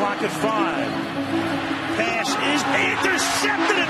clock 0.00 0.22
at 0.22 0.32
five. 0.32 0.88
Pass 2.00 2.32
is 2.32 2.62
intercepted 2.88 3.89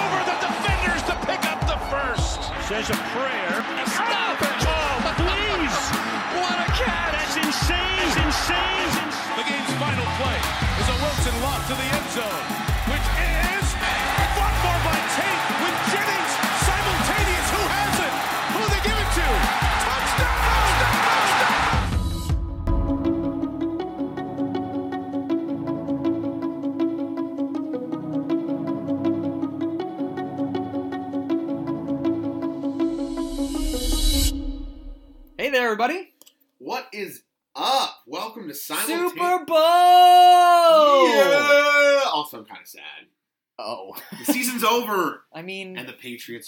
first. 2.21 2.67
Says 2.67 2.89
a 2.89 2.97
prayer. 3.13 3.53
Stop 3.85 4.41
it. 4.41 4.65
Oh, 4.67 5.13
please. 5.17 5.77
What 6.31 6.57
a 6.63 6.69
catch. 6.71 7.11
That's 7.11 7.35
insane. 7.35 7.75
That's 7.99 8.15
insane. 8.23 9.11
The 9.35 9.43
game's 9.43 9.73
final 9.75 10.07
play 10.15 10.39
is 10.79 10.87
a 10.87 10.95
Wilson 11.03 11.35
lob 11.43 11.59
to 11.67 11.75
the 11.75 11.87
end 11.91 12.07
zone, 12.15 12.45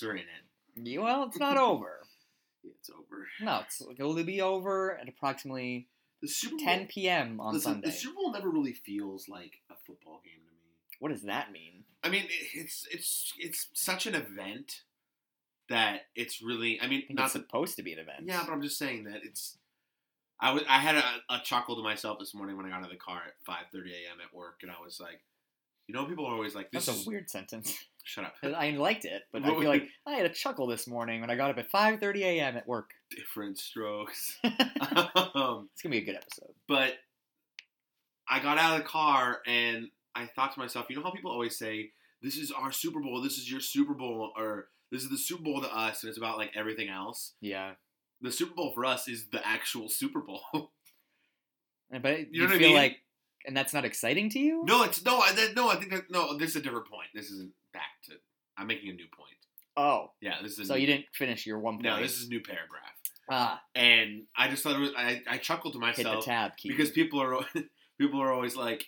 and 0.02 0.12
are 0.12 0.16
in 0.16 0.24
it. 0.24 1.00
well, 1.00 1.24
it's 1.24 1.40
not 1.40 1.58
over. 1.58 2.00
It's 2.66 2.90
over. 2.90 3.28
No, 3.42 3.60
it's 3.66 3.82
it'll 4.00 4.24
be 4.24 4.42
over 4.42 4.98
at 4.98 5.10
approximately 5.10 5.90
The 6.22 6.30
Super 6.30 6.56
Bowl, 6.56 6.66
10 6.66 6.88
p.m. 6.88 7.42
on 7.42 7.54
listen, 7.54 7.74
Sunday. 7.74 7.88
The 7.88 7.94
Super 7.94 8.16
Bowl 8.16 8.32
never 8.32 8.50
really 8.50 8.72
feels 8.72 9.28
like 9.28 9.60
a 9.70 9.76
football 9.86 10.22
game 10.24 10.40
to 10.46 10.52
me. 10.52 10.72
What 11.00 11.12
does 11.12 11.24
that 11.24 11.52
mean? 11.52 11.84
I 12.04 12.10
mean, 12.10 12.24
it's 12.54 12.88
it's 12.90 13.34
it's 13.38 13.68
such 13.74 14.06
an 14.06 14.16
event 14.16 14.84
that 15.68 16.04
it's 16.16 16.42
really. 16.42 16.80
I 16.82 16.88
mean, 16.88 17.04
I 17.10 17.14
not 17.14 17.24
it's 17.26 17.34
supposed 17.34 17.76
to 17.76 17.84
be 17.84 17.92
an 17.92 18.00
event. 18.00 18.22
yeah, 18.24 18.42
but 18.46 18.54
I'm 18.54 18.62
just 18.62 18.78
saying 18.78 19.04
that 19.06 19.22
it's. 19.24 19.58
I 20.40 20.52
was 20.54 20.64
I 20.70 20.80
had 20.80 20.96
a, 20.96 21.04
a 21.30 21.40
chuckle 21.44 21.76
to 21.76 21.84
myself 21.84 22.20
this 22.20 22.34
morning 22.34 22.56
when 22.56 22.66
I 22.66 22.70
got 22.70 22.80
out 22.80 22.86
of 22.86 22.92
the 22.92 22.96
car 22.96 23.22
at 23.28 23.34
5:30 23.46 23.92
a.m. 23.92 24.18
at 24.26 24.34
work, 24.34 24.60
and 24.62 24.72
I 24.72 24.76
was 24.84 25.00
like, 25.02 25.22
you 25.88 25.94
know, 25.94 26.06
people 26.06 26.26
are 26.26 26.34
always 26.34 26.56
like, 26.56 26.72
"This 26.72 26.86
That's 26.86 27.00
is 27.00 27.08
a 27.08 27.10
weird 27.10 27.30
sentence. 27.30 27.78
shut 28.04 28.26
up." 28.26 28.36
I 28.44 28.72
liked 28.72 29.06
it, 29.06 29.24
but 29.32 29.44
I 29.44 29.48
feel 29.50 29.70
like 29.70 29.88
I 30.06 30.12
had 30.14 30.26
a 30.26 30.30
chuckle 30.34 30.68
this 30.68 30.88
morning 30.88 31.22
when 31.22 31.30
I 31.30 31.36
got 31.36 31.50
up 31.50 31.58
at 31.58 31.72
5:30 31.72 32.20
a.m. 32.22 32.58
at 32.58 32.68
work. 32.68 32.92
Different 33.10 33.58
strokes. 33.58 34.38
it's 34.44 35.36
um, 35.36 35.70
gonna 35.82 35.92
be 35.92 35.98
a 36.00 36.06
good 36.06 36.16
episode. 36.16 36.54
but 36.68 36.94
I 38.30 38.40
got 38.40 38.58
out 38.58 38.78
of 38.78 38.84
the 38.84 38.90
car 38.90 39.42
and 39.46 39.88
I 40.16 40.28
thought 40.28 40.54
to 40.54 40.60
myself, 40.60 40.86
you 40.90 40.96
know 40.96 41.04
how 41.04 41.12
people 41.12 41.32
always 41.32 41.58
say, 41.58 41.92
"This 42.22 42.38
is 42.38 42.52
our 42.52 42.72
Super 42.72 43.00
Bowl. 43.00 43.22
This 43.22 43.38
is 43.38 43.52
your 43.52 43.60
Super 43.60 43.94
Bowl," 43.94 44.32
or 44.38 44.70
"This 44.92 45.04
is 45.04 45.10
the 45.10 45.18
Super 45.18 45.44
Bowl 45.44 45.62
to 45.62 45.68
us," 45.76 46.04
and 46.04 46.10
it's 46.10 46.18
about 46.18 46.38
like 46.38 46.52
everything 46.56 46.90
else. 46.90 47.34
Yeah, 47.42 47.74
The 48.22 48.32
Super 48.32 48.54
Bowl 48.56 48.72
for 48.74 48.86
us 48.86 49.08
is 49.08 49.28
the 49.32 49.46
actual 49.46 49.90
Super 49.90 50.20
Bowl. 50.22 50.42
And- 51.92 52.02
but 52.02 52.20
You 52.20 52.28
you, 52.32 52.40
know 52.42 52.48
what 52.48 52.56
I 52.56 52.58
feel 52.60 52.68
mean? 52.70 52.78
like, 52.78 52.98
and 53.46 53.56
that's 53.56 53.74
not 53.74 53.86
exciting 53.86 54.30
to 54.32 54.40
you? 54.40 54.64
no, 54.66 54.84
it's 54.84 55.04
no, 55.06 55.20
I, 55.22 55.32
no. 55.56 55.70
I 55.70 55.76
think 55.76 55.92
that 55.92 56.10
no. 56.10 56.38
This 56.38 56.52
is 56.52 56.56
a 56.56 56.62
different 56.62 56.88
point. 56.88 57.10
This 57.14 57.30
isn't 57.30 57.52
back 57.74 58.02
to. 58.06 58.14
I'm 58.58 58.68
making 58.68 58.90
a 58.90 58.94
new 58.94 59.08
point. 59.18 59.32
Oh, 59.76 60.12
Yeah, 60.22 60.36
this 60.44 60.60
is. 60.60 60.68
So 60.68 60.76
new, 60.76 60.82
you 60.82 60.88
didn't 60.88 61.06
finish 61.14 61.46
your 61.46 61.60
one 61.60 61.76
point. 61.76 61.86
No, 61.86 62.00
this 62.02 62.18
is 62.18 62.28
a 62.28 62.30
new 62.30 62.42
paragraph. 62.42 62.94
ah 63.30 63.62
And 63.74 64.24
I 64.38 64.48
just 64.50 64.64
thought 64.64 64.76
it 64.76 64.80
was. 64.80 64.92
I, 64.96 65.22
I 65.28 65.38
chuckled 65.38 65.74
to 65.74 65.80
hit 65.80 65.96
the 65.98 66.04
myself. 66.04 66.26
tab 66.26 66.56
key 66.58 66.70
because 66.70 66.92
people 66.92 67.20
are 67.22 67.40
people 68.00 68.22
are 68.22 68.32
always 68.32 68.56
like 68.56 68.86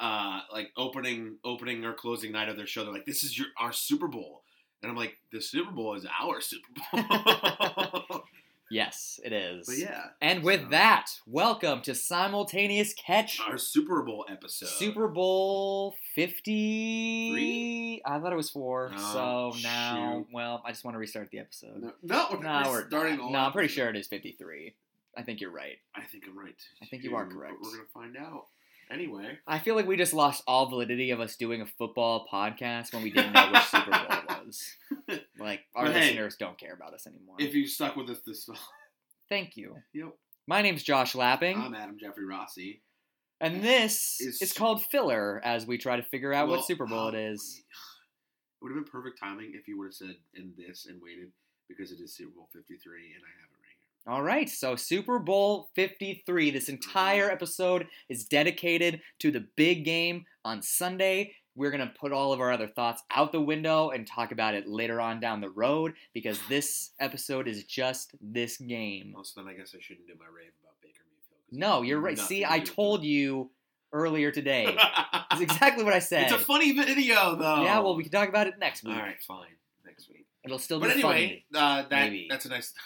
uh 0.00 0.40
like 0.52 0.70
opening 0.76 1.36
opening 1.44 1.84
or 1.84 1.92
closing 1.92 2.32
night 2.32 2.48
of 2.48 2.56
their 2.56 2.66
show 2.66 2.82
they're 2.84 2.92
like 2.92 3.06
this 3.06 3.22
is 3.22 3.38
your 3.38 3.46
our 3.56 3.72
super 3.72 4.08
bowl 4.08 4.42
and 4.82 4.90
i'm 4.90 4.96
like 4.96 5.14
the 5.30 5.40
super 5.40 5.70
bowl 5.70 5.94
is 5.94 6.04
our 6.20 6.40
super 6.40 6.68
bowl 6.92 7.00
Yes, 8.74 9.20
it 9.22 9.32
is. 9.32 9.68
but 9.68 9.78
yeah 9.78 10.06
And 10.20 10.42
with 10.42 10.62
so, 10.62 10.68
that, 10.70 11.06
welcome 11.28 11.80
to 11.82 11.94
Simultaneous 11.94 12.92
Catch 12.92 13.40
our 13.48 13.56
super 13.56 14.02
bowl 14.02 14.26
episode 14.28 14.68
Super 14.68 15.06
Bowl 15.06 15.94
50. 16.16 18.02
I 18.04 18.18
thought 18.18 18.32
it 18.32 18.36
was 18.36 18.50
four. 18.50 18.90
Oh, 18.96 19.52
so 19.52 19.62
now, 19.62 20.24
shoot. 20.26 20.26
well, 20.32 20.60
I 20.66 20.70
just 20.72 20.84
want 20.84 20.96
to 20.96 20.98
restart 20.98 21.30
the 21.30 21.38
episode. 21.38 21.82
no, 21.82 21.92
no 22.02 22.26
we're, 22.32 22.42
No, 22.42 22.62
we're 22.66 22.88
starting 22.88 23.20
all 23.20 23.30
No, 23.30 23.38
I'm 23.38 23.52
pretty 23.52 23.68
sure 23.68 23.88
it 23.90 23.96
is 23.96 24.08
53. 24.08 24.74
I 25.16 25.22
think 25.22 25.40
you're 25.40 25.52
right. 25.52 25.76
i 25.94 26.02
think 26.02 26.24
i'm 26.28 26.36
right 26.36 26.60
I 26.82 26.86
think 26.86 27.04
you 27.04 27.14
are 27.14 27.24
correct. 27.26 27.54
but 27.62 27.70
we're 27.70 27.76
gonna 27.76 27.88
find 27.94 28.16
out 28.16 28.46
anyway 28.90 29.38
I 29.46 29.58
feel 29.58 29.74
like 29.74 29.86
we 29.86 29.96
just 29.96 30.12
lost 30.14 30.42
all 30.46 30.66
validity 30.68 31.10
of 31.10 31.20
us 31.20 31.36
doing 31.36 31.60
a 31.62 31.66
football 31.66 32.26
podcast 32.32 32.92
when 32.92 33.02
we 33.02 33.10
didn't 33.10 33.32
know 33.32 33.50
which 33.52 33.62
Super 33.64 33.90
Bowl 33.90 34.00
it 34.08 34.46
was. 34.46 34.74
Like, 35.38 35.60
our 35.74 35.86
But 35.86 35.94
hey, 35.94 36.00
listeners 36.08 36.36
don't 36.36 36.58
care 36.58 36.72
about 36.74 36.94
us 36.94 37.06
anymore. 37.06 37.36
if 37.38 37.54
you 37.54 37.66
stuck 37.66 37.96
with 37.96 38.08
us 38.10 38.18
this 38.26 38.44
fall 38.46 38.56
Thank 39.28 39.56
you. 39.56 39.76
yep 39.92 40.12
My 40.46 40.62
name's 40.62 40.82
Josh 40.82 41.14
Lapping, 41.14 41.58
i'm 41.58 41.74
adam 41.74 41.96
jeffrey 41.98 42.24
rossi 42.26 42.82
and 43.40 43.62
this 43.62 44.20
is- 44.20 44.40
is 44.40 44.52
called 44.52 44.82
Filler 44.84 45.40
as 45.44 45.66
we 45.66 45.76
try 45.78 45.96
to 45.96 46.02
figure 46.04 46.32
out 46.32 46.48
Well, 46.48 46.58
what 46.58 46.66
Super 46.66 46.86
Bowl 46.86 47.08
it 47.08 47.14
oh. 47.14 47.32
It 47.32 47.38
would 48.62 48.74
have 48.74 48.82
been 48.84 48.90
perfect 48.90 49.18
timing 49.20 49.52
if 49.54 49.68
you 49.68 49.76
would 49.78 49.86
have 49.88 49.94
said 49.94 50.16
in 50.34 50.52
this 50.56 50.86
and 50.86 51.00
waited 51.02 51.30
because 51.68 51.90
it 51.92 52.00
is 52.00 52.14
Super 52.14 52.30
Bowl 52.34 52.48
53 52.52 53.12
and 53.14 53.22
I 53.22 53.32
have 53.42 53.50
it 53.50 53.52
right 53.52 53.53
here. 53.53 53.53
All 54.06 54.22
right, 54.22 54.50
so 54.50 54.76
Super 54.76 55.18
Bowl 55.18 55.70
53. 55.74 56.50
This 56.50 56.68
entire 56.68 57.30
episode 57.30 57.86
is 58.10 58.26
dedicated 58.26 59.00
to 59.20 59.30
the 59.30 59.46
big 59.56 59.84
game 59.86 60.26
on 60.44 60.60
Sunday. 60.60 61.32
We're 61.56 61.70
going 61.70 61.86
to 61.88 61.94
put 61.98 62.12
all 62.12 62.32
of 62.34 62.40
our 62.40 62.52
other 62.52 62.66
thoughts 62.66 63.02
out 63.14 63.32
the 63.32 63.40
window 63.40 63.90
and 63.90 64.06
talk 64.06 64.30
about 64.30 64.54
it 64.54 64.68
later 64.68 65.00
on 65.00 65.20
down 65.20 65.40
the 65.40 65.48
road 65.48 65.94
because 66.12 66.38
this 66.50 66.90
episode 67.00 67.48
is 67.48 67.64
just 67.64 68.14
this 68.20 68.58
game. 68.58 69.14
Also, 69.16 69.40
then 69.42 69.50
I 69.50 69.56
guess 69.56 69.74
I 69.74 69.80
shouldn't 69.80 70.06
do 70.06 70.14
my 70.18 70.26
rave 70.26 70.52
about 70.62 70.74
Baker 70.82 71.00
Mayfield. 71.10 71.58
No, 71.58 71.80
you're 71.80 71.98
right. 72.00 72.16
nothing 72.18 72.26
See, 72.28 72.40
to 72.40 72.50
I 72.52 72.58
do 72.58 72.62
with 72.64 72.74
told 72.74 73.04
you 73.04 73.50
earlier 73.90 74.30
today. 74.30 74.76
That's 75.30 75.40
exactly 75.40 75.82
what 75.82 75.94
I 75.94 76.00
said. 76.00 76.24
It's 76.24 76.32
a 76.32 76.38
funny 76.38 76.72
video, 76.72 77.36
though. 77.36 77.62
Yeah, 77.62 77.78
well, 77.78 77.96
we 77.96 78.02
can 78.02 78.12
talk 78.12 78.28
about 78.28 78.48
it 78.48 78.58
next 78.58 78.84
week. 78.84 78.96
All 78.96 79.00
right, 79.00 79.22
fine. 79.26 79.46
Next 79.86 80.10
week. 80.10 80.26
It'll 80.44 80.58
still 80.58 80.78
be 80.78 80.88
But 80.88 80.96
anyway, 80.96 81.44
funny. 81.50 81.64
uh, 81.64 81.82
that 81.88 81.90
Maybe. 82.10 82.26
that's 82.28 82.44
a 82.44 82.50
nice. 82.50 82.74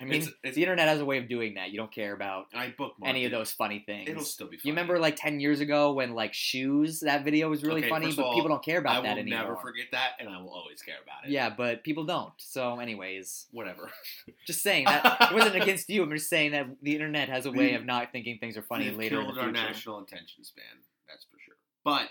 I 0.00 0.04
mean, 0.04 0.14
it's- 0.22 0.28
it's- 0.42 0.54
the 0.54 0.62
internet 0.62 0.88
has 0.88 1.00
a 1.00 1.04
way 1.04 1.18
of 1.18 1.28
doing 1.28 1.54
that. 1.54 1.70
You 1.70 1.78
don't 1.78 1.92
care 1.92 2.12
about 2.12 2.46
I 2.54 2.74
any 3.04 3.24
of 3.24 3.30
those 3.30 3.52
funny 3.52 3.80
things. 3.86 4.08
It'll 4.08 4.24
still 4.24 4.48
be. 4.48 4.56
Funny. 4.56 4.68
You 4.68 4.72
remember 4.72 4.98
like 4.98 5.16
ten 5.16 5.40
years 5.40 5.60
ago 5.60 5.92
when 5.92 6.14
like 6.14 6.34
shoes 6.34 7.00
that 7.00 7.24
video 7.24 7.48
was 7.48 7.62
really 7.62 7.80
Okay, 7.82 7.88
funny, 7.90 8.12
but 8.14 8.24
all, 8.24 8.34
people 8.34 8.48
don't 8.48 8.64
care 8.64 8.78
about 8.78 8.96
I 8.96 9.00
that 9.02 9.14
will 9.14 9.20
anymore. 9.22 9.38
never 9.44 9.56
forget 9.56 9.86
that, 9.92 10.12
and 10.18 10.28
I 10.28 10.40
will 10.42 10.50
always 10.50 10.82
care 10.82 10.96
about 11.02 11.24
it. 11.26 11.30
Yeah, 11.30 11.50
but 11.50 11.84
people 11.84 12.04
don't. 12.04 12.32
So, 12.38 12.78
anyways, 12.80 13.46
Whatever. 13.52 13.90
just 14.46 14.62
saying 14.62 14.86
that 14.86 15.16
it 15.30 15.34
wasn't 15.34 15.56
against 15.56 15.88
you. 15.88 16.02
I'm 16.02 16.10
just 16.10 16.28
saying 16.28 16.52
that 16.52 16.66
the 16.82 16.92
internet 16.94 17.28
has 17.28 17.46
a 17.46 17.52
way 17.52 17.74
of 17.74 17.84
not 17.84 18.10
thinking 18.12 18.38
things 18.38 18.56
are 18.56 18.62
funny 18.62 18.90
later 18.90 19.18
in 19.20 19.24
killed 19.24 19.36
the 19.36 19.40
our 19.42 19.52
national 19.52 20.00
attention 20.00 20.44
span. 20.44 20.64
That's 21.08 21.24
for 21.24 21.38
sure. 21.44 21.54
But 21.84 22.08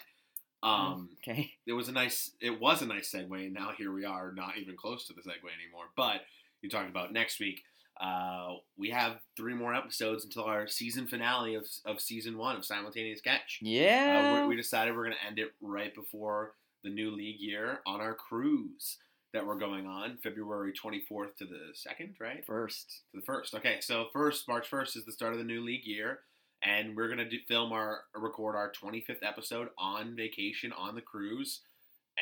um, 0.65 1.09
Okay. 1.19 1.51
it 1.67 1.73
was 1.73 1.89
a 1.89 1.91
nice 1.91 2.31
it 2.39 2.59
was 2.61 2.81
a 2.81 2.85
nice 2.85 3.11
segue 3.11 3.31
and 3.45 3.53
now 3.53 3.71
here 3.77 3.91
we 3.91 4.05
are 4.05 4.31
not 4.31 4.57
even 4.57 4.77
close 4.77 5.05
to 5.07 5.13
the 5.13 5.19
segue 5.21 5.43
anymore 5.43 5.87
but 5.97 6.21
you 6.61 6.69
talked 6.69 6.89
about 6.89 7.11
next 7.11 7.39
week 7.41 7.63
uh, 8.01 8.53
we 8.77 8.89
have 8.89 9.17
three 9.37 9.53
more 9.53 9.73
episodes 9.73 10.25
until 10.25 10.43
our 10.45 10.67
season 10.67 11.07
finale 11.07 11.55
of, 11.55 11.65
of 11.85 12.01
season 12.01 12.37
one 12.37 12.55
of 12.55 12.65
simultaneous 12.65 13.21
catch 13.21 13.59
uh, 13.61 13.67
Yeah. 13.67 14.41
we 14.43 14.47
we 14.49 14.55
decided 14.55 14.95
we're 14.95 15.05
going 15.05 15.15
to 15.21 15.27
end 15.27 15.39
it 15.39 15.51
right 15.61 15.93
before 15.93 16.53
the 16.83 16.89
new 16.89 17.11
league 17.11 17.39
year 17.39 17.79
on 17.85 18.01
our 18.01 18.13
cruise 18.13 18.97
that 19.33 19.45
were 19.45 19.55
going 19.55 19.87
on, 19.87 20.17
February 20.21 20.71
24th 20.73 21.35
to 21.37 21.45
the 21.45 21.73
2nd, 21.73 22.19
right? 22.19 22.45
First. 22.45 23.01
To 23.13 23.19
the 23.19 23.25
1st. 23.25 23.55
Okay, 23.55 23.77
so 23.79 24.05
first, 24.13 24.47
March 24.47 24.69
1st 24.69 24.97
is 24.97 25.05
the 25.05 25.11
start 25.11 25.33
of 25.33 25.39
the 25.39 25.43
new 25.45 25.61
league 25.63 25.85
year, 25.85 26.19
and 26.61 26.95
we're 26.95 27.07
going 27.13 27.27
to 27.29 27.43
film 27.47 27.71
our, 27.71 28.01
record 28.13 28.55
our 28.55 28.71
25th 28.71 29.23
episode 29.23 29.69
on 29.77 30.15
vacation 30.15 30.71
on 30.73 30.93
the 30.93 31.01
cruise, 31.01 31.61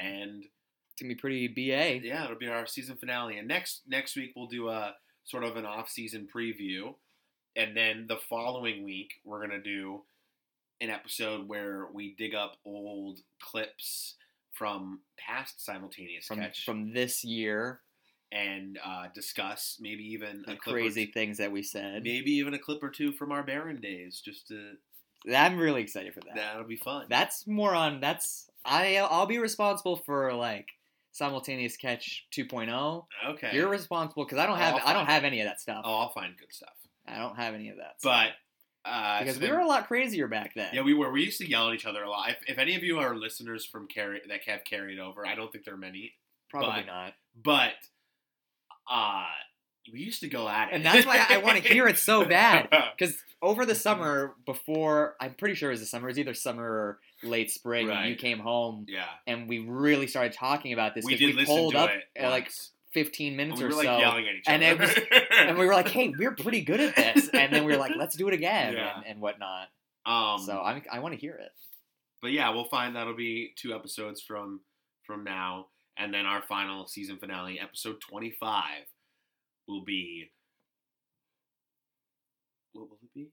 and 0.02 0.44
It's 0.44 1.02
gonna 1.02 1.10
be 1.10 1.16
pretty 1.16 1.48
BA. 1.50 2.00
yeah, 2.06 2.24
it'll 2.24 2.38
be 2.38 2.48
our 2.48 2.66
season 2.66 2.96
finale. 2.96 3.38
And 3.38 3.48
next 3.48 3.82
next 3.88 4.16
week 4.16 4.32
we'll 4.36 4.48
do 4.48 4.70
a 4.70 4.96
sort 5.26 5.44
of 5.44 5.58
an 5.58 5.66
off-season 5.66 6.28
preview, 6.34 6.96
and 7.56 7.76
then 7.76 8.06
the 8.08 8.18
following 8.18 8.84
week 8.84 9.14
we're 9.24 9.42
gonna 9.42 9.62
do 9.62 10.02
an 10.80 10.90
episode 10.90 11.48
where 11.48 11.88
we 11.94 12.16
dig 12.18 12.34
up 12.34 12.58
old 12.66 13.20
clips 13.40 14.16
from 14.52 15.00
past 15.18 15.64
simultaneous 15.64 16.26
From 16.26 16.40
catch 16.40 16.66
from 16.66 16.94
this 16.94 17.24
year, 17.24 17.82
and 18.32 18.80
uh, 18.84 19.08
discuss 19.14 19.78
maybe 19.80 20.04
even 20.04 20.44
the 20.46 20.54
a 20.54 20.58
clip 20.58 20.74
crazy 20.74 21.06
things 21.06 21.38
that 21.38 21.52
we 21.52 21.64
said. 21.64 22.04
maybe 22.04 22.32
even 22.32 22.54
a 22.54 22.60
clip 22.60 22.84
or 22.84 22.90
two 22.90 23.12
from 23.12 23.32
our 23.32 23.44
Baron 23.44 23.80
days, 23.80 24.22
just 24.24 24.48
to 24.48 24.74
I'm 25.32 25.58
really 25.58 25.82
excited 25.82 26.14
for 26.14 26.22
that. 26.22 26.36
that'll 26.36 26.64
be 26.64 26.78
fun. 26.78 27.06
That's 27.10 27.46
more 27.46 27.76
on. 27.76 28.00
That's 28.00 28.50
I. 28.66 28.98
I'll 28.98 29.28
be 29.28 29.38
responsible 29.38 29.98
for 29.98 30.34
like 30.34 30.68
simultaneous 31.12 31.78
catch 31.78 32.26
2.0. 32.38 33.06
okay. 33.32 33.52
You're 33.54 33.70
responsible 33.70 34.26
because 34.26 34.38
I 34.40 34.46
don't 34.46 34.58
have. 34.58 34.76
I'll 34.76 34.88
I 34.88 34.94
don't 34.94 35.08
have 35.08 35.24
any 35.24 35.42
of 35.42 35.48
that 35.48 35.60
stuff. 35.62 35.82
oh, 35.86 35.94
I'll 36.00 36.12
find 36.14 36.34
good 36.38 36.54
stuff. 36.54 36.70
I 37.08 37.18
don't 37.18 37.36
have 37.36 37.54
any 37.54 37.70
of 37.70 37.78
that. 37.78 38.00
stuff. 38.00 38.28
But 38.84 38.90
uh, 38.90 39.20
because 39.20 39.36
so 39.36 39.42
we 39.42 39.48
then- 39.48 39.56
were 39.56 39.62
a 39.62 39.68
lot 39.68 39.88
crazier 39.88 40.28
back 40.28 40.54
then. 40.56 40.70
Yeah, 40.74 40.82
we 40.82 40.94
were. 40.94 41.12
We 41.12 41.24
used 41.24 41.38
to 41.40 41.50
yell 41.50 41.68
at 41.70 41.76
each 41.76 41.86
other 41.86 42.04
a 42.04 42.10
lot. 42.10 42.30
If, 42.32 42.38
if 42.48 42.58
any 42.58 42.76
of 42.76 42.84
you 42.84 43.00
are 43.00 43.16
listeners 43.16 43.66
from 43.66 43.88
carry 43.88 44.22
that 44.28 44.42
have 44.48 44.64
carried 44.64 45.00
over, 45.00 45.26
I 45.26 45.36
don't 45.36 45.52
think 45.52 45.66
there 45.66 45.74
are 45.74 45.78
many, 45.78 46.14
probably 46.50 46.82
but- 46.82 46.86
not. 46.88 47.14
but 47.44 47.74
uh, 48.92 49.26
we 49.92 50.00
used 50.00 50.22
to 50.22 50.30
go 50.30 50.48
at 50.48 50.70
it, 50.70 50.76
And 50.76 50.86
that's 50.86 51.06
why 51.06 51.26
I 51.30 51.38
want 51.38 51.62
to 51.64 51.68
hear 51.74 51.88
it 51.88 51.98
so 51.98 52.26
bad. 52.26 52.70
Because 52.98 53.16
over 53.42 53.66
the 53.66 53.74
summer, 53.76 54.36
before 54.46 55.16
I'm 55.20 55.34
pretty 55.34 55.56
sure 55.56 55.70
it 55.72 55.74
was 55.74 55.80
the 55.80 55.86
summer, 55.88 56.08
it 56.08 56.12
was 56.12 56.20
either 56.20 56.34
summer 56.34 56.64
or 56.64 57.00
late 57.24 57.50
spring. 57.52 57.90
and 57.90 58.10
You 58.10 58.16
came 58.16 58.40
home, 58.40 58.86
yeah, 58.88 59.06
and 59.26 59.48
we 59.50 59.60
really 59.60 60.08
started 60.08 60.34
talking 60.34 60.74
about 60.74 60.94
this. 60.96 61.06
we 61.06 61.16
did 61.16 61.28
we 61.28 61.34
listen 61.42 61.56
pulled 61.56 61.76
up 61.76 61.90
like 62.20 62.44
once. 62.44 62.72
15 62.94 63.28
And 63.30 63.38
minutes 63.38 63.60
we 63.62 63.66
or 63.68 63.72
like 63.72 63.86
so, 63.86 63.98
yelling 63.98 64.28
at 64.28 64.36
each 64.36 64.44
and 64.48 64.62
it 64.62 64.78
was- 64.78 65.00
and 65.40 65.58
we 65.58 65.66
were 65.66 65.74
like, 65.74 65.88
"Hey, 65.88 66.14
we're 66.16 66.36
pretty 66.36 66.62
good 66.62 66.80
at 66.82 66.96
this," 66.96 67.30
and 67.30 67.52
then 67.54 67.64
we 67.66 67.72
were 67.72 67.78
like, 67.80 67.94
"Let's 67.96 68.16
do 68.16 68.28
it 68.28 68.34
again," 68.34 68.74
Yeah. 68.74 68.98
and, 68.98 69.06
and 69.08 69.22
whatnot. 69.22 69.70
um, 70.06 70.40
so 70.46 70.62
I'm, 70.62 70.84
I 70.92 71.00
want 71.00 71.14
to 71.16 71.20
hear 71.20 71.34
it. 71.36 71.52
but 72.22 72.32
yeah, 72.32 72.50
we'll 72.52 72.66
find 72.66 72.96
that'll 72.96 73.16
be 73.16 73.54
two 73.56 73.74
episodes 73.74 74.22
from 74.22 74.60
from 75.08 75.24
now, 75.24 75.68
and 75.98 76.14
then 76.14 76.26
our 76.28 76.42
final 76.44 76.86
season 76.86 77.18
finale, 77.18 77.60
episode 77.60 78.00
twenty 78.02 78.30
five, 78.32 78.84
will 79.72 79.84
be. 79.84 80.30
What 82.74 82.90
will 82.90 82.98
it 83.02 83.14
be? 83.14 83.30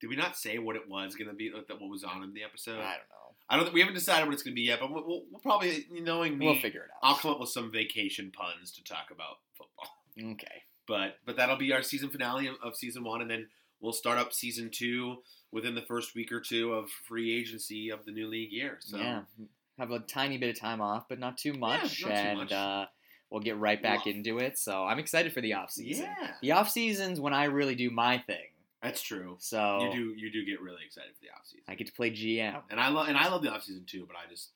Did 0.00 0.10
we 0.10 0.16
not 0.16 0.36
say 0.36 0.58
what 0.58 0.76
it 0.76 0.88
was 0.88 1.14
going 1.14 1.28
to 1.28 1.34
be? 1.34 1.50
Like, 1.50 1.66
that 1.68 1.80
what 1.80 1.90
was 1.90 2.04
on 2.04 2.22
in 2.22 2.32
the 2.32 2.44
episode? 2.44 2.78
I 2.78 2.96
don't 2.96 3.08
know. 3.10 3.34
I 3.50 3.56
don't. 3.56 3.72
We 3.72 3.80
haven't 3.80 3.94
decided 3.94 4.26
what 4.26 4.34
it's 4.34 4.42
going 4.42 4.54
to 4.54 4.60
be 4.60 4.66
yet, 4.66 4.80
but 4.80 4.92
we'll, 4.92 5.06
we'll, 5.06 5.22
we'll 5.30 5.40
probably, 5.40 5.86
knowing 5.90 6.38
me, 6.38 6.46
We'll 6.46 6.60
figure 6.60 6.82
it 6.82 6.90
out. 6.94 7.08
I'll 7.08 7.16
come 7.16 7.32
up 7.32 7.40
with 7.40 7.48
some 7.48 7.72
vacation 7.72 8.30
puns 8.30 8.72
to 8.72 8.84
talk 8.84 9.10
about 9.12 9.38
football. 9.54 9.90
Okay. 10.32 10.64
But 10.88 11.18
but 11.24 11.36
that'll 11.36 11.58
be 11.58 11.72
our 11.72 11.82
season 11.82 12.08
finale 12.08 12.48
of, 12.48 12.56
of 12.60 12.74
season 12.74 13.04
one, 13.04 13.20
and 13.20 13.30
then 13.30 13.46
we'll 13.80 13.92
start 13.92 14.18
up 14.18 14.32
season 14.32 14.68
two 14.72 15.18
within 15.52 15.76
the 15.76 15.82
first 15.82 16.16
week 16.16 16.32
or 16.32 16.40
two 16.40 16.72
of 16.72 16.90
free 17.06 17.38
agency 17.38 17.90
of 17.90 18.04
the 18.04 18.10
new 18.10 18.26
league 18.26 18.50
year. 18.50 18.78
So 18.80 18.96
yeah, 18.96 19.20
have 19.78 19.92
a 19.92 20.00
tiny 20.00 20.38
bit 20.38 20.50
of 20.50 20.58
time 20.58 20.80
off, 20.80 21.04
but 21.08 21.20
not 21.20 21.38
too 21.38 21.52
much, 21.52 22.02
not 22.02 22.08
too 22.08 22.08
and 22.08 22.38
much. 22.40 22.52
Uh, 22.52 22.86
we'll 23.30 23.40
get 23.42 23.56
right 23.58 23.82
back 23.82 24.06
into 24.06 24.38
it. 24.38 24.58
So 24.58 24.84
I'm 24.84 24.98
excited 24.98 25.32
for 25.32 25.40
the 25.40 25.54
off 25.54 25.70
season. 25.70 26.06
yeah, 26.20 26.32
The 26.42 26.52
off 26.52 26.70
season's 26.70 27.20
when 27.20 27.32
I 27.34 27.44
really 27.44 27.74
do 27.74 27.90
my 27.90 28.18
thing. 28.18 28.46
that's 28.82 29.02
true. 29.02 29.36
So 29.38 29.80
You 29.84 29.92
do 29.92 30.14
you 30.16 30.30
do 30.32 30.44
get 30.44 30.60
really 30.60 30.82
excited 30.86 31.10
for 31.14 31.20
the 31.22 31.30
off 31.30 31.44
season, 31.46 31.64
I 31.68 31.74
get 31.74 31.86
to 31.88 31.92
play 31.92 32.10
GM. 32.10 32.62
and 32.70 32.80
I 32.80 32.88
love 32.88 33.08
and 33.08 33.16
I 33.16 33.28
love 33.28 33.42
the 33.42 33.50
off 33.50 33.62
season 33.64 33.84
too. 33.86 34.06
But 34.06 34.16
I 34.16 34.28
just 34.30 34.50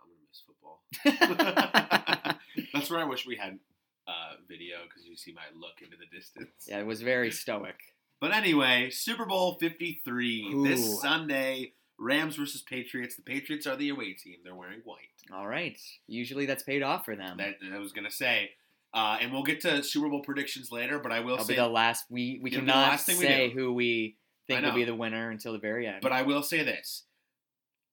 I'm 0.00 0.08
gonna 0.10 0.26
miss 0.28 0.42
football. 0.46 2.38
That's 2.74 2.90
where 2.90 3.00
I 3.00 3.04
wish 3.04 3.26
we 3.26 3.36
had 3.36 3.58
uh, 4.06 4.34
video 4.48 4.76
because 4.88 5.06
you 5.06 5.16
see 5.16 5.32
my 5.32 5.42
look 5.58 5.80
into 5.82 5.96
the 5.96 6.06
distance. 6.16 6.66
yeah, 6.68 6.78
it 6.80 6.86
was 6.86 7.00
very 7.02 7.30
stoic. 7.30 7.76
But 8.20 8.32
anyway, 8.32 8.90
Super 8.90 9.26
Bowl 9.26 9.56
53 9.60 10.52
Ooh. 10.54 10.66
this 10.66 11.00
Sunday. 11.00 11.72
Rams 11.98 12.36
versus 12.36 12.62
Patriots. 12.62 13.16
The 13.16 13.22
Patriots 13.22 13.66
are 13.66 13.76
the 13.76 13.88
away 13.88 14.12
team. 14.14 14.36
They're 14.44 14.54
wearing 14.54 14.80
white. 14.84 14.98
All 15.32 15.46
right. 15.46 15.78
Usually 16.06 16.46
that's 16.46 16.62
paid 16.62 16.82
off 16.82 17.04
for 17.04 17.16
them. 17.16 17.36
That 17.38 17.56
I 17.72 17.78
was 17.78 17.92
gonna 17.92 18.10
say. 18.10 18.50
Uh, 18.92 19.18
and 19.20 19.32
we'll 19.32 19.42
get 19.42 19.60
to 19.62 19.82
Super 19.82 20.08
Bowl 20.08 20.20
predictions 20.22 20.70
later, 20.70 21.00
but 21.00 21.10
I 21.10 21.20
will 21.20 21.32
That'll 21.32 21.46
say 21.46 21.54
be 21.54 21.60
the 21.60 21.68
last. 21.68 22.04
We 22.10 22.38
we 22.42 22.50
cannot 22.50 23.00
we 23.08 23.14
say 23.14 23.48
do. 23.48 23.54
who 23.58 23.72
we 23.74 24.16
think 24.46 24.62
will 24.62 24.72
be 24.72 24.84
the 24.84 24.94
winner 24.94 25.30
until 25.30 25.52
the 25.52 25.58
very 25.58 25.86
end. 25.86 25.98
But 26.00 26.12
I 26.12 26.22
will 26.22 26.42
say 26.42 26.62
this: 26.62 27.04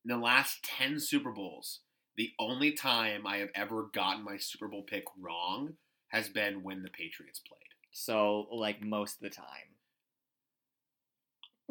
in 0.05 0.09
the 0.09 0.23
last 0.23 0.63
ten 0.63 0.99
Super 0.99 1.31
Bowls, 1.31 1.79
the 2.17 2.31
only 2.39 2.71
time 2.71 3.25
I 3.25 3.37
have 3.37 3.49
ever 3.55 3.89
gotten 3.93 4.23
my 4.23 4.37
Super 4.37 4.67
Bowl 4.67 4.83
pick 4.83 5.05
wrong 5.19 5.73
has 6.09 6.29
been 6.29 6.61
when 6.61 6.83
the 6.83 6.89
Patriots 6.89 7.39
played. 7.39 7.57
so 7.91 8.47
like 8.51 8.81
most 8.83 9.15
of 9.15 9.21
the 9.21 9.29
time. 9.29 9.75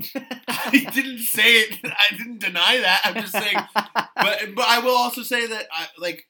I 0.48 0.70
didn't 0.92 1.18
say 1.18 1.60
it. 1.60 1.78
I 1.84 2.16
didn't 2.16 2.40
deny 2.40 2.78
that. 2.80 3.00
I'm 3.04 3.14
just 3.14 3.32
saying. 3.32 3.56
But 3.74 4.54
but 4.54 4.64
I 4.68 4.80
will 4.80 4.96
also 4.96 5.22
say 5.22 5.46
that 5.46 5.66
I 5.72 5.86
like 5.98 6.26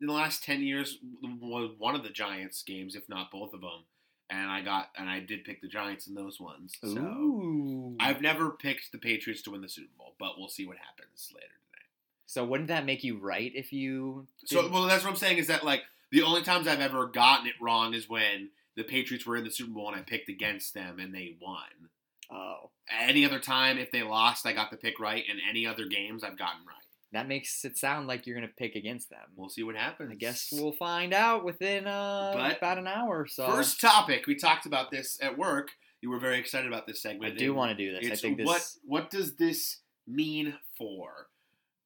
in 0.00 0.06
the 0.06 0.12
last 0.12 0.44
ten 0.44 0.62
years 0.62 0.98
one 1.38 1.94
of 1.94 2.02
the 2.02 2.10
Giants 2.10 2.62
games, 2.62 2.94
if 2.94 3.08
not 3.08 3.30
both 3.30 3.52
of 3.54 3.60
them, 3.60 3.84
and 4.30 4.50
I 4.50 4.60
got 4.62 4.88
and 4.96 5.08
I 5.08 5.20
did 5.20 5.44
pick 5.44 5.60
the 5.60 5.68
Giants 5.68 6.06
in 6.06 6.14
those 6.14 6.40
ones. 6.40 6.74
So 6.82 6.98
Ooh. 6.98 7.96
I've 8.00 8.20
never 8.20 8.50
picked 8.50 8.92
the 8.92 8.98
Patriots 8.98 9.42
to 9.42 9.50
win 9.50 9.60
the 9.62 9.68
Super 9.68 9.92
Bowl, 9.98 10.14
but 10.18 10.38
we'll 10.38 10.48
see 10.48 10.66
what 10.66 10.76
happens 10.78 11.30
later 11.34 11.46
today. 11.46 11.84
so 12.26 12.44
wouldn't 12.44 12.68
that 12.68 12.84
make 12.86 13.04
you 13.04 13.18
right 13.18 13.52
if 13.54 13.72
you? 13.72 14.26
So, 14.44 14.62
didn't- 14.62 14.72
well, 14.72 14.84
that's 14.86 15.04
what 15.04 15.10
I'm 15.10 15.16
saying 15.16 15.38
is 15.38 15.46
that 15.48 15.64
like 15.64 15.82
the 16.10 16.22
only 16.22 16.42
times 16.42 16.68
I've 16.68 16.80
ever 16.80 17.06
gotten 17.06 17.46
it 17.46 17.54
wrong 17.60 17.94
is 17.94 18.08
when 18.08 18.50
the 18.76 18.84
Patriots 18.84 19.24
were 19.26 19.36
in 19.36 19.44
the 19.44 19.50
Super 19.50 19.72
Bowl 19.72 19.88
and 19.88 19.96
I 19.96 20.02
picked 20.02 20.28
against 20.28 20.74
them 20.74 20.98
and 20.98 21.14
they 21.14 21.36
won. 21.40 21.88
Oh, 22.30 22.70
Any 23.00 23.24
other 23.24 23.38
time, 23.38 23.78
if 23.78 23.90
they 23.90 24.02
lost, 24.02 24.46
I 24.46 24.52
got 24.52 24.70
the 24.70 24.76
pick 24.76 25.00
right, 25.00 25.24
and 25.28 25.38
any 25.48 25.66
other 25.66 25.86
games 25.86 26.22
I've 26.22 26.38
gotten 26.38 26.60
right. 26.66 26.76
that 27.12 27.28
makes 27.28 27.64
it 27.64 27.78
sound 27.78 28.06
like 28.06 28.26
you're 28.26 28.36
gonna 28.36 28.48
pick 28.48 28.74
against 28.76 29.10
them. 29.10 29.20
We'll 29.36 29.48
see 29.48 29.62
what 29.62 29.76
happens. 29.76 30.10
I 30.12 30.16
guess 30.16 30.48
we'll 30.52 30.72
find 30.72 31.14
out 31.14 31.44
within 31.44 31.86
uh, 31.86 32.32
But 32.34 32.58
about 32.58 32.78
an 32.78 32.86
hour 32.86 33.20
or 33.20 33.26
so. 33.26 33.46
First 33.50 33.80
topic, 33.80 34.26
we 34.26 34.34
talked 34.34 34.66
about 34.66 34.90
this 34.90 35.18
at 35.22 35.36
work. 35.36 35.70
You 36.00 36.10
were 36.10 36.18
very 36.18 36.38
excited 36.38 36.66
about 36.66 36.86
this 36.86 37.00
segment. 37.00 37.32
I 37.32 37.36
do 37.36 37.54
want 37.54 37.70
to 37.70 37.76
do 37.76 37.98
this. 37.98 38.10
I 38.10 38.16
think 38.16 38.38
this. 38.38 38.46
what 38.46 38.62
what 38.84 39.10
does 39.10 39.36
this 39.36 39.78
mean 40.06 40.54
for? 40.76 41.28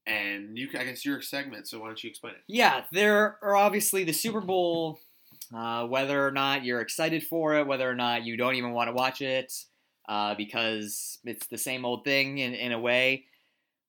And 0.07 0.57
you, 0.57 0.69
I 0.77 0.85
guess 0.85 1.05
your 1.05 1.21
segment. 1.21 1.69
So 1.69 1.81
why 1.81 1.87
don't 1.87 2.03
you 2.03 2.09
explain 2.09 2.33
it? 2.33 2.41
Yeah, 2.49 2.85
there 2.91 3.39
are 3.43 3.55
obviously 3.55 4.05
the 4.05 4.13
Super 4.13 4.41
Bowl. 4.41 4.99
Uh, 5.55 5.87
whether 5.87 6.27
or 6.27 6.31
not 6.31 6.65
you're 6.65 6.81
excited 6.81 7.23
for 7.23 7.55
it, 7.57 7.67
whether 7.67 7.89
or 7.89 7.95
not 7.95 8.23
you 8.23 8.37
don't 8.37 8.57
even 8.57 8.73
want 8.73 8.89
to 8.89 8.93
watch 8.93 9.23
it, 9.23 9.53
uh, 10.09 10.35
because 10.35 11.19
it's 11.25 11.47
the 11.47 11.59
same 11.59 11.85
old 11.85 12.05
thing 12.05 12.39
in, 12.39 12.55
in 12.55 12.73
a 12.73 12.79
way. 12.81 13.25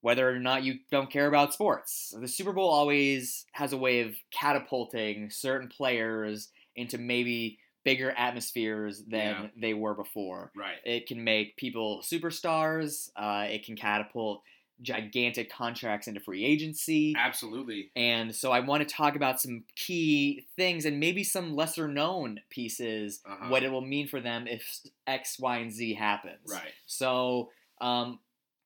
Whether 0.02 0.30
or 0.30 0.40
not 0.40 0.64
you 0.64 0.76
don't 0.92 1.12
care 1.12 1.28
about 1.28 1.54
sports, 1.54 2.14
the 2.18 2.28
Super 2.28 2.54
Bowl 2.54 2.70
always 2.70 3.46
has 3.52 3.74
a 3.74 3.78
way 3.78 4.00
of 4.02 4.16
catapulting 4.32 5.30
certain 5.30 5.68
players 5.68 6.50
into 6.78 6.98
maybe 6.98 7.60
bigger 7.84 8.12
atmospheres 8.12 9.04
than 9.06 9.44
Yeah. 9.44 9.48
they 9.58 9.74
were 9.74 9.94
before. 9.96 10.52
Right. 10.56 10.78
It 10.86 11.06
can 11.08 11.22
make 11.24 11.58
people 11.58 12.02
superstars. 12.02 13.10
Uh, 13.16 13.48
it 13.50 13.66
can 13.66 13.76
catapult 13.76 14.42
gigantic 14.82 15.52
contracts 15.52 16.08
into 16.08 16.20
free 16.20 16.44
agency. 16.46 17.14
Absolutely. 17.18 17.92
And 17.96 18.36
so 18.36 18.52
I 18.52 18.62
want 18.62 18.88
to 18.88 18.96
talk 18.96 19.16
about 19.16 19.42
some 19.42 19.64
key 19.76 20.48
things 20.56 20.86
and 20.86 21.00
maybe 21.00 21.24
some 21.24 21.56
lesser 21.56 21.88
known 21.88 22.40
pieces, 22.50 23.22
Uh-huh. 23.26 23.50
what 23.50 23.64
it 23.64 23.72
will 23.72 23.82
mean 23.82 24.08
for 24.08 24.20
them 24.22 24.48
if 24.48 24.80
X, 25.08 25.38
Y, 25.40 25.58
and 25.58 25.72
Z 25.72 25.94
happens. 25.96 26.50
Right. 26.52 26.72
So 26.86 27.50
um, 27.82 28.20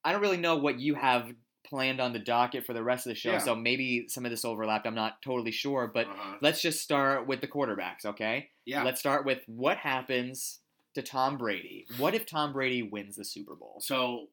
I 0.03 0.11
don't 0.11 0.21
really 0.21 0.37
know 0.37 0.57
what 0.57 0.79
you 0.79 0.95
have 0.95 1.31
planned 1.65 1.99
on 2.01 2.13
the 2.13 2.19
docket 2.19 2.65
for 2.65 2.73
the 2.73 2.83
rest 2.83 3.05
of 3.07 3.11
the 3.11 3.15
show. 3.15 3.31
Yeah. 3.31 3.37
So 3.39 3.55
maybe 3.55 4.07
some 4.07 4.25
of 4.25 4.31
this 4.31 4.45
overlapped. 4.45 4.85
I'm 4.85 4.95
not 4.95 5.21
totally 5.23 5.51
sure. 5.51 5.89
But 5.91 6.07
Uh-huh. 6.07 6.37
let's 6.41 6.61
just 6.61 6.81
start 6.81 7.25
with 7.27 7.41
the 7.41 7.47
quarterbacks, 7.47 8.05
okay? 8.05 8.49
Yeah. 8.65 8.83
Let's 8.83 8.99
start 8.99 9.25
with 9.25 9.39
what 9.47 9.77
happens 9.77 10.59
to 10.95 11.01
Tom 11.01 11.37
Brady. 11.37 11.87
What 11.97 12.13
if 12.13 12.25
Tom 12.27 12.53
Brady 12.53 12.83
wins 12.83 13.15
the 13.15 13.25
Super 13.25 13.55
Bowl? 13.55 13.79
So, 13.81 14.27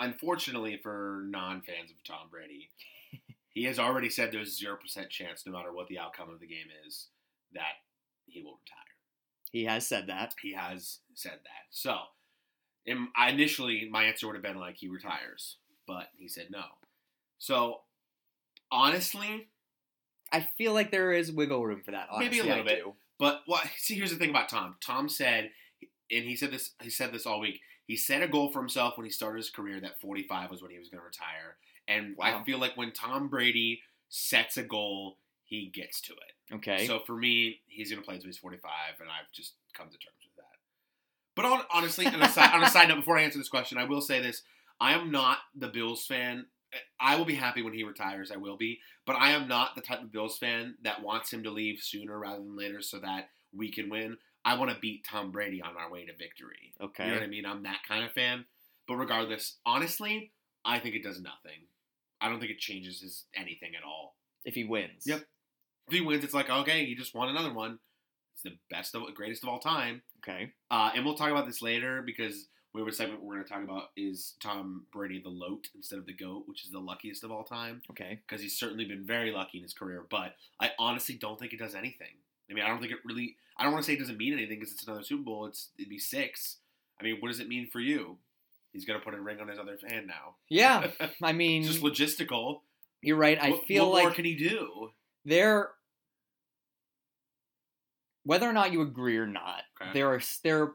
unfortunately 0.00 0.78
for 0.82 1.22
non-fans 1.28 1.90
of 1.90 2.02
Tom 2.04 2.28
Brady, 2.30 2.70
he 3.50 3.64
has 3.64 3.78
already 3.78 4.10
said 4.10 4.32
there's 4.32 4.58
zero 4.58 4.76
percent 4.76 5.10
chance, 5.10 5.44
no 5.46 5.52
matter 5.52 5.72
what 5.72 5.88
the 5.88 5.98
outcome 5.98 6.30
of 6.30 6.40
the 6.40 6.46
game 6.46 6.66
is, 6.86 7.08
that 7.52 7.74
he 8.26 8.42
will 8.42 8.58
retire. 8.64 8.76
He 9.52 9.64
has 9.64 9.86
said 9.86 10.06
that. 10.06 10.34
He 10.40 10.54
has 10.54 11.00
said 11.14 11.32
that. 11.42 11.66
So, 11.70 11.96
in, 12.86 13.08
I 13.16 13.30
initially 13.30 13.88
my 13.90 14.04
answer 14.04 14.26
would 14.26 14.36
have 14.36 14.42
been 14.42 14.58
like 14.58 14.76
he 14.76 14.88
retires, 14.88 15.56
but 15.86 16.08
he 16.16 16.28
said 16.28 16.48
no. 16.50 16.62
So, 17.38 17.80
honestly, 18.70 19.48
I 20.32 20.48
feel 20.56 20.72
like 20.72 20.90
there 20.90 21.12
is 21.12 21.32
wiggle 21.32 21.64
room 21.64 21.82
for 21.84 21.90
that. 21.90 22.08
Maybe 22.18 22.38
a 22.38 22.44
little 22.44 22.60
I 22.60 22.66
bit. 22.66 22.84
do. 22.84 22.94
But 23.18 23.42
what? 23.46 23.66
See, 23.76 23.96
here's 23.96 24.10
the 24.10 24.16
thing 24.16 24.30
about 24.30 24.48
Tom. 24.48 24.76
Tom 24.80 25.08
said, 25.08 25.50
and 26.10 26.24
he 26.24 26.36
said 26.36 26.52
this. 26.52 26.70
He 26.80 26.90
said 26.90 27.12
this 27.12 27.26
all 27.26 27.40
week. 27.40 27.60
He 27.90 27.96
set 27.96 28.22
a 28.22 28.28
goal 28.28 28.52
for 28.52 28.60
himself 28.60 28.96
when 28.96 29.04
he 29.04 29.10
started 29.10 29.38
his 29.38 29.50
career 29.50 29.80
that 29.80 30.00
45 30.00 30.48
was 30.48 30.62
when 30.62 30.70
he 30.70 30.78
was 30.78 30.88
going 30.88 31.00
to 31.00 31.04
retire. 31.04 31.56
And 31.88 32.14
I 32.22 32.40
feel 32.44 32.60
like 32.60 32.76
when 32.76 32.92
Tom 32.92 33.26
Brady 33.26 33.80
sets 34.08 34.56
a 34.56 34.62
goal, 34.62 35.18
he 35.44 35.66
gets 35.74 36.00
to 36.02 36.12
it. 36.12 36.54
Okay. 36.54 36.86
So 36.86 37.00
for 37.00 37.16
me, 37.16 37.62
he's 37.66 37.90
going 37.90 38.00
to 38.00 38.06
play 38.06 38.14
until 38.14 38.28
he's 38.28 38.38
45, 38.38 38.70
and 39.00 39.08
I've 39.08 39.32
just 39.32 39.54
come 39.74 39.88
to 39.88 39.98
terms 39.98 40.22
with 40.24 40.36
that. 40.36 40.58
But 41.34 41.46
on, 41.46 41.62
honestly, 41.74 42.06
on 42.06 42.22
a, 42.22 42.28
side, 42.28 42.54
on 42.54 42.62
a 42.62 42.70
side 42.70 42.86
note, 42.86 42.98
before 42.98 43.18
I 43.18 43.22
answer 43.22 43.38
this 43.38 43.48
question, 43.48 43.76
I 43.76 43.86
will 43.86 44.00
say 44.00 44.22
this: 44.22 44.44
I 44.80 44.94
am 44.94 45.10
not 45.10 45.38
the 45.56 45.66
Bills 45.66 46.06
fan. 46.06 46.46
I 47.00 47.16
will 47.16 47.24
be 47.24 47.34
happy 47.34 47.60
when 47.60 47.74
he 47.74 47.82
retires. 47.82 48.30
I 48.30 48.36
will 48.36 48.56
be, 48.56 48.78
but 49.04 49.16
I 49.16 49.32
am 49.32 49.48
not 49.48 49.74
the 49.74 49.82
type 49.82 50.00
of 50.00 50.12
Bills 50.12 50.38
fan 50.38 50.76
that 50.84 51.02
wants 51.02 51.32
him 51.32 51.42
to 51.42 51.50
leave 51.50 51.80
sooner 51.82 52.16
rather 52.16 52.38
than 52.38 52.56
later 52.56 52.82
so 52.82 53.00
that 53.00 53.30
we 53.52 53.72
can 53.72 53.90
win. 53.90 54.18
I 54.44 54.54
want 54.58 54.70
to 54.70 54.78
beat 54.80 55.04
Tom 55.04 55.30
Brady 55.30 55.60
on 55.62 55.76
our 55.76 55.90
way 55.90 56.06
to 56.06 56.12
victory. 56.16 56.72
okay. 56.80 57.04
You 57.04 57.10
know 57.10 57.16
what 57.18 57.24
I 57.24 57.28
mean? 57.28 57.44
I'm 57.46 57.62
that 57.64 57.80
kind 57.86 58.04
of 58.04 58.12
fan. 58.12 58.44
But 58.88 58.96
regardless, 58.96 59.56
honestly, 59.66 60.32
I 60.64 60.78
think 60.78 60.94
it 60.94 61.02
does 61.02 61.20
nothing. 61.20 61.60
I 62.20 62.28
don't 62.28 62.40
think 62.40 62.50
it 62.50 62.58
changes 62.58 63.00
his 63.00 63.24
anything 63.34 63.72
at 63.76 63.84
all. 63.84 64.16
If 64.44 64.54
he 64.54 64.64
wins. 64.64 65.04
Yep. 65.06 65.20
If 65.88 65.94
he 65.94 66.00
wins, 66.00 66.24
it's 66.24 66.34
like 66.34 66.48
okay, 66.50 66.84
he 66.86 66.94
just 66.94 67.14
won 67.14 67.28
another 67.28 67.52
one. 67.52 67.78
It's 68.34 68.42
the 68.42 68.56
best 68.70 68.94
of 68.94 69.02
greatest 69.14 69.42
of 69.42 69.48
all 69.48 69.58
time. 69.58 70.02
Okay. 70.22 70.52
Uh, 70.70 70.90
and 70.94 71.04
we'll 71.04 71.14
talk 71.16 71.30
about 71.30 71.46
this 71.46 71.60
later 71.62 72.02
because 72.04 72.46
we 72.72 72.80
have 72.80 72.88
a 72.88 72.92
segment 72.92 73.22
we're 73.22 73.34
going 73.34 73.44
to 73.46 73.52
talk 73.52 73.64
about 73.64 73.84
is 73.96 74.34
Tom 74.40 74.86
Brady 74.92 75.20
the 75.22 75.28
Lote 75.30 75.68
instead 75.74 75.98
of 75.98 76.06
the 76.06 76.12
Goat, 76.14 76.44
which 76.46 76.64
is 76.64 76.70
the 76.70 76.78
luckiest 76.78 77.24
of 77.24 77.30
all 77.32 77.42
time 77.44 77.82
Okay. 77.90 78.20
because 78.26 78.40
he's 78.40 78.56
certainly 78.58 78.84
been 78.84 79.04
very 79.04 79.32
lucky 79.32 79.58
in 79.58 79.62
his 79.64 79.74
career. 79.74 80.04
But 80.08 80.36
I 80.60 80.70
honestly 80.78 81.16
don't 81.16 81.38
think 81.38 81.52
it 81.52 81.58
does 81.58 81.74
anything. 81.74 82.14
I 82.50 82.54
mean, 82.54 82.64
I 82.64 82.68
don't 82.68 82.80
think 82.80 82.92
it 82.92 82.98
really. 83.04 83.36
I 83.56 83.64
don't 83.64 83.72
want 83.72 83.84
to 83.84 83.86
say 83.90 83.94
it 83.94 84.00
doesn't 84.00 84.16
mean 84.16 84.32
anything 84.32 84.58
because 84.58 84.72
it's 84.72 84.84
another 84.86 85.02
Super 85.02 85.22
Bowl. 85.22 85.46
It's 85.46 85.70
it'd 85.78 85.90
be 85.90 85.98
six. 85.98 86.56
I 87.00 87.04
mean, 87.04 87.16
what 87.20 87.28
does 87.28 87.40
it 87.40 87.48
mean 87.48 87.68
for 87.70 87.80
you? 87.80 88.16
He's 88.72 88.84
going 88.84 88.98
to 88.98 89.04
put 89.04 89.14
a 89.14 89.20
ring 89.20 89.40
on 89.40 89.48
his 89.48 89.58
other 89.58 89.76
hand 89.88 90.06
now. 90.06 90.36
Yeah. 90.48 90.88
I 91.22 91.32
mean, 91.32 91.64
just 91.64 91.82
logistical. 91.82 92.60
you're 93.02 93.16
right. 93.16 93.38
I 93.40 93.50
what, 93.50 93.66
feel 93.66 93.86
what 93.88 93.94
like 93.94 94.02
more 94.04 94.12
can 94.12 94.24
he 94.24 94.34
do? 94.34 94.90
there 95.24 95.70
whether 98.24 98.48
or 98.48 98.52
not 98.52 98.72
you 98.72 98.80
agree 98.82 99.16
or 99.16 99.26
not 99.26 99.62
Okay. 99.80 99.92
there 99.92 100.08
are 100.08 100.20
there 100.44 100.72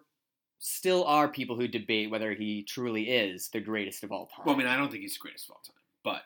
still 0.59 1.03
are 1.05 1.27
people 1.27 1.55
who 1.55 1.67
debate 1.67 2.09
whether 2.11 2.33
he 2.33 2.63
truly 2.63 3.09
is 3.09 3.49
the 3.49 3.59
greatest 3.59 4.03
of 4.03 4.11
all 4.11 4.27
time 4.27 4.45
Well, 4.45 4.55
I 4.55 4.57
mean, 4.57 4.67
I 4.67 4.77
don't 4.77 4.89
think 4.89 5.01
he's 5.01 5.13
the 5.13 5.19
greatest 5.19 5.49
of 5.49 5.53
all 5.55 5.61
time, 5.65 5.75
but 6.03 6.21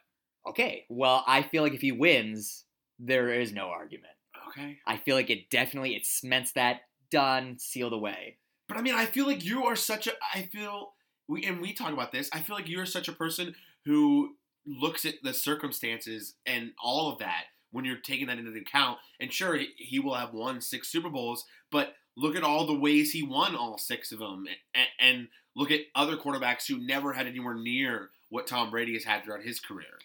okay 0.49 0.85
well 0.89 1.23
i 1.27 1.41
feel 1.41 1.63
like 1.63 1.73
if 1.73 1.81
he 1.81 1.91
wins 1.91 2.63
there 2.99 3.29
is 3.33 3.53
no 3.53 3.67
argument 3.67 4.13
okay. 4.49 4.77
i 4.85 4.97
feel 4.97 5.15
like 5.15 5.29
it 5.29 5.49
definitely 5.49 5.95
it 5.95 6.05
cements 6.05 6.51
that 6.53 6.81
done 7.11 7.57
sealed 7.59 7.93
away 7.93 8.37
But 8.67 8.77
I 8.77 8.81
mean, 8.81 8.93
I 8.93 9.05
feel 9.07 9.25
like 9.25 9.43
you 9.43 9.65
are 9.65 9.75
such 9.75 10.05
a. 10.05 10.11
I 10.33 10.43
feel 10.43 10.93
we 11.27 11.43
and 11.43 11.59
we 11.59 11.73
talk 11.73 11.91
about 11.91 12.11
this. 12.11 12.29
I 12.31 12.39
feel 12.39 12.55
like 12.55 12.69
you 12.69 12.79
are 12.79 12.85
such 12.85 13.07
a 13.07 13.13
person 13.13 13.55
who 13.85 14.35
looks 14.65 15.05
at 15.05 15.15
the 15.23 15.33
circumstances 15.33 16.35
and 16.45 16.73
all 16.83 17.11
of 17.11 17.17
that 17.17 17.45
when 17.71 17.83
you're 17.85 17.97
taking 17.97 18.27
that 18.27 18.37
into 18.37 18.51
account. 18.59 18.99
And 19.19 19.33
sure, 19.33 19.57
he- 19.75 19.99
will 19.99 20.13
have 20.13 20.33
won 20.35 20.61
six 20.61 20.87
Super 20.87 21.09
Bowls, 21.09 21.45
but 21.71 21.95
look 22.15 22.35
at 22.35 22.43
all 22.43 22.67
the 22.67 22.77
ways 22.77 23.11
he 23.11 23.23
won 23.23 23.55
all 23.55 23.79
six 23.79 24.11
of 24.11 24.19
them, 24.19 24.45
and, 24.75 24.87
and 24.99 25.27
look 25.55 25.71
at 25.71 25.81
other 25.95 26.15
quarterbacks 26.15 26.67
who 26.67 26.77
never 26.77 27.13
had 27.13 27.25
anywhere 27.25 27.55
near 27.55 28.11
what 28.29 28.45
Tom 28.45 28.69
Brady 28.69 28.93
has 28.93 29.03
had 29.03 29.23
throughout 29.23 29.41
his 29.43 29.59
career. 29.59 29.97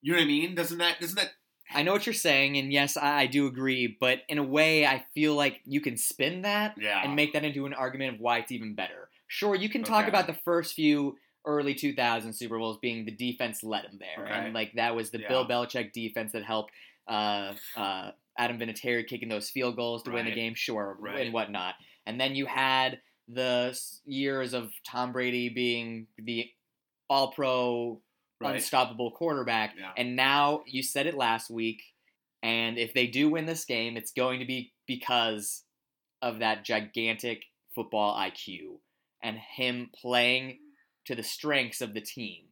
You 0.00 0.12
know 0.12 0.18
what 0.18 0.24
I 0.24 0.28
mean? 0.28 0.54
Doesn't 0.54 0.78
that 0.78 0.98
doesn't 0.98 1.16
that 1.16 1.32
i 1.74 1.82
know 1.82 1.92
what 1.92 2.06
you're 2.06 2.12
saying 2.14 2.56
and 2.56 2.72
yes 2.72 2.96
i, 2.96 3.20
I 3.22 3.26
do 3.26 3.46
agree 3.46 3.96
but 4.00 4.20
in 4.28 4.38
a 4.38 4.42
way 4.42 4.86
i 4.86 5.04
feel 5.14 5.34
like 5.34 5.60
you 5.64 5.80
can 5.80 5.96
spin 5.96 6.42
that 6.42 6.76
yeah 6.80 7.02
and 7.04 7.14
make 7.16 7.32
that 7.34 7.44
into 7.44 7.66
an 7.66 7.74
argument 7.74 8.14
of 8.14 8.20
why 8.20 8.38
it's 8.38 8.52
even 8.52 8.74
better. 8.74 9.08
Sure, 9.30 9.54
you 9.54 9.68
can 9.68 9.82
talk 9.84 10.02
Okay. 10.04 10.08
about 10.08 10.26
the 10.26 10.32
first 10.44 10.74
few 10.74 11.16
early 11.44 11.74
2000 11.74 12.32
Super 12.32 12.58
Bowls 12.58 12.78
being 12.78 13.04
the 13.04 13.10
defense 13.10 13.62
led 13.62 13.84
them 13.84 13.98
there, 13.98 14.24
Okay. 14.24 14.32
and 14.34 14.54
like 14.54 14.72
that 14.76 14.96
was 14.96 15.10
the 15.10 15.20
Yeah. 15.20 15.28
Bill 15.28 15.46
Belichick 15.46 15.92
defense 15.92 16.32
that 16.32 16.44
helped 16.44 16.72
uh, 17.06 17.54
uh, 17.76 18.10
Adam 18.38 18.58
Vinatieri 18.58 19.06
kicking 19.06 19.28
those 19.28 19.50
field 19.50 19.76
goals 19.76 20.02
to 20.04 20.10
win 20.10 20.24
the 20.26 20.30
game, 20.32 20.54
sure, 20.54 20.96
Right. 20.98 21.20
and 21.24 21.32
whatnot. 21.34 21.74
And 22.06 22.18
then 22.20 22.34
you 22.34 22.46
had 22.46 23.00
the 23.28 23.78
years 24.06 24.54
of 24.54 24.72
Tom 24.86 25.12
Brady 25.12 25.48
being 25.50 26.06
the 26.18 26.50
All 27.10 27.32
Pro, 27.32 28.00
Right. 28.40 28.54
unstoppable 28.56 29.10
quarterback, 29.10 29.74
Yeah. 29.78 29.92
and 29.96 30.14
now 30.16 30.62
you 30.66 30.82
said 30.82 31.06
it 31.06 31.14
last 31.16 31.50
week. 31.50 31.82
And 32.42 32.78
if 32.78 32.94
they 32.94 33.08
do 33.08 33.28
win 33.28 33.46
this 33.46 33.64
game, 33.64 33.96
it's 33.96 34.12
going 34.12 34.38
to 34.38 34.46
be 34.46 34.72
because 34.86 35.64
of 36.22 36.38
that 36.38 36.64
gigantic 36.64 37.42
football 37.74 38.16
IQ 38.16 38.78
and 39.22 39.36
him 39.38 39.90
playing 39.92 40.58
to 41.06 41.16
the 41.16 41.22
strengths 41.24 41.80
of 41.80 41.94
the 41.94 42.00
team. 42.00 42.44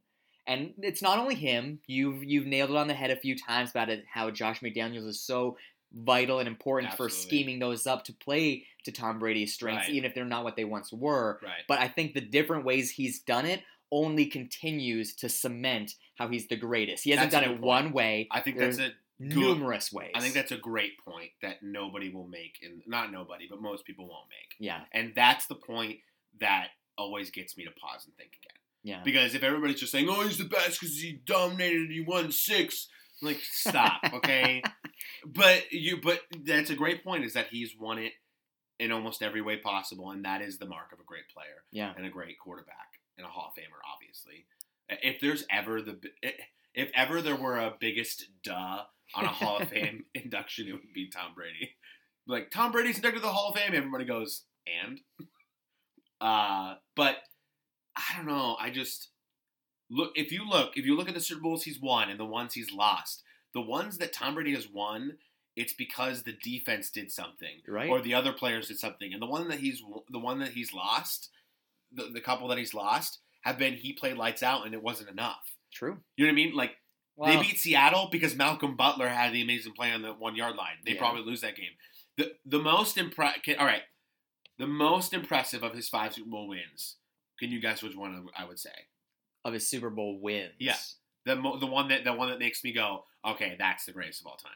And 0.49 0.75
it's 0.79 1.03
not 1.03 1.19
only 1.19 1.35
him. 1.37 1.81
You've 1.87 2.25
you've 2.25 2.47
nailed 2.47 2.71
it 2.71 2.77
on 2.77 2.89
the 2.89 2.95
head 2.95 3.11
a 3.11 3.17
few 3.17 3.37
times 3.37 3.71
about 3.71 3.89
it 3.91 4.05
how 4.13 4.31
Josh 4.31 4.61
McDaniels 4.61 5.07
is 5.07 5.21
so 5.21 5.57
vital 5.93 6.41
and 6.41 6.49
important 6.49 6.93
for 6.95 7.09
scheming 7.09 7.59
those 7.61 7.87
up 7.87 8.05
to 8.05 8.13
play 8.13 8.67
to 8.85 8.93
Tom 8.93 9.19
Brady's 9.21 9.55
strengths, 9.55 9.87
Right. 9.87 9.95
even 9.95 10.09
if 10.09 10.15
they're 10.17 10.25
not 10.25 10.43
what 10.45 10.57
they 10.57 10.65
once 10.65 10.93
were. 10.93 11.39
right. 11.43 11.63
But 11.69 11.79
I 11.81 11.87
think 11.89 12.15
the 12.15 12.21
different 12.21 12.65
ways 12.65 12.91
he's 12.91 13.21
done 13.21 13.47
it 13.47 13.63
only 13.93 14.27
continues 14.27 15.15
to 15.17 15.29
cement 15.29 15.93
how 16.19 16.29
he's 16.29 16.49
the 16.49 16.57
greatest. 16.57 17.05
He 17.05 17.11
hasn't 17.11 17.31
That's 17.31 17.45
done 17.45 17.53
it 17.53 17.57
point. 17.61 17.67
one 17.67 17.93
way. 17.93 18.29
I 18.31 18.41
think 18.41 18.59
There's 18.59 18.79
that's 18.79 18.91
a 18.91 18.95
numerous 19.19 19.93
ways. 19.93 20.11
I 20.15 20.21
think 20.21 20.35
that's 20.35 20.53
a 20.53 20.57
great 20.59 20.99
point 21.05 21.31
that 21.43 21.63
nobody 21.63 22.11
will 22.13 22.27
make, 22.29 22.59
and 22.63 22.83
not 22.87 23.13
nobody, 23.13 23.47
but 23.49 23.61
most 23.63 23.85
people 23.85 24.07
won't 24.09 24.29
make. 24.29 24.55
yeah, 24.59 24.81
And 24.93 25.13
that's 25.15 25.47
the 25.47 25.55
point 25.55 25.99
that 26.41 26.69
always 26.99 27.31
gets 27.31 27.57
me 27.57 27.65
to 27.65 27.71
pause 27.71 28.05
and 28.07 28.15
think 28.17 28.31
again. 28.43 28.59
yeah. 28.83 29.03
Because 29.05 29.35
if 29.35 29.43
everybody's 29.43 29.81
just 29.81 29.93
saying, 29.93 30.07
"Oh, 30.09 30.23
he's 30.27 30.39
the 30.39 30.45
best 30.45 30.81
because 30.81 30.99
he 31.01 31.21
dominated 31.25 31.83
and 31.83 31.93
he 31.93 32.01
won 32.01 32.31
six, 32.33 32.89
I'm 33.23 33.29
like 33.29 33.41
stop, 33.43 34.01
okay? 34.15 34.63
but 35.25 35.73
you, 35.73 35.99
but 36.03 36.21
that's 36.45 36.71
a 36.71 36.75
great 36.75 37.03
point. 37.05 37.25
Is 37.25 37.35
that 37.35 37.49
he's 37.51 37.75
won 37.79 37.99
it 37.99 38.13
in 38.79 38.93
almost 38.93 39.23
every 39.23 39.41
way 39.41 39.57
possible, 39.57 40.11
and 40.11 40.25
that 40.25 40.43
is 40.43 40.59
the 40.59 40.67
mark 40.67 40.93
of 40.93 41.01
a 41.01 41.05
great 41.05 41.29
player 41.35 41.65
Yeah. 41.73 41.93
and 41.97 42.05
a 42.05 42.11
great 42.11 42.39
quarterback 42.39 42.89
and 43.17 43.27
a 43.27 43.31
Hall 43.31 43.53
of 43.55 43.61
Famer, 43.61 43.81
obviously. 43.93 44.47
If 44.89 45.21
there's 45.21 45.45
ever 45.51 45.83
the, 45.83 45.99
if 46.75 46.91
ever 46.95 47.21
there 47.23 47.37
were 47.37 47.57
a 47.59 47.75
biggest 47.79 48.29
duh 48.43 48.83
on 49.15 49.25
a 49.25 49.29
Hall 49.29 49.59
of 49.59 49.69
Fame 49.69 50.05
induction, 50.15 50.69
it 50.69 50.73
would 50.73 50.93
be 50.95 51.09
Tom 51.09 51.33
Brady. 51.35 51.73
Like 52.27 52.51
Tom 52.51 52.73
Brady's 52.73 52.97
inducted 52.97 53.23
to 53.23 53.27
the 53.27 53.33
Hall 53.33 53.51
of 53.51 53.57
Fame, 53.57 53.75
everybody 53.75 54.05
goes 54.05 54.43
and. 54.83 55.01
Uh, 56.21 56.77
but 56.95 57.17
I 57.95 58.17
don't 58.17 58.27
know. 58.27 58.57
I 58.59 58.71
just 58.71 59.11
look 59.91 60.13
if 60.15 60.33
you 60.33 60.49
look 60.49 60.77
if 60.77 60.87
you 60.87 60.97
look 60.97 61.09
at 61.09 61.15
the 61.15 61.21
Super 61.21 61.43
Bowls 61.43 61.65
he's 61.65 61.79
won 61.81 62.09
and 62.09 62.19
the 62.19 62.25
ones 62.25 62.55
he's 62.55 62.73
lost, 62.73 63.23
the 63.53 63.61
ones 63.61 63.99
that 63.99 64.15
Tom 64.15 64.35
Brady 64.35 64.55
has 64.55 64.67
won, 64.67 65.19
it's 65.57 65.75
because 65.75 66.23
the 66.23 66.33
defense 66.33 66.91
did 66.91 67.11
something 67.13 67.61
Right. 67.69 67.91
or 67.91 68.01
the 68.01 68.15
other 68.15 68.33
players 68.33 68.69
did 68.69 68.79
something, 68.79 69.13
and 69.13 69.21
the 69.21 69.27
one 69.27 69.49
that 69.49 69.61
he's 69.61 69.83
the 70.09 70.19
one 70.19 70.39
that 70.41 70.53
he's 70.53 70.73
lost, 70.73 71.29
the, 71.93 72.11
the 72.13 72.21
couple 72.21 72.49
that 72.49 72.59
he's 72.59 72.75
lost 72.75 73.21
have 73.43 73.59
been 73.59 73.75
he 73.75 73.93
played 73.93 74.17
lights 74.17 74.43
out 74.43 74.65
and 74.67 74.75
it 74.75 74.83
wasn't 74.83 75.11
enough. 75.11 75.55
True. 75.73 75.99
You 76.17 76.25
know 76.27 76.31
what 76.31 76.35
I 76.35 76.37
mean? 76.37 76.55
Like 76.55 76.73
Well, 77.17 77.33
they 77.33 77.41
beat 77.41 77.59
Seattle 77.59 78.09
because 78.11 78.35
Malcolm 78.35 78.77
Butler 78.77 79.09
had 79.09 79.33
the 79.33 79.43
amazing 79.43 79.73
play 79.73 79.93
on 79.93 80.03
the 80.03 80.13
one 80.13 80.37
yard 80.37 80.57
line. 80.57 80.77
They 80.85 80.93
Yeah. 80.93 80.99
probably 80.99 81.23
lose 81.23 81.41
that 81.43 81.57
game. 81.57 81.71
The 82.17 82.33
the 82.45 82.59
most 82.59 82.97
impre- 82.97 83.35
all 83.59 83.67
right, 83.67 83.83
the 84.59 84.67
most 84.67 85.13
impressive 85.13 85.63
of 85.63 85.75
his 85.75 85.89
five 85.89 86.15
Super 86.15 86.31
Bowl 86.31 86.49
wins. 86.49 86.97
Can 87.39 87.51
you 87.51 87.61
guess 87.61 87.83
which 87.83 87.95
one 87.95 88.27
I 88.37 88.45
would 88.45 88.59
say? 88.59 88.71
of 89.45 89.53
his 89.53 89.69
Super 89.69 89.91
Bowl 89.91 90.19
wins. 90.21 90.55
Yeah. 90.59 90.75
The 91.25 91.37
mo- 91.37 91.59
the 91.61 91.67
one 91.67 91.89
that 91.89 92.03
the 92.05 92.13
one 92.13 92.31
that 92.31 92.41
makes 92.41 92.65
me 92.65 92.73
go, 92.73 93.05
okay, 93.25 93.55
that's 93.59 93.85
the 93.85 93.93
greatest 93.93 94.21
of 94.23 94.27
all 94.27 94.37
time. 94.37 94.51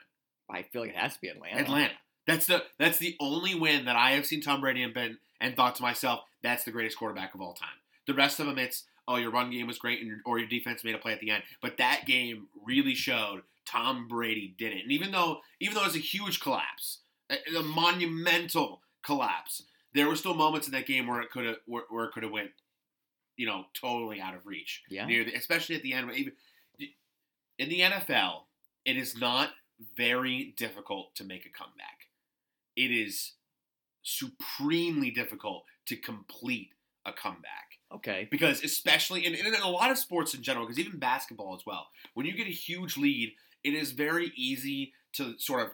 I 0.50 0.62
feel 0.64 0.82
like 0.82 0.90
it 0.90 0.96
has 0.96 1.14
to 1.14 1.20
be 1.20 1.28
Atlanta. 1.28 1.60
Atlanta. 1.60 1.94
That's 2.26 2.46
the 2.46 2.64
that's 2.78 2.98
the 2.98 3.16
only 3.20 3.54
win 3.54 3.84
that 3.84 3.94
I 3.96 4.12
have 4.12 4.26
seen 4.26 4.40
Tom 4.40 4.60
Brady 4.60 4.82
and 4.82 4.92
been 4.92 5.18
and 5.40 5.54
thought 5.54 5.76
to 5.76 5.82
myself, 5.82 6.20
that's 6.42 6.64
the 6.64 6.70
greatest 6.70 6.98
quarterback 6.98 7.34
of 7.34 7.40
all 7.40 7.54
time. 7.54 7.68
The 8.06 8.14
rest 8.14 8.40
of 8.40 8.46
them, 8.46 8.58
it's 8.58 8.84
oh 9.06 9.16
your 9.16 9.30
run 9.30 9.50
game 9.50 9.66
was 9.66 9.78
great 9.78 10.00
and 10.00 10.20
or 10.24 10.38
your 10.38 10.48
defense 10.48 10.84
made 10.84 10.94
a 10.94 10.98
play 10.98 11.12
at 11.12 11.20
the 11.20 11.30
end. 11.30 11.42
But 11.60 11.78
that 11.78 12.02
game 12.06 12.48
really 12.64 12.94
showed 12.94 13.42
Tom 13.66 14.08
Brady 14.08 14.54
did 14.58 14.72
it. 14.72 14.82
And 14.82 14.92
even 14.92 15.12
though 15.12 15.40
even 15.60 15.74
though 15.74 15.82
it 15.82 15.86
was 15.86 15.96
a 15.96 16.00
huge 16.00 16.40
collapse, 16.40 16.98
a, 17.30 17.36
a 17.58 17.62
monumental 17.62 18.82
collapse, 19.02 19.62
there 19.94 20.08
were 20.08 20.16
still 20.16 20.34
moments 20.34 20.66
in 20.66 20.72
that 20.72 20.86
game 20.86 21.06
where 21.06 21.20
it 21.20 21.30
could 21.30 21.44
have 21.44 21.56
where, 21.66 21.84
where 21.90 22.04
it 22.04 22.12
could 22.12 22.22
have 22.22 22.32
went, 22.32 22.50
you 23.36 23.46
know, 23.46 23.64
totally 23.74 24.20
out 24.20 24.34
of 24.34 24.46
reach. 24.46 24.82
Yeah. 24.88 25.06
Near 25.06 25.24
the, 25.24 25.34
especially 25.34 25.76
at 25.76 25.82
the 25.82 25.92
end. 25.92 26.10
Even 26.14 26.32
in 27.58 27.68
the 27.68 27.80
NFL, 27.80 28.42
it 28.84 28.96
is 28.96 29.16
not 29.16 29.50
very 29.96 30.54
difficult 30.56 31.14
to 31.16 31.24
make 31.24 31.46
a 31.46 31.50
comeback. 31.50 32.08
It 32.76 32.90
is 32.90 33.32
supremely 34.02 35.10
difficult 35.10 35.64
to 35.90 35.96
complete 35.96 36.70
a 37.04 37.12
comeback. 37.12 37.78
Okay. 37.92 38.28
because 38.30 38.62
especially 38.62 39.26
in, 39.26 39.34
in 39.34 39.52
a 39.52 39.68
lot 39.68 39.90
of 39.90 39.98
sports 39.98 40.32
in 40.32 40.42
general, 40.42 40.64
because 40.64 40.78
even 40.78 41.00
basketball 41.00 41.56
as 41.56 41.66
well, 41.66 41.88
when 42.14 42.24
you 42.24 42.36
get 42.36 42.46
a 42.46 42.50
huge 42.50 42.96
lead, 42.96 43.32
it 43.64 43.74
is 43.74 43.90
very 43.90 44.32
easy 44.36 44.92
to 45.14 45.34
sort 45.38 45.62
of 45.62 45.72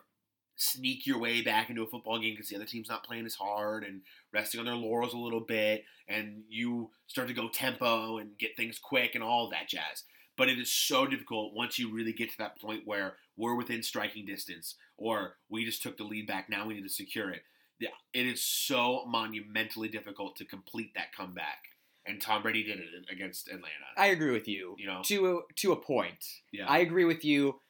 sneak 0.56 1.06
your 1.06 1.18
way 1.18 1.42
back 1.42 1.68
into 1.68 1.82
a 1.82 1.86
football 1.86 2.18
game 2.18 2.32
because 2.32 2.48
the 2.48 2.56
other 2.56 2.64
team's 2.64 2.88
not 2.88 3.04
playing 3.04 3.26
as 3.26 3.34
hard 3.34 3.84
and 3.84 4.00
resting 4.32 4.58
on 4.58 4.64
their 4.64 4.74
laurels 4.74 5.12
a 5.12 5.18
little 5.18 5.40
bit, 5.40 5.84
and 6.08 6.42
you 6.48 6.90
start 7.06 7.28
to 7.28 7.34
go 7.34 7.50
tempo 7.50 8.16
and 8.16 8.38
get 8.38 8.56
things 8.56 8.78
quick 8.78 9.14
and 9.14 9.22
all 9.22 9.50
that 9.50 9.68
jazz. 9.68 10.04
But 10.38 10.48
it 10.48 10.58
is 10.58 10.72
so 10.72 11.06
difficult 11.06 11.54
once 11.54 11.78
you 11.78 11.92
really 11.92 12.14
get 12.14 12.30
to 12.30 12.38
that 12.38 12.58
point 12.58 12.82
where 12.86 13.16
we're 13.36 13.54
within 13.54 13.82
striking 13.82 14.24
distance, 14.24 14.76
or 14.96 15.36
we 15.50 15.66
just 15.66 15.82
took 15.82 15.98
the 15.98 16.04
lead 16.04 16.26
back. 16.26 16.48
Now 16.48 16.66
we 16.66 16.74
need 16.74 16.82
to 16.82 16.88
secure 16.88 17.30
it. 17.30 17.42
Yeah, 17.78 17.90
It 18.12 18.26
is 18.26 18.42
so 18.42 19.04
monumentally 19.06 19.88
difficult 19.88 20.36
to 20.36 20.44
complete 20.44 20.92
that 20.94 21.12
comeback, 21.14 21.58
and 22.06 22.20
Tom 22.20 22.42
Brady 22.42 22.62
did 22.64 22.78
it 22.78 22.86
against 23.10 23.48
Atlanta. 23.48 23.66
I 23.96 24.06
agree 24.06 24.30
with 24.32 24.48
you. 24.48 24.74
You 24.78 24.86
know? 24.86 25.02
to 25.04 25.38
a, 25.38 25.40
to 25.56 25.72
a 25.72 25.76
point. 25.76 26.24
yeah, 26.52 26.66
I 26.68 26.78
agree 26.78 27.04
with 27.04 27.24
you. 27.24 27.60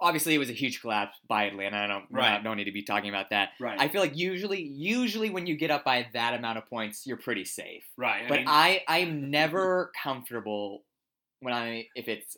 Obviously, 0.00 0.32
it 0.34 0.38
was 0.38 0.48
a 0.48 0.52
huge 0.52 0.80
collapse 0.80 1.16
by 1.28 1.44
Atlanta. 1.44 1.76
I 1.76 1.86
don't 1.88 2.04
Right. 2.08 2.42
don't 2.42 2.56
need 2.56 2.64
to 2.66 2.72
be 2.72 2.82
talking 2.84 3.08
about 3.08 3.30
that. 3.30 3.50
right, 3.58 3.80
I 3.80 3.88
feel 3.88 4.00
like 4.00 4.16
usually, 4.16 4.62
usually 4.62 5.28
when 5.28 5.46
you 5.48 5.56
get 5.56 5.72
up 5.72 5.84
by 5.84 6.06
that 6.12 6.34
amount 6.34 6.56
of 6.58 6.66
points, 6.66 7.04
you're 7.04 7.16
pretty 7.16 7.44
safe. 7.44 7.84
right. 7.96 8.24
I 8.24 8.28
But 8.28 8.38
mean, 8.38 8.44
I, 8.48 8.82
I'm 8.86 9.30
never 9.30 9.90
comfortable 10.00 10.84
when 11.40 11.52
I 11.52 11.88
if 11.96 12.06
it's 12.08 12.36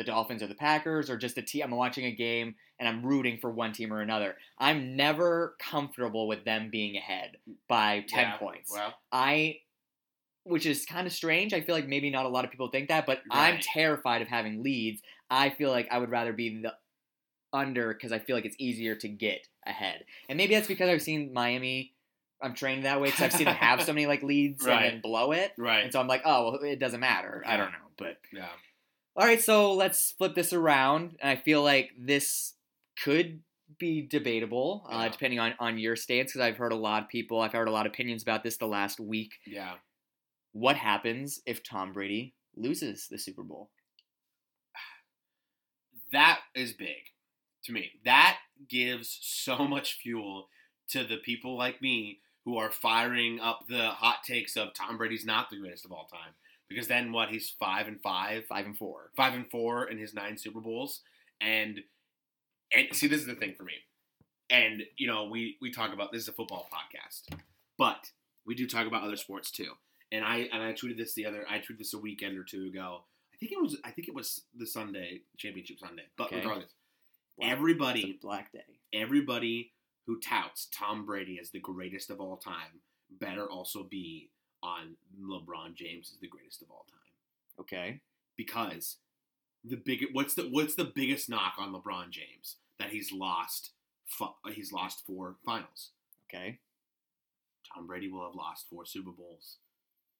the 0.00 0.04
Dolphins 0.04 0.42
or 0.42 0.46
the 0.46 0.54
Packers 0.54 1.10
or 1.10 1.18
just 1.18 1.36
a 1.36 1.42
team. 1.42 1.62
I'm 1.64 1.70
watching 1.72 2.06
a 2.06 2.10
game 2.12 2.54
and 2.78 2.88
I'm 2.88 3.04
rooting 3.04 3.38
for 3.38 3.50
one 3.50 3.72
team 3.72 3.92
or 3.92 4.00
another. 4.00 4.36
I'm 4.58 4.96
never 4.96 5.54
comfortable 5.60 6.26
with 6.26 6.44
them 6.46 6.70
being 6.70 6.96
ahead 6.96 7.36
by 7.68 8.04
ten 8.08 8.28
yeah, 8.28 8.36
points. 8.38 8.72
Well, 8.72 8.94
I, 9.12 9.58
which 10.44 10.64
is 10.64 10.86
kind 10.86 11.06
of 11.06 11.12
strange. 11.12 11.52
I 11.52 11.60
feel 11.60 11.74
like 11.74 11.86
maybe 11.86 12.08
not 12.10 12.24
a 12.24 12.28
lot 12.30 12.44
of 12.46 12.50
people 12.50 12.68
think 12.68 12.88
that, 12.88 13.04
but 13.04 13.20
I'm 13.30 13.58
terrified 13.60 14.22
of 14.22 14.28
having 14.28 14.62
leads. 14.62 15.02
I 15.30 15.50
feel 15.50 15.70
like 15.70 15.88
I 15.90 15.98
would 15.98 16.10
rather 16.10 16.32
be 16.32 16.62
the 16.62 16.72
under 17.52 17.92
because 17.92 18.12
I 18.12 18.18
feel 18.18 18.36
like 18.36 18.44
it's 18.46 18.56
easier 18.58 18.94
to 18.96 19.08
get 19.08 19.46
ahead. 19.66 20.04
And 20.28 20.36
maybe 20.36 20.54
that's 20.54 20.66
because 20.68 20.88
I've 20.88 21.02
seen 21.02 21.32
Miami. 21.34 21.92
I'm 22.42 22.54
trained 22.54 22.84
that 22.86 23.00
way 23.02 23.08
because 23.08 23.22
I've 23.22 23.32
seen 23.34 23.44
them 23.44 23.54
have 23.56 23.82
so 23.82 23.92
many 23.92 24.06
like 24.06 24.22
leads 24.22 24.64
Right. 24.64 24.84
and 24.86 24.94
then 24.94 25.00
blow 25.02 25.32
it. 25.32 25.52
right. 25.58 25.84
And 25.84 25.92
so 25.92 26.00
I'm 26.00 26.06
like, 26.08 26.22
oh, 26.24 26.52
well, 26.52 26.60
it 26.62 26.78
doesn't 26.78 27.00
matter. 27.00 27.42
I 27.46 27.58
don't 27.58 27.70
know. 27.72 27.78
But 27.98 28.16
yeah, 28.32 28.48
all 29.16 29.26
right, 29.26 29.40
so 29.40 29.74
let's 29.74 30.12
flip 30.12 30.34
this 30.34 30.52
around. 30.52 31.16
And 31.20 31.30
I 31.30 31.36
feel 31.36 31.62
like 31.62 31.90
this 31.98 32.54
could 33.02 33.40
be 33.78 34.02
debatable, 34.02 34.86
uh, 34.90 35.08
depending 35.08 35.38
on, 35.38 35.54
on 35.58 35.78
your 35.78 35.96
stance, 35.96 36.32
because 36.32 36.40
I've 36.40 36.56
heard 36.56 36.72
a 36.72 36.76
lot 36.76 37.02
of 37.02 37.08
people, 37.08 37.40
I've 37.40 37.52
heard 37.52 37.68
a 37.68 37.72
lot 37.72 37.86
of 37.86 37.92
opinions 37.92 38.22
about 38.22 38.42
this 38.42 38.56
the 38.56 38.66
last 38.66 39.00
week. 39.00 39.32
yeah. 39.46 39.74
What 40.52 40.76
happens 40.76 41.40
if 41.46 41.62
Tom 41.62 41.92
Brady 41.92 42.34
loses 42.56 43.06
the 43.08 43.18
Super 43.18 43.42
Bowl? 43.42 43.70
That 46.12 46.40
is 46.56 46.72
big 46.72 47.10
to 47.64 47.72
me. 47.72 47.92
That 48.04 48.38
gives 48.68 49.18
so 49.22 49.58
much 49.58 50.00
fuel 50.02 50.48
to 50.88 51.04
the 51.04 51.18
people 51.18 51.56
like 51.56 51.80
me 51.80 52.18
who 52.44 52.56
are 52.56 52.70
firing 52.70 53.38
up 53.38 53.60
the 53.68 53.90
hot 53.90 54.24
takes 54.24 54.56
of 54.56 54.74
Tom 54.74 54.96
Brady's 54.96 55.24
not 55.24 55.50
the 55.50 55.58
greatest 55.60 55.84
of 55.84 55.92
all 55.92 56.06
time. 56.06 56.32
Because 56.70 56.86
then 56.88 57.12
what? 57.12 57.28
He's 57.30 57.50
five 57.50 57.86
and 57.88 58.00
five, 58.00 58.44
Five 58.46 58.64
and 58.64 58.78
four. 58.78 59.10
five 59.16 59.34
and 59.34 59.50
four 59.50 59.84
in 59.90 59.98
his 59.98 60.14
nine 60.14 60.38
Super 60.38 60.60
Bowls, 60.60 61.00
and 61.40 61.80
and 62.74 62.86
see 62.92 63.08
this 63.08 63.20
is 63.20 63.26
the 63.26 63.34
thing 63.34 63.54
for 63.54 63.64
me. 63.64 63.74
And 64.48 64.82
you 64.96 65.06
know 65.06 65.24
we 65.24 65.56
we 65.60 65.70
talk 65.72 65.92
about 65.92 66.12
this 66.12 66.22
is 66.22 66.28
a 66.28 66.32
football 66.32 66.68
podcast, 66.72 67.36
but 67.76 68.10
we 68.46 68.54
do 68.54 68.66
talk 68.66 68.86
about 68.86 69.02
other 69.02 69.16
sports 69.16 69.50
too. 69.50 69.72
And 70.12 70.24
I 70.24 70.48
and 70.52 70.62
I 70.62 70.72
tweeted 70.72 70.96
this 70.96 71.12
the 71.14 71.26
other 71.26 71.44
I 71.50 71.58
tweeted 71.58 71.78
this 71.78 71.92
a 71.94 71.98
weekend 71.98 72.38
or 72.38 72.44
two 72.44 72.66
ago. 72.66 73.02
I 73.34 73.36
think 73.36 73.52
it 73.52 73.60
was 73.60 73.76
I 73.84 73.90
think 73.90 74.08
it 74.08 74.14
was 74.14 74.42
the 74.56 74.66
Sunday 74.66 75.22
championship 75.38 75.78
Sunday. 75.80 76.04
But 76.16 76.28
Okay. 76.28 76.36
regardless, 76.36 76.70
Wow. 77.36 77.48
Everybody 77.50 78.18
black 78.22 78.52
day. 78.52 78.64
everybody 78.92 79.72
who 80.06 80.18
touts 80.20 80.68
Tom 80.72 81.04
Brady 81.06 81.38
as 81.40 81.50
the 81.50 81.60
greatest 81.60 82.10
of 82.10 82.20
all 82.20 82.36
time 82.36 82.80
better 83.10 83.48
also 83.50 83.82
be 83.84 84.30
on 84.62 84.96
LeBron 85.22 85.74
James 85.74 86.08
is 86.10 86.18
the 86.20 86.26
greatest 86.28 86.62
of 86.62 86.70
all 86.70 86.84
time 86.90 87.60
Okay. 87.60 88.00
because 88.36 88.96
the 89.64 89.76
big 89.76 90.04
what's 90.12 90.34
the 90.34 90.42
what's 90.44 90.74
the 90.74 90.84
biggest 90.84 91.28
knock 91.28 91.54
on 91.58 91.72
LeBron 91.72 92.10
James 92.10 92.56
that 92.78 92.90
he's 92.90 93.12
lost 93.12 93.70
he's 94.52 94.72
lost 94.72 95.04
four 95.06 95.36
finals. 95.44 95.90
Okay. 96.28 96.58
Tom 97.74 97.86
Brady 97.86 98.10
will 98.10 98.24
have 98.24 98.34
lost 98.34 98.66
four 98.68 98.84
Super 98.84 99.10
Bowls. 99.10 99.56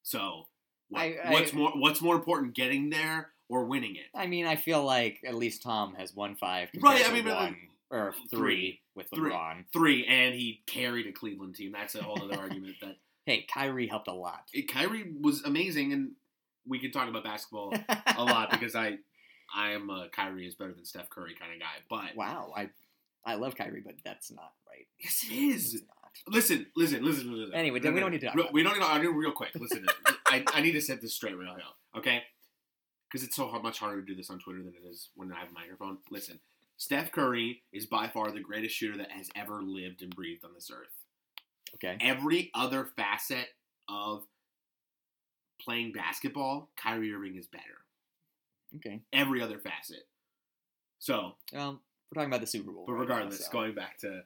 So 0.03 0.46
what, 0.88 1.00
I- 1.03 1.18
I- 1.24 1.33
what's 1.33 1.53
more 1.53 1.70
what's 1.72 2.00
more 2.00 2.14
important 2.16 2.55
getting 2.55 2.90
there 2.90 3.31
or 3.48 3.64
winning 3.64 3.96
it? 3.96 4.07
I 4.14 4.26
mean, 4.26 4.46
I 4.46 4.57
feel 4.57 4.85
like 4.85 5.18
at 5.26 5.35
least 5.35 5.62
Tom 5.62 5.94
has 5.96 6.14
won 6.14 6.37
five. 6.37 6.68
Right, 6.81 7.03
I 7.09 7.12
mean, 7.12 7.26
one 7.26 7.57
or 7.90 8.14
three, 8.31 8.38
three. 8.38 8.81
with 8.94 9.09
Three. 9.12 9.33
LeBron. 9.33 9.64
Three 9.72 10.07
and 10.07 10.35
he 10.35 10.61
carried 10.66 11.07
a 11.07 11.12
Cleveland 11.12 11.57
team. 11.57 11.72
That's 11.72 11.94
a 11.96 12.03
whole 12.03 12.22
other 12.22 12.38
argument 12.40 12.76
that 12.83 12.96
Hey, 13.30 13.46
Kyrie 13.52 13.86
helped 13.86 14.08
a 14.08 14.12
lot. 14.12 14.48
it, 14.52 14.62
Kyrie 14.72 15.12
was 15.20 15.44
amazing 15.44 15.92
and 15.92 16.12
we 16.66 16.80
can 16.80 16.90
talk 16.90 17.08
about 17.08 17.22
basketball 17.22 17.72
a 18.16 18.24
lot 18.24 18.50
because 18.50 18.74
I 18.74 18.98
I 19.54 19.70
am 19.70 19.88
a 19.88 20.08
Kyrie 20.10 20.48
is 20.48 20.56
better 20.56 20.72
than 20.72 20.84
Steph 20.84 21.10
Curry 21.10 21.36
kind 21.38 21.52
of 21.52 21.60
guy. 21.60 21.66
But 21.88 22.16
wow, 22.16 22.52
I 22.56 22.70
I 23.24 23.36
love 23.36 23.54
Kyrie, 23.54 23.82
but 23.84 23.94
that's 24.04 24.32
not 24.32 24.52
right. 24.68 24.86
yes, 24.98 25.24
it 25.30 25.34
is. 25.34 25.74
It's 25.74 25.84
not. 25.84 26.34
Listen, 26.34 26.66
listen, 26.76 27.04
listen, 27.04 27.32
listen. 27.32 27.54
Anyway, 27.54 27.78
then 27.78 27.94
we 27.94 28.00
don't 28.00 28.10
need 28.10 28.20
to 28.20 28.26
talk 28.26 28.34
real- 28.34 28.46
about 28.46 28.54
We 28.54 28.64
don't 28.64 28.74
need 28.74 28.84
to. 28.84 28.90
I 28.90 29.00
do 29.00 29.12
real 29.12 29.30
quick. 29.30 29.50
Listen, 29.54 29.86
I, 30.26 30.44
I 30.52 30.60
need 30.60 30.72
to 30.72 30.80
set 30.80 31.00
this 31.00 31.14
straight 31.14 31.36
real 31.36 31.56
now, 31.56 31.98
okay? 31.98 32.24
Because 33.08 33.24
it's 33.24 33.36
so 33.36 33.46
hard, 33.46 33.62
much 33.62 33.78
harder 33.78 34.00
to 34.00 34.06
do 34.06 34.16
this 34.16 34.28
on 34.28 34.40
Twitter 34.40 34.58
than 34.58 34.74
it 34.74 34.88
is 34.88 35.10
when 35.14 35.30
I 35.32 35.38
have 35.38 35.50
a 35.50 35.52
microphone. 35.52 35.98
Listen, 36.10 36.40
Steph 36.76 37.12
Curry 37.12 37.62
is 37.72 37.86
by 37.86 38.08
far 38.08 38.32
the 38.32 38.40
greatest 38.40 38.74
shooter 38.74 38.98
that 38.98 39.12
has 39.12 39.30
ever 39.36 39.62
lived 39.62 40.02
and 40.02 40.14
breathed 40.14 40.44
on 40.44 40.50
this 40.54 40.70
earth. 40.72 40.99
Okay. 41.76 41.96
Every 42.00 42.50
other 42.54 42.88
facet 42.96 43.48
of 43.88 44.24
playing 45.60 45.92
basketball, 45.92 46.70
Kyrie 46.76 47.12
Irving 47.12 47.36
is 47.36 47.46
better. 47.46 47.64
Okay. 48.76 49.00
Every 49.12 49.42
other 49.42 49.58
facet. 49.58 50.06
So, 50.98 51.36
Um, 51.54 51.80
we're 52.10 52.20
talking 52.20 52.30
about 52.30 52.40
the 52.40 52.46
Super 52.46 52.70
Bowl. 52.72 52.84
but 52.86 52.92
right 52.92 52.98
now, 52.98 53.14
regardless, 53.14 53.46
so. 53.46 53.52
going 53.52 53.74
back 53.74 53.98
to, 53.98 54.22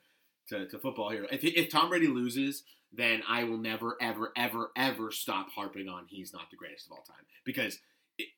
to, 0.48 0.66
to 0.66 0.78
football 0.78 1.10
here, 1.10 1.26
if, 1.30 1.44
if 1.44 1.70
Tom 1.70 1.88
Brady 1.88 2.08
loses, 2.08 2.64
then 2.92 3.22
I 3.28 3.44
will 3.44 3.58
never, 3.58 3.96
ever, 4.00 4.32
ever, 4.36 4.70
ever 4.76 5.10
stop 5.10 5.50
harping 5.50 5.88
on 5.88 6.06
he's 6.08 6.32
not 6.32 6.50
the 6.50 6.56
greatest 6.56 6.86
of 6.86 6.92
all 6.92 7.02
time 7.02 7.24
because 7.44 7.78
it, 8.18 8.28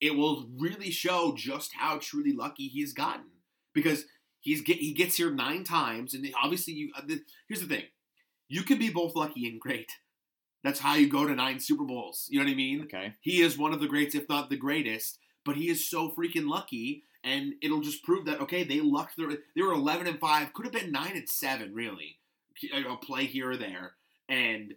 it 0.00 0.16
will 0.16 0.48
really 0.56 0.90
show 0.90 1.34
just 1.36 1.72
how 1.74 1.98
truly 1.98 2.32
lucky 2.32 2.68
he's 2.68 2.92
gotten 2.92 3.26
because 3.72 4.04
he's 4.40 4.60
get 4.60 4.76
he 4.76 4.92
gets 4.92 5.16
here 5.16 5.32
nine 5.32 5.64
times 5.64 6.14
and 6.14 6.26
obviously 6.40 6.74
you. 6.74 6.92
Uh, 6.96 7.02
the, 7.06 7.20
here's 7.48 7.60
the 7.60 7.66
thing, 7.66 7.84
you 8.48 8.62
can 8.62 8.78
be 8.78 8.90
both 8.90 9.14
lucky 9.14 9.48
and 9.48 9.60
great. 9.60 9.90
That's 10.62 10.80
how 10.80 10.94
you 10.94 11.08
go 11.08 11.26
to 11.26 11.34
nine 11.34 11.60
Super 11.60 11.84
Bowls. 11.84 12.26
You 12.30 12.38
know 12.38 12.46
what 12.46 12.52
I 12.52 12.56
mean? 12.56 12.82
Okay. 12.84 13.12
he 13.20 13.42
is 13.42 13.58
one 13.58 13.74
of 13.74 13.80
the 13.80 13.86
greats, 13.86 14.14
if 14.14 14.28
not 14.28 14.48
the 14.48 14.56
greatest. 14.56 15.18
But 15.44 15.56
he 15.56 15.68
is 15.68 15.88
so 15.88 16.10
freaking 16.10 16.48
lucky, 16.48 17.04
and 17.22 17.52
it'll 17.62 17.82
just 17.82 18.02
prove 18.02 18.24
that 18.24 18.40
okay, 18.40 18.64
they 18.64 18.80
lucked. 18.80 19.18
Their, 19.18 19.28
they 19.54 19.62
were 19.62 19.74
eleven 19.74 20.06
and 20.06 20.18
five, 20.18 20.54
could 20.54 20.64
have 20.64 20.72
been 20.72 20.90
nine 20.90 21.12
and 21.16 21.28
seven, 21.28 21.74
really. 21.74 22.16
A 22.72 22.96
play 22.96 23.26
here 23.26 23.50
or 23.50 23.56
there, 23.58 23.92
and 24.28 24.74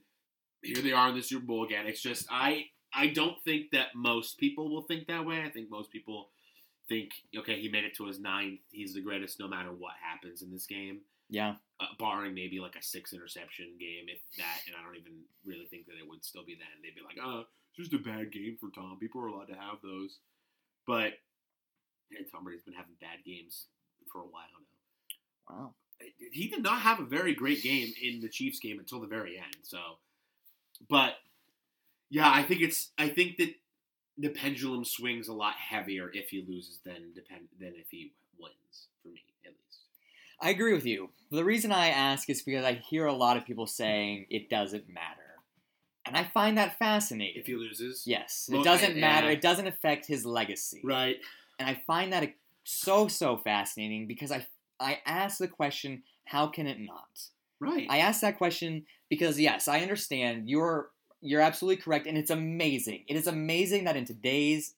here 0.61 0.81
they 0.81 0.91
are 0.91 1.09
in 1.09 1.15
the 1.15 1.21
Super 1.21 1.45
Bowl 1.45 1.63
again. 1.63 1.87
It's 1.87 2.01
just 2.01 2.27
I 2.29 2.65
I 2.93 3.07
don't 3.07 3.41
think 3.45 3.71
that 3.71 3.95
most 3.95 4.37
people 4.39 4.69
will 4.69 4.81
think 4.81 5.07
that 5.07 5.25
way. 5.25 5.41
I 5.41 5.49
think 5.49 5.69
most 5.69 5.89
people 5.89 6.29
think 6.89 7.11
okay, 7.37 7.61
he 7.61 7.69
made 7.69 7.85
it 7.85 7.95
to 7.95 8.07
his 8.07 8.19
ninth. 8.19 8.59
He's 8.71 8.93
the 8.93 9.01
greatest, 9.01 9.39
no 9.39 9.47
matter 9.47 9.69
what 9.71 9.93
happens 10.03 10.41
in 10.41 10.51
this 10.51 10.65
game 10.65 10.99
Yeah. 11.29 11.55
uh, 11.79 11.85
barring 11.99 12.33
maybe 12.33 12.59
like 12.59 12.75
a 12.75 12.81
six 12.83 13.13
interception 13.13 13.75
game, 13.79 14.05
if 14.07 14.19
that. 14.37 14.61
And 14.67 14.75
I 14.75 14.83
don't 14.83 14.95
even 14.97 15.21
really 15.45 15.65
think 15.65 15.85
that 15.87 15.99
it 15.99 16.07
would 16.07 16.23
still 16.25 16.45
be 16.45 16.55
then. 16.55 16.67
They'd 16.81 16.95
be 16.95 17.01
like, 17.05 17.17
"Oh, 17.21 17.45
it's 17.69 17.89
just 17.89 17.93
a 17.93 18.03
bad 18.03 18.31
game 18.31 18.57
for 18.59 18.69
Tom. 18.71 18.97
People 18.99 19.21
are 19.21 19.27
allowed 19.27 19.47
to 19.49 19.55
have 19.55 19.77
those." 19.83 20.17
But 20.87 21.13
yeah, 22.11 22.19
Tom 22.31 22.43
Brady's 22.43 22.63
been 22.63 22.73
having 22.73 22.95
bad 23.01 23.23
games 23.25 23.67
for 24.11 24.21
a 24.21 24.25
while 24.25 24.47
now. 25.49 25.55
Wow. 25.55 25.73
He 26.31 26.47
did 26.47 26.63
not 26.63 26.81
have 26.81 26.99
a 26.99 27.05
very 27.05 27.33
great 27.33 27.63
game 27.63 27.91
in 28.01 28.21
the 28.21 28.29
Chiefs 28.29 28.59
game 28.59 28.79
until 28.79 29.01
the 29.01 29.07
very 29.07 29.37
end. 29.37 29.57
So, 29.63 29.79
but 30.89 31.15
yeah, 32.09 32.31
I 32.31 32.43
think 32.43 32.61
it's. 32.61 32.91
I 32.97 33.09
think 33.09 33.37
that 33.37 33.53
the 34.17 34.29
pendulum 34.29 34.85
swings 34.85 35.27
a 35.27 35.33
lot 35.33 35.55
heavier 35.55 36.09
if 36.13 36.29
he 36.29 36.45
loses 36.47 36.79
than 36.85 37.13
depend 37.13 37.47
than 37.59 37.73
if 37.77 37.87
he 37.89 38.13
wins. 38.39 38.87
For 39.03 39.09
me, 39.09 39.23
at 39.45 39.51
least. 39.51 39.81
I 40.41 40.49
agree 40.49 40.73
with 40.73 40.85
you. 40.85 41.09
The 41.31 41.43
reason 41.43 41.71
I 41.71 41.89
ask 41.89 42.29
is 42.29 42.41
because 42.41 42.63
I 42.63 42.73
hear 42.73 43.05
a 43.05 43.13
lot 43.13 43.37
of 43.37 43.45
people 43.45 43.67
saying 43.67 44.27
it 44.29 44.49
doesn't 44.49 44.87
matter. 44.87 45.21
And 46.05 46.15
I 46.15 46.23
find 46.23 46.57
that 46.57 46.79
fascinating. 46.79 47.41
If 47.41 47.47
he 47.47 47.55
loses, 47.55 48.03
yes, 48.05 48.49
it 48.51 48.63
doesn't 48.63 48.95
yeah. 48.95 49.01
matter. 49.01 49.27
Eh. 49.27 49.31
It 49.31 49.41
doesn't 49.41 49.67
affect 49.67 50.05
his 50.05 50.25
legacy. 50.25 50.81
right. 50.83 51.17
And 51.59 51.67
I 51.67 51.81
find 51.87 52.13
that 52.13 52.29
so 52.63 53.07
so 53.07 53.37
fascinating 53.37 54.07
because 54.07 54.31
I 54.31 54.47
I 54.79 54.99
ask 55.05 55.39
the 55.39 55.47
question, 55.47 56.03
how 56.25 56.47
can 56.47 56.67
it 56.67 56.79
not? 56.79 57.07
Right. 57.59 57.87
I 57.89 57.99
ask 57.99 58.21
that 58.21 58.37
question 58.37 58.85
because 59.09 59.39
yes, 59.39 59.67
I 59.67 59.81
understand 59.81 60.49
you're 60.49 60.89
you're 61.19 61.41
absolutely 61.41 61.81
correct, 61.81 62.05
and 62.07 62.17
it's 62.17 62.29
amazing. 62.29 63.03
It 63.07 63.15
is 63.15 63.27
amazing 63.27 63.85
that 63.85 63.97
in 63.97 64.05
today's 64.05 64.75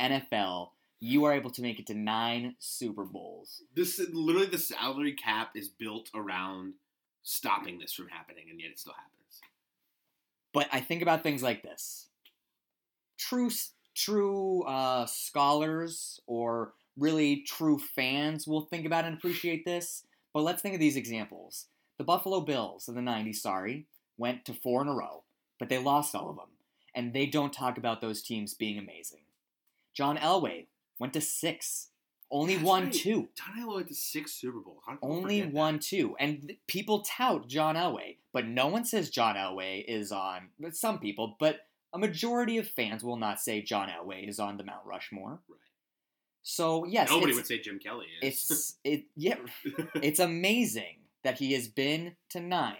NFL, 0.00 0.68
you 1.00 1.24
are 1.24 1.32
able 1.32 1.50
to 1.50 1.62
make 1.62 1.80
it 1.80 1.86
to 1.86 1.94
nine 1.94 2.54
Super 2.58 3.04
Bowls. 3.04 3.62
This 3.74 3.98
literally 4.12 4.46
the 4.46 4.58
salary 4.58 5.14
cap 5.14 5.52
is 5.54 5.68
built 5.68 6.10
around 6.14 6.74
stopping 7.22 7.78
this 7.78 7.94
from 7.94 8.08
happening, 8.08 8.44
and 8.50 8.60
yet 8.60 8.70
it 8.70 8.78
still 8.78 8.92
happens. 8.92 9.40
But 10.52 10.68
I 10.72 10.80
think 10.80 11.00
about 11.00 11.22
things 11.22 11.42
like 11.42 11.62
this: 11.62 12.08
true, 13.18 13.50
true 13.94 14.62
uh, 14.64 15.06
scholars 15.06 16.20
or 16.26 16.74
really 16.98 17.44
true 17.46 17.78
fans 17.78 18.46
will 18.46 18.62
think 18.62 18.84
about 18.84 19.06
and 19.06 19.16
appreciate 19.16 19.64
this. 19.64 20.04
But 20.34 20.42
let's 20.42 20.60
think 20.60 20.74
of 20.74 20.80
these 20.80 20.96
examples. 20.96 21.66
The 21.98 22.04
Buffalo 22.04 22.42
Bills 22.42 22.88
in 22.88 22.94
the 22.94 23.00
'90s, 23.00 23.36
sorry, 23.36 23.86
went 24.18 24.44
to 24.44 24.54
four 24.54 24.82
in 24.82 24.88
a 24.88 24.94
row, 24.94 25.24
but 25.58 25.70
they 25.70 25.78
lost 25.78 26.14
all 26.14 26.28
of 26.28 26.36
them, 26.36 26.50
and 26.94 27.14
they 27.14 27.24
don't 27.24 27.54
talk 27.54 27.78
about 27.78 28.02
those 28.02 28.22
teams 28.22 28.52
being 28.52 28.78
amazing. 28.78 29.20
John 29.94 30.16
Elway 30.18 30.66
went 31.00 31.12
to 31.14 31.20
six, 31.20 31.88
only 32.30 32.54
That's 32.54 32.64
won 32.66 32.84
right. 32.84 32.92
two. 32.92 33.28
John 33.36 33.58
Elway 33.60 33.74
went 33.74 33.88
to 33.88 33.94
six 33.94 34.32
Super 34.34 34.60
Bowls. 34.60 34.82
How 34.86 34.92
did 34.92 35.00
people 35.00 35.16
Only 35.16 35.40
forget 35.40 35.52
that? 35.52 35.58
one, 35.58 35.78
two. 35.80 36.14
And 36.20 36.42
th- 36.46 36.58
people 36.68 37.02
tout 37.02 37.48
John 37.48 37.74
Elway, 37.74 38.18
but 38.32 38.46
no 38.46 38.68
one 38.68 38.84
says 38.84 39.10
John 39.10 39.34
Elway 39.34 39.84
is 39.88 40.12
on. 40.12 40.50
but 40.60 40.76
Some 40.76 41.00
people, 41.00 41.34
but 41.40 41.60
a 41.92 41.98
majority 41.98 42.58
of 42.58 42.68
fans 42.68 43.02
will 43.02 43.16
not 43.16 43.40
say 43.40 43.62
John 43.62 43.88
Elway 43.88 44.28
is 44.28 44.38
on 44.38 44.56
the 44.58 44.62
Mount 44.64 44.86
Rushmore. 44.86 45.40
Right. 45.48 45.58
So 46.42 46.84
yes, 46.86 47.10
Nobody 47.10 47.34
would 47.34 47.46
say 47.46 47.58
Jim 47.58 47.78
Kelly 47.80 48.06
is. 48.22 48.34
it's 48.48 48.76
it. 48.84 49.04
Yeah, 49.16 49.36
it's 49.96 50.20
amazing 50.20 50.98
that 51.24 51.38
he 51.38 51.52
has 51.54 51.66
been 51.68 52.14
to 52.30 52.40
nine. 52.40 52.76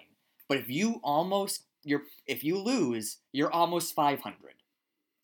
But 0.49 0.59
if 0.59 0.69
you 0.71 1.01
almost 1.03 1.65
you're 1.85 2.03
if 2.27 2.43
you 2.45 2.57
lose, 2.59 3.19
you're 3.33 3.53
almost 3.53 3.95
five 3.95 4.21
hundred, 4.21 4.55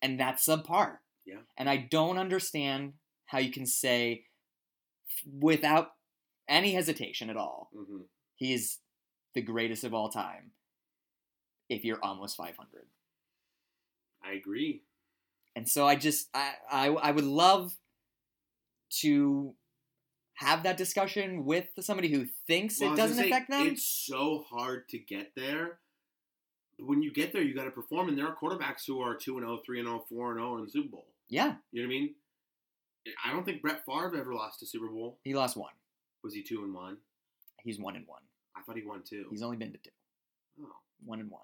and 0.01 0.19
that's 0.19 0.45
subpar. 0.45 0.97
Yeah. 1.27 1.41
And 1.57 1.69
I 1.69 1.77
don't 1.77 2.17
understand 2.17 2.93
how 3.25 3.39
you 3.39 3.51
can 3.51 3.65
say 3.65 4.23
without 5.25 5.89
any 6.47 6.71
hesitation 6.73 7.29
at 7.29 7.35
all 7.37 7.69
Mhm. 7.75 8.07
he 8.35 8.53
is 8.53 8.79
the 9.33 9.41
greatest 9.41 9.83
of 9.83 9.93
all 9.93 10.09
time 10.09 10.53
if 11.69 11.83
you're 11.83 12.03
almost 12.03 12.37
500 12.37 12.89
I 14.23 14.31
agree. 14.33 14.83
and 15.55 15.67
so 15.67 15.85
i 15.87 15.95
just 15.95 16.29
i 16.33 16.53
i, 16.71 16.87
I 16.87 17.11
would 17.11 17.25
love 17.25 17.77
to 19.01 19.55
have 20.35 20.63
that 20.63 20.77
discussion 20.77 21.43
with 21.45 21.67
somebody 21.79 22.09
who 22.09 22.25
thinks 22.47 22.79
Well, 22.79 22.93
it 22.93 22.97
doesn't 22.97 23.17
say, 23.17 23.27
affect 23.29 23.49
them 23.49 23.67
It's 23.67 23.83
so 23.83 24.45
hard 24.49 24.87
to 24.89 24.99
get 24.99 25.33
there. 25.35 25.79
When 26.79 27.01
you 27.01 27.11
get 27.11 27.33
there, 27.33 27.41
you 27.41 27.55
got 27.55 27.63
to 27.65 27.71
perform, 27.71 28.07
and 28.07 28.15
there 28.17 28.27
are 28.27 28.35
quarterbacks 28.35 28.85
who 28.85 29.01
are 29.01 29.15
2 29.15 29.39
0, 29.39 29.61
3 29.65 29.81
0, 29.81 30.05
4 30.07 30.35
0 30.35 30.57
in 30.59 30.65
the 30.65 30.69
Super 30.69 30.89
Bowl. 30.89 31.07
Yeah 31.29 31.55
You 31.71 31.81
know 31.83 31.87
what 31.87 31.95
I 31.95 31.99
mean? 31.99 32.15
Eh, 33.07 33.11
I 33.25 33.31
don't 33.31 33.45
think 33.45 33.61
Brett 33.61 33.85
Favre 33.85 34.15
ever 34.17 34.33
lost 34.33 34.61
a 34.61 34.65
Super 34.65 34.87
Bowl. 34.87 35.19
he 35.23 35.33
lost 35.33 35.57
one 35.57 35.73
Was 36.23 36.33
he 36.33 36.43
2 36.43 36.63
and 36.63 36.73
1? 36.73 36.97
he's 37.63 37.79
one 37.79 37.95
and 37.95 38.07
one 38.07 38.21
I 38.55 38.61
thought 38.61 38.77
he 38.77 38.83
won 38.83 39.01
two. 39.03 39.25
he's 39.29 39.41
only 39.43 39.57
been 39.57 39.71
to 39.71 39.77
two 39.77 39.89
oh. 40.63 40.67
one 41.05 41.19
and 41.19 41.29
one 41.29 41.41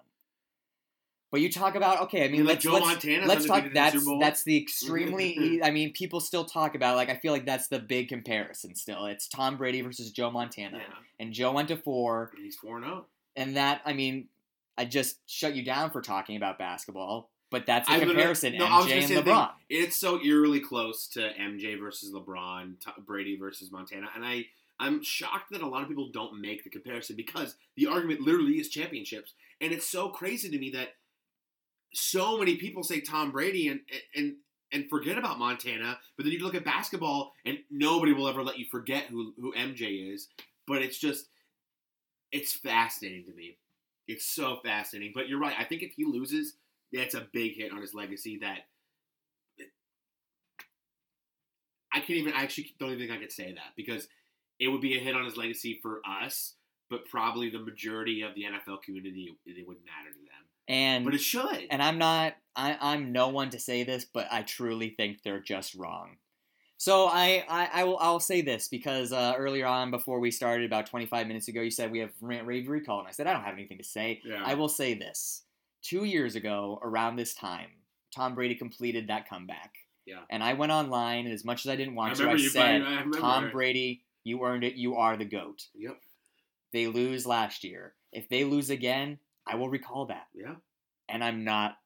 but 1.34 1.40
you 1.40 1.50
talk 1.50 1.74
about 1.74 2.00
okay. 2.02 2.24
I 2.24 2.28
mean, 2.28 2.44
like 2.46 2.64
let's 2.64 3.04
let's, 3.04 3.04
let's 3.26 3.44
talk. 3.44 3.64
That's 3.74 3.96
that's 4.20 4.44
the 4.44 4.56
extremely. 4.62 5.60
I 5.64 5.72
mean, 5.72 5.92
people 5.92 6.20
still 6.20 6.44
talk 6.44 6.76
about 6.76 6.94
like 6.94 7.08
I 7.10 7.16
feel 7.16 7.32
like 7.32 7.44
that's 7.44 7.66
the 7.66 7.80
big 7.80 8.08
comparison. 8.08 8.76
Still, 8.76 9.06
it's 9.06 9.26
Tom 9.26 9.56
Brady 9.56 9.80
versus 9.80 10.12
Joe 10.12 10.30
Montana, 10.30 10.78
Yeah. 10.78 10.94
and 11.18 11.32
Joe 11.32 11.50
went 11.50 11.66
to 11.70 11.76
four, 11.76 12.30
And 12.36 12.44
he's 12.44 12.54
4 12.54 12.76
and 12.76 12.86
0. 12.86 13.06
and 13.34 13.56
that 13.56 13.80
I 13.84 13.94
mean, 13.94 14.28
I 14.78 14.84
just 14.84 15.28
shut 15.28 15.56
you 15.56 15.64
down 15.64 15.90
for 15.90 16.00
talking 16.02 16.36
about 16.36 16.56
basketball, 16.56 17.32
but 17.54 17.66
that's 17.66 17.88
the 17.88 18.00
comparison. 18.00 18.56
no, 18.58 18.66
I 18.66 18.78
was 18.78 18.86
MJ 18.86 19.16
and 19.16 19.24
LeBron. 19.24 19.46
thing. 19.46 19.56
It's 19.68 19.96
so 19.96 20.20
eerily 20.20 20.58
close 20.58 21.06
to 21.08 21.30
MJ 21.40 21.78
versus 21.78 22.12
LeBron, 22.12 22.80
T- 22.80 22.90
Brady 23.06 23.36
versus 23.36 23.70
Montana, 23.70 24.08
and 24.16 24.24
I 24.24 24.46
I'm 24.80 25.04
shocked 25.04 25.52
that 25.52 25.62
a 25.62 25.68
lot 25.68 25.82
of 25.82 25.88
people 25.88 26.08
don't 26.12 26.40
make 26.40 26.64
the 26.64 26.70
comparison 26.70 27.14
because 27.14 27.54
the 27.76 27.86
argument 27.86 28.22
literally 28.22 28.54
is 28.54 28.68
championships, 28.68 29.34
and 29.60 29.72
it's 29.72 29.88
so 29.88 30.08
crazy 30.08 30.50
to 30.50 30.58
me 30.58 30.70
that 30.70 30.94
so 31.92 32.36
many 32.38 32.56
people 32.56 32.82
say 32.82 33.00
Tom 33.00 33.30
Brady 33.30 33.68
and 33.68 33.80
and 34.16 34.34
and 34.72 34.90
forget 34.90 35.16
about 35.16 35.38
Montana, 35.38 35.98
but 36.16 36.24
then 36.24 36.32
you 36.32 36.40
look 36.40 36.56
at 36.56 36.64
basketball 36.64 37.34
and 37.46 37.58
nobody 37.70 38.12
will 38.12 38.26
ever 38.26 38.42
let 38.42 38.58
you 38.58 38.66
forget 38.68 39.04
who 39.04 39.32
who 39.40 39.54
MJ 39.54 40.12
is, 40.12 40.26
but 40.66 40.82
it's 40.82 40.98
just 40.98 41.28
it's 42.32 42.52
fascinating 42.52 43.24
to 43.26 43.32
me. 43.32 43.58
It's 44.08 44.26
so 44.26 44.58
fascinating, 44.64 45.12
but 45.14 45.28
you're 45.28 45.38
right. 45.38 45.54
I 45.56 45.64
think 45.64 45.82
if 45.82 45.92
he 45.92 46.04
loses, 46.04 46.54
that's 46.94 47.14
a 47.14 47.26
big 47.32 47.56
hit 47.56 47.72
on 47.72 47.80
his 47.80 47.94
legacy 47.94 48.38
that 48.40 48.60
I 51.92 52.00
can't 52.00 52.18
even 52.18 52.32
I 52.32 52.42
actually 52.42 52.74
don't 52.78 52.90
even 52.90 53.06
think 53.06 53.12
I 53.12 53.20
could 53.20 53.32
say 53.32 53.52
that 53.52 53.72
because 53.76 54.08
it 54.58 54.68
would 54.68 54.80
be 54.80 54.96
a 54.96 55.00
hit 55.00 55.14
on 55.14 55.24
his 55.24 55.36
legacy 55.36 55.78
for 55.82 56.00
us, 56.08 56.54
but 56.90 57.04
probably 57.06 57.50
the 57.50 57.58
majority 57.58 58.22
of 58.22 58.34
the 58.34 58.42
NFL 58.42 58.82
community 58.82 59.36
it 59.46 59.66
wouldn't 59.66 59.86
matter 59.86 60.10
to 60.10 60.18
them. 60.18 60.44
And 60.66 61.04
But 61.04 61.14
it 61.14 61.20
should. 61.20 61.66
and 61.70 61.82
I'm 61.82 61.98
not 61.98 62.34
I, 62.56 62.76
I'm 62.80 63.12
no 63.12 63.28
one 63.28 63.50
to 63.50 63.58
say 63.58 63.84
this, 63.84 64.04
but 64.04 64.26
I 64.30 64.42
truly 64.42 64.90
think 64.90 65.22
they're 65.22 65.40
just 65.40 65.74
wrong. 65.74 66.16
So 66.76 67.06
I, 67.06 67.44
I, 67.48 67.68
I 67.72 67.84
will 67.84 67.98
I'll 67.98 68.20
say 68.20 68.42
this 68.42 68.68
because 68.68 69.12
uh, 69.12 69.34
earlier 69.36 69.66
on 69.66 69.90
before 69.90 70.18
we 70.18 70.32
started 70.32 70.66
about 70.66 70.86
25 70.86 71.28
minutes 71.28 71.46
ago 71.48 71.60
you 71.60 71.70
said 71.70 71.92
we 71.92 72.00
have 72.00 72.10
rant 72.20 72.46
rave 72.46 72.68
recall 72.68 72.98
and 72.98 73.08
I 73.08 73.12
said 73.12 73.28
I 73.28 73.32
don't 73.32 73.44
have 73.44 73.54
anything 73.54 73.78
to 73.78 73.84
say. 73.84 74.20
Yeah. 74.24 74.42
I 74.44 74.54
will 74.54 74.68
say 74.68 74.94
this. 74.94 75.43
Two 75.84 76.04
years 76.04 76.34
ago, 76.34 76.78
around 76.82 77.16
this 77.16 77.34
time, 77.34 77.68
Tom 78.14 78.34
Brady 78.34 78.54
completed 78.54 79.08
that 79.08 79.28
comeback. 79.28 79.74
Yeah. 80.06 80.20
And 80.30 80.42
I 80.42 80.54
went 80.54 80.72
online 80.72 81.26
and 81.26 81.34
as 81.34 81.44
much 81.44 81.64
as 81.64 81.70
I 81.70 81.76
didn't 81.76 81.94
I 81.94 81.96
want 81.96 82.16
to, 82.16 82.30
I 82.30 82.36
said, 82.38 82.82
I. 82.82 83.04
Tom 83.18 83.50
Brady, 83.50 84.02
you 84.22 84.42
earned 84.44 84.64
it, 84.64 84.74
you 84.74 84.96
are 84.96 85.16
the 85.16 85.24
GOAT. 85.24 85.66
Yep. 85.74 85.98
They 86.72 86.86
lose 86.86 87.26
last 87.26 87.64
year. 87.64 87.94
If 88.12 88.28
they 88.28 88.44
lose 88.44 88.70
again, 88.70 89.18
I 89.46 89.56
will 89.56 89.68
recall 89.68 90.06
that. 90.06 90.26
Yeah. 90.34 90.54
And 91.08 91.22
I'm 91.22 91.44
not 91.44 91.76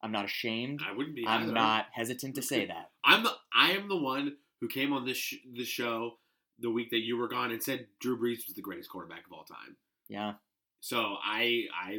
I'm 0.00 0.12
not 0.12 0.24
ashamed. 0.24 0.80
I 0.88 0.96
wouldn't 0.96 1.16
be. 1.16 1.26
I'm 1.26 1.44
either. 1.44 1.52
not 1.52 1.86
hesitant 1.92 2.36
to 2.36 2.42
say 2.42 2.66
that. 2.66 2.90
I'm 3.04 3.24
the 3.24 3.32
I 3.54 3.72
am 3.72 3.88
the 3.88 3.96
one 3.96 4.36
who 4.60 4.68
came 4.68 4.92
on 4.92 5.04
this 5.04 5.16
sh- 5.16 5.36
this 5.52 5.68
show 5.68 6.18
the 6.60 6.70
week 6.70 6.90
that 6.90 7.00
you 7.00 7.16
were 7.16 7.28
gone 7.28 7.50
and 7.50 7.62
said 7.62 7.86
Drew 8.00 8.16
Brees 8.16 8.46
was 8.46 8.54
the 8.54 8.62
greatest 8.62 8.90
quarterback 8.90 9.26
of 9.26 9.32
all 9.32 9.44
time. 9.44 9.76
Yeah. 10.08 10.34
So 10.80 11.16
I 11.22 11.64
I 11.74 11.98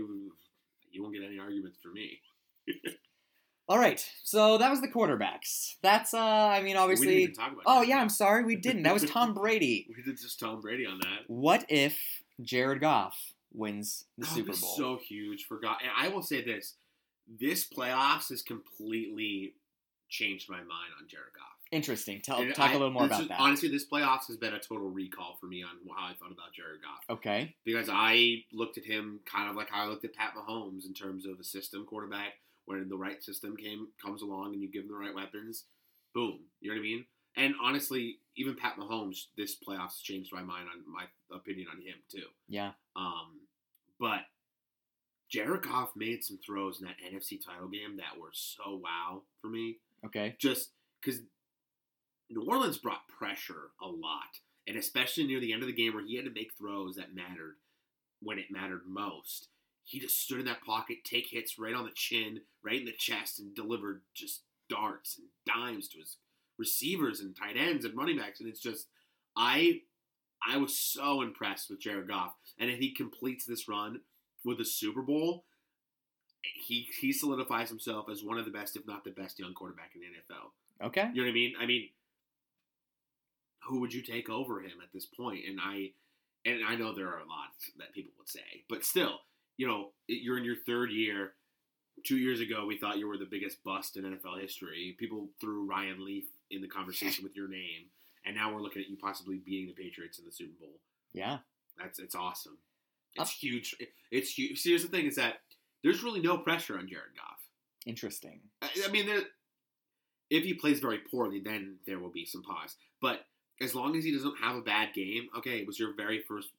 you 0.91 1.01
won't 1.01 1.13
get 1.15 1.23
any 1.23 1.39
arguments 1.39 1.77
from 1.81 1.93
me. 1.93 2.19
All 3.67 3.77
right. 3.77 4.03
So 4.23 4.57
that 4.57 4.71
was 4.71 4.81
the 4.81 4.87
quarterbacks. 4.87 5.75
That's 5.83 6.13
uh 6.13 6.17
I 6.19 6.61
mean 6.61 6.63
we 6.63 6.69
didn't 6.71 6.77
obviously 6.83 7.23
even 7.23 7.35
talk 7.35 7.51
about. 7.51 7.63
Oh 7.65 7.81
yeah, 7.81 7.97
I'm 7.99 8.09
sorry 8.09 8.43
we 8.43 8.55
didn't. 8.55 8.83
That 8.83 8.93
was 8.93 9.03
Tom 9.09 9.33
Brady. 9.33 9.87
We 9.95 10.01
did 10.01 10.17
just 10.19 10.39
Tom 10.39 10.59
Brady 10.61 10.85
on 10.85 10.99
that. 10.99 11.19
What 11.27 11.65
if 11.69 11.99
Jared 12.41 12.81
Goff 12.81 13.33
wins 13.53 14.05
the 14.17 14.25
Oh, 14.29 14.35
Super 14.35 14.47
this 14.47 14.57
is 14.57 14.61
Bowl? 14.61 14.75
so 14.77 14.99
huge 15.07 15.45
for 15.45 15.59
God. 15.59 15.77
And 15.83 15.91
I 15.95 16.07
will 16.13 16.23
say 16.23 16.43
this: 16.43 16.73
this 17.39 17.67
playoffs 17.67 18.29
has 18.29 18.41
completely 18.41 19.53
changed 20.09 20.49
my 20.49 20.57
mind 20.57 20.91
on 20.99 21.07
Jared 21.07 21.33
Goff. 21.35 21.58
Interesting. 21.71 22.21
Tell 22.21 22.39
And 22.41 22.53
talk 22.55 22.69
I- 22.71 22.73
a 22.73 22.77
little 22.77 22.91
more 22.91 23.05
about 23.05 23.21
is- 23.21 23.27
that. 23.27 23.39
Honestly, 23.39 23.69
this 23.69 23.85
playoffs 23.87 24.25
has 24.27 24.37
been 24.37 24.53
a 24.55 24.59
total 24.59 24.89
recall 24.89 25.35
for 25.39 25.45
me 25.45 25.61
on 25.61 25.77
how 25.95 26.05
I 26.07 26.13
thought 26.15 26.31
about 26.31 26.53
Jared 26.53 26.81
Goff. 26.81 27.03
okay. 27.17 27.55
because 27.63 27.89
I 27.91 28.43
looked 28.51 28.77
at 28.79 28.85
him 28.85 29.19
kind 29.25 29.49
of 29.49 29.55
like 29.55 29.69
how 29.69 29.83
I 29.83 29.87
looked 29.87 30.03
at 30.05 30.13
Pat 30.15 30.33
Mahomes 30.35 30.85
in 30.85 30.93
terms 30.93 31.25
of 31.25 31.39
a 31.39 31.43
system 31.43 31.85
quarterback. 31.85 32.39
When 32.65 32.87
the 32.87 32.97
right 32.97 33.21
system 33.23 33.57
came 33.57 33.87
comes 33.99 34.21
along 34.21 34.53
and 34.53 34.61
you 34.61 34.67
give 34.69 34.83
him 34.83 34.89
the 34.89 34.93
right 34.95 35.13
weapons, 35.13 35.65
boom. 36.13 36.45
You 36.61 36.69
know 36.69 36.75
what 36.75 36.79
I 36.79 36.83
mean? 36.83 37.05
And 37.35 37.55
honestly, 37.61 38.19
even 38.35 38.55
Pat 38.55 38.75
Mahomes, 38.77 39.25
this 39.37 39.55
playoffs 39.55 40.01
changed 40.03 40.31
my 40.31 40.41
mind 40.43 40.67
on 40.71 40.91
my 40.91 41.05
opinion 41.31 41.67
on 41.71 41.77
him 41.81 41.95
too. 42.11 42.27
Yeah. 42.47 42.73
Um, 42.95 43.39
but 43.99 44.21
Jared 45.29 45.63
Goff 45.63 45.95
made 45.95 46.23
some 46.23 46.37
throws 46.45 46.79
in 46.81 46.87
that 46.87 46.97
NFC 47.03 47.37
title 47.43 47.67
game 47.69 47.97
that 47.97 48.19
were 48.19 48.31
so 48.33 48.75
wow 48.83 49.23
for 49.41 49.47
me 49.47 49.77
Okay. 50.05 50.35
just 50.39 50.71
because 51.01 51.21
New 52.29 52.45
Orleans 52.47 52.77
brought 52.77 53.07
pressure 53.07 53.71
a 53.81 53.87
lot, 53.87 54.39
and 54.67 54.77
especially 54.77 55.25
near 55.25 55.39
the 55.39 55.53
end 55.53 55.63
of 55.63 55.67
the 55.67 55.73
game 55.73 55.93
where 55.93 56.05
he 56.05 56.15
had 56.15 56.25
to 56.25 56.31
make 56.31 56.53
throws 56.53 56.95
that 56.95 57.15
mattered 57.15 57.55
when 58.21 58.37
it 58.37 58.51
mattered 58.51 58.81
most. 58.85 59.47
He 59.83 59.99
just 59.99 60.21
stood 60.21 60.39
in 60.39 60.45
that 60.45 60.63
pocket, 60.63 60.97
take 61.03 61.27
hits 61.31 61.57
right 61.57 61.73
on 61.73 61.85
the 61.85 61.91
chin, 61.95 62.41
right 62.63 62.79
in 62.79 62.85
the 62.85 62.91
chest, 62.91 63.39
and 63.39 63.55
delivered 63.55 64.01
just 64.13 64.43
darts 64.69 65.17
and 65.17 65.27
dimes 65.47 65.87
to 65.89 65.97
his 65.97 66.17
receivers 66.59 67.19
and 67.19 67.35
tight 67.35 67.57
ends 67.57 67.85
and 67.85 67.97
running 67.97 68.17
backs. 68.17 68.39
And 68.39 68.47
it's 68.47 68.59
just, 68.59 68.87
I, 69.35 69.81
I 70.47 70.57
was 70.57 70.77
so 70.77 71.21
impressed 71.23 71.69
with 71.69 71.81
Jared 71.81 72.07
Goff, 72.07 72.35
and 72.59 72.69
if 72.69 72.79
he 72.79 72.93
completes 72.93 73.45
this 73.45 73.67
run 73.67 74.01
with 74.45 74.59
a 74.59 74.65
Super 74.65 75.01
Bowl, 75.01 75.45
he 76.41 76.87
he 77.01 77.11
solidifies 77.11 77.69
himself 77.69 78.09
as 78.09 78.23
one 78.23 78.37
of 78.37 78.45
the 78.45 78.51
best, 78.51 78.75
if 78.75 78.87
not 78.87 79.03
the 79.03 79.11
best, 79.11 79.39
young 79.39 79.53
quarterback 79.53 79.91
in 79.95 80.01
the 80.01 80.07
NFL. 80.07 80.87
Okay. 80.87 81.09
You 81.13 81.21
know 81.21 81.27
what 81.27 81.31
I 81.31 81.33
mean? 81.33 81.53
I 81.59 81.65
mean, 81.65 81.89
who 83.63 83.79
would 83.79 83.93
you 83.93 84.01
take 84.01 84.29
over 84.29 84.61
him 84.61 84.79
at 84.81 84.91
this 84.93 85.05
point? 85.05 85.41
And 85.47 85.59
I, 85.61 85.91
and 86.45 86.63
I 86.65 86.75
know 86.75 86.93
there 86.93 87.07
are 87.07 87.19
a 87.19 87.27
lot 87.27 87.49
that 87.77 87.93
people 87.93 88.13
would 88.17 88.29
say, 88.29 88.63
but 88.69 88.83
still, 88.83 89.19
you 89.57 89.67
know, 89.67 89.89
you're 90.07 90.37
in 90.37 90.45
your 90.45 90.55
third 90.65 90.91
year. 90.91 91.33
two 92.05 92.17
years 92.17 92.39
ago 92.39 92.65
we 92.65 92.77
thought 92.77 92.97
you 92.97 93.07
were 93.07 93.17
the 93.17 93.25
biggest 93.29 93.61
bust 93.63 93.97
in 93.97 94.05
NFL 94.05 94.39
history. 94.41 94.95
People 94.97 95.27
threw 95.41 95.69
Ryan 95.69 96.05
Leaf 96.05 96.25
in 96.49 96.61
the 96.61 96.67
conversation 96.67 97.23
with 97.23 97.35
your 97.35 97.49
name, 97.49 97.91
and 98.25 98.35
now 98.35 98.53
we're 98.53 98.61
looking 98.61 98.81
at 98.81 98.89
you 98.89 98.97
possibly 98.97 99.41
beating 99.45 99.67
the 99.67 99.83
Patriots 99.83 100.17
in 100.17 100.25
the 100.25 100.31
Super 100.31 100.57
Bowl. 100.59 100.79
Yeah. 101.13 101.39
That's 101.77 101.99
it's 101.99 102.15
awesome. 102.15 102.57
Uh, 103.17 103.23
it's 103.23 103.31
huge. 103.31 103.75
It's 104.11 104.31
huge. 104.31 104.59
See, 104.59 104.69
here's 104.69 104.83
the 104.83 104.89
thing: 104.89 105.05
is 105.05 105.15
that 105.15 105.39
there's 105.83 106.03
really 106.03 106.21
no 106.21 106.37
pressure 106.37 106.77
on 106.77 106.87
Jared 106.87 107.15
Goff. 107.15 107.39
Interesting. 107.85 108.41
I, 108.61 108.69
I 108.85 108.91
mean, 108.91 109.05
there, 109.07 109.21
if 110.29 110.43
he 110.43 110.53
plays 110.53 110.79
very 110.79 110.99
poorly, 110.99 111.39
then 111.39 111.77
there 111.85 111.99
will 111.99 112.11
be 112.11 112.25
some 112.25 112.43
pause. 112.43 112.75
But 113.01 113.21
as 113.61 113.75
long 113.75 113.95
as 113.95 114.03
he 114.03 114.11
doesn't 114.11 114.37
have 114.41 114.55
a 114.55 114.61
bad 114.61 114.93
game, 114.93 115.27
okay, 115.37 115.59
it 115.59 115.67
was 115.67 115.79
your 115.79 115.95
very 115.95 116.23
first 116.27 116.49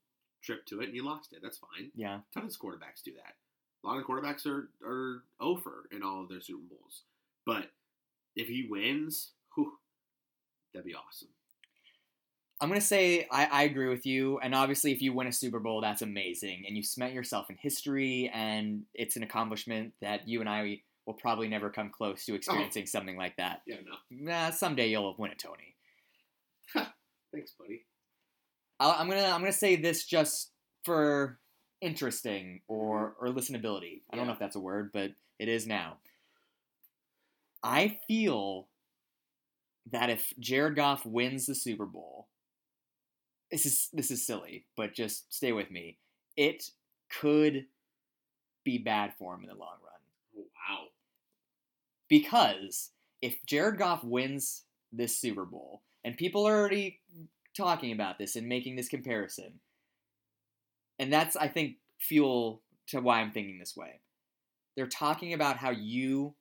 trip 0.42 0.66
to 0.66 0.80
it 0.80 0.86
and 0.86 0.94
you 0.94 1.04
lost 1.04 1.32
it. 1.32 1.40
That's 1.42 1.58
fine. 1.58 1.90
Yeah. 1.94 2.20
Tons 2.34 2.56
of 2.56 2.60
quarterbacks 2.60 3.02
do 3.04 3.12
that. 3.14 3.34
A 3.84 3.86
lot 3.86 3.98
of 3.98 4.04
quarterbacks 4.04 4.46
are 4.46 4.70
are 4.84 5.22
over 5.40 5.88
in 5.90 6.02
all 6.02 6.22
of 6.22 6.28
their 6.28 6.40
Super 6.40 6.62
Bowls. 6.68 7.04
But 7.46 7.70
if 8.36 8.48
he 8.48 8.66
wins, 8.68 9.32
whew, 9.54 9.72
that'd 10.74 10.86
be 10.86 10.94
awesome. 10.94 11.28
I'm 12.60 12.68
gonna 12.68 12.82
say 12.82 13.26
I, 13.30 13.46
I 13.46 13.62
agree 13.62 13.88
with 13.88 14.04
you, 14.04 14.38
and 14.40 14.54
obviously, 14.54 14.92
if 14.92 15.00
you 15.00 15.14
win 15.14 15.26
a 15.26 15.32
Super 15.32 15.60
Bowl, 15.60 15.80
that's 15.80 16.02
amazing, 16.02 16.64
and 16.66 16.76
you 16.76 16.82
cement 16.82 17.14
yourself 17.14 17.48
in 17.48 17.56
history, 17.56 18.30
and 18.34 18.82
it's 18.92 19.16
an 19.16 19.22
accomplishment 19.22 19.94
that 20.02 20.28
you 20.28 20.40
and 20.40 20.48
I 20.48 20.80
will 21.06 21.14
probably 21.14 21.48
never 21.48 21.70
come 21.70 21.88
close 21.88 22.26
to 22.26 22.32
oh. 22.32 22.36
experiencing 22.36 22.86
something 22.86 23.16
like 23.16 23.36
that. 23.36 23.62
Yeah, 23.66 23.76
no. 23.86 23.94
Nah, 24.10 24.50
someday 24.50 24.88
you'll 24.88 25.14
win 25.18 25.30
a 25.30 25.34
Tony. 25.34 25.74
Thanks, 27.32 27.52
buddy. 27.58 27.84
I'll, 28.78 28.92
I'm 28.92 29.08
gonna 29.08 29.22
I'm 29.24 29.40
gonna 29.40 29.52
say 29.52 29.76
this 29.76 30.04
just 30.04 30.52
for 30.84 31.38
interesting 31.80 32.60
or 32.68 33.14
or 33.20 33.28
listenability. 33.28 34.02
I 34.10 34.16
don't 34.16 34.26
know 34.26 34.32
if 34.32 34.38
that's 34.38 34.56
a 34.56 34.60
word, 34.60 34.90
but 34.92 35.10
it 35.38 35.48
is 35.48 35.66
now. 35.66 35.98
I 37.62 37.98
feel 38.08 38.68
that 39.90 40.10
if 40.10 40.32
Jared 40.38 40.76
Goff 40.76 41.04
wins 41.04 41.46
the 41.46 41.54
Super 41.54 41.86
Bowl, 41.86 42.28
this 43.50 43.66
is 43.66 43.88
this 43.92 44.10
is 44.10 44.24
silly, 44.26 44.64
but 44.76 44.94
just 44.94 45.32
stay 45.32 45.52
with 45.52 45.70
me. 45.70 45.98
It 46.36 46.70
could 47.20 47.66
be 48.64 48.78
bad 48.78 49.12
for 49.18 49.34
him 49.34 49.42
in 49.42 49.48
the 49.48 49.54
long 49.54 49.76
run 49.82 50.00
Oh, 50.38 50.42
wow. 50.42 50.84
because 52.08 52.90
if 53.22 53.44
Jared 53.46 53.78
Goff 53.78 54.04
wins 54.04 54.64
this 54.92 55.18
Super 55.18 55.44
Bowl, 55.44 55.82
and 56.04 56.16
people 56.16 56.46
are 56.46 56.56
already 56.58 57.00
talking 57.56 57.92
about 57.92 58.18
this 58.18 58.36
and 58.36 58.46
making 58.48 58.76
this 58.76 58.88
comparison, 58.88 59.60
and 60.98 61.12
that's 61.12 61.36
I 61.36 61.48
think 61.48 61.76
fuel 61.98 62.62
to 62.88 63.00
why 63.00 63.20
I'm 63.20 63.32
thinking 63.32 63.58
this 63.58 63.76
way. 63.76 64.00
They're 64.76 64.86
talking 64.86 65.34
about 65.34 65.56
how 65.56 65.70
you 65.70 66.34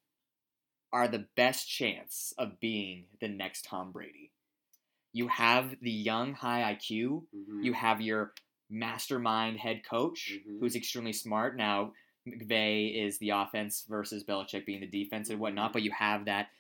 are 0.91 1.07
the 1.07 1.27
best 1.35 1.69
chance 1.69 2.33
of 2.37 2.59
being 2.59 3.05
the 3.21 3.27
next 3.27 3.65
Tom 3.65 3.91
Brady. 3.91 4.31
You 5.13 5.27
have 5.27 5.75
the 5.81 5.91
young, 5.91 6.33
high 6.33 6.75
IQ. 6.75 7.27
Mhm. 7.35 7.63
You 7.63 7.73
have 7.73 8.01
your 8.01 8.33
mastermind 8.69 9.57
head 9.57 9.83
coach 9.83 10.33
Mhm. 10.47 10.59
who's 10.59 10.75
extremely 10.75 11.13
smart. 11.13 11.55
Now, 11.55 11.93
McVay 12.27 12.93
is 12.95 13.17
the 13.17 13.29
offense 13.31 13.83
versus 13.87 14.23
Belichick 14.23 14.65
being 14.65 14.79
the 14.81 14.87
defense 14.87 15.29
and 15.29 15.39
whatnot, 15.39 15.73
but 15.73 15.81
you 15.81 15.91
have 15.91 16.25
that 16.25 16.51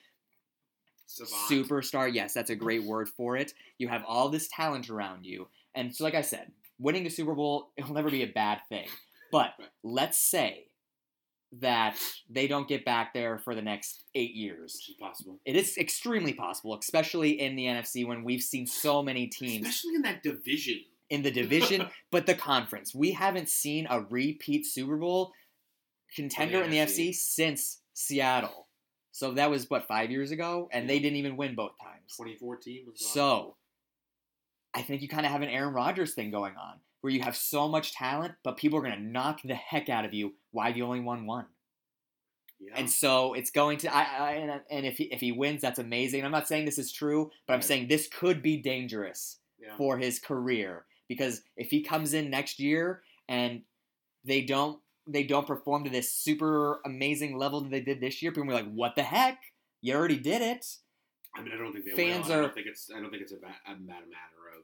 Savant. 1.09 1.49
superstar. 1.49 2.13
Yes, 2.13 2.33
that's 2.33 2.51
a 2.51 2.55
great 2.55 2.83
word 2.83 3.09
for 3.09 3.35
it. 3.35 3.53
You 3.79 3.87
have 3.87 4.03
all 4.07 4.29
this 4.29 4.47
talent 4.47 4.89
around 4.89 5.25
you. 5.25 5.47
And 5.75 5.93
so, 5.93 6.03
like 6.03 6.15
I 6.15 6.21
said, 6.21 6.51
winning 6.77 7.05
a 7.07 7.09
Super 7.09 7.33
Bowl, 7.33 7.71
it'll 7.77 7.95
never 7.95 8.11
be 8.11 8.23
a 8.23 8.27
bad 8.27 8.59
thing. 8.69 8.87
But 9.31 9.53
let's 9.83 10.17
say 10.17 10.65
that 11.61 11.97
they 12.29 12.47
don't 12.47 12.67
get 12.67 12.85
back 12.85 13.13
there 13.13 13.39
for 13.39 13.55
the 13.55 13.61
next 13.61 14.03
eight 14.13 14.35
years. 14.35 14.75
Which 14.75 14.89
is 14.89 14.95
possible. 14.99 15.39
It 15.45 15.55
is 15.55 15.77
extremely 15.77 16.33
possible, 16.33 16.77
especially 16.77 17.39
in 17.41 17.55
the 17.55 17.65
NFC 17.65 18.05
when 18.07 18.23
we've 18.23 18.43
seen 18.43 18.67
so 18.67 19.01
many 19.01 19.25
teams 19.27 19.67
Especially 19.67 19.95
in 19.95 20.01
that 20.03 20.21
division. 20.21 20.79
in 21.09 21.23
the 21.23 21.31
division, 21.31 21.87
but 22.11 22.27
the 22.27 22.35
conference. 22.35 22.93
We 22.93 23.11
haven't 23.13 23.49
seen 23.49 23.87
a 23.89 24.01
repeat 24.01 24.67
Super 24.67 24.97
Bowl 24.97 25.33
contender 26.15 26.61
in 26.61 26.69
the 26.69 26.77
NFC. 26.77 27.09
FC 27.09 27.15
since 27.15 27.79
Seattle. 27.95 28.67
So 29.11 29.31
that 29.33 29.49
was 29.49 29.69
what 29.69 29.87
five 29.87 30.11
years 30.11 30.31
ago, 30.31 30.69
and 30.71 30.89
they 30.89 30.99
didn't 30.99 31.17
even 31.17 31.35
win 31.37 31.55
both 31.55 31.71
times. 31.81 32.15
2014 32.17 32.85
was 32.87 33.05
So 33.05 33.55
I 34.73 34.81
think 34.81 35.01
you 35.01 35.07
kind 35.07 35.25
of 35.25 35.31
have 35.31 35.41
an 35.41 35.49
Aaron 35.49 35.73
Rodgers 35.73 36.13
thing 36.13 36.31
going 36.31 36.55
on, 36.55 36.79
where 37.01 37.11
you 37.11 37.21
have 37.21 37.35
so 37.35 37.67
much 37.67 37.93
talent, 37.93 38.35
but 38.43 38.57
people 38.57 38.77
are 38.79 38.83
going 38.83 38.95
to 38.95 39.01
knock 39.01 39.41
the 39.43 39.55
heck 39.55 39.89
out 39.89 40.05
of 40.05 40.13
you. 40.13 40.35
Why 40.51 40.67
have 40.67 40.77
you 40.77 40.85
only 40.85 40.99
won 40.99 41.25
one? 41.25 41.47
Yeah. 42.59 42.73
And 42.75 42.89
so 42.89 43.33
it's 43.33 43.51
going 43.51 43.77
to. 43.79 43.95
I, 43.95 44.01
I 44.03 44.31
and, 44.33 44.61
and 44.69 44.85
if 44.85 44.97
he, 44.97 45.05
if 45.05 45.21
he 45.21 45.31
wins, 45.31 45.61
that's 45.61 45.79
amazing. 45.79 46.23
I'm 46.25 46.31
not 46.31 46.47
saying 46.47 46.65
this 46.65 46.77
is 46.77 46.91
true, 46.91 47.31
but 47.47 47.53
I'm 47.53 47.59
Right. 47.59 47.63
saying 47.63 47.87
this 47.87 48.07
could 48.07 48.41
be 48.41 48.57
dangerous 48.57 49.37
yeah. 49.59 49.75
for 49.77 49.97
his 49.97 50.19
career 50.19 50.85
because 51.07 51.41
if 51.55 51.71
he 51.71 51.81
comes 51.81 52.13
in 52.13 52.29
next 52.29 52.59
year 52.59 53.01
and 53.29 53.61
they 54.25 54.41
don't 54.41 54.79
they 55.11 55.23
don't 55.23 55.47
perform 55.47 55.83
to 55.83 55.89
this 55.89 56.13
super 56.13 56.79
amazing 56.85 57.37
level 57.37 57.61
that 57.61 57.71
they 57.71 57.81
did 57.81 58.01
this 58.01 58.21
year, 58.21 58.31
people 58.31 58.47
be 58.47 58.53
like, 58.53 58.71
"What 58.71 58.95
the 58.95 59.03
heck? 59.03 59.39
You 59.81 59.95
already 59.95 60.17
did 60.17 60.41
it." 60.41 60.65
I 61.35 61.41
mean, 61.41 61.51
I 61.53 61.57
don't 61.57 61.73
think 61.73 61.85
they 61.85 61.91
Fans 61.91 62.27
will. 62.27 62.33
I 62.33 62.37
are- 62.37 62.41
don't 62.43 62.53
think 62.53 62.67
it's. 62.67 62.89
I 62.95 62.99
don't 62.99 63.09
think 63.11 63.21
it's 63.23 63.31
a, 63.31 63.39
matter 63.39 63.79
matter 63.79 64.57
of 64.57 64.63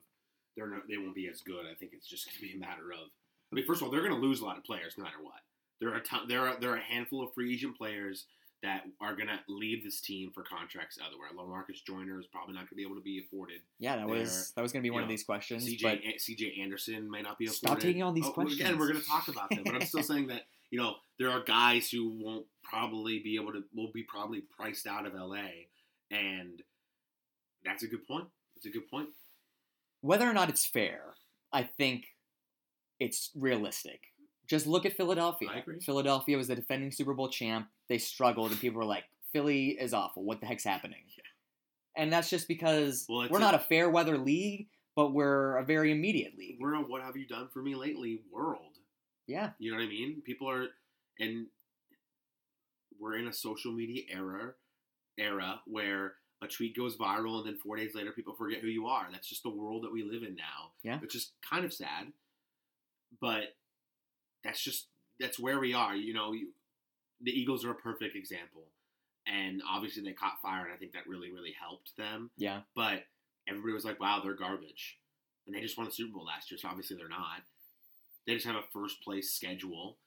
they're 0.56 0.70
not. 0.70 0.84
They 0.90 0.98
won't 0.98 1.16
be 1.16 1.28
as 1.28 1.42
good. 1.42 1.66
I 1.66 1.76
think 1.76 1.92
it's 1.94 2.08
just 2.08 2.26
going 2.26 2.36
to 2.36 2.42
be 2.42 2.54
a 2.56 2.60
matter 2.60 2.92
of. 2.94 3.10
I 3.52 3.56
mean, 3.56 3.66
first 3.66 3.82
of 3.82 3.86
all, 3.86 3.92
they're 3.92 4.08
going 4.08 4.20
to 4.20 4.28
lose 4.28 4.42
a 4.42 4.46
lot 4.46 4.58
of 4.58 4.64
players 4.64 4.96
no 4.98 5.04
matter 5.04 5.22
what. 5.22 5.42
There 5.80 5.94
are 5.94 6.02
there 6.28 6.48
are 6.48 6.60
there 6.60 6.72
are 6.72 6.78
a 6.78 6.82
handful 6.82 7.24
of 7.24 7.34
free 7.34 7.54
agent 7.54 7.78
players 7.78 8.26
that 8.64 8.84
are 9.00 9.16
going 9.16 9.28
to 9.28 9.40
leave 9.48 9.84
this 9.84 10.02
team 10.02 10.32
for 10.34 10.42
contracts 10.44 10.98
elsewhere. 11.00 11.30
Lamarcus 11.38 11.84
Joyner 11.86 12.20
is 12.20 12.26
probably 12.26 12.54
not 12.54 12.62
going 12.62 12.70
to 12.70 12.76
be 12.76 12.84
able 12.84 12.96
to 12.96 13.02
be 13.02 13.20
afforded. 13.20 13.62
Yeah, 13.80 13.98
that 13.98 14.08
was 14.08 14.52
that 14.56 14.62
was 14.62 14.72
going 14.72 14.82
to 14.82 14.86
be 14.86 14.90
one 14.90 15.02
you 15.02 15.06
of 15.06 15.10
these 15.10 15.24
questions. 15.24 15.66
CJ 15.68 15.82
but 15.82 16.00
CJ 16.20 16.60
Anderson 16.62 17.10
may 17.12 17.22
not 17.22 17.38
be 17.38 17.46
afforded. 17.46 17.58
Stop 17.58 17.80
taking 17.80 18.02
on 18.04 18.14
these 18.14 18.26
Oh, 18.26 18.32
questions. 18.32 18.60
Again, 18.62 18.80
we're 18.80 18.88
going 18.88 19.02
to 19.02 19.08
talk 19.08 19.28
about 19.28 19.50
them, 19.50 19.62
but 19.66 19.76
I'm 19.76 19.82
still 19.86 20.04
saying 20.12 20.28
that 20.28 20.44
you 20.72 20.80
know 20.80 20.96
there 21.20 21.30
are 21.30 21.44
guys 21.44 21.90
who 21.90 22.10
won't 22.20 22.46
probably 22.64 23.20
be 23.20 23.36
able 23.36 23.52
to 23.54 23.64
will 23.76 23.92
be 23.94 24.04
probably 24.04 24.42
priced 24.42 24.88
out 24.88 25.06
of 25.06 25.14
LA, 25.14 25.44
and 26.10 26.62
that's 27.64 27.84
a 27.84 27.88
good 27.88 28.08
point. 28.08 28.28
That's 28.56 28.66
a 28.66 28.70
good 28.70 28.88
point. 28.90 29.10
whether 30.02 30.28
or 30.30 30.34
not 30.34 30.50
it's 30.50 30.66
fair, 30.66 31.16
I 31.52 31.64
think 31.64 32.06
it's 33.00 33.32
realistic. 33.36 34.00
Just 34.48 34.68
look 34.68 34.86
at 34.86 34.94
Philadelphia. 34.94 35.50
I 35.54 35.60
agree. 35.60 35.80
Philadelphia 35.80 36.38
was 36.38 36.48
the 36.48 36.56
defending 36.56 36.92
Super 36.92 37.14
Bowl 37.14 37.30
champ. 37.30 37.68
They 37.90 37.98
struggled, 37.98 38.52
and 38.52 38.60
people 38.60 38.78
were 38.80 38.86
like, 38.86 39.06
"Philly 39.34 39.70
is 39.80 39.94
awful. 39.94 40.24
What 40.24 40.40
the 40.40 40.46
heck's 40.46 40.64
happening?" 40.64 41.04
Yeah. 41.18 41.24
And 42.04 42.12
that's 42.14 42.30
just 42.30 42.48
because 42.48 43.06
Well, 43.10 43.28
we're 43.30 43.38
a- 43.38 43.42
not 43.42 43.56
a 43.56 43.60
fair 43.60 43.90
weather 43.90 44.18
league, 44.18 44.68
but 44.96 45.14
we're 45.14 45.58
a 45.58 45.64
very 45.66 45.92
immediate 45.92 46.38
league. 46.38 46.58
We're 46.60 46.76
a 46.76 46.82
what 46.82 47.02
have 47.02 47.16
you 47.18 47.26
done 47.28 47.48
for 47.54 47.62
me 47.62 47.74
lately 47.76 48.22
world. 48.32 48.78
Yeah, 49.28 49.54
You 49.58 49.72
know 49.72 49.78
what 49.78 49.86
I 49.86 49.88
mean? 49.90 50.22
People 50.22 50.48
are, 50.50 50.68
and 51.20 51.48
we're 53.00 53.18
in 53.18 53.28
a 53.28 53.34
social 53.34 53.72
media 53.72 54.04
era, 54.10 54.54
era 55.18 55.62
where 55.66 56.14
a 56.44 56.48
tweet 56.48 56.76
goes 56.76 56.96
viral 56.98 57.40
and 57.40 57.48
then 57.48 57.58
four 57.58 57.76
days 57.78 57.96
later 57.96 58.12
people 58.12 58.36
forget 58.36 58.60
who 58.62 58.68
you 58.68 58.86
are. 58.86 59.08
That's 59.12 59.28
just 59.28 59.42
the 59.44 59.50
world 59.50 59.84
that 59.84 59.92
we 59.92 60.04
live 60.04 60.22
in 60.22 60.36
now. 60.36 60.74
Yeah. 60.84 61.00
Which 61.00 61.16
is 61.16 61.32
kind 61.50 61.66
of 61.66 61.74
sad, 61.74 62.12
but 63.20 63.56
that's 64.46 64.62
just 64.64 64.88
that's 65.20 65.38
where 65.40 65.60
we 65.60 65.74
are. 65.74 65.96
You 65.96 66.14
know, 66.14 66.32
you, 66.32 66.50
the 67.22 67.32
Eagles 67.32 67.66
are 67.66 67.72
a 67.72 67.76
perfect 67.76 68.16
example, 68.16 68.64
and 69.28 69.62
obviously 69.70 70.04
they 70.04 70.14
caught 70.14 70.42
fire, 70.42 70.64
and 70.66 70.74
I 70.74 70.78
think 70.78 70.94
that 70.94 71.08
really 71.08 71.32
really 71.32 71.54
helped 71.60 71.98
them. 71.98 72.30
yeah. 72.38 72.62
But 72.76 73.04
everybody 73.48 73.74
was 73.74 73.84
like, 73.86 74.00
"Wow, 74.00 74.22
they're 74.24 74.36
garbage," 74.36 74.98
and 75.46 75.56
they 75.56 75.62
just 75.62 75.78
won 75.78 75.88
the 75.88 75.94
Super 75.94 76.14
Bowl 76.14 76.26
last 76.26 76.50
year, 76.52 76.58
so 76.58 76.70
obviously 76.70 76.96
they're 76.96 77.10
not. 77.10 77.42
They 78.28 78.34
just 78.36 78.46
have 78.46 78.56
a 78.56 78.64
first 78.74 79.04
place 79.04 79.32
schedule, 79.32 79.98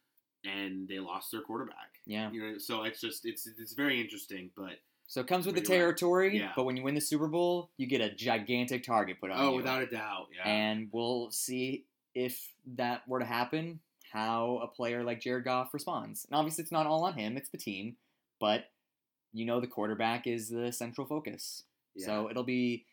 and 0.44 0.88
they 0.88 0.98
lost 0.98 1.30
their 1.32 1.40
quarterback. 1.42 2.00
Yeah. 2.06 2.30
You 2.32 2.40
know, 2.52 2.58
so 2.58 2.84
it's 2.84 3.00
just 3.00 3.26
it's 3.26 3.46
it's 3.46 3.74
very 3.74 4.00
interesting, 4.00 4.50
but 4.56 4.80
So 5.06 5.20
it 5.20 5.26
comes 5.26 5.46
with 5.46 5.54
the 5.54 5.60
right. 5.62 5.68
territory, 5.68 6.38
Yeah. 6.38 6.52
but 6.56 6.64
when 6.64 6.76
you 6.76 6.82
win 6.82 6.94
the 6.94 7.00
Super 7.00 7.28
Bowl, 7.28 7.70
you 7.76 7.86
get 7.86 8.00
a 8.00 8.10
gigantic 8.14 8.82
target 8.82 9.20
put 9.20 9.30
on 9.30 9.40
oh, 9.40 9.50
you. 9.50 9.56
without 9.56 9.82
a 9.82 9.86
doubt, 9.86 10.26
yeah. 10.36 10.48
And 10.48 10.88
we'll 10.92 11.30
see 11.30 11.84
if 12.14 12.52
that 12.76 13.06
were 13.08 13.20
to 13.20 13.24
happen, 13.24 13.80
how 14.12 14.60
a 14.62 14.66
player 14.68 15.02
like 15.04 15.20
Jared 15.20 15.44
Goff 15.44 15.72
responds. 15.74 16.24
And 16.24 16.36
obviously, 16.36 16.62
it's 16.62 16.72
not 16.72 16.86
all 16.86 17.04
on 17.04 17.14
him, 17.14 17.36
it's 17.36 17.50
the 17.50 17.58
team. 17.58 17.96
But 18.40 18.64
you 19.32 19.44
know, 19.44 19.60
the 19.60 19.66
quarterback 19.66 20.26
is 20.26 20.48
the 20.48 20.72
central 20.72 21.06
focus. 21.06 21.64
Yeah. 21.94 22.06
So 22.06 22.30
it'll 22.30 22.44
be 22.44 22.86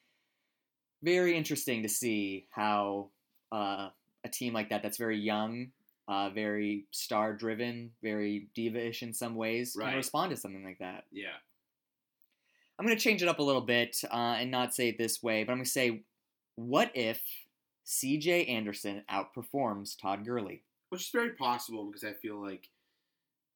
very 1.03 1.37
interesting 1.37 1.83
to 1.83 1.89
see 1.89 2.47
how 2.51 3.09
uh, 3.51 3.89
a 4.23 4.29
team 4.29 4.53
like 4.53 4.69
that, 4.69 4.81
that's 4.83 4.97
very 4.97 5.17
young, 5.19 5.67
uh, 6.07 6.29
very 6.31 6.85
star 6.91 7.33
driven, 7.33 7.91
very 8.03 8.47
diva 8.55 8.87
ish 8.87 9.01
in 9.03 9.13
some 9.13 9.35
ways, 9.35 9.75
Right. 9.77 9.89
can 9.89 9.97
respond 9.97 10.31
to 10.31 10.37
something 10.37 10.63
like 10.63 10.79
that. 10.79 11.05
yeah, 11.11 11.37
I'm 12.77 12.85
going 12.85 12.97
to 12.97 13.03
change 13.03 13.21
it 13.21 13.29
up 13.29 13.39
a 13.39 13.43
little 13.43 13.61
bit 13.61 14.01
uh, 14.11 14.35
and 14.39 14.51
not 14.51 14.75
say 14.75 14.89
it 14.89 14.97
this 14.97 15.23
way, 15.23 15.43
but 15.43 15.51
I'm 15.53 15.59
going 15.59 15.65
to 15.65 15.71
say, 15.71 16.03
what 16.55 16.91
if 16.95 17.21
CJ 17.85 18.49
Anderson 18.49 19.03
outperforms 19.09 19.95
Todd 19.99 20.25
Gurley? 20.25 20.63
Which 20.89 21.01
is 21.01 21.09
very 21.09 21.31
possible 21.31 21.85
because 21.85 22.03
I 22.03 22.13
feel 22.13 22.41
like 22.41 22.67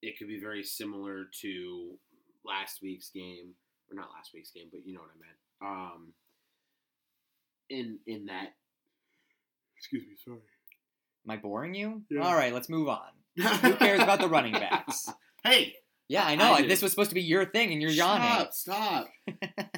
it 0.02 0.18
could 0.18 0.28
be 0.28 0.40
very 0.40 0.64
similar 0.64 1.26
to 1.42 1.98
last 2.46 2.80
week's 2.82 3.10
game, 3.10 3.54
or 3.92 3.96
not 3.96 4.10
last 4.16 4.32
week's 4.34 4.52
game, 4.52 4.68
but 4.72 4.86
you 4.86 4.94
know 4.94 5.02
what 5.02 5.12
I 5.12 5.20
meant. 5.20 5.40
Um, 5.94 6.14
in 7.70 8.00
in 8.08 8.26
that, 8.26 8.54
excuse 9.78 10.04
me, 10.04 10.16
sorry. 10.24 10.40
Am 11.26 11.32
I 11.32 11.38
boring 11.38 11.76
you? 11.76 12.02
Yeah. 12.10 12.22
All 12.22 12.34
right, 12.36 12.54
let's 12.54 12.70
move 12.70 12.88
on. 12.88 13.10
Who 13.38 13.74
cares 13.76 14.02
about 14.02 14.20
the 14.20 14.28
running 14.28 14.54
backs? 14.54 15.10
Hey, 15.44 15.76
Yeah, 16.08 16.26
I 16.26 16.36
know. 16.36 16.54
I 16.54 16.68
this 16.68 16.82
was 16.82 16.92
supposed 16.92 17.12
to 17.12 17.16
be 17.16 17.22
your 17.22 17.46
thing, 17.46 17.72
and 17.72 17.82
you're 17.82 17.92
yawning. 17.92 18.48
Stop! 18.52 18.54
Stop! 18.54 19.08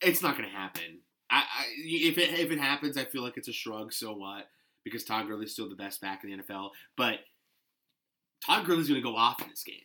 it's 0.00 0.22
not 0.22 0.36
gonna 0.36 0.48
happen. 0.48 1.00
I, 1.30 1.38
I 1.38 1.64
if 1.76 2.18
it 2.18 2.38
if 2.38 2.50
it 2.50 2.58
happens, 2.58 2.96
I 2.96 3.04
feel 3.04 3.22
like 3.22 3.36
it's 3.36 3.48
a 3.48 3.52
shrug. 3.52 3.92
So 3.92 4.12
what? 4.14 4.46
Because 4.84 5.04
Todd 5.04 5.26
Gurley's 5.26 5.52
still 5.52 5.68
the 5.68 5.74
best 5.76 6.00
back 6.00 6.22
in 6.24 6.30
the 6.30 6.42
NFL, 6.42 6.70
but 6.96 7.20
Todd 8.44 8.66
Gurley's 8.66 8.88
gonna 8.88 9.00
go 9.00 9.16
off 9.16 9.40
in 9.42 9.48
this 9.48 9.62
game. 9.64 9.80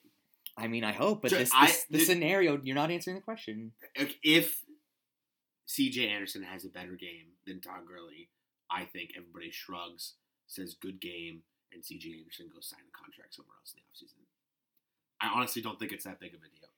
I 0.58 0.68
mean, 0.68 0.84
I 0.84 0.92
hope, 0.92 1.22
but 1.22 1.32
Ju- 1.32 1.38
this, 1.38 1.52
I- 1.54 1.68
this 1.68 1.86
the 1.90 2.00
scenario, 2.00 2.60
you're 2.64 2.76
not 2.76 2.92
answering 2.92 3.16
the 3.16 3.22
question. 3.22 3.72
If- 3.96 4.62
C.J. 5.66 6.08
Anderson 6.10 6.42
has 6.42 6.66
a 6.66 6.70
better 6.70 6.96
game 6.96 7.28
than 7.46 7.62
Todd 7.62 7.86
Gurley, 7.88 8.30
I 8.72 8.86
think 8.86 9.12
everybody 9.16 9.52
shrugs, 9.52 10.14
says 10.48 10.74
good 10.74 11.00
game, 11.00 11.44
and 11.72 11.86
C.J. 11.86 12.10
Anderson 12.18 12.50
goes 12.52 12.68
sign 12.68 12.80
a 12.82 12.98
contract 12.98 13.36
somewhere 13.36 13.54
else 13.62 13.74
in 13.76 13.80
the 13.80 13.86
offseason. 13.94 14.26
I 15.22 15.28
honestly 15.38 15.62
don't 15.62 15.78
think 15.80 15.92
it's 15.92 16.06
that 16.06 16.20
big 16.20 16.34
of 16.34 16.40
a 16.40 16.50
deal. 16.60 16.70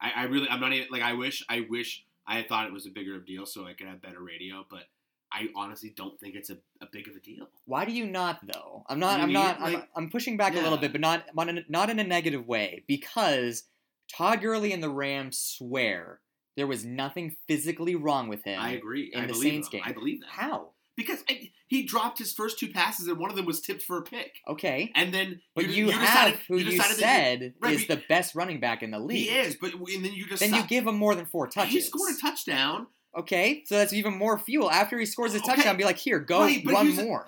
I, 0.00 0.22
I 0.22 0.24
really, 0.26 0.48
I'm 0.48 0.60
not 0.60 0.72
even 0.72 0.86
like 0.92 1.02
I 1.02 1.14
wish, 1.14 1.44
I 1.48 1.66
wish 1.68 2.04
I 2.28 2.36
had 2.36 2.48
thought 2.48 2.66
it 2.66 2.72
was 2.72 2.86
a 2.86 2.90
bigger 2.90 3.16
of 3.16 3.26
deal 3.26 3.44
so 3.44 3.66
I 3.66 3.72
could 3.72 3.88
have 3.88 4.00
better 4.00 4.20
radio, 4.22 4.64
but 4.70 4.84
I 5.32 5.48
honestly 5.54 5.92
don't 5.96 6.18
think 6.18 6.34
it's 6.34 6.50
a, 6.50 6.58
a 6.80 6.86
big 6.90 7.08
of 7.08 7.14
a 7.14 7.20
deal. 7.20 7.48
Why 7.66 7.84
do 7.84 7.92
you 7.92 8.06
not 8.06 8.40
though? 8.52 8.84
I'm 8.88 8.98
not. 8.98 9.18
You 9.18 9.22
I'm 9.22 9.28
mean, 9.28 9.34
not. 9.34 9.60
I'm, 9.60 9.82
I'm 9.96 10.10
pushing 10.10 10.36
back 10.36 10.54
a 10.54 10.60
little 10.60 10.78
bit, 10.78 10.92
but 10.92 11.00
not 11.00 11.24
not 11.34 11.48
in, 11.48 11.64
not 11.68 11.90
in 11.90 11.98
a 11.98 12.04
negative 12.04 12.46
way 12.46 12.84
because 12.86 13.64
Todd 14.10 14.40
Gurley 14.40 14.72
and 14.72 14.82
the 14.82 14.90
Rams 14.90 15.38
swear 15.38 16.20
there 16.56 16.66
was 16.66 16.84
nothing 16.84 17.36
physically 17.46 17.94
wrong 17.94 18.28
with 18.28 18.44
him. 18.44 18.60
I 18.60 18.72
agree. 18.72 19.10
in 19.12 19.24
I 19.24 19.26
the 19.26 19.34
Saints 19.34 19.68
them. 19.68 19.80
game. 19.80 19.88
I 19.88 19.92
believe 19.92 20.20
that 20.20 20.30
How? 20.30 20.70
because 20.98 21.22
I, 21.30 21.50
he 21.68 21.84
dropped 21.84 22.18
his 22.18 22.32
first 22.32 22.58
two 22.58 22.68
passes 22.68 23.06
and 23.06 23.18
one 23.18 23.30
of 23.30 23.36
them 23.36 23.46
was 23.46 23.60
tipped 23.60 23.82
for 23.82 23.98
a 23.98 24.02
pick, 24.02 24.32
Okay, 24.48 24.90
and 24.94 25.14
then 25.14 25.40
but 25.54 25.68
you, 25.68 25.90
have 25.90 26.00
decided, 26.00 26.40
who 26.48 26.58
you, 26.58 26.76
that 26.76 26.90
said 26.96 27.54
right, 27.60 27.74
is 27.74 27.86
the 27.86 28.02
best 28.08 28.34
running 28.34 28.58
back 28.58 28.82
in 28.82 28.90
the 28.90 28.98
league. 28.98 29.28
He 29.28 29.30
is, 29.30 29.56
but 29.58 29.72
and 29.74 30.04
then 30.04 30.12
you 30.12 30.26
just 30.26 30.40
Then 30.40 30.52
you 30.52 30.64
give 30.66 30.86
him 30.86 30.96
more 30.96 31.14
than 31.14 31.26
four 31.26 31.46
touches. 31.46 31.72
He 31.72 31.80
scored 31.80 32.14
a 32.16 32.20
touchdown. 32.20 32.88
Okay, 33.16 33.62
so 33.66 33.76
that's 33.76 33.92
even 33.92 34.14
more 34.14 34.38
fuel. 34.38 34.70
After 34.70 34.98
he 34.98 35.06
scores 35.06 35.32
his 35.32 35.42
Okay. 35.42 35.54
touchdown, 35.54 35.76
be 35.76 35.84
like, 35.84 35.98
here, 35.98 36.18
go 36.20 36.48
but 36.64 36.72
run 36.72 36.94
more. 36.96 37.26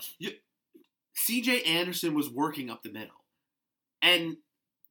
C.J. 1.17 1.63
Anderson 1.63 2.15
was 2.15 2.29
working 2.31 2.71
up 2.71 2.83
the 2.83 2.93
middle, 2.93 3.25
and 4.03 4.37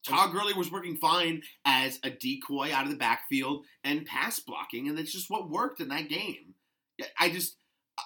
Todd 0.06 0.32
Gurley 0.32 0.54
was 0.54 0.72
working 0.72 0.98
fine 0.98 1.42
as 1.66 2.00
a 2.04 2.10
decoy 2.10 2.72
out 2.74 2.86
of 2.86 2.92
the 2.92 2.98
backfield 2.98 3.66
and 3.84 4.06
pass 4.06 4.40
blocking, 4.40 4.88
and 4.88 4.98
that's 4.98 5.12
just 5.12 5.30
what 5.30 5.50
worked 5.50 5.80
in 5.80 5.90
that 5.90 6.10
game. 6.10 6.56
I 7.20 7.30
just. 7.30 7.56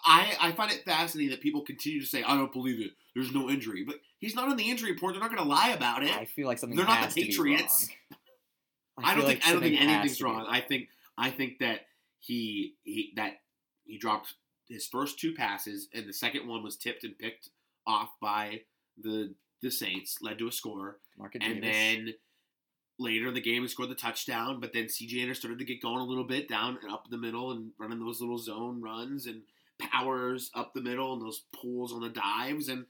I, 0.03 0.35
I 0.41 0.51
find 0.53 0.71
it 0.71 0.83
fascinating 0.85 1.29
that 1.29 1.41
people 1.41 1.61
continue 1.61 2.01
to 2.01 2.07
say, 2.07 2.23
I 2.23 2.35
don't 2.35 2.51
believe 2.51 2.81
it. 2.81 2.93
There's 3.13 3.31
no 3.31 3.47
injury. 3.47 3.83
But 3.85 3.97
he's 4.17 4.33
not 4.33 4.49
on 4.49 4.57
the 4.57 4.67
injury 4.71 4.91
report. 4.91 5.13
They're 5.13 5.21
not 5.21 5.29
going 5.29 5.43
to 5.43 5.47
lie 5.47 5.69
about 5.69 6.01
it. 6.01 6.09
I 6.09 6.25
feel 6.25 6.47
like 6.47 6.57
something 6.57 6.75
They're 6.75 6.87
not 6.87 7.11
the 7.11 7.25
Patriots. 7.25 7.89
wrong. 8.09 8.17
I, 8.97 9.13
don't 9.13 9.19
feel 9.19 9.27
think 9.27 9.39
like 9.43 9.47
I 9.47 9.53
don't 9.53 9.61
think 9.61 9.79
anything's 9.79 10.17
be 10.17 10.23
wrong. 10.23 10.47
I 10.49 10.61
think 10.61 10.87
I 11.15 11.29
think 11.29 11.59
that 11.59 11.81
he 12.25 12.75
he 12.83 13.13
that 13.15 13.33
he 13.85 13.97
dropped 13.97 14.35
his 14.67 14.87
first 14.87 15.19
two 15.19 15.33
passes 15.33 15.89
and 15.93 16.07
the 16.07 16.13
second 16.13 16.47
one 16.47 16.63
was 16.63 16.77
tipped 16.77 17.03
and 17.03 17.17
picked 17.17 17.49
off 17.85 18.09
by 18.21 18.61
the 19.01 19.33
the 19.61 19.71
Saints, 19.71 20.17
led 20.21 20.37
to 20.39 20.47
a 20.47 20.51
score, 20.51 20.97
Market 21.17 21.41
and 21.43 21.61
Davis. 21.61 21.77
then 21.77 22.13
later 22.99 23.29
in 23.29 23.33
the 23.33 23.41
game 23.41 23.61
he 23.61 23.67
scored 23.67 23.89
the 23.89 23.95
touchdown. 23.95 24.59
But 24.59 24.73
then 24.73 24.85
CJ 24.85 25.21
Anderson 25.21 25.41
started 25.41 25.59
to 25.59 25.65
get 25.65 25.81
going 25.81 25.99
a 25.99 26.05
little 26.05 26.25
bit 26.25 26.47
down 26.49 26.77
and 26.81 26.91
up 26.91 27.09
the 27.09 27.17
middle 27.17 27.51
and 27.51 27.71
running 27.79 27.99
those 27.99 28.19
little 28.21 28.37
zone 28.37 28.81
runs 28.81 29.25
and 29.25 29.41
powers 29.79 30.51
up 30.53 30.73
the 30.73 30.81
middle 30.81 31.13
and 31.13 31.21
those 31.21 31.43
pulls 31.53 31.93
on 31.93 32.01
the 32.01 32.09
dives 32.09 32.67
and 32.69 32.85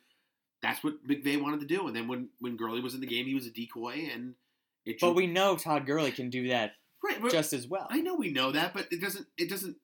that's 0.61 0.83
what 0.83 1.05
McVay 1.07 1.41
wanted 1.41 1.59
to 1.59 1.65
do. 1.65 1.87
And 1.87 1.95
then 1.95 2.07
when 2.07 2.29
when 2.39 2.57
Gurley 2.57 2.81
was 2.81 2.93
in 2.95 3.01
the 3.01 3.07
game, 3.07 3.25
he 3.25 3.35
was 3.35 3.47
a 3.47 3.51
decoy 3.51 4.09
and. 4.13 4.35
It 4.85 4.97
but 4.99 5.07
drew- 5.07 5.15
we 5.15 5.27
know 5.27 5.55
Todd 5.55 5.85
Gurley 5.85 6.11
can 6.11 6.29
do 6.29 6.49
that 6.49 6.73
right, 7.03 7.31
just 7.31 7.53
as 7.53 7.67
well. 7.67 7.87
I 7.89 8.01
know 8.01 8.15
we 8.15 8.31
know 8.31 8.51
that, 8.51 8.73
but 8.73 8.87
it 8.91 9.01
doesn't. 9.01 9.27
It 9.37 9.49
doesn't. 9.49 9.77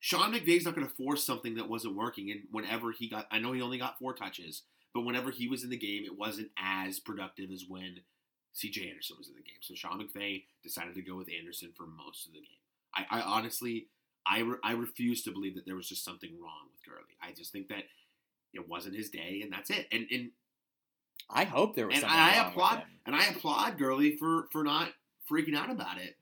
Sean 0.00 0.32
McVay's 0.32 0.64
not 0.64 0.74
going 0.74 0.86
to 0.86 0.94
force 0.94 1.24
something 1.24 1.56
that 1.56 1.68
wasn't 1.68 1.96
working. 1.96 2.30
And 2.30 2.42
whenever 2.52 2.92
he 2.92 3.08
got, 3.08 3.26
I 3.30 3.38
know 3.38 3.52
he 3.52 3.62
only 3.62 3.78
got 3.78 3.98
four 3.98 4.14
touches, 4.14 4.62
but 4.94 5.02
whenever 5.02 5.30
he 5.30 5.48
was 5.48 5.64
in 5.64 5.70
the 5.70 5.76
game, 5.76 6.04
it 6.04 6.16
wasn't 6.16 6.50
as 6.58 7.00
productive 7.00 7.50
as 7.50 7.64
when 7.68 7.96
C.J. 8.52 8.88
Anderson 8.88 9.16
was 9.18 9.28
in 9.28 9.34
the 9.34 9.42
game. 9.42 9.58
So 9.60 9.74
Sean 9.74 10.00
McVay 10.00 10.44
decided 10.62 10.94
to 10.94 11.02
go 11.02 11.16
with 11.16 11.28
Anderson 11.36 11.72
for 11.76 11.86
most 11.86 12.26
of 12.26 12.32
the 12.32 12.38
game. 12.38 12.62
I, 12.94 13.18
I 13.18 13.20
honestly, 13.22 13.88
I, 14.26 14.40
re, 14.40 14.56
I 14.62 14.72
refuse 14.72 15.22
to 15.24 15.32
believe 15.32 15.54
that 15.56 15.66
there 15.66 15.76
was 15.76 15.88
just 15.88 16.04
something 16.04 16.30
wrong 16.40 16.68
with 16.70 16.84
Gurley. 16.84 17.16
I 17.22 17.32
just 17.32 17.52
think 17.52 17.68
that 17.68 17.84
it 18.54 18.68
wasn't 18.68 18.96
his 18.96 19.10
day, 19.10 19.40
and 19.42 19.52
that's 19.52 19.70
it. 19.70 19.86
And 19.92 20.06
and 20.10 20.30
I 21.28 21.44
hope 21.44 21.74
there 21.74 21.86
was 21.86 21.94
and 21.94 22.02
something 22.02 22.18
I 22.18 22.38
wrong 22.38 22.50
applaud 22.50 22.82
and 23.06 23.16
I 23.16 23.24
applaud 23.26 23.78
Gurley 23.78 24.16
for 24.16 24.46
for 24.52 24.64
not 24.64 24.88
freaking 25.30 25.56
out 25.56 25.70
about 25.70 26.00
it. 26.00 26.16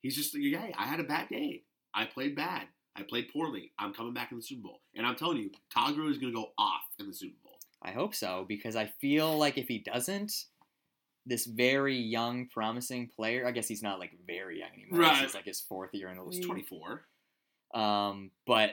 He's 0.00 0.16
just 0.16 0.34
like, 0.34 0.42
hey, 0.42 0.74
I 0.76 0.84
had 0.84 1.00
a 1.00 1.04
bad 1.04 1.28
day. 1.28 1.62
I 1.94 2.04
played 2.04 2.34
bad. 2.34 2.62
I 2.96 3.02
played 3.02 3.30
poorly. 3.32 3.72
I'm 3.78 3.94
coming 3.94 4.12
back 4.12 4.32
in 4.32 4.38
the 4.38 4.42
Super 4.42 4.62
Bowl, 4.62 4.80
and 4.94 5.06
I'm 5.06 5.16
telling 5.16 5.38
you, 5.38 5.50
Todd 5.72 5.96
Gurley's 5.96 6.18
going 6.18 6.32
to 6.32 6.38
go 6.38 6.52
off 6.58 6.82
in 6.98 7.06
the 7.06 7.14
Super 7.14 7.36
Bowl. 7.42 7.52
I 7.82 7.90
hope 7.90 8.14
so 8.14 8.44
because 8.46 8.76
I 8.76 8.86
feel 9.00 9.36
like 9.38 9.58
if 9.58 9.66
he 9.66 9.78
doesn't, 9.78 10.32
this 11.26 11.46
very 11.46 11.96
young, 11.96 12.48
promising 12.48 13.08
player. 13.08 13.46
I 13.46 13.52
guess 13.52 13.68
he's 13.68 13.82
not 13.82 13.98
like 13.98 14.12
very 14.26 14.58
young 14.58 14.70
anymore. 14.74 15.00
Right. 15.00 15.20
This 15.20 15.30
is 15.30 15.34
like 15.34 15.44
his 15.44 15.60
fourth 15.60 15.90
year 15.92 16.08
in 16.08 16.16
the 16.16 16.24
He's 16.24 16.38
league. 16.38 16.46
24. 16.46 17.02
Um, 17.74 18.30
but 18.46 18.72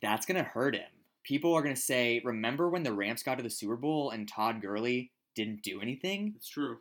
that's 0.00 0.26
gonna 0.26 0.42
hurt 0.42 0.74
him. 0.74 0.90
People 1.24 1.54
are 1.54 1.62
gonna 1.62 1.76
say, 1.76 2.20
"Remember 2.24 2.68
when 2.68 2.82
the 2.82 2.92
Rams 2.92 3.22
got 3.22 3.36
to 3.36 3.42
the 3.42 3.50
Super 3.50 3.76
Bowl 3.76 4.10
and 4.10 4.28
Todd 4.28 4.60
Gurley 4.60 5.12
didn't 5.34 5.62
do 5.62 5.80
anything?" 5.80 6.34
It's 6.36 6.48
true. 6.48 6.78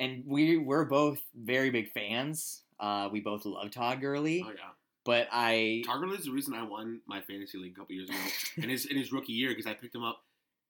And 0.00 0.24
we 0.26 0.56
we're 0.56 0.84
both 0.86 1.20
very 1.36 1.70
big 1.70 1.92
fans. 1.92 2.62
Uh, 2.80 3.08
we 3.12 3.20
both 3.20 3.44
love 3.44 3.70
Todd 3.70 4.00
Gurley, 4.00 4.42
Oh 4.44 4.50
yeah. 4.50 4.70
but 5.04 5.28
I 5.30 5.82
Todd 5.86 6.00
Gurley 6.00 6.16
is 6.16 6.24
the 6.24 6.32
reason 6.32 6.54
I 6.54 6.62
won 6.64 7.00
my 7.06 7.20
fantasy 7.20 7.58
league 7.58 7.74
a 7.76 7.80
couple 7.80 7.94
years 7.94 8.08
ago 8.08 8.18
in 8.56 8.68
his 8.70 8.86
in 8.86 8.96
his 8.96 9.12
rookie 9.12 9.34
year 9.34 9.50
because 9.50 9.66
I 9.66 9.74
picked 9.74 9.94
him 9.94 10.02
up 10.02 10.22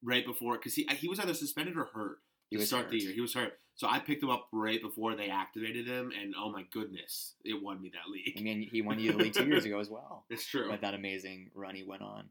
right 0.02 0.26
before 0.26 0.56
because 0.56 0.74
he 0.74 0.86
he 0.98 1.08
was 1.08 1.20
either 1.20 1.32
suspended 1.34 1.76
or 1.76 1.84
hurt 1.94 2.18
He 2.50 2.56
to 2.56 2.60
was 2.60 2.68
start 2.68 2.88
the 2.90 2.96
hurt. 2.96 3.02
year. 3.04 3.12
He 3.12 3.20
was 3.20 3.32
hurt, 3.34 3.52
so 3.76 3.86
I 3.88 4.00
picked 4.00 4.22
him 4.24 4.30
up 4.30 4.48
right 4.52 4.82
before 4.82 5.14
they 5.14 5.28
activated 5.30 5.86
him, 5.86 6.10
and 6.20 6.34
oh 6.36 6.50
my 6.50 6.64
goodness, 6.72 7.34
it 7.44 7.62
won 7.62 7.80
me 7.80 7.90
that 7.94 8.10
league. 8.10 8.34
I 8.36 8.40
mean 8.42 8.68
he 8.72 8.82
won 8.82 8.98
you 8.98 9.12
the 9.12 9.18
league 9.18 9.34
two 9.34 9.46
years 9.46 9.64
ago 9.64 9.78
as 9.78 9.88
well. 9.88 10.24
it's 10.30 10.44
true. 10.46 10.68
with 10.72 10.80
that 10.80 10.94
amazing 10.94 11.50
run 11.54 11.76
he 11.76 11.84
went 11.84 12.02
on. 12.02 12.24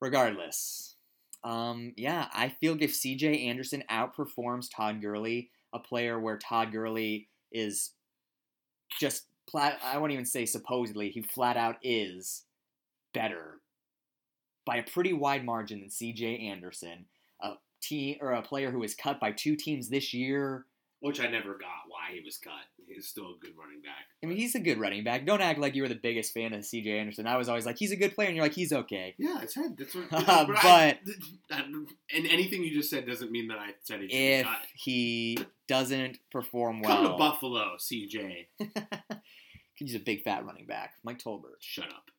Regardless, 0.00 0.94
um, 1.44 1.92
yeah, 1.96 2.28
I 2.32 2.48
feel 2.48 2.76
if 2.80 2.94
C.J. 2.94 3.46
Anderson 3.48 3.84
outperforms 3.90 4.68
Todd 4.74 5.02
Gurley, 5.02 5.50
a 5.72 5.78
player 5.78 6.18
where 6.18 6.38
Todd 6.38 6.72
Gurley 6.72 7.28
is 7.52 7.92
just 8.98 9.26
plat, 9.48 9.78
I 9.82 9.98
won't 9.98 10.12
even 10.12 10.24
say 10.24 10.46
supposedly, 10.46 11.10
he 11.10 11.22
flat 11.22 11.56
out 11.56 11.76
is 11.82 12.44
better 13.12 13.60
by 14.66 14.76
a 14.76 14.82
pretty 14.82 15.12
wide 15.12 15.44
margin 15.44 15.80
than 15.80 15.90
C.J. 15.90 16.38
Anderson, 16.48 17.06
a 17.40 17.54
team 17.82 18.18
or 18.20 18.32
a 18.32 18.42
player 18.42 18.70
who 18.70 18.78
was 18.78 18.94
cut 18.94 19.18
by 19.20 19.32
two 19.32 19.56
teams 19.56 19.88
this 19.88 20.12
year. 20.14 20.66
Which 21.00 21.18
I 21.18 21.28
never 21.28 21.54
got 21.54 21.88
why 21.88 22.12
he 22.14 22.20
was 22.22 22.36
cut. 22.36 22.52
He's 22.86 23.08
still 23.08 23.24
a 23.30 23.38
good 23.40 23.52
running 23.58 23.80
back. 23.80 24.04
I 24.22 24.26
mean, 24.26 24.36
he's 24.36 24.54
a 24.54 24.60
good 24.60 24.78
running 24.78 25.02
back. 25.02 25.24
Don't 25.24 25.40
act 25.40 25.58
like 25.58 25.74
you 25.74 25.80
were 25.82 25.88
the 25.88 25.94
biggest 25.94 26.34
fan 26.34 26.52
of 26.52 26.62
C.J. 26.62 26.98
Anderson. 26.98 27.26
I 27.26 27.38
was 27.38 27.48
always 27.48 27.64
like, 27.64 27.78
he's 27.78 27.90
a 27.92 27.96
good 27.96 28.14
player, 28.14 28.26
and 28.28 28.36
you're 28.36 28.44
like, 28.44 28.52
he's 28.52 28.70
okay. 28.72 29.14
Yeah, 29.16 29.38
I 29.40 29.46
said 29.46 29.76
that's 29.78 29.94
what. 29.94 30.12
Uh, 30.12 30.46
I- 30.60 30.98
and 31.50 31.86
anything 32.26 32.62
you 32.62 32.74
just 32.74 32.90
said 32.90 33.06
doesn't 33.06 33.30
mean 33.32 33.48
that 33.48 33.58
I 33.58 33.70
said 33.82 34.00
he 34.02 34.08
if 34.08 34.44
cut. 34.46 34.58
he 34.74 35.38
doesn't 35.68 36.18
perform 36.30 36.82
well, 36.82 36.96
Come 37.04 37.12
to. 37.12 37.16
Buffalo, 37.18 37.76
CJ. 37.78 38.46
He's 39.76 39.94
a 39.94 40.00
big 40.00 40.22
fat 40.22 40.44
running 40.44 40.66
back. 40.66 40.94
Mike 41.02 41.18
Tolbert. 41.18 41.60
Shut 41.60 41.86
up. 41.88 42.10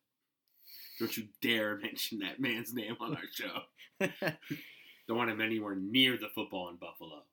Don't 0.99 1.16
you 1.16 1.26
dare 1.41 1.78
mention 1.78 2.20
that 2.20 2.39
man's 2.39 2.74
name 2.74 2.95
on 2.99 3.16
our 3.16 3.22
show. 3.32 3.62
Don't 5.08 5.18
want 5.18 5.30
him 5.30 5.41
anywhere 5.41 5.76
near 5.76 6.18
the 6.18 6.30
football 6.34 6.70
in 6.70 6.78
Buffalo. 6.78 7.24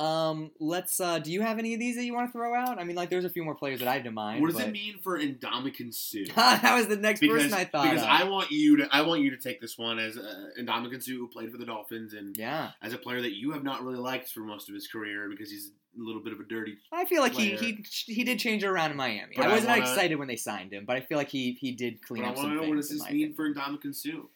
Um, 0.00 0.50
let's. 0.58 0.98
Uh, 0.98 1.20
do 1.20 1.30
you 1.30 1.40
have 1.42 1.58
any 1.60 1.72
of 1.74 1.78
these 1.80 1.94
that 1.96 2.04
you 2.04 2.14
want 2.14 2.28
to 2.28 2.32
throw 2.32 2.52
out? 2.54 2.80
I 2.80 2.84
mean, 2.84 2.96
like, 2.96 3.10
there's 3.10 3.24
a 3.24 3.30
few 3.30 3.44
more 3.44 3.54
players 3.54 3.78
that 3.78 3.86
I 3.86 3.94
have 3.94 4.04
in 4.06 4.12
mind. 4.14 4.40
what 4.40 4.48
does 4.50 4.58
but- 4.58 4.68
it 4.68 4.72
mean 4.72 4.98
for 5.02 5.18
Ndamukong 5.20 5.94
Suh? 5.94 6.32
that 6.34 6.74
was 6.74 6.88
the 6.88 6.96
next 6.96 7.20
because 7.20 7.44
person 7.44 7.54
I 7.54 7.64
thought. 7.64 7.84
because 7.84 8.02
of. 8.02 8.08
I 8.08 8.24
want 8.24 8.50
you 8.50 8.78
to 8.78 8.88
I 8.90 9.02
want 9.02 9.22
you 9.22 9.30
to 9.30 9.36
take 9.36 9.60
this 9.60 9.78
one 9.78 10.00
as 10.00 10.16
uh, 10.18 10.46
Ndamukong 10.60 11.00
Suh 11.02 11.12
who 11.12 11.28
played 11.28 11.52
for 11.52 11.58
the 11.58 11.66
Dolphins 11.66 12.12
and 12.12 12.36
yeah, 12.36 12.70
as 12.82 12.92
a 12.92 12.98
player 12.98 13.22
that 13.22 13.34
you 13.36 13.52
have 13.52 13.62
not 13.62 13.84
really 13.84 13.98
liked 13.98 14.30
for 14.30 14.40
most 14.40 14.68
of 14.68 14.74
his 14.74 14.88
career 14.88 15.28
because 15.30 15.48
he's 15.50 15.70
a 15.96 16.02
little 16.02 16.22
bit 16.24 16.32
of 16.32 16.40
a 16.40 16.44
dirty. 16.44 16.76
I 16.92 17.04
feel 17.04 17.22
like 17.22 17.34
he, 17.34 17.54
player. 17.56 17.76
he 18.06 18.12
he 18.14 18.24
did 18.24 18.40
change 18.40 18.64
around 18.64 18.90
in 18.90 18.96
Miami. 18.96 19.34
But 19.36 19.46
I 19.46 19.50
I 19.50 19.52
wasn't 19.52 19.68
wanna- 19.70 19.82
excited 19.82 20.16
when 20.16 20.26
they 20.26 20.34
signed 20.36 20.72
him, 20.72 20.86
but 20.86 20.96
I 20.96 21.02
feel 21.02 21.18
like 21.18 21.28
he 21.30 21.52
he 21.52 21.70
did 21.70 22.02
clean 22.02 22.24
I 22.24 22.30
up 22.30 22.34
want 22.36 22.46
some 22.46 22.50
to 22.50 22.54
know 22.56 22.60
things. 22.62 22.70
what 22.70 22.76
does 22.78 22.88
this 22.90 23.00
mean 23.10 23.32
opinion. 23.32 23.34
for 23.34 23.54
Ndamukong 23.54 23.94
Suh? 23.94 24.26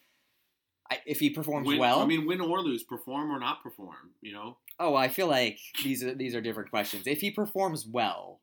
I, 0.91 1.01
if 1.05 1.19
he 1.21 1.31
performs 1.31 1.67
Win, 1.67 1.79
well, 1.81 2.01
I 2.01 2.07
mean, 2.07 2.27
win 2.27 2.41
or 2.41 2.63
lose, 2.63 2.83
perform 2.83 3.31
or 3.31 3.39
not 3.39 3.63
perform. 3.63 4.13
You 4.23 4.33
know, 4.33 4.57
oh, 4.81 4.95
I 4.95 5.09
feel 5.09 5.27
like 5.29 5.59
these 5.83 6.03
are 6.05 6.15
these 6.15 6.35
are 6.35 6.41
different 6.41 6.71
questions. 6.71 7.07
If 7.07 7.21
he 7.21 7.31
performs 7.31 7.87
well, 7.87 8.41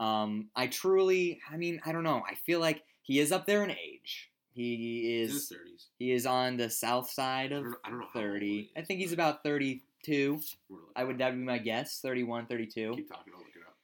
um, 0.00 0.48
I 0.56 0.66
truly, 0.66 1.40
I 1.50 1.56
mean, 1.56 1.80
I 1.84 1.92
don't 1.92 2.04
know. 2.04 2.22
I 2.28 2.34
feel 2.34 2.60
like 2.60 2.82
he 3.02 3.18
is 3.20 3.32
up 3.32 3.46
there 3.46 3.64
in 3.64 3.70
age. 3.70 4.30
He 4.52 4.76
he's 4.76 5.30
in 5.30 5.36
his 5.36 5.50
is 5.50 5.52
he 5.98 6.12
is 6.12 6.26
on 6.26 6.56
the 6.56 6.70
south 6.70 7.10
side 7.10 7.52
I 7.52 7.56
of 7.56 7.64
don't, 7.64 7.76
I 7.84 7.90
don't 7.90 8.00
know 8.00 8.06
how 8.12 8.20
old 8.20 8.34
30. 8.34 8.46
he 8.46 8.70
I 8.76 8.82
think 8.84 9.00
he's 9.00 9.12
about 9.12 9.42
32. 9.42 10.40
we're 10.68 10.78
I 10.96 11.04
would 11.04 11.18
that 11.18 11.30
would 11.32 11.38
be 11.38 11.44
my 11.44 11.58
guess, 11.58 12.00
31, 12.00 12.46
32. 12.46 12.94
keep 12.96 13.08
talking. 13.08 13.32
I'll 13.34 13.40
look 13.40 13.48
it 13.54 13.62
up. 13.66 13.76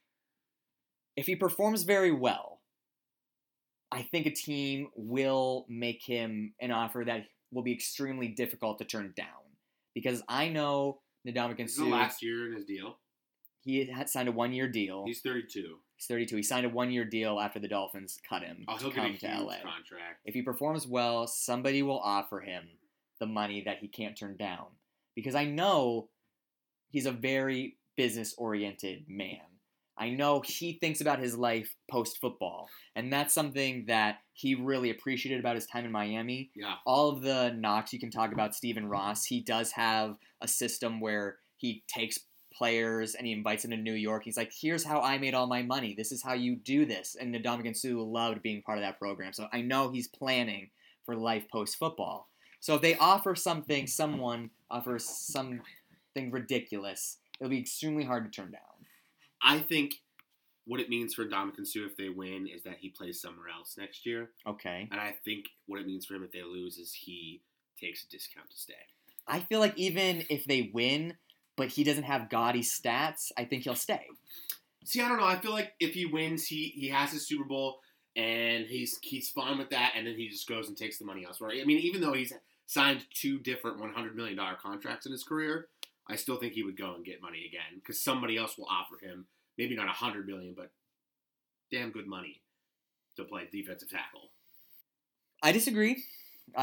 if 1.17 1.27
he 1.27 1.37
performs 1.37 1.83
very 1.83 2.13
well, 2.13 2.61
I 3.93 4.03
think 4.03 4.27
a 4.27 4.31
team 4.31 4.89
will 4.95 5.67
make 5.69 6.03
him 6.05 6.55
an 6.61 6.71
offer 6.71 7.03
that 7.07 7.27
will 7.53 7.63
be 7.63 7.73
extremely 7.73 8.29
difficult 8.29 8.79
to 8.79 8.85
turn 8.85 9.13
down. 9.17 9.27
Because 9.95 10.23
I 10.29 10.49
know 10.49 11.01
Ndamukong 11.27 11.67
is 11.67 11.77
the 11.77 11.85
last 11.85 12.23
year 12.23 12.47
in 12.49 12.55
his 12.55 12.65
deal. 12.65 12.97
he 13.63 13.85
had 13.87 14.09
signed 14.09 14.29
a 14.29 14.33
one 14.33 14.53
year 14.53 14.69
deal. 14.69 15.05
He's 15.07 15.21
32. 15.21 15.77
He's 15.97 16.07
32. 16.07 16.37
He 16.37 16.43
signed 16.43 16.65
a 16.65 16.71
one 16.71 16.91
year 16.91 17.05
deal 17.05 17.39
after 17.39 17.59
the 17.59 17.69
Dolphins 17.69 18.19
cut 18.27 18.43
him 18.43 18.65
Oh, 18.69 18.77
to 18.77 18.85
he'll 18.85 18.91
get 18.91 18.99
a 18.99 19.03
come 19.03 19.11
huge 19.11 19.21
to 19.21 19.27
LA. 19.45 19.55
contract. 19.63 20.21
If 20.25 20.35
he 20.35 20.43
performs 20.43 20.87
well, 20.87 21.27
somebody 21.27 21.83
will 21.83 22.01
offer 22.01 22.41
him 22.41 22.65
the 23.19 23.27
money 23.27 23.63
that 23.67 23.79
he 23.81 23.89
can't 23.89 24.17
turn 24.17 24.37
down. 24.37 24.67
Because 25.15 25.35
I 25.35 25.45
know 25.45 26.09
he's 26.89 27.05
a 27.07 27.13
very 27.13 27.77
business 27.97 28.35
oriented 28.39 29.05
man. 29.09 29.41
I 30.01 30.09
know 30.09 30.41
he 30.41 30.73
thinks 30.73 31.03
about 31.03 31.19
his 31.19 31.37
life 31.37 31.77
post 31.91 32.19
football. 32.23 32.71
And 32.97 33.13
that's 33.13 33.35
something 33.35 33.85
that 33.87 34.21
he 34.33 34.55
really 34.55 34.89
appreciated 34.89 35.41
about 35.41 35.57
his 35.57 35.67
time 35.67 35.85
in 35.85 35.93
Miami. 35.93 36.51
Yeah. 36.57 36.77
All 36.87 37.11
of 37.11 37.21
the 37.21 37.55
knocks 37.55 37.93
you 37.93 38.01
can 38.01 38.11
talk 38.11 38.33
about 38.33 38.55
Stephen 38.55 38.89
Ross, 38.89 39.27
he 39.27 39.43
does 39.43 39.73
have 39.73 40.17
a 40.41 40.49
system 40.49 41.01
where 41.01 41.37
he 41.59 41.85
takes 41.87 42.19
players 42.53 43.15
and 43.15 43.27
he 43.27 43.35
invites 43.35 43.63
them 43.63 43.73
to 43.73 43.77
New 43.77 43.93
York. 43.93 44.25
He's 44.25 44.39
like, 44.39 44.53
here's 44.59 44.85
how 44.85 45.03
I 45.03 45.19
made 45.19 45.35
all 45.35 45.47
my 45.47 45.63
money. 45.63 45.95
This 45.95 46.13
is 46.13 46.23
how 46.23 46.33
you 46.33 46.57
do 46.57 46.87
this. 46.87 47.15
And 47.21 47.35
Ndamukong 47.35 47.77
Suh 47.77 48.03
loved 48.03 48.43
being 48.43 48.63
part 48.63 48.79
of 48.79 48.83
that 48.83 48.99
program. 48.99 49.35
So 49.35 49.49
I 49.53 49.61
know 49.61 49.91
he's 49.91 50.09
planning 50.09 50.71
for 51.05 51.15
life 51.15 51.45
post 51.53 51.77
football. 51.77 52.29
So 52.61 52.75
if 52.75 52.81
they 52.81 52.97
offer 52.97 53.35
something, 53.35 53.87
someone 53.87 54.51
offers 54.71 55.05
something 55.05 55.61
ridiculous, 56.31 57.19
it'll 57.39 57.51
be 57.51 57.61
extremely 57.61 58.05
hard 58.05 58.25
to 58.25 58.31
turn 58.31 58.51
down. 58.51 58.61
I 59.43 59.59
think 59.59 59.95
what 60.67 60.81
it 60.81 60.89
means 60.89 61.15
for 61.15 61.25
Ndamukong 61.25 61.67
Suh 61.67 61.87
if 61.87 61.97
they 61.97 62.09
win 62.09 62.47
is 62.47 62.63
that 62.63 62.77
he 62.81 62.91
plays 62.91 63.21
somewhere 63.21 63.49
else 63.49 63.77
next 63.79 64.07
year. 64.07 64.31
Okay. 64.47 64.89
And 64.91 65.01
I 65.01 65.15
think 65.25 65.47
what 65.67 65.81
it 65.81 65.87
means 65.87 66.07
for 66.07 66.15
him 66.15 66.23
if 66.23 66.33
they 66.33 66.43
lose 66.43 66.79
is 66.79 66.93
he 66.93 67.41
takes 67.81 68.05
a 68.05 68.09
discount 68.09 68.51
to 68.51 68.57
stay. 68.59 68.75
I 69.27 69.41
feel 69.41 69.61
like 69.61 69.77
even 69.77 70.25
if 70.29 70.45
they 70.45 70.71
win, 70.73 71.15
but 71.57 71.69
he 71.69 71.85
doesn't 71.85 72.05
have 72.05 72.31
gaudy 72.31 72.63
stats, 72.63 73.33
I 73.37 73.45
think 73.45 73.65
he'll 73.65 73.75
stay. 73.75 74.07
See, 74.85 75.01
I 75.01 75.09
don't 75.09 75.19
know. 75.19 75.27
I 75.27 75.37
feel 75.37 75.53
like 75.53 75.73
if 75.79 75.93
he 75.93 76.07
wins, 76.07 76.47
he 76.47 76.73
he 76.75 76.89
has 76.89 77.13
his 77.13 77.27
Super 77.27 77.45
Bowl 77.45 77.81
and 78.17 78.67
he's 78.67 78.99
he's 79.03 79.29
fine 79.31 79.59
with 79.59 79.71
that, 79.71 79.93
and 79.97 80.07
then 80.07 80.15
he 80.15 80.29
just 80.29 80.49
goes 80.49 80.69
and 80.69 80.77
takes 80.77 80.99
the 80.99 81.05
money 81.05 81.25
elsewhere. 81.25 81.51
I 81.51 81.65
mean, 81.65 81.79
even 81.79 82.01
though 82.01 82.13
he's 82.13 82.33
signed 82.67 83.05
two 83.13 83.39
different 83.39 83.79
one 83.79 83.93
hundred 83.93 84.17
million 84.17 84.37
dollar 84.37 84.57
contracts 84.61 85.07
in 85.07 85.13
his 85.13 85.23
career, 85.23 85.69
I 86.11 86.17
still 86.17 86.37
think 86.37 86.55
he 86.55 86.63
would 86.63 86.77
go 86.77 86.95
and 86.95 87.05
get 87.05 87.23
money 87.23 87.45
again 87.49 87.77
because 87.77 88.03
somebody 88.03 88.37
else 88.37 88.57
will 88.59 88.67
offer 88.71 88.97
him 89.05 89.27
maybe 89.57 89.77
not 89.77 89.87
a 89.87 89.93
hundred 89.93 90.27
million, 90.27 90.55
but 90.57 90.71
damn 91.71 91.91
good 91.91 92.07
money 92.07 92.43
to 93.17 93.25
play 93.25 93.49
defensive 93.51 93.91
tackle. 93.91 94.31
I 95.43 95.53
disagree. 95.53 96.05
Uh, 96.57 96.61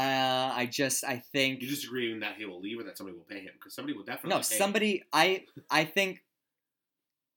I 0.54 0.68
just 0.70 1.02
I 1.04 1.22
think 1.32 1.62
You 1.62 1.68
disagree 1.68 2.18
that 2.18 2.36
he 2.36 2.44
will 2.44 2.60
leave 2.60 2.78
or 2.78 2.82
that 2.84 2.98
somebody 2.98 3.16
will 3.16 3.24
pay 3.24 3.40
him 3.40 3.52
because 3.54 3.74
somebody 3.74 3.96
will 3.96 4.04
definitely 4.04 4.30
no 4.30 4.36
pay 4.36 4.54
him. 4.54 4.58
somebody. 4.58 5.02
I 5.12 5.44
I 5.70 5.84
think 5.84 6.22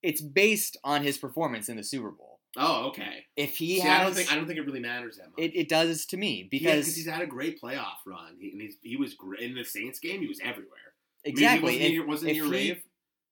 it's 0.04 0.22
based 0.22 0.78
on 0.84 1.04
his 1.04 1.18
performance 1.18 1.70
in 1.70 1.78
the 1.78 1.84
Super 1.84 2.12
Bowl. 2.12 2.40
Oh, 2.58 2.88
okay. 2.90 3.26
If 3.38 3.56
he 3.56 3.76
See, 3.76 3.82
has, 3.88 4.02
I 4.02 4.04
don't 4.04 4.14
think 4.14 4.32
I 4.32 4.36
don't 4.36 4.48
think 4.48 4.60
it 4.60 4.66
really 4.66 4.82
matters 4.82 5.18
that 5.18 5.28
much. 5.28 5.38
it, 5.38 5.56
it 5.58 5.70
does 5.70 6.06
to 6.08 6.18
me 6.18 6.42
Yeah, 6.42 6.48
because 6.52 6.96
he's 6.96 7.08
had 7.08 7.22
a 7.22 7.26
great 7.28 7.62
playoff 7.62 8.04
run, 8.06 8.36
he, 8.40 8.50
and 8.52 8.62
he's, 8.62 8.76
he 8.82 8.98
was 8.98 9.14
great 9.14 9.42
in 9.42 9.56
the 9.56 9.64
Saints 9.64 10.00
game. 10.00 10.20
He 10.20 10.28
was 10.28 10.40
everywhere. 10.44 10.91
Exactly. 11.24 11.76
I 11.76 11.80
mean, 11.80 11.92
he 11.92 11.98
if- 11.98 12.08
wasn't, 12.08 12.32
he, 12.32 12.38
if 12.38 12.44
wasn't 12.48 12.58
he 12.58 12.62
he- 12.68 12.70
your 12.70 12.76
rave 12.76 12.84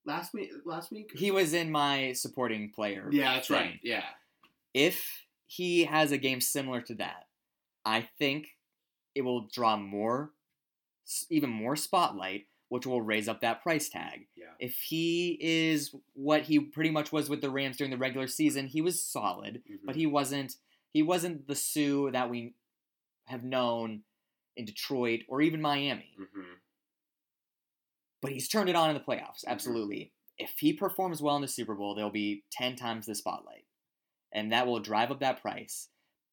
last 0.06 0.34
week? 0.34 0.52
Last 0.66 0.92
week? 0.92 1.12
he 1.16 1.32
was 1.32 1.54
in 1.54 1.72
my 1.72 2.14
supporting 2.14 2.72
player. 2.72 3.10
yeah, 3.12 3.36
that's 3.36 3.48
thing. 3.48 3.56
right. 3.58 3.80
Yeah, 3.84 4.04
If 4.74 5.26
he 5.48 5.86
has 5.86 6.12
a 6.12 6.18
game 6.18 6.42
similar 6.42 6.82
to 6.82 6.96
that, 6.96 7.28
I 7.86 8.02
think 8.20 8.48
it 9.16 9.22
will 9.22 9.48
draw 9.52 9.76
more, 9.78 10.32
even 11.30 11.50
more 11.50 11.76
spotlight, 11.76 12.46
which 12.70 12.86
will 12.86 13.02
raise 13.02 13.28
up 13.28 13.42
that 13.42 13.64
price 13.64 13.90
tag. 13.90 14.28
yeah. 14.36 14.46
If 14.60 14.76
he 14.76 15.38
is 15.42 15.96
what 16.14 16.44
he 16.44 16.60
pretty 16.60 16.92
much 16.92 17.12
was 17.12 17.30
with 17.30 17.42
the 17.42 17.50
Rams 17.50 17.78
during 17.78 17.90
the 17.92 17.98
regular 17.98 18.28
season, 18.28 18.68
he 18.68 18.82
was 18.82 19.04
solid, 19.04 19.64
but 19.84 19.96
Mhm. 19.96 20.00
he 20.00 20.06
wasn't. 20.06 20.56
He 20.92 21.02
wasn't 21.02 21.48
the 21.48 21.56
Suh 21.56 22.12
that 22.12 22.30
we 22.30 22.54
have 23.26 23.44
known 23.44 24.04
in 24.58 24.66
Detroit 24.66 25.22
or 25.28 25.42
even 25.42 25.62
Miami. 25.62 26.16
Mhm. 26.20 26.60
But 28.22 28.32
he's 28.32 28.48
turned 28.50 28.70
it 28.70 28.76
on 28.76 28.90
in 28.90 28.96
the 28.96 29.04
playoffs. 29.04 29.44
Mhm. 29.46 29.48
Absolutely. 29.48 30.14
If 30.38 30.56
he 30.60 30.74
performs 30.74 31.22
well 31.22 31.36
in 31.36 31.42
the 31.42 31.48
Super 31.48 31.76
Bowl, 31.76 31.96
there'll 31.96 32.12
be 32.12 32.44
ten 32.52 32.76
times 32.76 33.06
the 33.06 33.16
spotlight, 33.16 33.66
and 34.32 34.52
that 34.52 34.68
will 34.68 34.80
drive 34.80 35.12
up 35.12 35.20
that 35.20 35.42
price. 35.42 35.90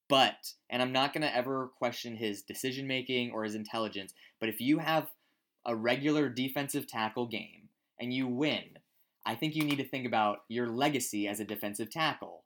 But, 0.08 0.54
and 0.70 0.82
I'm 0.82 0.92
not 0.92 1.12
gonna 1.12 1.26
ever 1.26 1.68
question 1.68 2.16
his 2.16 2.42
decision 2.42 2.86
making 2.86 3.32
or 3.32 3.44
his 3.44 3.54
intelligence. 3.56 4.14
But 4.40 4.48
if 4.48 4.60
you 4.60 4.78
have 4.78 5.12
a 5.64 5.74
regular 5.76 6.28
defensive 6.28 6.86
tackle 6.86 7.26
game 7.26 7.70
and 7.98 8.12
you 8.12 8.28
win, 8.28 8.78
I 9.24 9.34
think 9.34 9.56
you 9.56 9.64
need 9.64 9.78
to 9.78 9.88
think 9.88 10.06
about 10.06 10.40
your 10.48 10.68
legacy 10.68 11.26
as 11.26 11.40
a 11.40 11.44
defensive 11.44 11.90
tackle. 11.90 12.44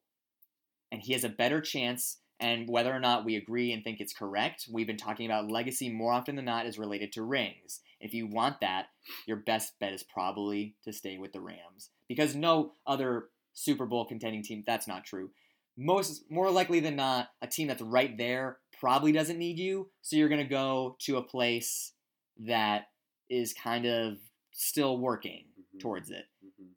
And 0.93 1.03
he 1.03 1.13
has 1.13 1.25
a 1.25 1.29
better 1.29 1.61
chance. 1.61 2.21
And 2.41 2.69
whether 2.71 2.91
or 2.91 3.01
not 3.01 3.27
we 3.27 3.37
agree 3.37 3.71
and 3.73 3.85
think 3.85 4.01
it's 4.01 4.15
correct, 4.15 4.67
we've 4.73 4.87
been 4.87 4.97
talking 4.97 5.27
about 5.27 5.51
legacy 5.51 5.91
more 5.91 6.11
often 6.13 6.37
than 6.37 6.47
not 6.47 6.65
is 6.65 6.79
related 6.79 7.13
to 7.13 7.23
rings. 7.23 7.81
If 8.01 8.15
you 8.15 8.27
want 8.27 8.61
that, 8.61 8.87
your 9.27 9.37
best 9.37 9.79
bet 9.79 9.93
is 9.93 10.03
probably 10.03 10.75
to 10.85 10.93
stay 10.93 11.19
with 11.19 11.35
the 11.35 11.41
Rams 11.41 11.91
because 12.09 12.35
no 12.35 12.73
other 12.87 13.29
Super 13.53 13.85
Bowl 13.85 14.07
contending 14.07 14.43
team. 14.43 14.65
That's 14.67 14.89
not 14.89 15.05
true. 15.05 15.31
Most 15.77 16.31
more 16.31 16.51
likely 16.51 16.81
than 16.81 16.97
not, 16.97 17.29
a 17.43 17.47
team 17.47 17.69
that's 17.69 17.83
right 17.83 18.17
there 18.17 18.59
probably 18.79 19.13
doesn't 19.13 19.39
need 19.39 19.59
you. 19.59 19.91
So 20.01 20.17
you're 20.17 20.31
gonna 20.31 20.45
go 20.45 20.97
to 21.01 21.19
a 21.19 21.23
place 21.23 21.93
that 22.39 22.89
is 23.29 23.53
kind 23.53 23.85
of 23.85 24.17
still 24.53 24.97
working 24.99 25.45
Mhm. 25.75 25.81
towards 25.81 26.11
it. 26.11 26.27
Mhm. 26.43 26.69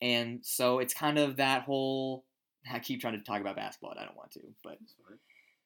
And 0.00 0.44
so 0.44 0.80
it's 0.80 0.92
kind 0.92 1.18
of 1.18 1.36
that 1.36 1.62
whole. 1.62 2.26
I 2.70 2.78
keep 2.78 3.00
trying 3.00 3.18
to 3.18 3.24
talk 3.24 3.40
about 3.40 3.56
basketball, 3.56 3.92
and 3.92 4.00
I 4.00 4.04
don't 4.04 4.16
want 4.16 4.30
to, 4.32 4.40
but 4.62 4.78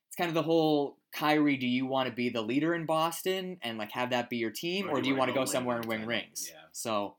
it's 0.09 0.17
kind 0.17 0.29
of 0.29 0.35
the 0.35 0.43
whole 0.43 0.97
Kyrie. 1.13 1.57
Do 1.57 1.67
you 1.67 1.87
want 1.87 2.09
to 2.09 2.15
be 2.15 2.29
the 2.29 2.43
leader 2.43 2.75
in 2.75 2.87
Boston 2.87 3.59
and 3.63 3.79
like 3.79 3.93
have 3.93 4.11
that 4.11 4.31
be 4.31 4.37
your 4.37 4.51
team, 4.51 4.89
or, 4.91 5.01
do 5.01 5.09
you 5.09 5.17
want 5.17 5.31
to 5.31 5.35
go 5.35 5.45
somewhere 5.45 5.77
and 5.77 5.85
win 5.87 5.99
title? 6.01 6.09
rings? 6.09 6.51
Yeah. 6.53 6.61
So 6.73 7.17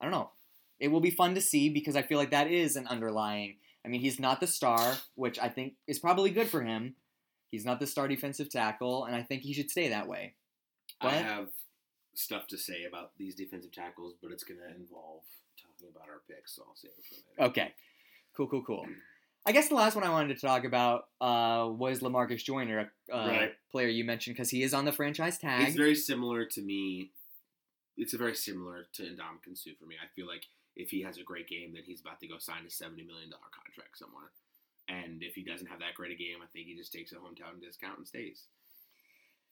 I 0.00 0.04
don't 0.04 0.12
know. 0.12 0.30
It 0.78 0.88
will 0.88 1.00
be 1.00 1.10
fun 1.10 1.34
to 1.34 1.40
see 1.40 1.68
because 1.68 1.96
I 1.96 2.02
feel 2.02 2.18
like 2.18 2.30
that 2.30 2.50
is 2.50 2.76
an 2.76 2.86
underlying. 2.86 3.56
I 3.84 3.88
mean, 3.88 4.00
he's 4.00 4.18
not 4.18 4.40
the 4.40 4.46
star, 4.46 4.96
which 5.14 5.38
I 5.38 5.48
think 5.48 5.74
is 5.86 5.98
probably 5.98 6.30
good 6.30 6.48
for 6.48 6.62
him. 6.62 6.96
He's 7.50 7.64
not 7.64 7.80
the 7.80 7.86
star 7.86 8.08
defensive 8.08 8.50
tackle, 8.50 9.04
and 9.04 9.14
I 9.14 9.22
think 9.22 9.42
he 9.42 9.54
should 9.54 9.70
stay 9.70 9.88
that 9.88 10.08
way. 10.08 10.34
I 11.00 11.10
have 11.10 11.48
stuff 12.14 12.46
to 12.48 12.58
say 12.58 12.84
about 12.84 13.12
these 13.16 13.34
defensive 13.34 13.72
tackles, 13.72 14.14
but 14.20 14.32
it's 14.32 14.44
going 14.44 14.58
to 14.58 14.66
involve 14.66 15.22
talking 15.60 15.88
about 15.94 16.08
our 16.08 16.22
picks, 16.28 16.56
so 16.56 16.64
I'll 16.66 16.74
save 16.74 16.90
it 16.98 17.04
for 17.08 17.14
later. 17.14 17.50
Okay. 17.50 17.74
Cool, 18.36 18.48
cool, 18.48 18.62
cool. 18.62 18.86
I 19.46 19.52
guess 19.52 19.68
the 19.68 19.76
last 19.76 19.94
one 19.94 20.04
I 20.04 20.10
wanted 20.10 20.34
to 20.38 20.46
talk 20.46 20.64
about 20.64 21.06
uh, 21.20 21.68
was 21.70 22.00
Lamarcus 22.00 22.42
Joyner, 22.42 22.90
a 23.10 23.16
uh, 23.16 23.26
Right. 23.28 23.52
player 23.70 23.88
you 23.88 24.04
mentioned, 24.04 24.36
because 24.36 24.50
he 24.50 24.62
is 24.62 24.74
on 24.74 24.84
the 24.84 24.92
franchise 24.92 25.38
tag. 25.38 25.66
He's 25.66 25.76
very 25.76 25.94
similar 25.94 26.44
to 26.46 26.60
me. 26.60 27.12
It's 27.96 28.12
a 28.12 28.18
very 28.18 28.34
similar 28.34 28.86
to 28.94 29.02
Ndamukong 29.02 29.56
Suh 29.56 29.70
for 29.78 29.86
me. 29.86 29.94
I 30.02 30.08
feel 30.14 30.26
like 30.26 30.42
if 30.74 30.90
he 30.90 31.00
has 31.02 31.16
a 31.16 31.22
great 31.22 31.48
game, 31.48 31.72
then 31.72 31.84
he's 31.86 32.00
about 32.00 32.20
to 32.20 32.26
go 32.26 32.38
sign 32.38 32.66
a 32.66 32.70
seventy 32.70 33.04
million 33.04 33.30
dollar 33.30 33.48
contract 33.54 33.96
somewhere. 33.96 34.30
And 34.88 35.22
if 35.22 35.34
he 35.34 35.42
doesn't 35.42 35.66
have 35.68 35.78
that 35.78 35.94
great 35.94 36.12
a 36.12 36.16
game, 36.16 36.36
I 36.42 36.46
think 36.52 36.66
he 36.66 36.76
just 36.76 36.92
takes 36.92 37.12
a 37.12 37.16
hometown 37.16 37.60
discount 37.60 37.98
and 37.98 38.06
stays. 38.06 38.42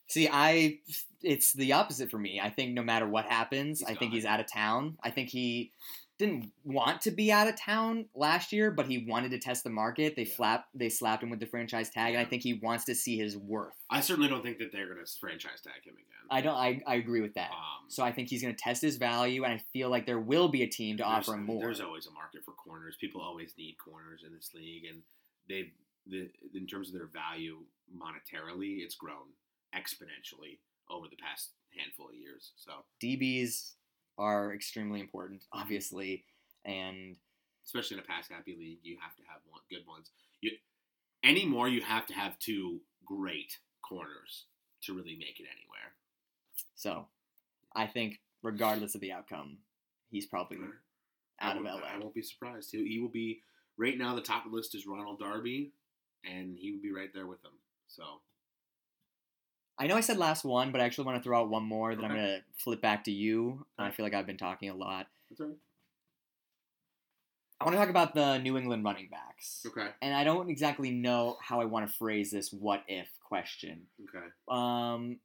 See, 0.09 0.28
I 0.30 0.80
it's 1.22 1.53
the 1.55 1.72
opposite 1.72 2.11
for 2.11 2.18
me. 2.18 2.41
I 2.41 2.51
think 2.51 2.74
no 2.74 2.82
matter 2.82 3.09
what 3.09 3.24
happens, 3.24 3.80
He's 3.80 3.89
I 3.89 3.95
think 3.95 4.12
he's 4.12 4.26
out 4.26 4.41
of 4.41 4.47
town. 4.53 4.99
I 5.03 5.11
think 5.11 5.30
he 5.30 5.72
didn't 6.18 6.52
want 6.62 7.00
to 7.02 7.10
be 7.10 7.32
out 7.32 7.48
of 7.48 7.56
town 7.58 8.06
last 8.14 8.52
year, 8.52 8.70
but 8.70 8.86
he 8.86 8.98
wanted 9.08 9.30
to 9.32 9.38
test 9.38 9.64
the 9.64 9.70
market. 9.70 10.14
They 10.14 10.22
Yeah. 10.22 10.34
flap 10.36 10.68
they 10.74 10.88
slapped 10.88 11.22
him 11.22 11.30
with 11.30 11.40
the 11.40 11.46
franchise 11.46 11.90
tag, 11.90 12.14
and 12.14 12.20
I 12.20 12.24
think 12.24 12.42
he 12.42 12.54
wants 12.54 12.84
to 12.84 12.94
see 12.94 13.18
his 13.18 13.36
worth. 13.36 13.74
I 13.90 14.00
certainly 14.00 14.28
don't 14.28 14.42
think 14.42 14.58
that 14.58 14.70
they're 14.72 14.86
going 14.92 15.04
to 15.04 15.12
franchise 15.18 15.60
tag 15.62 15.84
him 15.84 15.94
again. 15.94 16.26
I 16.30 16.40
don't. 16.40 16.54
I, 16.56 16.80
I 16.86 16.94
agree 16.96 17.20
with 17.20 17.34
that. 17.34 17.50
Um, 17.50 17.88
So 17.88 18.02
I 18.02 18.12
think 18.12 18.28
he's 18.28 18.42
going 18.42 18.54
to 18.54 18.60
test 18.62 18.80
his 18.80 18.96
value, 18.96 19.44
and 19.44 19.52
I 19.52 19.58
feel 19.72 19.90
like 19.90 20.06
there 20.06 20.20
will 20.20 20.48
be 20.48 20.62
a 20.62 20.68
team 20.68 20.96
to 20.98 21.04
offer 21.04 21.34
him 21.34 21.44
more. 21.44 21.60
There's 21.60 21.80
always 21.80 22.06
a 22.06 22.12
market 22.12 22.44
for 22.44 22.52
corners. 22.52 22.96
People 23.00 23.20
always 23.20 23.54
need 23.58 23.76
corners 23.78 24.22
in 24.26 24.32
this 24.32 24.50
league, 24.54 24.84
and 24.84 25.02
they, 25.48 25.72
the, 26.06 26.30
in 26.54 26.66
terms 26.66 26.88
of 26.88 26.94
their 26.94 27.06
value 27.08 27.58
monetarily, 27.94 28.78
it's 28.82 28.94
grown 28.94 29.34
exponentially 29.74 30.58
over 30.88 31.06
the 31.08 31.16
past 31.16 31.50
handful 31.76 32.08
of 32.08 32.14
years. 32.14 32.52
So 32.56 32.84
DBs 33.02 33.74
are 34.18 34.52
extremely 34.54 35.00
important, 35.00 35.44
obviously, 35.52 36.24
and 36.64 37.16
especially 37.64 37.96
in 37.96 38.02
a 38.02 38.06
pass 38.06 38.28
happy 38.28 38.54
league, 38.58 38.78
you 38.82 38.96
have 39.00 39.16
to 39.16 39.22
have 39.22 39.40
one 39.48 39.62
good 39.70 39.86
ones. 39.86 40.10
You 40.40 40.52
anymore, 41.22 41.68
you 41.68 41.80
have 41.80 42.06
to 42.06 42.14
have 42.14 42.38
two 42.38 42.80
great 43.04 43.58
corners 43.82 44.44
to 44.82 44.94
really 44.94 45.16
make 45.16 45.40
it 45.40 45.46
anywhere. 45.46 45.92
so 46.74 47.06
I 47.74 47.86
think 47.86 48.20
regardless 48.42 48.94
of 48.94 49.00
the 49.00 49.12
outcome, 49.12 49.58
he's 50.10 50.26
probably 50.26 50.58
out 51.40 51.56
of 51.56 51.64
LA. 51.64 51.80
I 51.92 51.98
won't 51.98 52.14
be 52.14 52.22
surprised. 52.22 52.70
He, 52.70 52.86
he 52.86 53.00
will 53.00 53.08
be 53.08 53.40
right 53.76 53.98
now. 53.98 54.14
The 54.14 54.20
top 54.20 54.44
of 54.44 54.52
the 54.52 54.56
list 54.56 54.74
is 54.74 54.86
Ronald 54.86 55.18
Darby, 55.18 55.72
and 56.24 56.56
he 56.56 56.70
would 56.72 56.82
be 56.82 56.92
right 56.92 57.12
there 57.12 57.26
with 57.26 57.44
him. 57.44 57.52
So 57.88 58.02
I 59.78 59.86
know 59.86 59.96
I 59.96 60.00
said 60.00 60.18
last 60.18 60.44
one, 60.44 60.70
but 60.70 60.80
I 60.80 60.84
actually 60.84 61.04
want 61.06 61.18
to 61.18 61.22
throw 61.22 61.40
out 61.40 61.48
one 61.48 61.64
more 61.64 61.94
that 61.94 62.04
I'm 62.04 62.10
going 62.12 62.22
to 62.22 62.40
flip 62.58 62.80
back 62.80 63.04
to 63.04 63.10
you. 63.10 63.66
I 63.78 63.90
feel 63.90 64.04
like 64.06 64.14
I've 64.14 64.26
been 64.26 64.36
talking 64.36 64.70
a 64.70 64.74
lot. 64.74 65.06
that's 65.30 65.40
all 65.40 65.48
right. 65.48 65.56
I 67.60 67.64
want 67.64 67.74
to 67.76 67.80
talk 67.80 67.88
about 67.88 68.14
the 68.14 68.38
New 68.38 68.58
England 68.58 68.84
running 68.84 69.08
backs. 69.10 69.64
Okay. 69.66 69.88
And 70.02 70.14
I 70.14 70.24
don't 70.24 70.50
exactly 70.50 70.90
know 70.90 71.38
how 71.40 71.60
I 71.60 71.64
want 71.64 71.88
to 71.88 71.92
phrase 71.96 72.30
this 72.30 72.52
what 72.52 72.82
if 72.88 73.08
question. 73.26 73.82
Okay. 74.02 74.26
Um, 74.48 75.18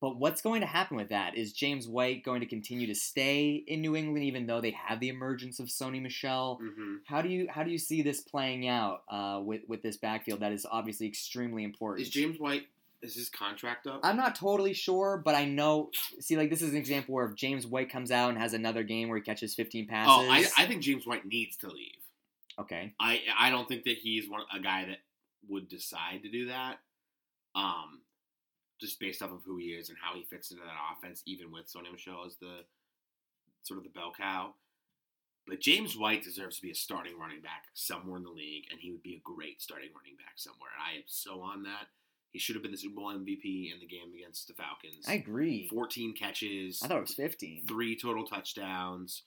but 0.00 0.16
what's 0.16 0.40
going 0.40 0.60
to 0.62 0.66
happen 0.66 0.96
with 0.96 1.10
that? 1.10 1.36
Is 1.36 1.52
James 1.52 1.86
White 1.86 2.24
going 2.24 2.40
to 2.40 2.46
continue 2.46 2.86
to 2.86 2.94
stay 2.94 3.62
in 3.66 3.80
New 3.80 3.96
England 3.96 4.24
even 4.24 4.46
though 4.46 4.60
they 4.60 4.70
have 4.72 4.98
the 5.00 5.08
emergence 5.08 5.60
of 5.60 5.66
Sony 5.66 6.00
Michel? 6.00 6.58
hmm 6.62 6.96
How 7.04 7.20
do 7.22 7.28
you 7.28 7.46
how 7.50 7.62
do 7.62 7.70
you 7.70 7.78
see 7.78 8.02
this 8.02 8.20
playing 8.20 8.66
out 8.66 9.02
uh, 9.10 9.40
with 9.44 9.62
with 9.68 9.82
this 9.82 9.96
backfield 9.96 10.40
that 10.40 10.52
is 10.52 10.66
obviously 10.70 11.06
extremely 11.06 11.64
important? 11.64 12.06
Is 12.06 12.10
James 12.12 12.38
White 12.40 12.66
is 13.02 13.14
his 13.14 13.28
contract 13.28 13.86
up? 13.86 14.00
I'm 14.02 14.16
not 14.16 14.34
totally 14.34 14.72
sure, 14.72 15.20
but 15.24 15.34
I 15.34 15.44
know. 15.44 15.90
See, 16.20 16.36
like 16.36 16.50
this 16.50 16.62
is 16.62 16.70
an 16.72 16.76
example 16.76 17.14
where 17.14 17.26
if 17.26 17.34
James 17.34 17.66
White 17.66 17.90
comes 17.90 18.10
out 18.10 18.30
and 18.30 18.38
has 18.38 18.54
another 18.54 18.82
game 18.82 19.08
where 19.08 19.18
he 19.18 19.22
catches 19.22 19.54
15 19.54 19.86
passes. 19.86 20.12
oh, 20.12 20.28
I, 20.30 20.44
I 20.56 20.66
think 20.66 20.82
James 20.82 21.06
White 21.06 21.26
needs 21.26 21.56
to 21.58 21.68
leave. 21.68 21.92
okay. 22.58 22.94
I 23.00 23.20
I 23.38 23.50
don't 23.50 23.68
think 23.68 23.84
that 23.84 23.98
he's 23.98 24.28
one 24.28 24.42
a 24.54 24.60
guy 24.60 24.84
that 24.86 24.98
would 25.48 25.68
decide 25.68 26.22
to 26.22 26.30
do 26.30 26.46
that. 26.46 26.78
Um, 27.54 28.00
just 28.80 29.00
based 29.00 29.22
off 29.22 29.32
of 29.32 29.42
who 29.44 29.56
he 29.56 29.68
is 29.68 29.88
and 29.88 29.98
how 30.00 30.14
he 30.14 30.22
fits 30.24 30.50
into 30.50 30.62
that 30.62 30.96
offense, 30.96 31.22
even 31.26 31.50
with 31.50 31.66
Sony 31.66 31.90
Michel 31.90 32.24
as 32.26 32.36
the 32.36 32.64
sort 33.62 33.78
of 33.78 33.84
the 33.84 33.90
bell 33.90 34.12
cow. 34.16 34.54
But 35.46 35.60
James 35.60 35.96
White 35.96 36.22
deserves 36.22 36.56
to 36.56 36.62
be 36.62 36.70
a 36.70 36.74
starting 36.74 37.18
running 37.18 37.40
back 37.40 37.64
somewhere 37.72 38.18
in 38.18 38.22
the 38.22 38.30
league, 38.30 38.64
and 38.70 38.78
he 38.78 38.90
would 38.92 39.02
be 39.02 39.14
a 39.14 39.20
great 39.24 39.62
starting 39.62 39.88
running 39.96 40.16
back 40.16 40.34
somewhere. 40.36 40.70
And 40.76 40.82
I 40.94 40.98
am 40.98 41.04
so 41.06 41.40
on 41.40 41.62
that. 41.62 41.88
He 42.32 42.38
should 42.38 42.56
have 42.56 42.62
been 42.62 42.72
the 42.72 42.78
Super 42.78 42.96
Bowl 42.96 43.12
MVP 43.12 43.72
in 43.72 43.80
the 43.80 43.86
game 43.86 44.12
against 44.14 44.48
the 44.48 44.54
Falcons. 44.54 45.06
I 45.08 45.14
agree. 45.14 45.66
14 45.68 46.14
catches, 46.14 46.80
I 46.82 46.88
thought 46.88 46.98
it 46.98 47.00
was 47.00 47.14
15. 47.14 47.64
three 47.66 47.96
total 47.98 48.24
touchdowns. 48.26 49.22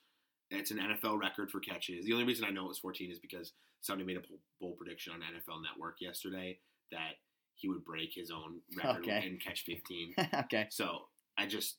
It's 0.50 0.70
an 0.70 0.78
NFL 0.78 1.18
record 1.18 1.50
for 1.50 1.60
catches. 1.60 2.04
The 2.04 2.12
only 2.12 2.24
reason 2.26 2.44
I 2.44 2.50
know 2.50 2.64
it 2.66 2.68
was 2.68 2.78
14 2.78 3.10
is 3.10 3.18
because 3.18 3.52
somebody 3.80 4.06
made 4.06 4.18
a 4.22 4.26
bold- 4.60 4.76
prediction 4.78 5.12
on 5.12 5.20
NFL 5.20 5.62
Network 5.62 5.96
yesterday 6.00 6.58
that 6.92 7.14
he 7.54 7.68
would 7.68 7.84
break 7.84 8.12
his 8.14 8.30
own 8.30 8.60
record 8.76 9.02
Okay. 9.02 9.26
and 9.26 9.42
catch 9.42 9.64
15. 9.64 10.14
okay. 10.34 10.66
so 10.70 11.08
I 11.36 11.46
just, 11.46 11.76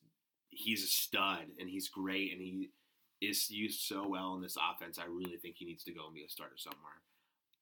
he's 0.49 0.84
a 0.84 0.88
stud 0.88 1.45
and 1.59 1.69
he's 1.69 1.88
great 1.88 2.32
and 2.34 2.41
he 2.41 2.69
is 3.21 3.49
used 3.49 3.82
so 3.82 4.07
well 4.07 4.34
in 4.36 4.41
this 4.41 4.57
offense. 4.57 4.99
I 4.99 5.05
really 5.05 5.38
think 5.38 5.55
he 5.57 5.65
needs 5.65 5.84
to 5.86 5.93
go 5.93 6.05
and 6.05 6.13
be 6.15 6.24
a 6.24 6.30
starter 6.30 6.57
somewhere. 6.57 6.99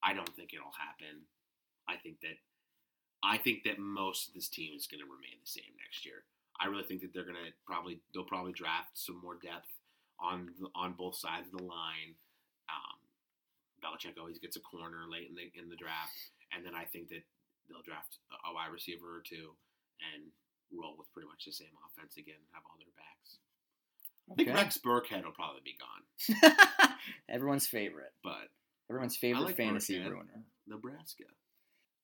I 0.03 0.13
don't 0.13 0.33
think 0.35 0.51
it'll 0.53 0.73
happen. 0.79 1.21
I 1.87 1.97
think 1.97 2.21
that 2.21 2.37
I 3.23 3.37
think 3.37 3.63
that 3.63 3.77
most 3.79 4.27
of 4.29 4.33
this 4.33 4.47
team 4.49 4.73
is 4.75 4.87
going 4.87 4.99
to 5.03 5.05
remain 5.09 5.37
the 5.43 5.49
same 5.49 5.71
next 5.77 6.05
year. 6.05 6.23
I 6.59 6.67
really 6.67 6.83
think 6.83 7.01
that 7.01 7.13
they're 7.13 7.23
going 7.25 7.35
to 7.37 7.51
probably 7.65 7.99
they'll 8.13 8.23
probably 8.25 8.51
draft 8.53 8.93
some 8.97 9.19
more 9.21 9.35
depth 9.35 9.69
on 10.19 10.53
the- 10.59 10.69
on 10.75 10.93
both 10.93 11.15
sides 11.15 11.47
of 11.51 11.57
the 11.57 11.63
line. 11.63 12.15
Um, 12.69 12.97
Belichick 13.83 14.17
always 14.19 14.37
gets 14.39 14.55
a 14.57 14.59
corner 14.61 15.05
late 15.09 15.29
in 15.29 15.35
the 15.35 15.51
in 15.59 15.69
the 15.69 15.75
draft, 15.75 16.13
and 16.53 16.65
then 16.65 16.73
I 16.75 16.85
think 16.85 17.09
that 17.09 17.23
they'll 17.69 17.81
draft 17.81 18.17
a- 18.45 18.53
wide 18.53 18.71
receiver 18.71 19.05
or 19.17 19.21
two 19.21 19.53
and 20.13 20.31
roll 20.71 20.95
with 20.97 21.11
pretty 21.13 21.27
much 21.27 21.45
the 21.45 21.51
same 21.51 21.73
offense 21.85 22.17
again. 22.17 22.41
Have 22.53 22.63
all 22.65 22.77
their 22.77 22.93
backs. 22.95 23.37
I 24.31 24.35
think 24.35 24.49
Okay. 24.49 24.57
Rex 24.57 24.77
Burkhead 24.77 25.25
will 25.25 25.33
probably 25.33 25.61
be 25.65 25.75
gone, 25.77 26.95
Everyone's 27.29 27.67
favorite. 27.67 28.13
but 28.23 28.49
Everyone's 28.89 29.17
favorite 29.17 29.45
like 29.45 29.57
fantasy 29.57 29.97
Burkhead. 29.99 30.11
ruiner. 30.11 30.43
Nebraska. 30.67 31.23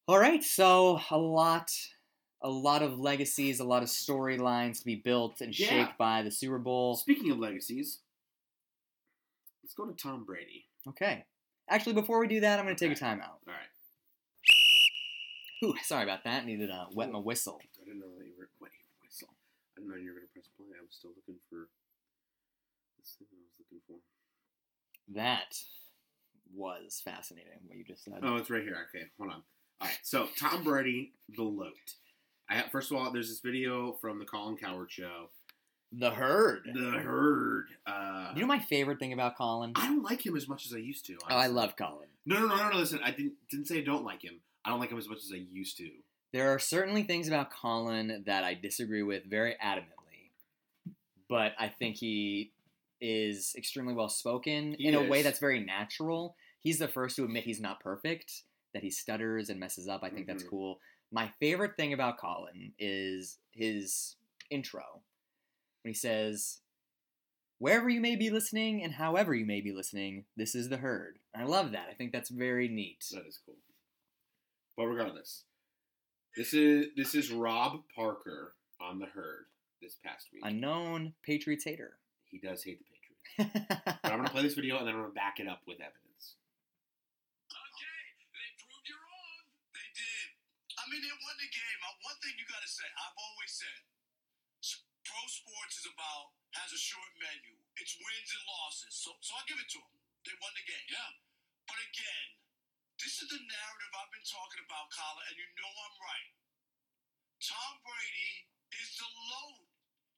All 0.07 0.19
right, 0.19 0.41
so 0.41 1.01
a 1.11 1.17
lot, 1.17 1.69
a 2.41 2.49
lot 2.49 2.81
of 2.81 2.97
legacies, 2.97 3.59
a 3.59 3.65
lot 3.65 3.83
of 3.83 3.89
storylines 3.89 4.79
to 4.79 4.85
be 4.85 4.95
built 4.95 5.41
and 5.41 5.57
Yeah. 5.57 5.67
shaped 5.67 5.97
by 5.97 6.21
the 6.21 6.31
Super 6.31 6.59
Bowl. 6.59 6.95
Speaking 6.95 7.29
of 7.29 7.39
legacies, 7.39 7.99
let's 9.61 9.73
go 9.73 9.85
to 9.85 9.93
Tom 9.93 10.23
Brady. 10.23 10.69
Okay. 10.87 11.25
Actually, 11.67 11.93
before 11.93 12.19
we 12.19 12.27
do 12.27 12.39
that, 12.39 12.57
I'm 12.57 12.63
going 12.63 12.77
to 12.77 12.87
take 12.87 12.95
a 12.97 12.99
timeout. 13.03 13.39
All 13.45 13.53
right. 13.53 13.67
Ooh, 15.63 15.75
sorry 15.83 16.03
about 16.03 16.23
that. 16.23 16.45
Needed 16.45 16.67
to 16.67 16.87
wet 16.93 17.09
oh. 17.09 17.13
my 17.13 17.19
whistle. 17.19 17.59
I 17.61 17.83
didn't 17.83 17.99
know 17.99 18.15
that 18.17 18.25
you 18.25 18.33
were 18.37 18.49
wait, 18.61 18.71
whistle. 19.03 19.35
I 19.75 19.81
didn't 19.81 19.89
know 19.89 19.97
you 19.97 20.13
were 20.13 20.19
gonna 20.19 20.27
press 20.31 20.47
play. 20.55 20.67
I 20.77 20.81
was 20.85 20.95
still 20.95 21.11
looking 21.15 21.41
for 21.49 21.67
this 22.97 23.15
thing 23.17 23.27
I 23.33 23.41
was 23.43 23.57
looking 23.59 23.81
for. 23.87 23.99
That 25.15 25.57
was 26.53 27.01
fascinating. 27.03 27.59
What 27.65 27.77
you 27.77 27.83
just 27.83 28.05
said. 28.05 28.19
Oh, 28.21 28.35
it's 28.35 28.49
right 28.49 28.63
here. 28.63 28.87
Okay, 28.87 29.07
hold 29.17 29.31
on. 29.31 29.43
All 29.79 29.87
right, 29.87 29.97
so 30.01 30.27
Tom 30.39 30.63
Brady, 30.63 31.13
the 31.35 31.43
loat. 31.43 31.73
I 32.49 32.63
first 32.71 32.91
of 32.91 32.97
all, 32.97 33.11
there's 33.11 33.29
this 33.29 33.39
video 33.41 33.93
from 34.01 34.19
the 34.19 34.25
Colin 34.25 34.57
Cowherd 34.57 34.91
show. 34.91 35.29
The 35.91 36.11
herd. 36.11 36.63
The 36.73 36.91
herd. 36.99 37.67
Uh, 37.85 38.31
You 38.35 38.41
know 38.41 38.47
my 38.47 38.59
favorite 38.59 38.99
thing 38.99 39.13
about 39.13 39.37
Colin? 39.37 39.71
I 39.75 39.87
don't 39.87 40.03
like 40.03 40.25
him 40.25 40.35
as 40.35 40.47
much 40.47 40.65
as 40.65 40.73
I 40.73 40.77
used 40.79 41.05
to. 41.05 41.17
Oh, 41.29 41.35
I 41.35 41.47
love 41.47 41.75
Colin. 41.77 42.09
No, 42.25 42.39
no, 42.39 42.47
no, 42.47 42.55
no, 42.57 42.69
no. 42.71 42.77
Listen, 42.77 42.99
I 43.03 43.11
didn't 43.11 43.33
didn't 43.49 43.67
say 43.67 43.77
I 43.79 43.83
don't 43.83 44.03
like 44.03 44.21
him. 44.21 44.41
I 44.65 44.69
don't 44.69 44.79
like 44.79 44.89
him 44.91 44.97
as 44.97 45.07
much 45.07 45.23
as 45.23 45.31
I 45.33 45.37
used 45.51 45.77
to. 45.77 45.89
There 46.33 46.53
are 46.53 46.59
certainly 46.59 47.03
things 47.03 47.27
about 47.29 47.51
Colin 47.51 48.23
that 48.25 48.43
I 48.43 48.53
disagree 48.53 49.01
with 49.03 49.23
very 49.29 49.55
adamantly, 49.63 50.31
but 51.29 51.53
I 51.57 51.69
think 51.69 51.95
he 51.95 52.51
is 52.99 53.53
extremely 53.57 53.93
well 53.93 54.09
spoken 54.09 54.73
in 54.73 54.93
a 54.95 55.03
way 55.03 55.21
that's 55.21 55.39
very 55.39 55.63
natural. 55.63 56.35
He's 56.59 56.79
the 56.79 56.87
first 56.89 57.15
to 57.15 57.23
admit 57.23 57.45
he's 57.45 57.61
not 57.61 57.79
perfect, 57.79 58.41
that 58.77 58.83
he 58.83 58.91
stutters 58.91 59.49
and 59.49 59.59
messes 59.59 59.87
up. 59.87 60.03
I 60.03 60.09
think 60.11 60.27
that's 60.27 60.43
Mhm. 60.43 60.49
cool. 60.49 60.81
My 61.11 61.29
favorite 61.39 61.75
thing 61.75 61.93
about 61.93 62.19
Colin 62.19 62.75
is 62.77 63.39
his 63.51 64.17
intro 64.51 65.03
when 65.81 65.89
he 65.89 65.95
says, 65.95 66.61
Wherever 67.59 67.89
you 67.89 67.99
may 67.99 68.15
be 68.15 68.29
listening 68.29 68.83
and 68.83 68.93
however 68.93 69.33
you 69.33 69.43
may 69.47 69.61
be 69.61 69.71
listening, 69.71 70.27
this 70.35 70.53
is 70.53 70.69
the 70.69 70.77
herd. 70.77 71.17
I 71.33 71.43
love 71.43 71.71
that. 71.71 71.89
I 71.89 71.95
think 71.95 72.11
that's 72.11 72.29
very 72.29 72.67
neat. 72.67 73.03
That 73.11 73.25
is 73.25 73.39
cool. 73.43 73.57
But 74.75 74.85
regardless, 74.85 75.43
this 76.35 76.53
is 76.53 76.93
this 76.95 77.15
is 77.15 77.31
Rob 77.31 77.81
Parker 77.95 78.55
on 78.79 78.99
the 78.99 79.07
herd 79.07 79.47
this 79.81 79.95
past 79.95 80.31
week. 80.31 80.43
Unknown 80.45 81.15
Patriots 81.23 81.63
hater. 81.63 81.97
He 82.29 82.37
does 82.37 82.63
hate 82.63 82.77
the 82.77 82.85
Patriots. 82.85 83.97
But 84.03 84.11
I'm 84.11 84.17
gonna 84.19 84.29
play 84.29 84.43
this 84.43 84.53
video 84.53 84.77
and 84.77 84.85
then 84.87 84.93
I'm 84.93 85.01
gonna 85.01 85.13
back 85.13 85.39
it 85.39 85.47
up 85.47 85.63
with 85.65 85.79
evidence. 85.81 86.35
Okay, 87.49 87.97
they 88.33 88.49
proved 88.61 88.85
you 88.87 88.95
wrong. 89.01 89.49
They 89.73 89.89
did. 89.97 90.29
I 90.77 90.83
mean, 90.97 91.05
they 91.05 91.13
won 91.21 91.37
the 91.37 91.51
game. 91.53 91.77
One 92.01 92.17
thing 92.25 92.33
you 92.41 92.45
got 92.49 92.65
to 92.65 92.71
say, 92.71 92.89
I've 92.97 93.17
always 93.21 93.53
said, 93.53 93.77
pro 95.05 95.21
sports 95.29 95.77
is 95.77 95.85
about 95.93 96.33
has 96.57 96.73
a 96.73 96.81
short 96.81 97.13
menu. 97.21 97.53
It's 97.77 97.93
wins 98.01 98.31
and 98.33 98.43
losses. 98.49 98.97
So, 98.97 99.13
so 99.21 99.37
I'll 99.37 99.45
give 99.45 99.61
it 99.61 99.69
to 99.77 99.79
them. 99.79 99.93
They 100.25 100.33
won 100.41 100.49
the 100.57 100.65
game. 100.65 100.87
Yeah. 100.89 101.11
But 101.69 101.77
again, 101.93 102.27
this 102.97 103.21
is 103.21 103.29
the 103.29 103.37
narrative 103.37 103.91
I've 103.93 104.09
been 104.09 104.25
talking 104.25 104.65
about, 104.65 104.89
Colin, 104.89 105.21
and 105.29 105.37
you 105.37 105.45
know 105.61 105.69
I'm 105.69 105.95
right. 106.01 106.29
Tom 107.45 107.77
Brady 107.85 108.33
is 108.73 108.89
the 108.97 109.05
LOAT. 109.05 109.69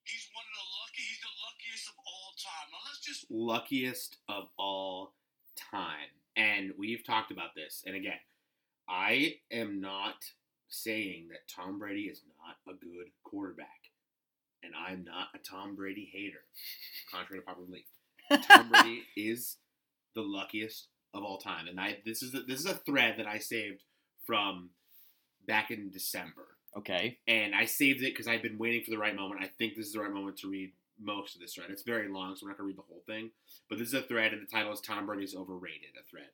He's 0.08 0.26
one 0.32 0.48
of 0.48 0.54
the 0.56 0.68
lucky. 0.80 1.04
He's 1.04 1.22
the 1.22 1.36
luckiest 1.44 1.84
of 1.92 1.96
all 2.08 2.30
time. 2.40 2.66
Now 2.72 2.82
let's 2.88 3.04
just 3.04 3.28
Luckiest 3.28 4.16
of 4.32 4.48
all 4.56 5.12
time. 5.54 6.10
And 6.40 6.72
we've 6.80 7.04
talked 7.04 7.30
about 7.30 7.52
this. 7.52 7.84
And 7.84 7.92
again, 7.92 8.18
I 8.88 9.44
am 9.52 9.78
not 9.78 10.24
saying 10.70 11.28
that 11.30 11.52
Tom 11.52 11.78
Brady 11.78 12.02
is 12.02 12.22
not 12.38 12.56
a 12.72 12.78
good 12.78 13.10
quarterback. 13.24 13.90
And 14.62 14.72
I'm 14.74 15.04
not 15.04 15.28
a 15.34 15.38
Tom 15.38 15.74
Brady 15.74 16.10
hater, 16.12 16.44
contrary 17.12 17.40
to 17.40 17.46
popular 17.46 17.66
belief. 17.66 18.46
Tom 18.46 18.68
Brady 18.68 19.02
is 19.16 19.56
the 20.14 20.22
luckiest 20.22 20.88
of 21.14 21.24
all 21.24 21.38
time, 21.38 21.66
and 21.66 21.80
I 21.80 21.98
this 22.04 22.22
is 22.22 22.34
a, 22.34 22.40
this 22.42 22.60
is 22.60 22.66
a 22.66 22.74
thread 22.74 23.14
that 23.18 23.26
I 23.26 23.38
saved 23.38 23.82
from 24.26 24.70
back 25.46 25.70
in 25.70 25.90
December, 25.90 26.46
okay. 26.76 27.18
and 27.26 27.54
I 27.54 27.64
saved 27.64 28.02
it 28.02 28.12
because 28.12 28.28
I've 28.28 28.42
been 28.42 28.58
waiting 28.58 28.84
for 28.84 28.90
the 28.90 28.98
right 28.98 29.16
moment. 29.16 29.42
I 29.42 29.50
think 29.58 29.74
this 29.74 29.86
is 29.86 29.92
the 29.92 30.00
right 30.00 30.12
moment 30.12 30.36
to 30.38 30.50
read 30.50 30.72
most 31.00 31.34
of 31.34 31.40
this 31.40 31.54
thread. 31.54 31.70
It's 31.70 31.82
very 31.82 32.08
long, 32.08 32.36
so 32.36 32.44
I'm 32.44 32.50
not 32.50 32.58
gonna 32.58 32.68
read 32.68 32.76
the 32.76 32.82
whole 32.82 33.02
thing, 33.06 33.30
but 33.68 33.78
this 33.78 33.88
is 33.88 33.94
a 33.94 34.02
thread, 34.02 34.32
and 34.32 34.42
the 34.42 34.50
title 34.50 34.72
is 34.72 34.80
"Tom 34.80 35.06
Brady's 35.06 35.34
Overrated." 35.34 35.96
A 35.98 36.08
thread, 36.08 36.30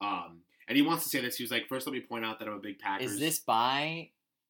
um, 0.00 0.42
and 0.70 0.76
he 0.76 0.82
wants 0.82 1.02
to 1.04 1.10
say 1.10 1.20
this. 1.20 1.36
He 1.36 1.44
was 1.44 1.50
like, 1.50 1.66
first, 1.68 1.86
let 1.86 1.92
me 1.92 2.00
point 2.00 2.24
out 2.24 2.38
that 2.38 2.48
I'm 2.48 2.54
a 2.54 2.58
big 2.58 2.78
Packers. 2.78 3.12
Is 3.12 3.20
this 3.20 3.38
by 3.40 4.08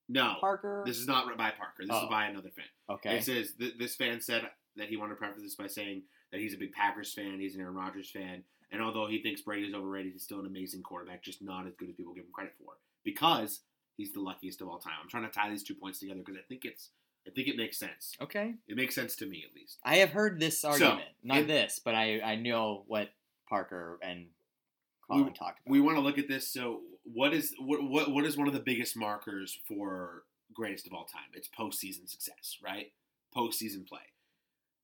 No, 0.08 0.34
Parker? 0.40 0.84
this 0.86 0.98
is 0.98 1.08
not 1.08 1.26
by 1.36 1.50
Parker. 1.50 1.82
This 1.84 1.90
Oh. 1.90 2.04
is 2.04 2.08
by 2.10 2.26
another 2.26 2.50
fan. 2.50 2.66
okay. 2.88 3.16
It 3.16 3.24
says 3.24 3.54
th- 3.58 3.74
this 3.78 3.96
fan 3.96 4.20
said 4.20 4.48
that 4.76 4.88
he 4.88 4.96
wanted 4.96 5.14
to 5.14 5.16
preface 5.18 5.42
this 5.42 5.56
by 5.56 5.66
saying 5.66 6.02
that 6.30 6.40
he's 6.40 6.54
a 6.54 6.58
big 6.58 6.72
Packers 6.72 7.12
fan, 7.12 7.40
he's 7.40 7.56
an 7.56 7.60
Aaron 7.62 7.74
Rodgers 7.74 8.10
fan, 8.10 8.44
and 8.70 8.80
although 8.80 9.08
he 9.08 9.20
thinks 9.22 9.40
Brady 9.42 9.66
is 9.66 9.74
overrated, 9.74 10.12
he's 10.12 10.22
still 10.22 10.38
an 10.40 10.46
amazing 10.46 10.82
quarterback, 10.82 11.24
just 11.24 11.42
not 11.42 11.66
as 11.66 11.74
good 11.74 11.88
as 11.88 11.96
people 11.96 12.14
give 12.14 12.24
him 12.24 12.30
credit 12.32 12.54
for 12.58 12.74
because 13.02 13.62
he's 13.96 14.12
the 14.12 14.20
luckiest 14.20 14.60
of 14.60 14.68
all 14.68 14.78
time. 14.78 14.92
I'm 15.02 15.08
trying 15.08 15.24
to 15.24 15.30
tie 15.30 15.50
these 15.50 15.62
two 15.64 15.74
points 15.74 15.98
together 15.98 16.20
because 16.20 16.36
I 16.36 16.42
think 16.48 16.64
it's 16.64 16.90
I 17.26 17.30
think 17.30 17.48
it 17.48 17.56
makes 17.56 17.76
sense. 17.78 18.14
okay. 18.20 18.54
It 18.66 18.76
makes 18.76 18.94
sense 18.94 19.14
to 19.16 19.26
me 19.26 19.44
at 19.48 19.54
least. 19.54 19.78
I 19.84 19.96
have 19.96 20.10
heard 20.10 20.40
this 20.40 20.64
argument, 20.64 21.08
not 21.22 21.38
it- 21.40 21.46
this, 21.48 21.78
but 21.84 21.94
I 21.94 22.20
I 22.20 22.36
know 22.36 22.84
what 22.86 23.10
Parker 23.48 23.98
and 24.02 24.28
Colin 25.11 25.34
talked 25.34 25.61
about. 25.61 25.70
We 25.70 25.80
want 25.80 25.96
to 25.96 26.02
look 26.02 26.18
at 26.18 26.28
this. 26.28 26.48
So, 26.52 26.80
what 27.04 27.32
is 27.32 27.54
what, 27.58 27.82
what 27.82 28.11
what 28.11 28.24
is 28.24 28.36
one 28.36 28.46
of 28.48 28.54
the 28.54 28.61
biggest 28.61 28.96
markers 28.96 29.58
for 29.66 30.24
greatest 30.54 30.86
of 30.86 30.92
all 30.92 31.04
time? 31.04 31.22
It's 31.34 31.48
postseason 31.48 32.08
success, 32.08 32.58
right? 32.62 32.92
Postseason 33.36 33.86
play. 33.86 34.00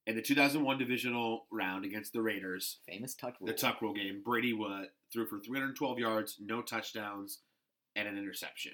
In 0.06 0.14
the 0.14 0.22
2001 0.22 0.78
divisional 0.78 1.46
round 1.50 1.84
against 1.84 2.12
the 2.12 2.22
Raiders, 2.22 2.78
Famous 2.88 3.14
tuck 3.14 3.34
rule. 3.40 3.48
the 3.48 3.52
Tuck 3.52 3.82
Rule 3.82 3.92
game, 3.92 4.22
Brady 4.24 4.52
wa 4.52 4.82
threw 5.12 5.26
for 5.26 5.40
312 5.40 5.98
yards, 5.98 6.36
no 6.40 6.62
touchdowns, 6.62 7.40
and 7.96 8.06
an 8.06 8.16
interception. 8.16 8.72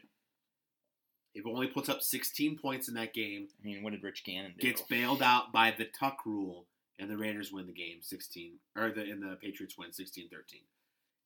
He 1.33 1.41
only 1.47 1.69
puts 1.69 1.89
up 1.89 2.03
16 2.03 2.59
points 2.59 2.89
in 2.89 2.95
that 2.95 3.15
game, 3.15 3.49
I 3.59 3.67
mean, 3.67 3.83
what 3.83 3.93
did 3.93 4.03
Rich 4.03 4.25
Gannon 4.25 4.53
do? 4.59 4.67
gets 4.67 4.83
bailed 4.83 5.23
out 5.23 5.51
by 5.53 5.71
the 5.77 5.87
Tuck 5.87 6.27
Rule, 6.27 6.67
and 6.99 7.09
the 7.11 7.17
Raiders 7.17 7.51
win 7.51 7.67
the 7.67 7.73
game 7.73 7.99
16, 8.03 8.59
or 8.77 8.91
the 8.91 9.01
and 9.01 9.23
the 9.23 9.37
Patriots 9.41 9.79
win 9.79 9.89
16-13. 9.89 10.29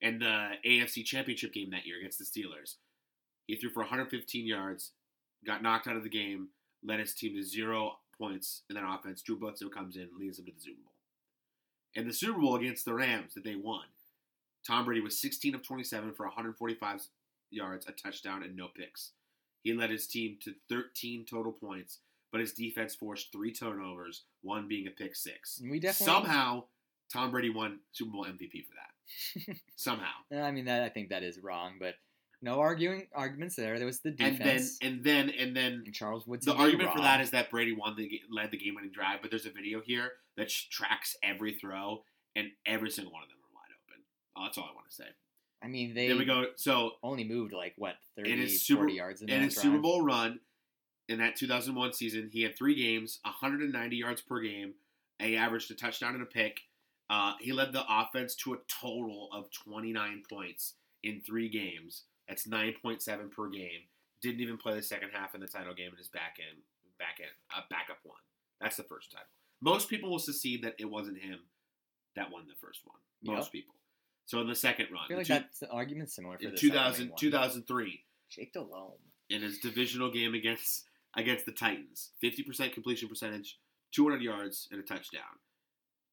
And 0.03 0.21
the 0.21 0.51
AFC 0.65 1.05
Championship 1.05 1.53
game 1.53 1.71
that 1.71 1.87
year 1.87 1.99
against 1.99 2.19
the 2.19 2.25
Steelers, 2.25 2.75
he 3.47 3.57
threw 3.57 3.71
for 3.71 3.81
115 3.81 4.47
yards, 4.47 4.93
got 5.47 5.63
knocked 5.63 5.87
out 5.87 5.97
of 5.97 6.03
the 6.03 6.09
game, 6.09 6.49
led 6.85 7.01
his 7.01 7.15
team 7.15 7.35
to 7.35 7.43
zero 7.43 7.99
points 8.19 8.63
in 8.69 8.77
that 8.77 8.85
offense. 8.87 9.23
Drew 9.23 9.39
Bledsoe 9.39 9.69
comes 9.69 9.97
in, 9.97 10.09
leads 10.19 10.37
them 10.37 10.47
to 10.47 10.53
the 10.53 10.61
Super 10.61 10.83
Bowl. 10.83 10.93
In 11.95 12.07
the 12.07 12.13
Super 12.13 12.39
Bowl 12.39 12.57
against 12.57 12.85
the 12.85 12.95
Rams 12.95 13.35
that 13.35 13.45
they 13.45 13.57
won, 13.57 13.85
Tom 14.67 14.85
Brady 14.85 15.01
was 15.01 15.19
16 15.19 15.55
of 15.55 15.63
27 15.63 16.13
for 16.13 16.27
145 16.27 17.03
yards, 17.51 17.87
a 17.87 17.93
touchdown, 17.93 18.43
and 18.43 18.57
no 18.57 18.69
picks. 18.69 19.13
He 19.63 19.73
led 19.73 19.91
his 19.91 20.07
team 20.07 20.37
to 20.45 20.55
13 20.69 21.25
total 21.29 21.53
points, 21.53 21.99
but 22.31 22.41
his 22.41 22.53
defense 22.53 22.95
forced 22.95 23.33
three 23.33 23.53
turnovers, 23.53 24.25
one 24.43 24.69
being 24.69 24.87
a 24.87 24.91
pick 24.91 25.17
six. 25.17 25.61
We 25.63 25.81
definitely 25.81 26.13
Somehow, 26.13 26.65
Tom 27.13 27.31
Brady 27.31 27.51
won 27.51 27.79
Super 27.93 28.11
Bowl 28.11 28.25
MVP 28.25 28.65
for 28.67 28.75
that. 28.75 28.91
Somehow. 29.77 30.13
I 30.33 30.51
mean, 30.51 30.67
that 30.67 30.83
I 30.83 30.89
think 30.89 31.11
that 31.11 31.23
is 31.23 31.39
wrong, 31.39 31.75
but 31.79 31.95
no 32.43 32.61
arguing 32.61 33.07
arguments 33.15 33.57
there. 33.57 33.79
There 33.79 33.87
was 33.87 34.01
the 34.01 34.11
defense, 34.11 34.79
And 34.83 35.05
then, 35.05 35.29
and 35.29 35.31
then, 35.31 35.35
and 35.39 35.57
then, 35.57 35.83
And 35.87 35.95
Charles 35.95 36.27
Woodson. 36.27 36.55
the 36.55 36.61
argument 36.61 36.93
for 36.93 37.01
that 37.01 37.21
is 37.21 37.31
that 37.31 37.51
Brady 37.51 37.73
won 37.73 37.97
the 37.97 38.21
led 38.31 38.51
the 38.51 38.59
game-winning 38.59 38.93
drive, 38.93 39.21
but 39.23 39.31
there's 39.31 39.47
a 39.47 39.51
video 39.51 39.81
here 39.81 40.13
that 40.37 40.49
tracks 40.71 41.17
every 41.23 41.55
throw, 41.55 42.03
and 42.35 42.49
every 42.67 42.91
single 42.91 43.13
one 43.13 43.23
of 43.23 43.29
them 43.29 43.39
are 43.39 43.55
wide 43.55 43.75
open. 43.85 44.03
Oh, 44.37 44.45
that's 44.45 44.59
all 44.59 44.69
I 44.71 44.75
want 44.75 44.89
to 44.89 44.95
say. 44.95 45.09
I 45.63 45.69
mean, 45.69 45.95
they 45.95 46.09
then 46.09 46.19
we 46.19 46.25
go. 46.25 46.47
So 46.57 46.93
only 47.03 47.25
moved 47.25 47.53
like 47.53 47.75
what 47.77 47.95
30, 48.17 48.33
in 48.33 48.49
Super 48.49 48.81
40 48.83 48.93
yards 48.95 49.23
in, 49.23 49.29
in 49.31 49.43
his 49.43 49.55
drive. 49.55 49.63
Super 49.63 49.79
Bowl 49.79 50.03
run 50.03 50.41
in 51.09 51.19
that 51.19 51.37
2001 51.37 51.93
season, 51.93 52.29
he 52.33 52.43
had 52.43 52.57
three 52.57 52.75
games, 52.75 53.21
190 53.23 53.97
yards 53.97 54.21
per 54.21 54.41
game. 54.41 54.75
He 55.19 55.37
averaged 55.37 55.71
a 55.71 55.75
touchdown 55.75 56.15
and 56.15 56.23
a 56.23 56.27
pick. 56.27 56.61
Uh, 57.09 57.35
he 57.41 57.53
led 57.53 57.73
the 57.73 57.85
offense 57.89 58.35
to 58.35 58.55
a 58.55 58.59
total 58.69 59.29
of 59.33 59.51
29 59.51 60.23
points 60.29 60.75
in 61.03 61.21
three 61.21 61.49
games. 61.49 62.05
That's 62.29 62.47
9.7 62.49 63.31
per 63.31 63.49
game. 63.49 63.83
Didn't 64.23 64.41
even 64.41 64.57
play 64.57 64.75
the 64.75 64.83
second 64.83 65.11
half 65.13 65.35
in 65.35 65.41
the 65.41 65.47
title 65.47 65.75
game 65.75 65.91
in 65.93 65.99
his 65.99 66.09
back 66.09 66.37
end, 66.41 66.63
back 66.99 67.19
end, 67.21 67.31
uh, 67.57 67.61
backup 67.71 67.99
one. 68.03 68.19
That's 68.61 68.77
the 68.77 68.83
first 68.85 69.13
title. 69.13 69.29
Most 69.61 69.89
people 69.89 70.11
will 70.11 70.19
secede 70.19 70.63
that 70.65 70.75
it 70.79 70.87
wasn't 70.87 71.19
him 71.19 71.39
that 72.17 72.31
won 72.31 72.47
the 72.49 72.55
first 72.61 72.81
one. 72.85 72.99
Most 73.23 73.47
Yep. 73.47 73.53
people. 73.53 73.75
So 74.25 74.41
in 74.41 74.49
the 74.49 74.55
second 74.57 74.91
run, 74.91 75.05
I 75.05 75.09
feel 75.09 75.17
like 75.19 75.27
two- 75.27 75.33
that's 75.35 75.63
an 75.63 75.69
argument 75.71 76.11
similar 76.11 76.39
for 76.39 76.45
in 76.45 76.51
the 76.51 76.57
2000, 76.57 77.11
one. 77.11 77.19
2003, 77.19 78.05
Jake 78.31 78.53
Delhomme. 78.53 78.99
in 79.29 79.43
his 79.43 79.59
divisional 79.61 80.11
game 80.11 80.35
against 80.35 80.89
against 81.15 81.47
the 81.47 81.53
Titans. 81.53 82.13
50% 82.23 82.75
completion 82.75 83.09
percentage, 83.09 83.59
200 83.93 84.21
yards, 84.21 84.69
and 84.71 84.79
a 84.81 84.83
touchdown. 84.83 85.39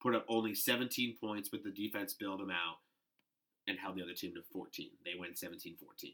Put 0.03 0.15
up 0.15 0.25
only 0.27 0.53
17 0.53 1.15
points, 1.19 1.47
but 1.47 1.63
the 1.63 1.71
defense 1.71 2.13
bailed 2.13 2.41
them 2.41 2.51
out 2.51 2.79
and 3.67 3.79
held 3.79 3.95
the 3.95 4.03
other 4.03 4.13
team 4.13 4.33
to 4.35 4.41
14. 4.51 4.89
They 5.05 5.17
win 5.17 5.33
17 5.35 5.77
14. 5.79 6.11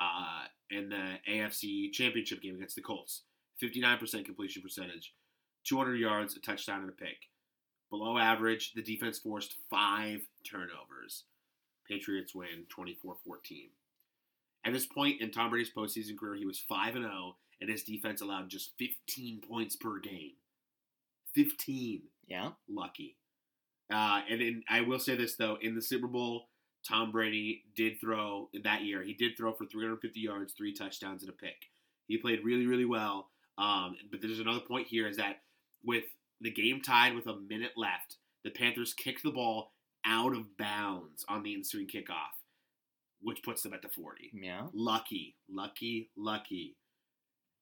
Uh, 0.00 0.46
in 0.70 0.88
the 0.88 1.18
AFC 1.30 1.92
Championship 1.92 2.40
game 2.40 2.56
against 2.56 2.74
the 2.74 2.80
Colts, 2.80 3.24
59% 3.62 4.24
completion 4.24 4.62
percentage, 4.62 5.14
200 5.64 5.96
yards, 5.96 6.34
a 6.34 6.40
touchdown, 6.40 6.80
and 6.80 6.88
a 6.88 6.92
pick. 6.92 7.28
Below 7.90 8.16
average, 8.16 8.72
the 8.72 8.82
defense 8.82 9.18
forced 9.18 9.56
five 9.68 10.22
turnovers. 10.50 11.24
Patriots 11.86 12.34
win 12.34 12.64
24 12.70 13.16
14. 13.26 13.68
At 14.64 14.72
this 14.72 14.86
point 14.86 15.20
in 15.20 15.30
Tom 15.30 15.50
Brady's 15.50 15.72
postseason 15.76 16.16
career, 16.18 16.36
he 16.36 16.46
was 16.46 16.58
5 16.58 16.94
0, 16.94 17.36
and 17.60 17.68
his 17.68 17.82
defense 17.82 18.22
allowed 18.22 18.48
just 18.48 18.72
15 18.78 19.42
points 19.46 19.76
per 19.76 19.98
game. 19.98 20.32
15. 21.34 22.02
Yeah. 22.26 22.50
Lucky. 22.68 23.16
Uh, 23.92 24.22
and 24.30 24.40
in, 24.40 24.62
I 24.68 24.80
will 24.80 24.98
say 24.98 25.16
this, 25.16 25.36
though, 25.36 25.58
in 25.60 25.74
the 25.74 25.82
Super 25.82 26.06
Bowl, 26.06 26.48
Tom 26.88 27.12
Brady 27.12 27.64
did 27.76 28.00
throw 28.00 28.48
that 28.64 28.82
year. 28.82 29.02
He 29.02 29.14
did 29.14 29.36
throw 29.36 29.52
for 29.52 29.66
350 29.66 30.18
yards, 30.20 30.52
three 30.52 30.72
touchdowns, 30.72 31.22
and 31.22 31.30
a 31.30 31.34
pick. 31.34 31.66
He 32.08 32.16
played 32.16 32.44
really, 32.44 32.66
really 32.66 32.84
well. 32.84 33.28
Um, 33.58 33.96
but 34.10 34.20
there's 34.20 34.40
another 34.40 34.60
point 34.60 34.88
here 34.88 35.06
is 35.06 35.18
that 35.18 35.42
with 35.84 36.04
the 36.40 36.50
game 36.50 36.80
tied 36.80 37.14
with 37.14 37.26
a 37.26 37.36
minute 37.36 37.72
left, 37.76 38.16
the 38.44 38.50
Panthers 38.50 38.94
kicked 38.94 39.22
the 39.22 39.30
ball 39.30 39.72
out 40.04 40.34
of 40.34 40.56
bounds 40.56 41.24
on 41.28 41.42
the 41.42 41.54
ensuing 41.54 41.86
kickoff, 41.86 42.34
which 43.20 43.42
puts 43.42 43.62
them 43.62 43.72
at 43.72 43.82
the 43.82 43.88
40. 43.88 44.30
Yeah. 44.34 44.66
Lucky, 44.74 45.36
lucky, 45.48 46.10
lucky. 46.16 46.76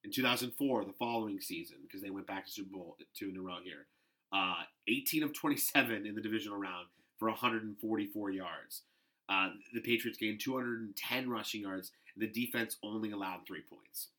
In 0.03 0.11
2004, 0.11 0.85
the 0.85 0.93
following 0.93 1.39
season, 1.39 1.77
because 1.83 2.01
they 2.01 2.09
went 2.09 2.25
back 2.25 2.45
to 2.45 2.51
Super 2.51 2.71
Bowl 2.71 2.97
two 3.15 3.29
in 3.29 3.37
a 3.37 3.41
row 3.41 3.57
here, 3.63 3.85
uh, 4.33 4.63
18 4.87 5.23
of 5.23 5.33
27 5.33 6.05
in 6.05 6.15
the 6.15 6.21
divisional 6.21 6.57
round 6.57 6.87
for 7.17 7.27
144 7.29 8.31
yards. 8.31 8.83
Uh, 9.29 9.49
the 9.73 9.81
Patriots 9.81 10.17
gained 10.17 10.39
210 10.41 11.29
rushing 11.29 11.61
yards, 11.61 11.91
the 12.17 12.27
defense 12.27 12.77
only 12.83 13.11
allowed 13.11 13.41
three 13.47 13.61
points. 13.61 14.09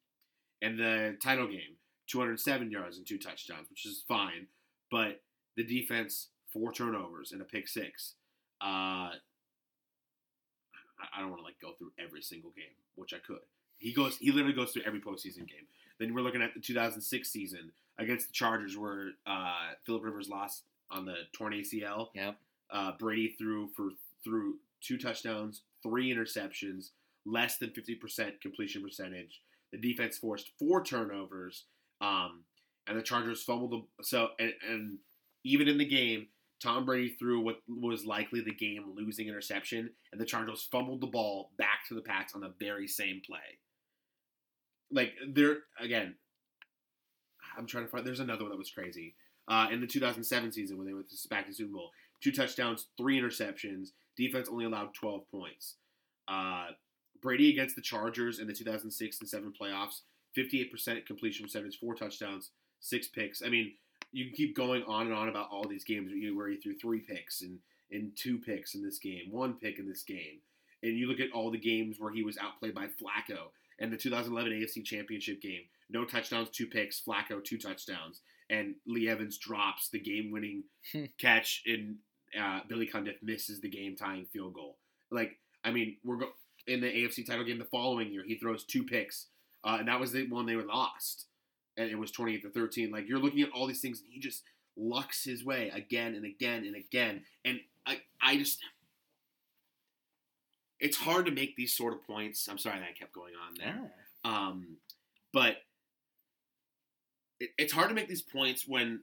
And 0.63 0.79
the 0.79 1.17
title 1.23 1.47
game, 1.49 1.77
207 2.07 2.71
yards 2.71 2.97
and 2.97 3.07
two 3.07 3.19
touchdowns, 3.19 3.69
which 3.69 3.85
is 3.85 4.05
fine, 4.07 4.47
but 4.91 5.21
the 5.57 5.65
defense 5.65 6.29
four 6.53 6.73
turnovers 6.73 7.33
and 7.33 7.41
a 7.43 7.45
pick 7.45 7.69
six. 7.69 8.15
Uh, 8.63 9.11
I- 11.15 11.21
don't 11.21 11.31
want 11.31 11.41
to 11.41 11.45
like 11.45 11.61
go 11.61 11.73
through 11.73 11.93
every 11.99 12.23
single 12.23 12.51
game, 12.51 12.75
which 12.95 13.13
I 13.13 13.19
could. 13.19 13.41
He 13.79 13.93
goes, 13.93 14.17
he 14.19 14.31
literally 14.31 14.55
goes 14.55 14.71
through 14.73 14.83
every 14.87 15.01
postseason 15.01 15.49
game. 15.49 15.67
Then 15.99 16.15
we're 16.15 16.23
looking 16.23 16.43
at 16.43 16.55
the 16.55 16.61
2006 16.61 17.29
season 17.29 17.73
against 17.99 18.29
the 18.29 18.33
Chargers, 18.33 18.77
where 18.77 19.11
uh, 19.27 19.73
Philip 19.85 20.05
Rivers 20.05 20.29
lost 20.29 20.65
on 20.91 21.05
the 21.05 21.15
torn 21.33 21.53
ACL. 21.53 22.09
Yep. 22.15 22.37
Uh, 22.71 22.93
Brady 22.99 23.35
threw 23.39 23.69
for 23.69 23.91
threw 24.25 24.57
two 24.81 24.99
touchdowns, 24.99 25.63
three 25.83 26.15
interceptions, 26.15 26.91
less 27.25 27.59
than 27.59 27.71
50% 27.71 28.41
completion 28.41 28.83
percentage. 28.83 29.41
The 29.73 29.79
defense 29.79 30.19
forced 30.19 30.53
four 30.59 30.85
turnovers, 30.85 31.65
um, 32.01 32.45
and 32.87 32.99
the 32.99 33.03
Chargers 33.03 33.43
fumbled. 33.43 33.73
The, 33.73 34.05
so 34.05 34.29
and, 34.39 34.53
and 34.69 34.99
even 35.45 35.69
in 35.69 35.79
the 35.79 35.85
game, 35.85 36.29
Tom 36.63 36.85
Brady 36.85 37.17
threw 37.19 37.41
what 37.41 37.57
was 37.69 38.05
likely 38.05 38.41
the 38.41 38.55
game 38.55 38.85
losing 38.95 39.29
interception, 39.29 39.91
and 40.13 40.21
the 40.21 40.27
Chargers 40.27 40.69
fumbled 40.71 41.01
the 41.01 41.07
ball 41.07 41.51
back 41.59 41.87
to 41.89 41.95
the 41.95 42.03
Pats 42.03 42.35
on 42.35 42.41
the 42.41 42.55
very 42.61 42.87
same 42.87 43.23
play. 43.25 43.59
Like 44.91 45.13
there 45.27 45.59
again, 45.81 46.15
I'm 47.57 47.67
trying 47.67 47.85
to 47.85 47.91
find. 47.91 48.07
There's 48.07 48.21
another 48.21 48.43
one 48.43 48.51
that 48.51 48.59
was 48.59 48.71
crazy. 48.71 49.15
Uh, 49.49 49.69
in 49.73 49.81
the 49.81 49.87
2007 49.87 50.53
season 50.53 50.79
when 50.79 50.87
they 50.87 50.95
went 50.95 51.11
to, 51.11 51.29
back 51.29 51.47
to 51.47 51.53
Super 51.53 51.73
Bowl, 51.73 51.91
two 52.21 52.33
touchdowns, 52.33 52.87
three 52.97 53.21
interceptions. 53.21 53.89
Defense 54.17 54.49
only 54.51 54.65
allowed 54.65 54.95
12 54.95 55.29
points. 55.31 55.77
Uh, 56.29 56.69
Brady 57.21 57.51
against 57.51 57.77
the 57.77 57.83
Chargers 57.83 58.39
in 58.39 58.47
the 58.47 58.53
2006 58.53 59.21
and 59.21 59.29
7 59.29 59.53
playoffs, 59.61 60.01
58% 60.37 61.07
completion 61.07 61.45
percentage, 61.45 61.79
four 61.79 61.95
touchdowns, 61.95 62.51
six 62.81 63.09
picks. 63.09 63.43
I 63.43 63.49
mean, 63.49 63.73
you 64.13 64.27
can 64.27 64.35
keep 64.35 64.57
going 64.57 64.83
on 64.85 65.07
and 65.07 65.15
on 65.15 65.29
about 65.29 65.49
all 65.51 65.67
these 65.67 65.85
games 65.85 66.13
where 66.35 66.49
he 66.49 66.57
threw 66.57 66.75
three 66.77 67.01
picks 67.01 67.43
and, 67.43 67.59
and 67.91 68.13
two 68.17 68.39
picks 68.39 68.75
in 68.75 68.85
this 68.85 68.99
game, 68.99 69.31
one 69.31 69.55
pick 69.55 69.79
in 69.79 69.89
this 69.89 70.03
game. 70.03 70.41
And 70.83 70.99
you 70.99 71.07
look 71.07 71.21
at 71.21 71.33
all 71.33 71.51
the 71.51 71.59
games 71.59 71.99
where 71.99 72.13
he 72.13 72.23
was 72.23 72.37
outplayed 72.39 72.75
by 72.75 72.87
Flacco 72.87 73.51
and 73.79 73.93
the 73.93 73.97
2011 73.97 74.53
AFC 74.53 74.85
Championship 74.85 75.41
game, 75.41 75.63
no 75.93 76.05
touchdowns, 76.05 76.51
two 76.51 76.67
picks, 76.67 77.01
Flacco, 77.01 77.43
two 77.45 77.59
touchdowns. 77.59 78.21
And 78.51 78.75
Lee 78.87 79.09
Evans 79.09 79.39
drops 79.39 79.89
the 79.89 80.01
game 80.01 80.31
winning 80.31 80.65
catch, 81.21 81.63
and 81.67 81.97
uh, 82.39 82.61
Billy 82.69 82.87
Cundiff 82.87 83.23
misses 83.23 83.61
the 83.61 83.71
game 83.71 83.97
tying 83.97 84.27
field 84.27 84.55
goal. 84.55 84.79
Like, 85.11 85.39
I 85.65 85.71
mean, 85.71 85.97
we're 86.05 86.17
go- 86.17 86.33
in 86.67 86.81
the 86.81 86.89
AFC 86.89 87.27
title 87.27 87.45
game 87.45 87.59
the 87.59 87.65
following 87.65 88.13
year, 88.13 88.25
he 88.27 88.37
throws 88.37 88.65
two 88.65 88.85
picks 88.85 89.27
uh, 89.65 89.77
and 89.79 89.89
that 89.89 90.01
was 90.01 90.13
the 90.13 90.27
one 90.29 90.47
they 90.47 90.57
were 90.57 90.65
lost, 90.65 91.27
and 91.77 91.89
it 91.89 91.99
was 91.99 92.11
twenty 92.11 92.35
eight 92.35 92.43
to 92.43 92.51
thirteen. 92.51 92.91
Like 92.91 93.09
you're 93.09 93.19
looking 93.19 93.43
at 93.43 93.51
all 93.55 93.67
these 93.67 93.81
things, 93.81 94.01
and 94.01 94.13
he 94.13 94.19
just 94.19 94.43
lucks 94.77 95.25
his 95.25 95.45
way 95.45 95.71
again 95.75 96.15
and 96.15 96.25
again 96.25 96.65
and 96.65 96.77
again, 96.77 97.23
and 97.45 97.61
I 97.87 98.01
I 98.21 98.37
just. 98.37 98.61
It's 100.81 100.97
hard 100.97 101.27
to 101.27 101.33
make 101.33 101.55
these 101.55 101.77
sort 101.77 101.93
of 101.93 102.05
points. 102.05 102.49
I'm 102.49 102.59
sorry 102.59 102.81
that 102.81 102.89
I 102.89 102.99
kept 102.99 103.13
going 103.13 103.35
on 103.35 103.55
there. 103.57 103.93
Yeah. 104.25 104.31
Um, 104.49 104.79
but 105.33 105.59
it's 107.59 107.73
hard 107.73 107.89
to 107.89 107.95
make 107.95 108.09
these 108.09 108.23
points 108.23 108.67
when 108.67 109.03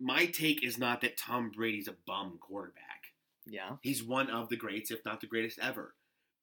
my 0.00 0.26
take 0.26 0.64
is 0.64 0.78
not 0.78 1.00
that 1.00 1.16
Tom 1.16 1.50
Brady's 1.54 1.88
a 1.88 1.96
bum 2.06 2.38
quarterback. 2.40 2.84
Yeah. 3.46 3.76
He's 3.82 4.02
one 4.02 4.30
of 4.30 4.48
the 4.48 4.56
greats, 4.56 4.90
if 4.90 5.04
not 5.04 5.20
the 5.20 5.26
greatest 5.26 5.58
ever. 5.60 5.94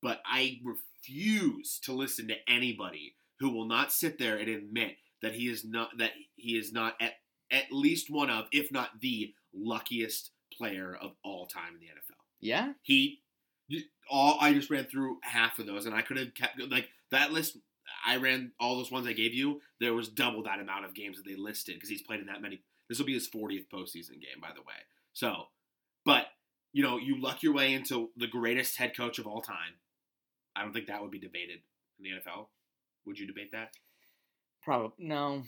But 0.02 0.22
I 0.26 0.60
refuse 0.64 1.80
to 1.84 1.94
listen 1.94 2.28
to 2.28 2.36
anybody 2.48 3.16
who 3.40 3.50
will 3.50 3.66
not 3.66 3.92
sit 3.92 4.20
there 4.20 4.38
and 4.38 4.50
admit 4.50 4.98
that 5.22 5.34
he 5.34 5.48
is 5.48 5.64
not 5.66 5.98
that 5.98 6.12
he 6.36 6.58
is 6.58 6.72
not 6.72 6.96
at 7.00 7.14
at 7.52 7.72
least 7.72 8.10
one 8.10 8.30
of, 8.30 8.46
if 8.52 8.72
not 8.72 9.02
the 9.02 9.34
luckiest 9.54 10.32
player 10.54 10.98
of 11.00 11.12
all 11.24 11.46
time 11.46 11.74
in 11.76 11.80
the 11.80 11.88
NFL. 11.88 12.18
Yeah. 12.40 12.74
He 12.82 13.20
all 14.10 14.38
I 14.40 14.54
just 14.54 14.70
ran 14.70 14.86
through 14.86 15.18
half 15.24 15.60
of 15.60 15.66
those, 15.66 15.86
and 15.86 15.96
I 15.96 16.02
could 16.02 16.18
have 16.18 16.34
kept 16.34 16.60
like 16.70 16.90
that 17.12 17.32
list. 17.32 17.58
I 18.06 18.18
ran 18.18 18.52
all 18.60 18.78
those 18.78 18.92
ones 18.92 19.08
I 19.08 19.14
gave 19.14 19.34
you. 19.34 19.62
There 19.80 19.94
was 19.94 20.10
double 20.10 20.44
that 20.44 20.60
amount 20.60 20.86
of 20.86 20.94
games 20.94 21.18
that 21.18 21.26
they 21.26 21.36
listed 21.36 21.76
because 21.76 21.90
he's 21.90 22.02
played 22.02 22.20
in 22.20 22.28
that 22.28 22.42
many. 22.42 22.62
This 22.90 23.00
will 23.00 23.06
be 23.06 23.14
his 23.14 23.30
40th 23.30 23.68
postseason 23.74 24.22
game, 24.22 24.40
by 24.42 24.50
the 24.54 24.62
way. 24.62 24.76
So, 25.14 25.46
but 26.06 26.28
you 26.74 26.84
know, 26.84 26.98
you 26.98 27.20
luck 27.22 27.42
your 27.42 27.54
way 27.54 27.74
into 27.74 28.10
the 28.18 28.28
greatest 28.28 28.78
head 28.78 28.96
coach 28.96 29.18
of 29.20 29.28
all 29.28 29.42
time. 29.42 29.76
I 30.56 30.62
don't 30.62 30.74
think 30.74 30.88
that 30.88 31.02
would 31.02 31.12
be 31.12 31.20
debated 31.20 31.60
in 32.00 32.04
the 32.04 32.10
NFL. 32.10 32.48
Would 33.06 33.20
you 33.20 33.28
debate 33.28 33.52
that? 33.54 33.72
Probably 34.64 34.92
no. 35.00 35.44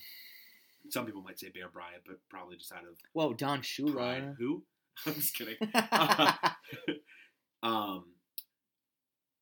Some 0.89 1.05
people 1.05 1.21
might 1.21 1.39
say 1.39 1.49
Bear 1.49 1.69
Bryant, 1.69 2.03
but 2.05 2.17
probably 2.29 2.55
just 2.55 2.71
out 2.71 2.83
of 2.83 2.97
Whoa, 3.13 3.33
Don 3.33 3.61
Shula. 3.61 3.93
pride. 3.93 4.35
Who? 4.37 4.63
I'm 5.05 5.13
just 5.15 5.35
kidding. 5.35 5.55
Um, 7.63 8.05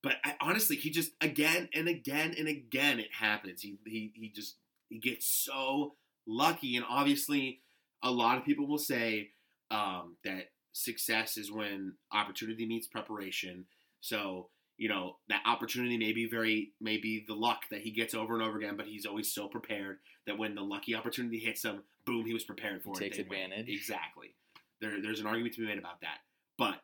but 0.05 0.17
I, 0.23 0.35
honestly, 0.39 0.75
he 0.75 0.91
just 0.91 1.13
again 1.19 1.67
and 1.73 1.87
again 1.87 2.35
and 2.37 2.47
again 2.47 2.99
it 2.99 3.11
happens. 3.11 3.63
He 3.63 3.79
he 3.87 4.11
he 4.13 4.29
just 4.29 4.55
he 4.87 4.99
gets 4.99 5.25
so 5.25 5.95
lucky, 6.27 6.75
and 6.75 6.85
obviously, 6.87 7.63
a 8.03 8.11
lot 8.11 8.37
of 8.37 8.45
people 8.45 8.67
will 8.67 8.77
say 8.77 9.31
um, 9.71 10.17
that 10.23 10.51
success 10.73 11.37
is 11.37 11.51
when 11.51 11.93
opportunity 12.13 12.67
meets 12.67 12.85
preparation. 12.85 13.65
So 14.01 14.49
you 14.77 14.89
know 14.89 15.15
that 15.29 15.41
opportunity 15.43 15.97
may 15.97 16.13
be 16.13 16.29
very 16.29 16.73
may 16.79 16.97
be 16.97 17.25
the 17.27 17.33
luck 17.33 17.61
that 17.71 17.81
he 17.81 17.89
gets 17.89 18.13
over 18.13 18.35
and 18.35 18.43
over 18.43 18.59
again, 18.59 18.77
but 18.77 18.85
he's 18.85 19.07
always 19.07 19.33
so 19.33 19.47
prepared 19.47 19.97
that 20.27 20.37
when 20.37 20.53
the 20.53 20.61
lucky 20.61 20.93
opportunity 20.93 21.39
hits 21.39 21.65
him, 21.65 21.81
boom, 22.05 22.27
he 22.27 22.33
was 22.33 22.43
prepared 22.43 22.83
for 22.83 22.91
it. 22.91 22.99
Takes 22.99 23.17
win. 23.17 23.25
advantage. 23.25 23.69
Exactly. 23.69 24.35
There, 24.81 25.01
there's 25.01 25.19
an 25.19 25.25
argument 25.25 25.55
to 25.55 25.61
be 25.61 25.67
made 25.67 25.79
about 25.79 26.01
that, 26.01 26.19
but 26.59 26.75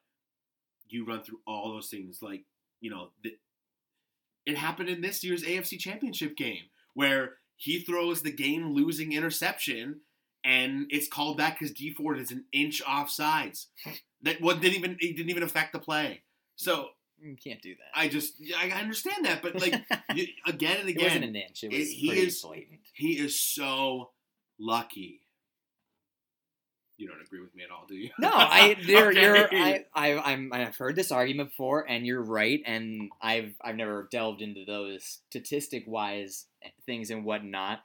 you 0.87 1.05
run 1.05 1.21
through 1.21 1.41
all 1.45 1.71
those 1.71 1.89
things 1.89 2.23
like 2.23 2.45
you 2.81 2.89
know 2.89 3.09
the, 3.23 3.37
it 4.45 4.57
happened 4.57 4.89
in 4.89 5.01
this 5.01 5.23
year's 5.23 5.43
AFC 5.43 5.79
Championship 5.79 6.35
game 6.35 6.63
where 6.93 7.35
he 7.57 7.79
throws 7.79 8.21
the 8.23 8.31
game 8.31 8.73
losing 8.73 9.13
interception 9.13 10.01
and 10.43 10.87
it's 10.89 11.07
called 11.07 11.37
back 11.37 11.59
because 11.59 11.73
Dee 11.73 11.93
Ford 11.93 12.19
is 12.19 12.31
an 12.31 12.45
inch 12.51 12.81
off 12.87 13.09
sides. 13.11 13.67
That 14.23 14.41
what 14.41 14.59
didn't 14.61 14.77
even 14.77 14.91
it 14.99 15.15
didn't 15.15 15.29
even 15.29 15.43
affect 15.43 15.73
the 15.73 15.79
play. 15.79 16.23
So 16.55 16.89
You 17.21 17.35
can't 17.41 17.61
do 17.61 17.75
that. 17.75 17.99
I 17.99 18.07
just 18.07 18.33
I 18.57 18.69
understand 18.71 19.25
that, 19.25 19.41
but 19.43 19.55
like 19.61 19.73
you, 20.15 20.25
again 20.47 20.77
and 20.79 20.89
it 20.89 20.97
wasn't 20.97 21.17
again, 21.17 21.23
an 21.23 21.35
inch. 21.35 21.63
It 21.63 21.73
it- 21.73 21.85
he 21.93 22.11
is- 22.11 22.41
blatant. 22.41 22.79
he 22.93 23.11
is 23.19 23.39
so 23.39 24.09
lucky. 24.59 25.20
You 27.01 27.07
don't 27.07 27.21
agree 27.21 27.41
with 27.41 27.55
me 27.55 27.63
at 27.63 27.71
all, 27.71 27.85
do 27.87 27.95
you? 27.95 28.11
No, 28.19 28.29
I 28.31 28.75
you're, 28.81 29.11
Okay. 29.11 29.21
you're 29.21 29.49
I, 29.51 29.85
I 29.95 30.33
I'm 30.33 30.53
I've 30.53 30.75
heard 30.75 30.95
this 30.95 31.11
argument 31.11 31.49
before, 31.49 31.89
and 31.89 32.05
you're 32.05 32.21
right. 32.21 32.61
And 32.65 33.09
I've 33.21 33.53
I've 33.59 33.75
never 33.75 34.07
delved 34.11 34.41
into 34.43 34.65
those 34.65 35.19
statistic 35.29 35.85
wise 35.87 36.45
things 36.85 37.09
and 37.09 37.25
whatnot. 37.25 37.79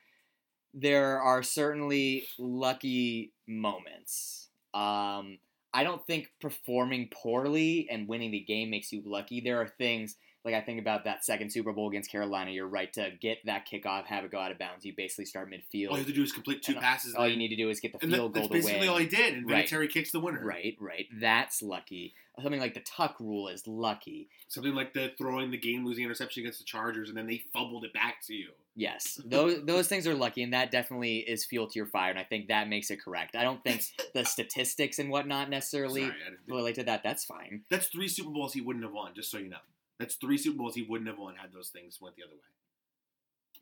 There 0.74 1.20
are 1.22 1.42
certainly 1.42 2.26
lucky 2.38 3.32
moments. 3.48 4.48
Um, 4.74 5.38
I 5.72 5.82
don't 5.82 6.06
think 6.06 6.30
performing 6.40 7.08
poorly 7.10 7.88
and 7.90 8.06
winning 8.06 8.30
the 8.32 8.40
game 8.40 8.68
makes 8.68 8.92
you 8.92 9.02
lucky. 9.04 9.40
There 9.40 9.60
are 9.62 9.68
things 9.68 10.16
like 10.46 10.54
I 10.54 10.60
think 10.60 10.78
about 10.80 11.04
that 11.04 11.24
second 11.24 11.50
Super 11.50 11.72
Bowl 11.72 11.88
against 11.88 12.10
Carolina. 12.10 12.52
You're 12.52 12.68
right 12.68 12.92
to 12.92 13.10
get 13.20 13.38
that 13.46 13.66
kickoff, 13.66 14.04
have 14.04 14.24
it 14.24 14.30
go 14.30 14.38
out 14.38 14.52
of 14.52 14.58
bounds. 14.58 14.84
You 14.84 14.94
basically 14.96 15.24
start 15.24 15.50
midfield. 15.50 15.90
All 15.90 15.94
you 15.94 16.04
have 16.04 16.06
to 16.06 16.12
do 16.12 16.22
is 16.22 16.30
complete 16.30 16.62
two 16.62 16.72
And 16.72 16.78
uh, 16.78 16.82
passes. 16.82 17.16
All 17.16 17.24
and 17.24 17.32
you 17.32 17.38
need 17.38 17.48
to 17.48 17.56
do 17.56 17.68
is 17.68 17.80
get 17.80 17.92
the 17.92 17.98
and 18.00 18.14
field 18.14 18.32
that's 18.32 18.46
goal 18.46 18.48
to 18.50 18.54
basically 18.54 18.80
win. 18.80 18.88
all 18.88 18.98
he 18.98 19.06
did. 19.06 19.34
And 19.34 19.50
Right. 19.50 19.66
Vinatieri 19.68 19.90
kicks 19.90 20.12
the 20.12 20.20
winner. 20.20 20.44
Right, 20.44 20.76
right. 20.80 21.06
That's 21.20 21.62
lucky. 21.62 22.14
Something 22.40 22.60
like 22.60 22.74
the 22.74 22.80
tuck 22.80 23.18
rule 23.18 23.48
is 23.48 23.66
lucky. 23.66 24.28
Something 24.46 24.74
like 24.74 24.92
the 24.92 25.10
throwing 25.18 25.50
the 25.50 25.56
game-losing 25.56 26.04
interception 26.04 26.42
against 26.42 26.60
the 26.60 26.64
Chargers, 26.64 27.08
and 27.08 27.18
then 27.18 27.26
they 27.26 27.42
fumbled 27.52 27.84
it 27.84 27.92
back 27.92 28.20
to 28.26 28.34
you. 28.34 28.50
Yes, 28.78 29.18
those 29.24 29.64
those 29.64 29.88
things 29.88 30.06
are 30.06 30.14
lucky, 30.14 30.42
and 30.42 30.52
that 30.52 30.70
definitely 30.70 31.16
is 31.16 31.46
fuel 31.46 31.66
to 31.66 31.78
your 31.78 31.86
fire, 31.86 32.10
and 32.10 32.18
I 32.18 32.24
think 32.24 32.48
that 32.48 32.68
makes 32.68 32.90
it 32.90 33.02
correct. 33.02 33.34
I 33.34 33.42
don't 33.42 33.64
think 33.64 33.82
the 34.14 34.22
statistics 34.24 34.98
and 34.98 35.08
whatnot 35.08 35.48
necessarily 35.48 36.02
Sorry, 36.02 36.14
relate 36.46 36.74
to 36.74 36.84
that. 36.84 37.02
That's 37.02 37.24
fine. 37.24 37.62
That's 37.70 37.86
three 37.86 38.06
Super 38.06 38.28
Bowls 38.28 38.52
he 38.52 38.60
wouldn't 38.60 38.84
have 38.84 38.92
won. 38.92 39.14
Just 39.14 39.30
so 39.30 39.38
you 39.38 39.48
know, 39.48 39.56
that's 39.98 40.16
three 40.16 40.38
Super 40.38 40.58
Bowls 40.58 40.74
he 40.74 40.86
wouldn't 40.88 41.08
have 41.08 41.18
won 41.18 41.36
had 41.36 41.52
those 41.52 41.70
things 41.70 41.98
went 42.00 42.16
the 42.16 42.22
other 42.24 42.34
way. 42.34 42.40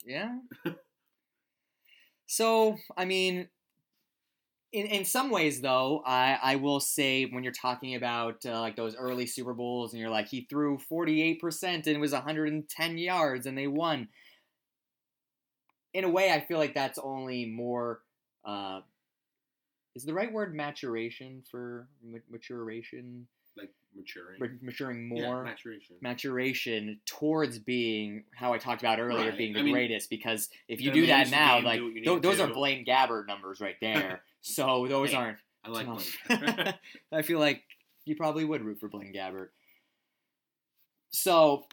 Yeah. 0.04 0.74
so, 2.26 2.76
I 2.96 3.04
mean, 3.04 3.48
in 4.72 4.86
in 4.86 5.04
some 5.04 5.30
ways, 5.30 5.60
though, 5.60 6.02
I 6.04 6.38
I 6.42 6.56
will 6.56 6.80
say 6.80 7.26
when 7.26 7.44
you're 7.44 7.52
talking 7.52 7.94
about 7.94 8.44
uh, 8.44 8.60
like 8.60 8.76
those 8.76 8.96
early 8.96 9.26
Super 9.26 9.54
Bowls, 9.54 9.92
and 9.92 10.00
you're 10.00 10.10
like 10.10 10.28
he 10.28 10.46
threw 10.50 10.78
48 10.78 11.40
percent 11.40 11.86
and 11.86 11.96
it 11.96 12.00
was 12.00 12.12
110 12.12 12.98
yards, 12.98 13.46
and 13.46 13.56
they 13.56 13.68
won. 13.68 14.08
In 15.92 16.02
a 16.02 16.10
way, 16.10 16.32
I 16.32 16.40
feel 16.40 16.58
like 16.58 16.74
that's 16.74 16.98
only 16.98 17.46
more. 17.46 18.00
Uh, 18.44 18.80
is 19.94 20.04
the 20.04 20.12
right 20.12 20.32
word 20.32 20.56
maturation 20.56 21.44
for 21.48 21.86
maturation? 22.28 23.28
Like 23.56 23.70
maturing. 23.94 24.40
Ma- 24.40 24.46
Maturing 24.66 25.16
Yeah, 25.16 25.22
more 25.26 25.44
maturation. 25.44 25.96
maturation 26.00 27.00
towards 27.06 27.58
being 27.58 28.24
how 28.34 28.52
I 28.52 28.58
talked 28.58 28.82
about 28.82 28.98
earlier, 29.00 29.28
Right. 29.30 29.38
being 29.38 29.52
the 29.52 29.60
I 29.60 29.62
mean, 29.62 29.74
greatest. 29.74 30.10
Because 30.10 30.48
if 30.68 30.80
you 30.80 30.90
do 30.90 31.06
that 31.06 31.30
now, 31.30 31.60
like 31.62 31.78
do 31.78 31.84
what 31.84 31.88
you 31.94 32.00
need 32.00 32.06
tho- 32.06 32.16
to 32.16 32.20
those 32.20 32.40
are. 32.40 32.52
Blaine 32.52 32.84
Gabbert 32.84 33.26
numbers 33.26 33.60
right 33.60 33.76
there. 33.80 34.22
so 34.40 34.86
those 34.88 35.10
Hey, 35.10 35.16
aren't. 35.16 35.38
I 35.64 35.68
like. 35.70 35.86
Blake. 35.86 36.74
I 37.12 37.22
feel 37.22 37.38
like 37.38 37.62
you 38.04 38.16
probably 38.16 38.44
would 38.44 38.62
root 38.62 38.78
for 38.80 38.88
Blaine 38.88 39.14
Gabbert. 39.14 39.48
So, 41.10 41.66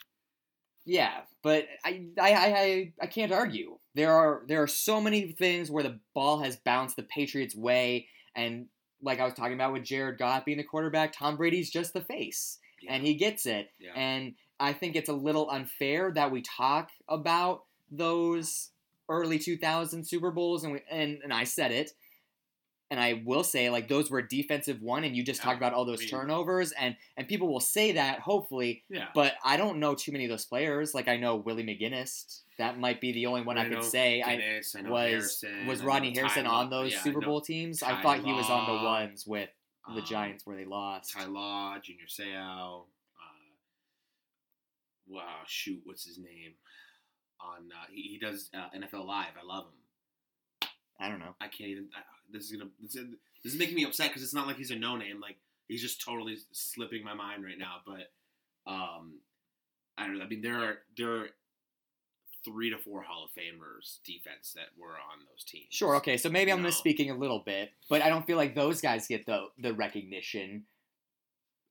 yeah, 0.86 1.22
but 1.44 1.66
I, 1.84 2.06
I, 2.20 2.34
I, 2.34 2.94
I 3.02 3.08
can't 3.08 3.32
argue. 3.32 3.78
There 3.96 4.14
are 4.14 4.44
there 4.48 4.62
are 4.62 4.68
so 4.68 5.02
many 5.02 5.32
things 5.34 5.70
where 5.70 5.84
the 5.84 6.00
ball 6.14 6.40
has 6.42 6.56
bounced 6.58 6.96
the 6.96 7.04
Patriots' 7.04 7.56
way, 7.56 8.08
and 8.36 8.68
like 9.02 9.20
I 9.20 9.26
was 9.26 9.34
talking 9.34 9.54
about 9.54 9.74
with 9.74 9.84
Jared 9.84 10.18
Goff 10.18 10.46
being 10.46 10.58
the 10.58 10.64
quarterback, 10.64 11.14
Tom 11.14 11.38
Brady's 11.38 11.70
just 11.70 11.94
the 11.94 12.02
face, 12.02 12.60
and 12.88 13.04
he 13.04 13.16
gets 13.16 13.46
it. 13.46 13.70
Yeah. 13.80 13.92
And 13.96 14.34
I 14.60 14.74
think 14.74 14.96
it's 14.96 15.10
a 15.10 15.14
little 15.14 15.50
unfair 15.50 16.12
that 16.14 16.32
we 16.32 16.42
talk 16.42 16.90
about 17.10 17.64
those 17.90 18.70
early 19.10 19.40
2000 19.40 20.08
Super 20.08 20.32
Bowls, 20.32 20.64
and 20.64 20.74
we, 20.74 20.80
and 20.90 21.20
and 21.24 21.34
I 21.34 21.44
said 21.44 21.72
it, 21.72 21.92
and 22.92 23.00
I 23.00 23.24
will 23.26 23.44
say 23.44 23.70
like 23.70 23.88
those 23.88 24.12
were 24.12 24.22
defensive 24.22 24.82
one, 24.82 25.06
and 25.06 25.16
you 25.16 25.24
just 25.24 25.40
Yeah, 25.40 25.46
talked 25.46 25.58
about 25.58 25.74
all 25.74 25.86
those 25.86 26.00
I 26.00 26.02
mean- 26.02 26.10
turnovers, 26.10 26.74
and 26.74 26.96
and 27.16 27.28
people 27.28 27.48
will 27.48 27.62
say 27.62 27.94
that 27.94 28.20
hopefully, 28.20 28.84
yeah. 28.90 29.08
but 29.16 29.36
I 29.44 29.56
don't 29.58 29.80
know 29.80 29.96
too 29.96 30.12
many 30.12 30.26
of 30.26 30.30
those 30.30 30.46
players. 30.46 30.94
Like 30.94 31.08
I 31.08 31.16
know 31.16 31.38
Willie 31.38 31.64
McGinest, 31.64 32.42
that 32.58 32.78
might 32.78 33.00
be 33.00 33.14
the 33.14 33.26
only 33.28 33.42
one 33.44 33.58
I, 33.58 33.64
could 33.64 33.74
know 33.78 33.82
say. 33.82 34.22
I 34.22 34.32
I 34.32 34.36
was 34.90 35.42
Harrison, 35.42 35.68
was 35.68 35.82
I 35.82 35.86
Rodney 35.86 36.14
Harrison 36.14 36.44
Ty 36.44 36.52
on 36.52 36.70
those 36.70 36.92
yeah, 36.92 37.02
Super 37.02 37.22
Bowl 37.22 37.40
teams. 37.40 37.82
I 37.82 37.94
Ty 37.94 38.02
thought 38.04 38.20
he 38.26 38.34
was 38.34 38.50
on 38.50 38.68
the 38.68 38.84
ones 38.84 39.26
with 39.26 39.50
the 39.88 40.02
um, 40.02 40.06
Giants 40.06 40.46
where 40.46 40.58
they 40.58 40.66
lost. 40.66 41.14
Ty 41.14 41.26
Law, 41.26 41.78
Junior 41.82 42.06
Seau. 42.08 42.82
Uh, 42.84 43.52
wow, 45.08 45.38
shoot, 45.48 45.80
what's 45.86 46.06
his 46.06 46.18
name? 46.18 46.54
On 47.40 47.70
uh, 47.72 47.86
he, 47.90 48.02
he 48.02 48.20
does 48.20 48.50
uh, 48.54 48.68
NFL 48.78 49.06
Live. 49.08 49.34
I 49.42 49.46
love 49.46 49.66
him. 49.66 50.70
I 51.00 51.10
don't 51.10 51.20
know. 51.20 51.36
I 51.42 51.48
can't 51.48 51.72
even. 51.72 51.90
I, 51.96 52.02
this 52.32 52.46
is 52.46 52.52
gonna. 52.58 52.70
This 52.82 52.96
is, 52.96 53.08
this 53.44 53.54
is 53.54 53.60
making 53.60 53.76
me 53.76 53.84
upset 53.86 54.10
because 54.10 54.24
it's 54.24 54.34
not 54.34 54.48
like 54.48 54.58
he's 54.58 54.72
a 54.72 54.76
no 54.76 54.96
name. 54.98 55.20
Like 55.22 55.38
he's 55.68 55.82
just 55.82 56.04
totally 56.04 56.38
slipping 56.52 57.04
my 57.04 57.14
mind 57.14 57.44
right 57.44 57.58
now. 57.58 57.78
But 57.86 58.12
um, 58.72 59.20
I 59.98 60.06
don't 60.08 60.18
know. 60.18 60.24
I 60.26 60.28
mean, 60.28 60.42
there 60.42 60.60
are 60.64 60.78
there 60.98 61.12
are 61.16 61.28
three 62.44 62.72
to 62.72 62.78
four 62.78 63.04
Hall 63.04 63.24
of 63.26 63.30
Famers 63.32 64.00
defense 64.04 64.54
that 64.56 64.70
were 64.80 64.94
on 64.94 65.20
those 65.30 65.44
teams. 65.44 65.68
Sure, 65.70 65.96
okay, 65.98 66.18
so 66.18 66.28
maybe 66.30 66.52
I'm 66.52 66.64
No. 66.64 66.70
misspeaking 66.70 67.12
a 67.12 67.18
little 67.18 67.44
bit, 67.46 67.72
but 67.88 68.02
I 68.02 68.10
don't 68.10 68.26
feel 68.26 68.38
like 68.38 68.56
those 68.56 68.82
guys 68.82 69.08
get 69.08 69.26
the 69.26 69.46
the 69.60 69.74
recognition. 69.74 70.66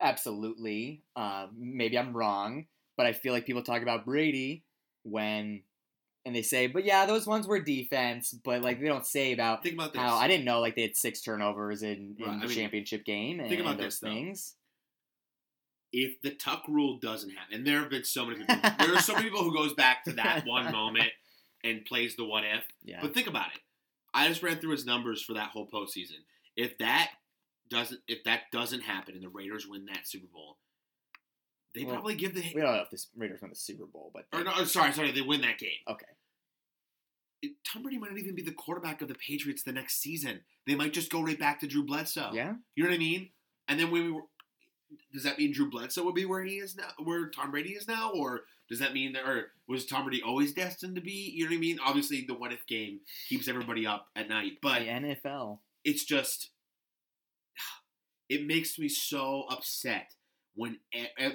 Absolutely. 0.01 1.03
Uh, 1.15 1.49
maybe 1.57 1.99
I'm 1.99 2.17
wrong, 2.17 2.67
but 2.97 3.07
I 3.07 3.13
feel 3.13 3.33
like 3.33 3.45
people 3.47 3.63
talk 3.63 3.83
about 3.83 4.05
Brady 4.07 4.65
when 5.03 5.63
and 6.31 6.37
they 6.37 6.43
say, 6.43 6.67
but 6.69 6.85
yeah, 6.85 7.07
those 7.07 7.27
ones 7.27 7.47
were 7.49 7.59
defense, 7.61 8.33
but 8.45 8.63
like 8.63 8.81
they 8.81 8.87
don't 8.87 9.05
say 9.07 9.33
about 9.33 9.63
Think 9.63 9.75
about 9.75 9.93
this. 9.93 10.01
how 10.01 10.17
I 10.17 10.29
didn't 10.29 10.45
know 10.45 10.61
like 10.61 10.77
they 10.77 10.83
had 10.83 10.97
six 10.97 11.21
turnovers 11.21 11.83
in, 11.83 12.15
in 12.19 12.25
Right, 12.25 12.29
I 12.37 12.41
the 12.41 12.47
mean, 12.47 12.57
championship 12.57 13.05
game 13.05 13.41
and, 13.41 13.49
think 13.49 13.61
about 13.61 13.73
and 13.73 13.81
those 13.81 13.87
this, 13.87 13.99
though. 14.01 14.09
things. 14.09 14.55
if 15.93 16.21
the 16.23 16.31
Tuck 16.31 16.63
rule 16.69 16.99
doesn't 16.99 17.31
happen, 17.31 17.55
and 17.57 17.67
there 17.67 17.81
have 17.81 17.91
been 17.91 18.05
so 18.05 18.25
many 18.25 18.39
people, 18.39 18.57
there 18.79 18.95
are 18.95 19.01
so 19.01 19.15
many 19.15 19.25
people 19.25 19.43
who 19.43 19.55
goes 19.55 19.75
back 19.75 20.05
to 20.05 20.13
that 20.13 20.45
one 20.47 20.71
moment 20.81 21.11
and 21.65 21.85
plays 21.85 22.15
the 22.17 22.25
what 22.25 22.45
if. 22.45 22.65
Yeah. 22.85 23.01
But 23.03 23.13
think 23.15 23.27
about 23.27 23.49
it. 23.55 23.61
I 24.15 24.29
just 24.29 24.43
ran 24.43 24.59
through 24.59 24.71
his 24.73 24.87
numbers 24.87 25.23
for 25.23 25.35
that 25.35 25.51
whole 25.51 25.67
postseason. 25.69 26.23
If 26.57 26.79
that 26.79 27.11
doesn't, 27.69 28.01
if 28.09 28.25
that 28.25 28.43
doesn't 28.53 28.81
happen, 28.83 29.15
and 29.15 29.23
the 29.25 29.29
Raiders 29.29 29.67
win 29.69 29.85
that 29.87 30.07
Super 30.07 30.27
Bowl, 30.33 30.59
they 31.75 31.85
Well, 31.85 31.95
probably 31.95 32.17
give 32.17 32.35
the. 32.35 32.41
we 32.55 32.61
don't 32.61 32.75
know 32.75 32.83
if 32.83 32.91
the 32.91 33.01
Raiders 33.17 33.41
win 33.41 33.51
the 33.51 33.57
Super 33.57 33.87
Bowl, 33.87 34.11
but 34.13 34.27
Or 34.33 34.43
no, 34.43 34.65
sorry, 34.65 34.93
sorry, 34.93 35.13
they 35.13 35.21
win 35.23 35.41
that 35.43 35.59
game. 35.59 35.71
okay. 35.89 36.07
Tom 37.65 37.83
Brady 37.83 37.99
might 37.99 38.11
not 38.11 38.19
even 38.19 38.35
be 38.35 38.43
the 38.43 38.53
quarterback 38.53 39.03
of 39.03 39.09
the 39.09 39.15
Patriots 39.15 39.63
the 39.63 39.73
next 39.73 40.01
season. 40.01 40.41
They 40.67 40.75
might 40.75 40.93
just 40.93 41.11
go 41.11 41.23
right 41.23 41.39
back 41.39 41.61
to 41.61 41.67
Drew 41.67 41.85
Bledsoe. 41.85 42.31
Yeah. 42.33 42.55
You 42.75 42.85
know 42.85 42.91
what 42.91 42.97
I 42.97 42.99
mean? 42.99 43.31
And 43.69 43.79
then 43.79 43.91
when 43.91 44.05
we 44.05 44.13
were, 44.13 44.23
does 45.13 45.23
that 45.23 45.39
mean 45.39 45.53
Drew 45.53 45.71
Bledsoe 45.71 46.03
will 46.03 46.13
be 46.13 46.27
where 46.27 46.45
he 46.45 46.57
is 46.57 46.77
now, 46.77 46.89
where 47.03 47.29
Tom 47.29 47.51
Brady 47.51 47.71
is 47.71 47.89
now, 47.89 48.11
or 48.13 48.43
does 48.69 48.79
that 48.81 48.93
mean 48.93 49.13
that, 49.15 49.27
or 49.27 49.53
was 49.69 49.87
Tom 49.87 50.05
Brady 50.05 50.23
always 50.23 50.53
destined 50.53 50.97
to 50.97 51.01
be? 51.01 51.33
You 51.35 51.45
know 51.45 51.51
what 51.51 51.57
I 51.57 51.61
mean? 51.61 51.79
Obviously, 51.85 52.25
the 52.27 52.35
what 52.35 52.53
if 52.53 52.67
game 52.67 53.01
keeps 53.29 53.49
everybody 53.49 53.87
up 53.87 54.07
at 54.15 54.29
night, 54.29 54.55
but 54.63 54.81
the 54.81 54.87
NFL. 54.87 55.59
it's 55.85 56.05
just, 56.05 56.51
it 58.29 58.47
makes 58.47 58.79
me 58.79 58.89
so 58.89 59.45
upset 59.49 60.15
when 60.55 60.79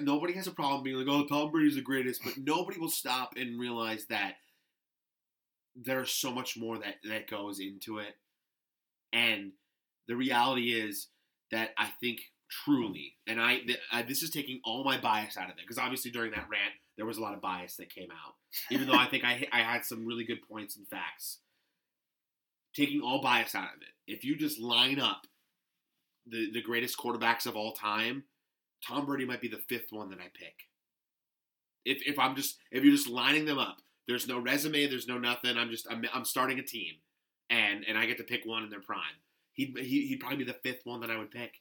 nobody 0.00 0.34
has 0.34 0.46
a 0.46 0.52
problem 0.52 0.82
being 0.82 0.96
like, 0.96 1.08
"Oh, 1.08 1.26
Tom 1.26 1.50
Brady's 1.50 1.74
the 1.74 1.82
greatest," 1.82 2.22
but 2.22 2.38
nobody 2.38 2.78
will 2.78 2.90
stop 2.90 3.34
and 3.36 3.58
realize 3.58 4.06
that 4.06 4.34
there's 5.76 6.10
so 6.10 6.32
much 6.32 6.56
more 6.56 6.78
that 6.78 6.96
that 7.08 7.30
goes 7.30 7.60
into 7.60 7.98
it, 7.98 8.14
and 9.12 9.52
the 10.08 10.16
reality 10.16 10.72
is 10.72 11.08
that 11.50 11.70
I 11.78 11.90
think 12.00 12.20
truly, 12.48 13.14
and 13.26 13.40
I, 13.40 13.58
th- 13.58 13.78
I 13.92 14.02
this 14.02 14.22
is 14.22 14.30
taking 14.30 14.60
all 14.64 14.84
my 14.84 14.98
bias 14.98 15.36
out 15.36 15.50
of 15.50 15.56
it 15.58 15.62
because 15.62 15.78
obviously 15.78 16.10
during 16.10 16.30
that 16.32 16.48
rant 16.50 16.74
there 16.96 17.06
was 17.06 17.18
a 17.18 17.22
lot 17.22 17.34
of 17.34 17.40
bias 17.40 17.76
that 17.76 17.94
came 17.94 18.08
out, 18.10 18.34
even 18.70 18.86
though 18.86 18.98
I 18.98 19.06
think 19.06 19.24
I 19.24 19.46
I 19.52 19.60
had 19.60 19.84
some 19.84 20.06
really 20.06 20.24
good 20.24 20.46
points 20.48 20.76
and 20.76 20.86
facts. 20.88 21.38
Taking 22.74 23.00
all 23.00 23.22
bias 23.22 23.54
out 23.54 23.74
of 23.74 23.82
it, 23.82 24.12
if 24.12 24.24
you 24.24 24.36
just 24.36 24.60
line 24.60 25.00
up 25.00 25.26
the 26.26 26.50
the 26.52 26.62
greatest 26.62 26.98
quarterbacks 26.98 27.46
of 27.46 27.56
all 27.56 27.72
time, 27.72 28.24
Tom 28.86 29.06
Brady 29.06 29.24
might 29.24 29.40
be 29.40 29.48
the 29.48 29.62
fifth 29.68 29.90
one 29.90 30.10
that 30.10 30.18
I 30.18 30.30
pick. 30.34 30.54
If 31.84 32.06
if 32.06 32.18
I'm 32.18 32.36
just 32.36 32.58
if 32.70 32.84
you're 32.84 32.94
just 32.94 33.08
lining 33.08 33.44
them 33.46 33.58
up, 33.58 33.78
there's 34.08 34.28
no 34.28 34.38
resume, 34.38 34.86
there's 34.86 35.08
no 35.08 35.18
nothing. 35.18 35.56
I'm 35.56 35.70
just 35.70 35.86
I'm, 35.90 36.04
I'm 36.14 36.24
starting 36.24 36.58
a 36.58 36.62
team, 36.62 36.94
and 37.50 37.84
and 37.86 37.98
I 37.98 38.06
get 38.06 38.18
to 38.18 38.24
pick 38.24 38.44
one 38.44 38.62
in 38.62 38.70
their 38.70 38.80
prime. 38.80 39.00
He'd 39.52 39.76
he, 39.78 40.06
he'd 40.06 40.20
probably 40.20 40.38
be 40.38 40.44
the 40.44 40.58
fifth 40.62 40.82
one 40.84 41.00
that 41.00 41.10
I 41.10 41.18
would 41.18 41.30
pick. 41.30 41.54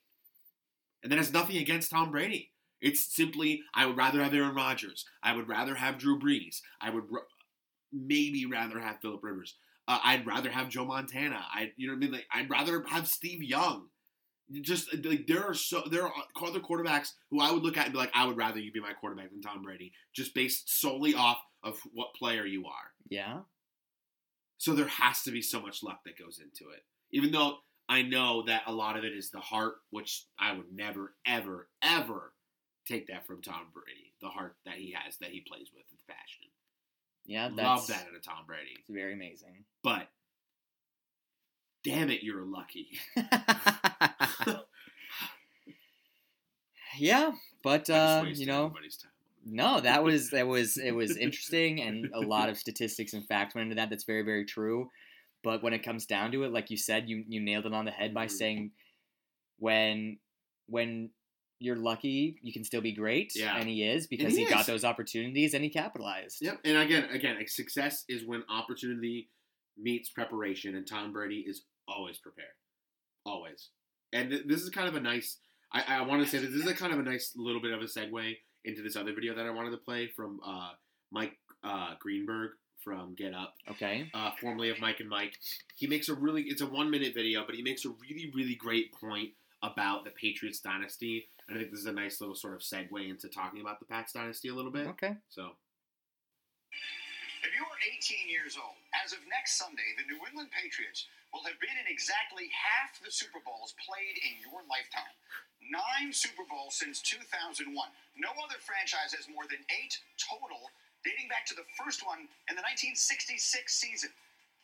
And 1.03 1.11
that 1.11 1.17
has 1.17 1.33
nothing 1.33 1.57
against 1.57 1.91
Tom 1.91 2.11
Brady. 2.11 2.51
It's 2.81 3.15
simply 3.15 3.61
I 3.73 3.85
would 3.85 3.97
rather 3.97 4.23
have 4.23 4.33
Aaron 4.33 4.55
Rodgers. 4.55 5.05
I 5.23 5.35
would 5.35 5.47
rather 5.47 5.75
have 5.75 5.97
Drew 5.97 6.19
Brees. 6.19 6.61
I 6.81 6.89
would 6.89 7.05
r- 7.11 7.27
maybe 7.91 8.45
rather 8.45 8.79
have 8.79 8.99
Philip 9.01 9.23
Rivers. 9.23 9.55
Uh, 9.87 9.99
I'd 10.03 10.25
rather 10.25 10.49
have 10.49 10.69
Joe 10.69 10.85
Montana. 10.85 11.43
I 11.53 11.71
you 11.77 11.87
know 11.87 11.93
what 11.93 11.97
I 11.97 11.99
mean? 11.99 12.11
Like 12.11 12.27
I'd 12.33 12.49
rather 12.49 12.83
have 12.87 13.07
Steve 13.07 13.43
Young. 13.43 13.87
Just 14.61 14.93
uh, 14.93 14.97
like 15.03 15.25
there 15.27 15.43
are 15.43 15.53
so 15.53 15.83
there 15.89 16.03
are 16.03 16.13
other 16.43 16.59
quarterbacks 16.59 17.13
who 17.31 17.41
I 17.41 17.51
would 17.51 17.63
look 17.63 17.77
at 17.77 17.85
and 17.85 17.93
be 17.93 17.99
like, 17.99 18.11
I 18.13 18.25
would 18.25 18.37
rather 18.37 18.59
you 18.59 18.71
be 18.71 18.79
my 18.79 18.93
quarterback 18.93 19.31
than 19.31 19.41
Tom 19.41 19.63
Brady, 19.63 19.91
just 20.13 20.35
based 20.35 20.79
solely 20.79 21.15
off 21.15 21.39
of 21.63 21.79
what 21.93 22.13
player 22.13 22.45
you 22.45 22.65
are. 22.65 22.91
Yeah. 23.09 23.39
So 24.57 24.73
there 24.73 24.87
has 24.87 25.23
to 25.23 25.31
be 25.31 25.41
so 25.41 25.59
much 25.61 25.83
luck 25.83 25.99
that 26.05 26.17
goes 26.17 26.39
into 26.39 26.71
it. 26.71 26.83
Even 27.11 27.31
though 27.31 27.57
I 27.87 28.01
know 28.01 28.43
that 28.47 28.63
a 28.67 28.71
lot 28.71 28.97
of 28.97 29.03
it 29.03 29.13
is 29.13 29.29
the 29.29 29.39
heart, 29.39 29.75
which 29.91 30.25
I 30.39 30.53
would 30.53 30.73
never, 30.73 31.13
ever, 31.25 31.67
ever 31.83 32.33
take 32.87 33.07
that 33.07 33.27
from 33.27 33.41
Tom 33.41 33.67
Brady. 33.73 34.13
The 34.21 34.29
heart 34.29 34.55
that 34.65 34.75
he 34.75 34.95
has, 34.97 35.17
that 35.17 35.29
he 35.29 35.41
plays 35.41 35.69
with, 35.73 35.83
the 35.89 35.97
passion. 36.07 36.49
Yeah. 37.25 37.49
That's 37.49 37.81
Love 37.81 37.87
that 37.87 38.07
in 38.09 38.15
a 38.15 38.19
Tom 38.19 38.45
Brady. 38.47 38.71
It's 38.77 38.89
very 38.89 39.13
amazing. 39.13 39.65
But 39.83 40.07
damn 41.83 42.09
it, 42.09 42.23
you're 42.23 42.45
lucky. 42.45 42.99
yeah, 46.97 47.31
but 47.63 47.89
uh, 47.89 48.25
you 48.27 48.45
know, 48.45 48.73
no, 49.45 49.79
that 49.81 50.03
was 50.03 50.29
that 50.31 50.47
was 50.47 50.77
it 50.77 50.91
was 50.91 51.17
interesting, 51.17 51.81
and 51.81 52.09
a 52.13 52.19
lot 52.19 52.49
of 52.49 52.57
statistics 52.57 53.13
and 53.13 53.25
facts 53.25 53.55
went 53.55 53.65
into 53.65 53.75
that. 53.75 53.89
That's 53.89 54.05
very 54.05 54.21
very 54.23 54.45
true. 54.45 54.89
But 55.43 55.61
when 55.61 55.73
it 55.73 55.83
comes 55.83 56.05
down 56.05 56.31
to 56.31 56.43
it, 56.43 56.51
like 56.51 56.69
you 56.71 56.77
said, 56.77 57.07
you 57.09 57.23
you 57.27 57.41
nailed 57.41 57.65
it 57.65 57.73
on 57.73 57.85
the 57.85 57.91
head 57.91 58.13
by 58.13 58.25
Mhm. 58.25 58.31
saying 58.31 58.71
when 59.57 60.19
when 60.67 61.11
you're 61.59 61.75
lucky, 61.75 62.37
you 62.41 62.51
can 62.51 62.63
still 62.63 62.81
be 62.81 62.91
great, 62.91 63.31
Yeah. 63.35 63.55
and 63.57 63.69
he 63.69 63.83
is 63.83 64.07
because 64.07 64.35
he 64.35 64.43
he, 64.43 64.49
got 64.49 64.65
those 64.65 64.83
opportunities 64.83 65.53
and 65.53 65.63
he 65.63 65.69
capitalized. 65.69 66.39
Yep. 66.41 66.61
And 66.65 66.77
again, 66.77 67.05
again, 67.11 67.37
like, 67.37 67.47
success 67.47 68.03
is 68.09 68.25
when 68.25 68.43
opportunity 68.49 69.29
meets 69.77 70.09
preparation, 70.09 70.75
and 70.75 70.85
Tom 70.85 71.13
Brady 71.13 71.45
is 71.47 71.63
always 71.87 72.17
prepared, 72.17 72.49
always. 73.25 73.69
And 74.15 74.29
th- 74.31 74.43
this 74.47 74.61
is 74.61 74.69
kind 74.69 74.87
of 74.87 74.95
a 74.95 74.99
nice. 74.99 75.37
I, 75.71 75.97
I 75.99 76.01
want 76.03 76.23
to 76.23 76.27
say 76.29 76.37
that 76.39 76.47
this 76.51 76.61
is 76.63 76.67
a 76.71 76.73
kind 76.73 76.93
of 76.93 76.99
a 76.99 77.03
nice 77.03 77.33
little 77.35 77.61
bit 77.61 77.71
of 77.73 77.81
a 77.81 77.85
segue 77.85 78.35
into 78.63 78.81
this 78.81 78.95
other 78.95 79.13
video 79.13 79.35
that 79.35 79.45
I 79.45 79.49
wanted 79.51 79.71
to 79.71 79.77
play 79.77 80.07
from 80.07 80.39
uh, 80.45 80.69
Mike 81.11 81.37
uh, 81.63 81.95
Greenberg 81.99 82.51
from 82.83 83.13
Get 83.15 83.33
Up, 83.33 83.55
Okay. 83.71 84.09
uh, 84.13 84.31
formerly 84.39 84.69
of 84.69 84.79
Mike 84.79 84.99
and 84.99 85.09
Mike. 85.09 85.33
He 85.75 85.87
makes 85.87 86.07
a 86.09 86.13
really. 86.15 86.43
It's 86.43 86.61
a 86.61 86.65
one 86.67 86.89
minute 86.89 87.13
video, 87.13 87.43
but 87.45 87.55
he 87.55 87.61
makes 87.61 87.83
a 87.85 87.89
really 87.89 88.31
really 88.33 88.55
great 88.55 88.93
point 88.93 89.29
about 89.63 90.03
the 90.05 90.11
Patriots 90.11 90.59
dynasty. 90.59 91.27
And 91.47 91.57
I 91.57 91.61
think 91.61 91.71
this 91.71 91.81
is 91.81 91.85
a 91.87 91.91
nice 91.91 92.21
little 92.21 92.35
sort 92.35 92.53
of 92.55 92.61
segue 92.61 93.09
into 93.09 93.27
talking 93.29 93.61
about 93.61 93.79
the 93.79 93.85
Pats 93.85 94.13
dynasty 94.13 94.47
a 94.49 94.53
little 94.55 94.71
bit. 94.71 94.87
Okay. 94.87 95.15
So. 95.29 95.49
If 97.45 97.53
you 97.53 97.61
are 97.61 97.77
18 97.93 98.25
years 98.25 98.57
old, 98.57 98.73
as 99.05 99.13
of 99.13 99.21
next 99.29 99.61
Sunday, 99.61 99.93
the 100.01 100.09
New 100.09 100.17
England 100.25 100.49
Patriots 100.49 101.05
will 101.29 101.45
have 101.45 101.61
been 101.61 101.77
in 101.77 101.85
exactly 101.85 102.49
half 102.49 102.97
the 102.97 103.13
Super 103.13 103.37
Bowls 103.37 103.77
played 103.77 104.17
in 104.17 104.41
your 104.41 104.65
lifetime. 104.65 105.13
Nine 105.61 106.09
Super 106.09 106.41
Bowls 106.41 106.73
since 106.73 107.05
2001. 107.05 107.69
No 108.17 108.33
other 108.41 108.57
franchise 108.65 109.13
has 109.13 109.29
more 109.29 109.45
than 109.45 109.61
eight 109.69 109.93
total, 110.17 110.73
dating 111.05 111.29
back 111.29 111.45
to 111.45 111.53
the 111.53 111.69
first 111.77 112.01
one 112.01 112.25
in 112.49 112.57
the 112.57 112.65
1966 112.65 113.37
season. 113.69 114.09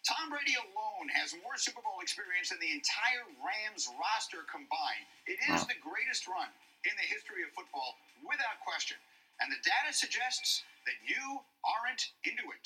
Tom 0.01 0.33
Brady 0.33 0.57
alone 0.57 1.05
has 1.13 1.37
more 1.45 1.61
Super 1.61 1.85
Bowl 1.85 2.01
experience 2.01 2.49
than 2.49 2.57
the 2.57 2.73
entire 2.73 3.29
Rams 3.45 3.93
roster 3.93 4.41
combined. 4.49 5.05
It 5.29 5.37
is 5.53 5.69
the 5.69 5.77
greatest 5.77 6.25
run 6.25 6.49
in 6.89 6.97
the 6.97 7.05
history 7.05 7.45
of 7.45 7.53
football, 7.53 8.01
without 8.25 8.57
question. 8.65 8.97
And 9.37 9.53
the 9.53 9.61
data 9.61 9.93
suggests 9.93 10.65
that 10.85 10.99
you 11.05 11.41
aren't 11.61 12.11
into 12.25 12.49
it. 12.51 12.65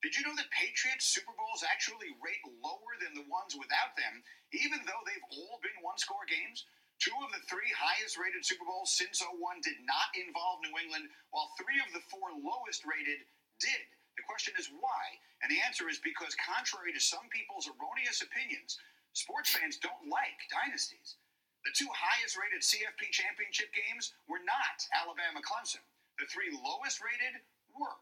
Did 0.00 0.16
you 0.16 0.24
know 0.24 0.32
that 0.40 0.48
Patriots 0.48 1.04
Super 1.04 1.36
Bowls 1.36 1.60
actually 1.60 2.16
rate 2.24 2.40
lower 2.64 2.96
than 2.96 3.12
the 3.12 3.28
ones 3.28 3.52
without 3.52 3.92
them, 4.00 4.24
even 4.56 4.80
though 4.88 5.04
they've 5.04 5.28
all 5.36 5.60
been 5.60 5.76
one 5.84 6.00
score 6.00 6.24
games? 6.24 6.64
Two 7.00 7.16
of 7.20 7.32
the 7.32 7.44
three 7.48 7.68
highest 7.72 8.16
rated 8.16 8.44
Super 8.44 8.64
Bowls 8.64 8.92
since 8.92 9.20
01 9.20 9.60
did 9.60 9.76
not 9.84 10.12
involve 10.16 10.60
New 10.64 10.76
England, 10.76 11.08
while 11.32 11.52
three 11.56 11.80
of 11.80 11.92
the 11.92 12.04
four 12.08 12.32
lowest 12.32 12.84
rated 12.88 13.24
did. 13.60 13.84
The 14.16 14.28
question 14.28 14.52
is 14.56 14.68
why? 14.68 15.20
And 15.40 15.48
the 15.48 15.64
answer 15.64 15.88
is 15.88 16.00
because, 16.00 16.36
contrary 16.36 16.92
to 16.92 17.00
some 17.00 17.28
people's 17.32 17.68
erroneous 17.68 18.20
opinions, 18.20 18.76
sports 19.12 19.52
fans 19.52 19.80
don't 19.80 20.12
like 20.12 20.44
dynasties. 20.52 21.16
The 21.64 21.72
two 21.76 21.88
highest 21.92 22.36
rated 22.36 22.64
CFP 22.64 23.12
championship 23.12 23.72
games 23.72 24.12
were 24.28 24.44
not 24.44 24.84
Alabama 24.92 25.40
Clemson. 25.44 25.84
The 26.20 26.28
three 26.28 26.52
lowest 26.52 27.00
rated 27.00 27.40
were. 27.72 27.96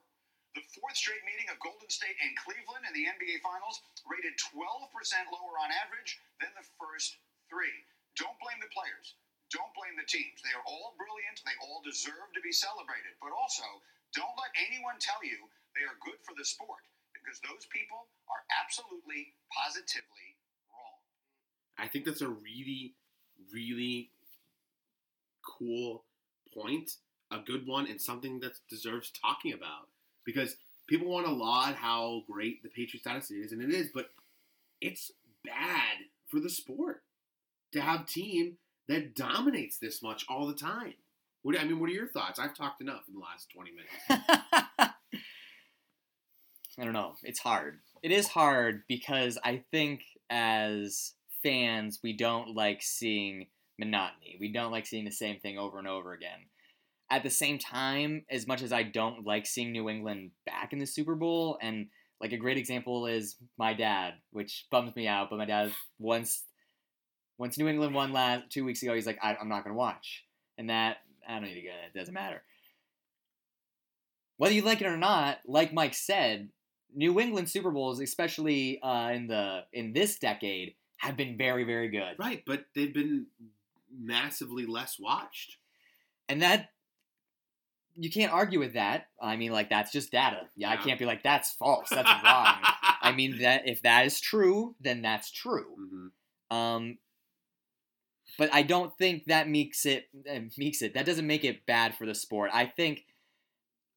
The 0.58 0.66
fourth 0.74 0.98
straight 0.98 1.22
meeting 1.22 1.46
of 1.54 1.62
Golden 1.62 1.86
State 1.86 2.18
and 2.18 2.34
Cleveland 2.34 2.82
in 2.82 2.90
the 2.90 3.06
NBA 3.06 3.38
Finals 3.46 3.78
rated 4.10 4.34
12% 4.34 4.58
lower 5.30 5.54
on 5.62 5.70
average 5.70 6.18
than 6.42 6.50
the 6.58 6.66
first 6.82 7.14
three. 7.46 7.86
Don't 8.18 8.34
blame 8.42 8.58
the 8.58 8.74
players. 8.74 9.14
Don't 9.54 9.70
blame 9.78 9.94
the 9.94 10.10
teams. 10.10 10.42
They 10.42 10.50
are 10.50 10.66
all 10.66 10.98
brilliant. 10.98 11.46
They 11.46 11.54
all 11.62 11.78
deserve 11.86 12.26
to 12.34 12.42
be 12.42 12.50
celebrated. 12.50 13.14
But 13.22 13.30
also, 13.30 13.62
don't 14.10 14.34
let 14.34 14.50
anyone 14.66 14.98
tell 14.98 15.22
you 15.22 15.46
they 15.78 15.86
are 15.86 15.94
good 16.02 16.18
for 16.26 16.34
the 16.34 16.42
sport 16.42 16.82
because 17.14 17.38
those 17.46 17.70
people 17.70 18.10
are 18.26 18.42
absolutely, 18.58 19.30
positively 19.54 20.34
wrong. 20.74 20.98
I 21.78 21.86
think 21.86 22.02
that's 22.02 22.26
a 22.26 22.34
really, 22.34 22.98
really 23.54 24.10
cool 25.46 26.02
point, 26.50 26.98
a 27.30 27.38
good 27.38 27.66
one, 27.66 27.86
and 27.86 28.00
something 28.00 28.40
that 28.40 28.52
deserves 28.68 29.10
talking 29.10 29.52
about. 29.52 29.88
Because 30.24 30.56
people 30.86 31.08
want 31.08 31.26
to 31.26 31.32
laud 31.32 31.74
how 31.74 32.22
great 32.30 32.62
the 32.62 32.68
Patriots 32.68 33.04
dynasty 33.04 33.36
is, 33.36 33.52
and 33.52 33.62
it 33.62 33.70
is, 33.70 33.88
but 33.92 34.10
it's 34.80 35.12
bad 35.44 35.96
for 36.26 36.40
the 36.40 36.50
sport 36.50 37.02
to 37.72 37.80
have 37.80 38.06
team 38.06 38.56
that 38.88 39.14
dominates 39.14 39.78
this 39.78 40.02
much 40.02 40.24
all 40.28 40.46
the 40.46 40.54
time. 40.54 40.94
What 41.42 41.58
I 41.58 41.64
mean, 41.64 41.78
what 41.78 41.88
are 41.88 41.94
your 41.94 42.08
thoughts? 42.08 42.38
I've 42.38 42.56
talked 42.56 42.80
enough 42.80 43.04
in 43.08 43.14
the 43.14 43.20
last 43.20 43.48
twenty 43.50 43.70
minutes. 43.70 43.92
I 46.78 46.84
don't 46.84 46.92
know. 46.92 47.14
It's 47.22 47.40
hard. 47.40 47.80
It 48.02 48.12
is 48.12 48.28
hard 48.28 48.82
because 48.88 49.38
I 49.44 49.62
think 49.70 50.02
as 50.30 51.14
fans, 51.42 52.00
we 52.02 52.12
don't 52.12 52.54
like 52.54 52.82
seeing 52.82 53.46
monotony. 53.78 54.36
We 54.40 54.52
don't 54.52 54.72
like 54.72 54.86
seeing 54.86 55.04
the 55.04 55.10
same 55.10 55.40
thing 55.40 55.58
over 55.58 55.78
and 55.78 55.88
over 55.88 56.12
again. 56.12 56.46
At 57.10 57.22
the 57.22 57.30
same 57.30 57.58
time, 57.58 58.24
as 58.30 58.46
much 58.46 58.60
as 58.60 58.72
I 58.72 58.82
don't 58.82 59.24
like 59.24 59.46
seeing 59.46 59.72
New 59.72 59.88
England 59.88 60.32
back 60.44 60.72
in 60.72 60.78
the 60.78 60.86
Super 60.86 61.14
Bowl, 61.14 61.58
and 61.62 61.86
like 62.20 62.32
a 62.32 62.36
great 62.36 62.58
example 62.58 63.06
is 63.06 63.36
my 63.56 63.72
dad, 63.72 64.14
which 64.30 64.66
bums 64.70 64.94
me 64.94 65.08
out, 65.08 65.30
but 65.30 65.38
my 65.38 65.46
dad 65.46 65.72
once 65.98 66.42
once 67.38 67.56
New 67.56 67.68
England 67.68 67.94
won 67.94 68.12
last 68.12 68.50
two 68.50 68.64
weeks 68.64 68.82
ago, 68.82 68.94
he's 68.94 69.06
like, 69.06 69.18
I, 69.22 69.36
I'm 69.40 69.48
not 69.48 69.64
gonna 69.64 69.76
watch, 69.76 70.24
and 70.58 70.68
that 70.68 70.98
I 71.26 71.34
don't 71.34 71.44
need 71.44 71.54
to 71.54 71.62
go. 71.62 71.72
It 71.86 71.98
doesn't 71.98 72.12
matter. 72.12 72.42
Whether 74.36 74.54
you 74.54 74.62
like 74.62 74.80
it 74.80 74.86
or 74.86 74.96
not, 74.96 75.38
like 75.46 75.72
Mike 75.72 75.94
said, 75.94 76.50
New 76.94 77.20
England 77.20 77.48
Super 77.48 77.70
Bowls, 77.70 78.00
especially 78.00 78.80
uh, 78.82 79.10
in 79.12 79.28
the 79.28 79.64
in 79.72 79.92
this 79.92 80.18
decade, 80.18 80.74
have 80.98 81.16
been 81.16 81.38
very 81.38 81.64
very 81.64 81.88
good. 81.88 82.16
Right, 82.18 82.42
but 82.46 82.66
they've 82.74 82.92
been 82.92 83.26
massively 83.90 84.66
less 84.66 84.98
watched. 84.98 85.56
And 86.28 86.42
that 86.42 86.70
you 88.00 88.10
can't 88.10 88.32
argue 88.32 88.58
with 88.60 88.74
that. 88.74 89.08
I 89.20 89.36
mean, 89.36 89.50
like 89.52 89.68
that's 89.70 89.90
just 89.92 90.12
data. 90.12 90.42
Yeah, 90.56 90.70
I 90.70 90.76
can't 90.76 90.98
be 90.98 91.04
like 91.04 91.22
that's 91.22 91.50
false. 91.52 91.88
That's 91.90 92.08
wrong. 92.24 92.54
I 93.02 93.12
mean 93.14 93.38
that 93.42 93.66
if 93.66 93.82
that 93.82 94.06
is 94.06 94.20
true, 94.20 94.74
then 94.80 95.02
that's 95.02 95.30
true. 95.30 95.66
Mhm. 96.52 96.56
Um, 96.56 96.98
but 98.38 98.52
I 98.54 98.62
don't 98.62 98.96
think 98.96 99.24
that 99.24 99.48
makes 99.48 99.84
it 99.84 100.08
uh, 100.30 100.40
makes 100.56 100.80
it. 100.82 100.94
That 100.94 101.06
doesn't 101.06 101.26
make 101.26 101.44
it 101.44 101.66
bad 101.66 101.94
for 101.96 102.06
the 102.06 102.14
sport. 102.14 102.50
I 102.54 102.66
think 102.66 103.04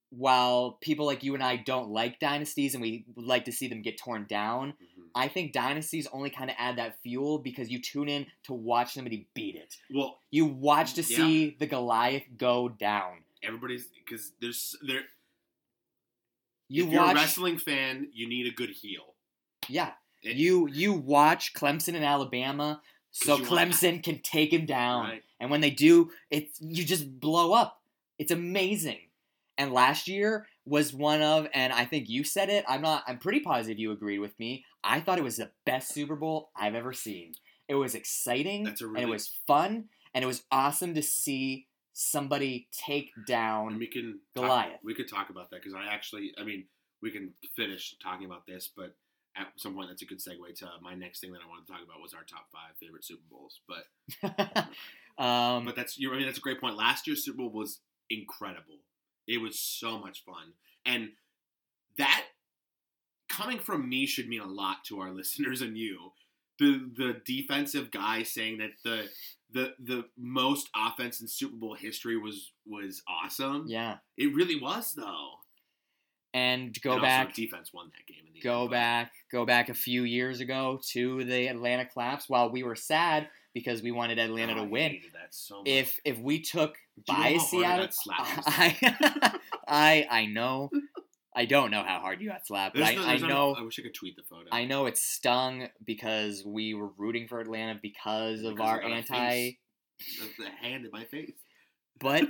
while 0.10 0.78
people 0.82 1.06
like 1.06 1.24
you 1.24 1.34
and 1.36 1.44
I 1.44 1.56
don't 1.56 1.90
like 1.90 2.20
dynasties 2.20 2.74
and 2.74 2.82
we 2.82 3.06
would 3.16 3.26
like 3.26 3.46
to 3.46 3.52
see 3.52 3.68
them 3.68 3.82
get 3.82 3.98
torn 3.98 4.26
down, 4.28 4.72
Mhm. 4.74 5.08
I 5.16 5.28
think 5.30 5.54
dynasties 5.54 6.08
only 6.12 6.30
kind 6.30 6.50
of 6.50 6.56
add 6.60 6.78
that 6.78 7.02
fuel 7.02 7.38
because 7.40 7.70
you 7.70 7.80
tune 7.80 8.10
in 8.10 8.28
to 8.44 8.54
watch 8.54 8.94
somebody 8.94 9.28
beat 9.34 9.56
it. 9.56 9.78
Well, 9.94 10.20
You 10.32 10.46
watch 10.46 10.94
to 10.96 11.02
Yeah. 11.02 11.18
see 11.18 11.50
the 11.60 11.68
Goliath 11.68 12.24
go 12.38 12.68
down. 12.70 13.24
Everybody's 13.44 13.88
because 14.06 14.32
there's 14.42 14.76
there. 14.82 15.02
You 16.70 16.86
if 16.88 16.94
you're 16.94 17.04
a 17.04 17.14
wrestling 17.14 17.58
fan, 17.58 18.08
you 18.14 18.28
need 18.28 18.48
a 18.48 18.52
good 18.56 18.70
heel. 18.70 19.16
yeah. 19.68 19.92
It- 20.24 20.36
You 20.38 20.68
you 20.70 20.94
watch 20.94 21.54
Clemson 21.54 21.96
and 21.96 22.06
Alabama, 22.06 22.82
so 23.10 23.38
you 23.38 23.44
want- 23.44 23.72
Clemson 23.72 24.04
can 24.04 24.20
take 24.22 24.54
him 24.54 24.66
down. 24.66 25.06
Right. 25.10 25.24
And 25.40 25.50
when 25.50 25.62
they 25.62 25.72
do, 25.72 26.12
it's 26.30 26.62
you 26.62 26.84
just 26.86 27.20
blow 27.20 27.54
up. 27.54 27.82
It's 28.20 28.32
amazing. 28.32 29.10
And 29.58 29.74
last 29.74 30.08
year 30.08 30.48
was 30.64 30.94
one 30.94 31.22
of, 31.24 31.48
and 31.54 31.74
I 31.74 31.86
think 31.86 32.08
you 32.08 32.24
said 32.24 32.50
it. 32.50 32.64
I'm 32.68 32.82
not. 32.82 33.04
I'm 33.08 33.18
pretty 33.18 33.40
positive 33.42 33.80
you 33.80 33.92
agreed 33.92 34.20
with 34.20 34.38
me. 34.40 34.64
I 34.84 35.00
thought 35.00 35.18
it 35.18 35.24
was 35.24 35.38
the 35.38 35.52
best 35.66 35.92
Super 35.92 36.16
Bowl 36.16 36.52
I've 36.56 36.76
ever 36.76 36.94
seen. 36.94 37.34
It 37.68 37.76
was 37.76 37.96
exciting, 37.96 38.64
That's 38.64 38.82
a 38.82 38.88
and 38.88 38.98
it 39.00 39.08
was 39.10 39.28
fun, 39.48 39.90
and 40.14 40.24
it 40.24 40.28
was 40.28 40.44
awesome 40.52 40.94
to 40.94 41.02
see 41.02 41.68
somebody 41.94 42.68
take 42.72 43.12
down 43.28 43.70
And 43.74 43.80
we 43.80 43.88
can 43.88 44.20
talk- 44.36 44.44
Goliath. 44.46 44.80
we 44.84 44.94
could 44.94 45.10
talk 45.10 45.30
about 45.30 45.50
that 45.52 45.62
because 45.62 45.74
I 45.74 45.86
actually, 45.94 46.34
I 46.38 46.44
mean, 46.44 46.66
we 47.02 47.12
can 47.12 47.34
finish 47.56 47.96
talking 48.02 48.26
about 48.26 48.46
this, 48.46 48.70
but 48.76 48.96
at 49.36 49.48
some 49.58 49.74
point 49.76 49.88
that's 49.90 50.02
a 50.02 50.06
good 50.06 50.20
segue 50.20 50.54
to 50.60 50.68
my 50.82 50.94
next 50.94 51.20
thing 51.22 51.32
that 51.32 51.40
I 51.44 51.48
wanted 51.50 51.66
to 51.66 51.72
talk 51.72 51.82
about 51.84 52.02
was 52.02 52.14
our 52.14 52.24
top 52.24 52.48
five 52.52 52.76
favorite 52.80 53.04
Super 53.06 53.24
Bowls. 53.30 53.60
But 53.68 54.68
um, 55.24 55.66
but 55.66 55.76
that's 55.76 55.98
you. 55.98 56.14
I 56.14 56.18
mean, 56.18 56.26
that's 56.26 56.38
a 56.38 56.42
great 56.42 56.60
point. 56.62 56.76
Last 56.78 57.08
year's 57.08 57.24
Super 57.24 57.38
Bowl 57.38 57.50
was 57.50 57.80
incredible. 58.10 58.80
It 59.28 59.40
was 59.42 59.58
so 59.60 59.98
much 60.00 60.24
fun, 60.26 60.54
and 60.86 61.10
that 61.98 62.26
coming 63.30 63.60
from 63.60 63.88
me 63.88 64.06
should 64.06 64.28
mean 64.28 64.42
a 64.42 64.48
lot 64.48 64.84
to 64.86 65.00
our 65.00 65.12
listeners 65.14 65.62
and 65.62 65.78
you. 65.78 66.12
The 66.60 66.92
the 66.96 67.22
defensive 67.26 67.90
guy 67.92 68.24
saying 68.24 68.58
that 68.60 68.72
the 68.84 69.08
the 69.54 69.74
the 69.80 70.06
most 70.18 70.70
offense 70.76 71.22
in 71.22 71.28
Super 71.28 71.56
Bowl 71.56 71.74
history 71.76 72.18
was 72.18 72.52
was 72.66 73.02
awesome. 73.08 73.66
yeah, 73.68 73.98
It 74.18 74.34
really 74.34 74.60
was 74.60 74.94
though. 74.94 75.32
and 76.34 76.80
go 76.82 76.94
And 76.94 77.02
back. 77.02 77.34
defense 77.34 77.72
won 77.74 77.92
that 77.92 78.08
game 78.08 78.26
in 78.28 78.34
the 78.34 78.40
go 78.42 78.62
end, 78.64 78.72
back 78.72 79.12
go 79.32 79.46
back 79.46 79.70
a 79.70 79.74
few 79.74 80.04
years 80.04 80.40
ago 80.40 80.80
to 80.92 81.24
the 81.26 81.48
Atlanta 81.48 81.86
collapse 81.86 82.30
while 82.30 82.50
we 82.50 82.64
were 82.64 82.76
sad 82.76 83.28
because 83.54 83.82
we 83.82 83.92
wanted 83.92 84.18
Atlanta 84.18 84.54
Oh, 84.54 84.64
to 84.64 84.64
win. 84.64 84.98
so. 85.32 85.62
If 85.66 86.00
if 86.06 86.18
we 86.20 86.40
took 86.42 86.76
bias 87.06 87.54
out 87.54 87.82
of 87.82 87.94
I, 88.46 89.40
I 89.68 90.08
I 90.10 90.26
know 90.28 90.70
I 91.36 91.46
don't 91.46 91.72
know 91.72 91.84
how 91.84 92.00
hard 92.00 92.22
you 92.22 92.30
got 92.30 92.46
slapped, 92.46 92.76
but 92.76 92.84
I, 92.84 92.96
no- 92.96 93.04
I 93.06 93.18
know 93.18 93.56
I 93.58 93.62
wish 93.64 93.80
I 93.80 93.84
could 93.84 93.94
tweet 93.94 94.16
the 94.18 94.24
photo. 94.30 94.48
I 94.52 94.66
know 94.66 94.86
it 94.86 94.98
stung 94.98 95.68
because 95.86 96.44
we 96.46 96.74
were 96.74 96.90
rooting 96.98 97.28
for 97.28 97.40
Atlanta 97.40 97.80
because 97.82 98.42
of 98.44 98.56
Because 98.56 98.68
our 98.70 98.82
anti. 98.84 99.58
The- 100.38 100.50
hand 100.62 100.84
in 100.86 100.92
my 100.92 101.06
face. 101.06 101.32
but 102.00 102.26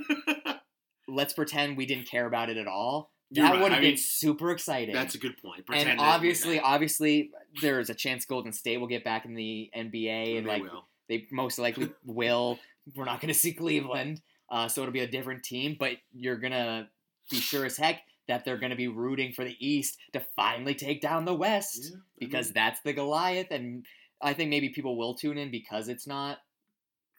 let's 1.08 1.32
pretend 1.32 1.76
we 1.76 1.86
didn't 1.86 2.06
care 2.08 2.26
about 2.26 2.50
it 2.50 2.56
at 2.58 2.66
all. 2.66 3.10
You're 3.30 3.46
that 3.46 3.52
right. 3.54 3.62
would 3.62 3.72
have 3.72 3.78
I 3.78 3.82
been 3.82 3.90
mean, 3.92 3.96
super 3.96 4.50
exciting. 4.50 4.94
That's 4.94 5.14
a 5.14 5.18
good 5.18 5.36
point. 5.42 5.64
Pretend 5.66 5.88
and 5.88 6.00
obviously, 6.00 6.60
obviously, 6.60 7.30
there's 7.62 7.88
a 7.88 7.94
chance 7.94 8.26
Golden 8.26 8.52
State 8.52 8.76
will 8.76 8.88
get 8.88 9.04
back 9.04 9.24
in 9.24 9.34
the 9.34 9.70
NBA, 9.74 10.36
and 10.36 10.46
they 10.46 10.50
like 10.50 10.62
will. 10.62 10.84
they 11.08 11.26
most 11.32 11.58
likely 11.58 11.90
will. 12.04 12.58
We're 12.94 13.06
not 13.06 13.20
going 13.22 13.32
to 13.32 13.38
see 13.38 13.54
Cleveland, 13.54 14.20
uh, 14.50 14.68
so 14.68 14.82
it'll 14.82 14.92
be 14.92 15.00
a 15.00 15.06
different 15.08 15.44
team. 15.44 15.76
But 15.80 15.92
you're 16.12 16.36
gonna 16.36 16.90
be 17.30 17.38
sure 17.38 17.64
as 17.64 17.78
heck 17.78 18.02
that 18.28 18.44
they're 18.44 18.58
going 18.58 18.70
to 18.70 18.76
be 18.76 18.88
rooting 18.88 19.32
for 19.32 19.44
the 19.44 19.56
East 19.58 19.98
to 20.12 20.22
finally 20.36 20.74
take 20.74 21.00
down 21.00 21.24
the 21.24 21.34
West 21.34 21.90
Yeah, 21.90 21.98
because 22.18 22.46
mean, 22.48 22.54
that's 22.54 22.80
the 22.84 22.92
Goliath. 22.92 23.50
And 23.50 23.84
I 24.20 24.32
think 24.32 24.50
maybe 24.50 24.68
people 24.68 24.96
will 24.96 25.14
tune 25.14 25.38
in 25.38 25.50
because 25.50 25.88
it's 25.88 26.06
not 26.06 26.38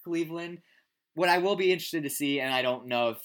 Cleveland. 0.04 0.60
What 1.16 1.30
I 1.30 1.38
will 1.40 1.56
be 1.56 1.72
interested 1.72 2.04
to 2.04 2.10
see, 2.10 2.40
and 2.40 2.54
I 2.54 2.62
don't 2.62 2.88
know 2.88 3.10
if 3.10 3.18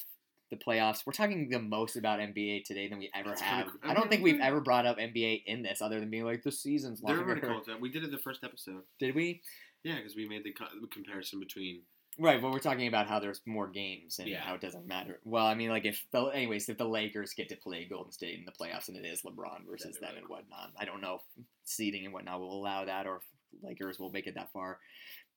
the 0.51 0.57
playoffs. 0.57 1.07
We're 1.07 1.13
talking 1.13 1.49
the 1.51 1.59
most 1.59 1.97
about 1.97 2.21
NBA 2.21 2.65
today 2.65 2.89
than 2.89 2.99
we 2.99 3.11
ever 3.15 3.35
have. 3.41 3.67
cr- 3.67 3.77
I 3.83 3.95
don't 3.95 4.09
think 4.09 4.23
we've 4.23 4.41
ever 4.41 4.61
brought 4.61 4.87
up 4.87 4.99
NBA 4.99 5.43
in 5.47 5.63
this, 5.63 5.83
other 5.83 6.01
than 6.01 6.11
being 6.11 6.25
like 6.25 6.43
the 6.43 6.53
season's 6.53 7.01
they're 7.01 7.17
longer. 7.17 7.33
already 7.33 7.65
cool. 7.67 7.79
We 7.81 7.91
did 7.91 8.05
it 8.05 8.11
the 8.11 8.19
first 8.19 8.45
episode. 8.45 8.83
Did 8.99 9.15
we? 9.15 9.43
Yeah, 9.85 9.97
because 9.97 10.17
we 10.17 10.29
made 10.29 10.45
the 10.45 10.55
comparison 10.91 11.39
between. 11.39 11.83
Right, 12.21 12.43
but 12.43 12.51
we're 12.51 12.59
talking 12.59 12.89
about 12.89 13.07
how 13.07 13.21
there's 13.21 13.41
more 13.47 13.69
games 13.69 14.19
and 14.19 14.29
Yeah. 14.29 14.41
how 14.41 14.55
it 14.55 14.61
doesn't 14.61 14.87
matter. 14.89 15.21
Well, 15.25 15.47
I 15.47 15.55
mean, 15.55 15.71
like 15.71 15.85
if 15.85 16.05
the 16.11 16.25
anyways, 16.25 16.69
if 16.69 16.77
the 16.77 16.85
Lakers 16.85 17.33
get 17.33 17.49
to 17.51 17.57
play 17.57 17.85
Golden 17.89 18.11
State 18.11 18.39
in 18.41 18.45
the 18.45 18.51
playoffs 18.53 18.89
and 18.89 18.97
it 18.97 19.07
is 19.07 19.23
LeBron 19.23 19.67
versus 19.71 19.99
them 20.01 20.17
and 20.17 20.27
whatnot, 20.29 20.73
I 20.77 20.85
don't 20.85 21.01
know 21.01 21.17
if 21.17 21.45
seeding 21.65 22.05
and 22.05 22.13
whatnot 22.13 22.41
will 22.41 22.53
allow 22.61 22.85
that 22.85 23.07
or 23.07 23.17
if 23.19 23.23
Lakers 23.63 24.01
will 24.01 24.11
make 24.11 24.27
it 24.27 24.35
that 24.35 24.51
far. 24.53 24.81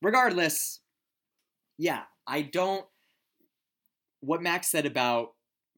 Regardless, 0.02 0.80
yeah, 1.78 2.04
I 2.26 2.42
don't. 2.42 2.86
What 4.22 4.42
Max 4.42 4.68
said 4.68 4.86
about 4.88 5.34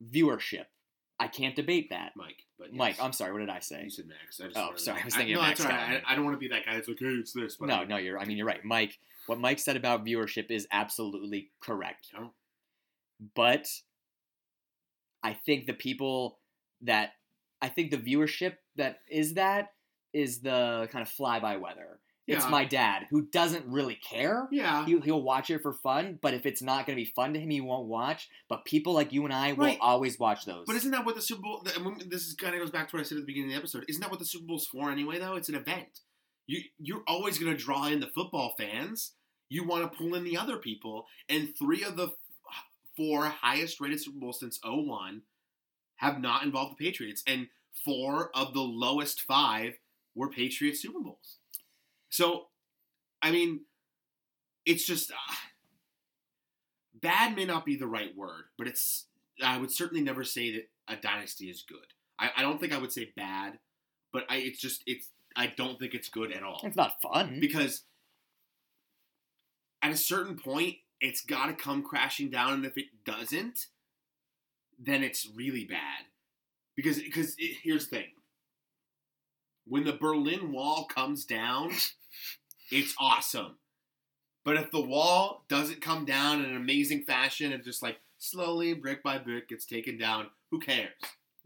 viewership, 0.10 0.66
I 1.20 1.28
can't 1.28 1.56
debate 1.56 1.90
that. 1.90 2.14
Mike, 2.16 2.44
but 2.58 2.74
Mike. 2.74 2.96
I'm 3.02 3.12
sorry. 3.14 3.34
What 3.34 3.40
did 3.40 3.50
I 3.50 3.60
say? 3.60 3.84
You 3.84 3.90
said 3.90 4.08
Max. 4.08 4.40
I 4.40 4.46
just 4.48 4.58
Oh, 4.58 4.72
sorry, 4.78 5.02
I 5.02 5.06
was 5.06 5.16
thinking 5.16 5.36
no, 5.36 5.42
of 5.42 5.48
that's 5.48 5.60
Max 5.64 5.72
right. 5.74 6.04
I, 6.08 6.14
I 6.14 6.16
don't 6.16 6.24
want 6.24 6.36
to 6.36 6.40
be 6.40 6.48
that 6.50 6.66
guy 6.66 6.76
that's 6.76 6.88
like, 6.88 7.00
hey, 7.00 7.08
it's 7.08 7.34
this. 7.34 7.58
But 7.58 7.68
No, 7.68 7.76
I- 7.76 7.84
no, 7.86 7.98
you're. 7.98 8.18
I 8.20 8.26
mean, 8.26 8.38
you're 8.38 8.48
right, 8.48 8.64
Mike. 8.64 8.98
What 9.28 9.40
Mike 9.40 9.60
said 9.60 9.76
about 9.76 10.06
viewership 10.06 10.52
is 10.52 10.68
absolutely 10.72 11.52
correct. 11.62 12.10
No. 12.14 12.34
But 13.36 13.68
I 15.24 15.34
think 15.34 15.66
the 15.66 15.74
people 15.74 16.40
that 16.82 17.12
I 17.62 17.70
think 17.70 17.92
the 17.92 17.98
viewership 17.98 18.56
that 18.76 19.00
is 19.10 19.36
that 19.36 19.70
is 20.14 20.42
the 20.42 20.90
kind 20.92 21.02
of 21.02 21.10
fly 21.10 21.40
by 21.40 21.58
weather. 21.58 22.00
It's 22.26 22.48
my 22.48 22.64
dad 22.64 23.08
who 23.10 23.24
doesn't 23.24 23.66
really 23.68 23.96
care. 23.96 24.48
Yeah. 24.50 24.86
He'll, 24.86 25.02
he'll 25.02 25.22
watch 25.22 25.50
it 25.50 25.62
for 25.62 25.74
fun, 25.74 26.20
but 26.22 26.34
if 26.34 26.46
it's 26.46 26.62
not 26.62 26.86
going 26.86 26.98
to 26.98 27.04
be 27.04 27.12
fun 27.14 27.34
to 27.34 27.40
him, 27.40 27.50
he 27.50 27.60
won't 27.60 27.88
watch. 27.88 28.30
But 28.48 28.64
people 28.64 28.94
like 28.94 29.12
you 29.12 29.26
and 29.26 29.34
I 29.34 29.52
will 29.52 29.76
always 29.82 30.18
watch 30.18 30.46
those. 30.46 30.64
But 30.66 30.78
isn't 30.78 30.92
that 30.92 31.06
what 31.06 31.16
the 31.16 31.22
Super 31.22 31.42
Bowl? 31.42 31.66
This 32.08 32.28
is 32.28 32.36
kind 32.36 32.56
of 32.56 32.62
goes 32.62 32.72
back 32.72 32.90
to 32.90 32.96
what 32.96 33.02
I 33.02 33.04
said 33.04 33.18
at 33.18 33.22
the 33.22 33.26
beginning 33.26 33.50
of 33.50 33.56
the 33.56 33.60
episode. 33.60 33.84
Isn't 33.90 34.00
that 34.02 34.10
what 34.10 34.20
the 34.20 34.26
Super 34.26 34.46
Bowl's 34.46 34.66
for 34.66 34.90
anyway? 34.90 35.20
Though 35.20 35.36
it's 35.36 35.50
an 35.50 35.56
event. 35.56 36.00
You 36.48 36.62
you're 36.78 37.04
always 37.08 37.38
going 37.38 37.56
to 37.56 37.64
draw 37.64 37.88
in 37.88 38.00
the 38.00 38.12
football 38.14 38.54
fans. 38.58 39.14
You 39.50 39.64
want 39.64 39.84
to 39.84 39.98
pull 39.98 40.16
in 40.16 40.24
the 40.24 40.38
other 40.38 40.58
people, 40.58 41.06
and 41.30 41.54
three 41.58 41.84
of 41.84 41.96
the 41.96 42.14
four 42.98 43.26
highest 43.26 43.80
rated 43.80 44.02
Super 44.02 44.20
Bowls 44.20 44.40
since 44.40 44.60
01 44.64 45.22
have 45.98 46.20
not 46.20 46.44
involved 46.44 46.76
the 46.78 46.86
Patriots, 46.86 47.24
and 47.26 47.48
four 47.86 48.30
of 48.36 48.54
the 48.54 48.62
lowest 48.62 49.22
five 49.22 49.74
were 50.16 50.30
Patriots 50.30 50.82
Super 50.82 51.00
Bowls. 51.00 51.38
So, 52.10 52.48
I 53.22 53.32
mean, 53.32 53.62
it's 54.66 54.86
just 54.86 55.12
uh, 55.12 55.34
bad 56.94 57.36
may 57.36 57.46
not 57.46 57.66
be 57.66 57.76
the 57.76 57.88
right 57.88 58.16
word, 58.16 58.46
but 58.58 58.68
it's 58.68 59.08
I 59.44 59.58
would 59.58 59.72
certainly 59.72 60.04
never 60.04 60.24
say 60.24 60.52
that 60.54 60.70
a 60.88 60.96
dynasty 60.96 61.50
is 61.50 61.64
good. 61.68 61.78
I, 62.20 62.30
I 62.38 62.42
don't 62.42 62.60
think 62.60 62.74
I 62.74 62.78
would 62.78 62.92
say 62.92 63.12
bad, 63.16 63.60
but 64.12 64.26
I 64.30 64.38
it's 64.38 64.60
just 64.60 64.84
it's 64.86 65.10
I 65.36 65.48
don't 65.48 65.80
think 65.80 65.94
it's 65.94 66.10
good 66.10 66.32
at 66.32 66.44
all 66.44 66.62
it's 66.64 66.76
not 66.76 67.02
fun. 67.02 67.40
because 67.40 67.84
at 69.82 69.92
a 69.92 69.98
certain 69.98 70.36
point 70.36 70.76
it's 71.04 71.22
got 71.22 71.48
to 71.48 71.54
come 71.54 71.84
crashing 71.84 72.30
down, 72.30 72.54
and 72.54 72.66
if 72.66 72.78
it 72.78 72.86
doesn't, 73.06 73.68
then 74.80 75.04
it's 75.04 75.28
really 75.36 75.66
bad. 75.66 76.06
Because 76.76 77.00
because 77.00 77.36
it, 77.38 77.58
here's 77.62 77.90
the 77.90 77.98
thing, 77.98 78.10
when 79.68 79.84
the 79.84 79.94
Berlin 79.94 80.54
Wall 80.54 80.86
comes 80.86 81.26
down, 81.26 81.72
it's 82.72 82.96
awesome. 82.98 83.58
But 84.46 84.58
if 84.58 84.72
the 84.72 84.82
wall 84.82 85.46
doesn't 85.48 85.82
come 85.82 86.06
down 86.06 86.40
in 86.40 86.50
an 86.50 86.58
amazing 86.58 87.04
fashion 87.04 87.54
and 87.54 87.64
just 87.64 87.84
like 87.84 87.98
slowly, 88.18 88.74
brick 88.74 89.04
by 89.04 89.18
brick, 89.18 89.50
gets 89.50 89.66
taken 89.66 89.98
down, 89.98 90.28
who 90.52 90.60
cares? 90.60 90.92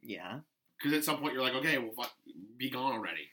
Yeah. 0.01 0.39
Because 0.77 0.97
at 0.97 1.03
some 1.03 1.17
point 1.17 1.33
you're 1.33 1.43
like, 1.43 1.53
okay, 1.55 1.77
well, 1.77 1.91
fuck, 1.95 2.11
be 2.57 2.69
gone 2.69 2.93
already. 2.93 3.29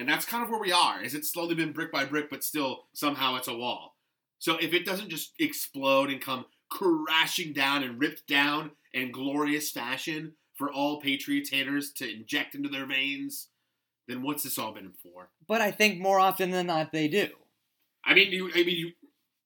And 0.00 0.08
that's 0.08 0.24
kind 0.24 0.42
of 0.42 0.48
where 0.48 0.58
we 0.58 0.72
are. 0.72 1.02
Is 1.02 1.14
it's 1.14 1.30
slowly 1.30 1.54
been 1.54 1.72
brick 1.72 1.92
by 1.92 2.06
brick, 2.06 2.30
but 2.30 2.42
still 2.42 2.86
somehow 2.94 3.36
it's 3.36 3.48
a 3.48 3.54
wall. 3.54 3.96
So 4.38 4.56
if 4.56 4.72
it 4.72 4.86
doesn't 4.86 5.10
just 5.10 5.34
explode 5.38 6.08
and 6.08 6.22
come 6.22 6.46
crashing 6.70 7.52
down 7.52 7.82
and 7.82 8.00
ripped 8.00 8.26
down 8.26 8.70
in 8.94 9.12
glorious 9.12 9.70
fashion 9.70 10.32
for 10.54 10.72
all 10.72 11.02
Patriots 11.02 11.50
haters 11.50 11.92
to 11.92 12.10
inject 12.10 12.54
into 12.54 12.70
their 12.70 12.86
veins, 12.86 13.48
then 14.08 14.22
what's 14.22 14.42
this 14.42 14.58
all 14.58 14.72
been 14.72 14.92
for? 15.02 15.28
But 15.46 15.60
I 15.60 15.70
think 15.70 16.00
more 16.00 16.18
often 16.18 16.50
than 16.50 16.68
not 16.68 16.92
they 16.92 17.06
do. 17.06 17.28
I 18.02 18.14
mean, 18.14 18.32
you, 18.32 18.50
I 18.54 18.64
mean, 18.64 18.76
you, 18.76 18.92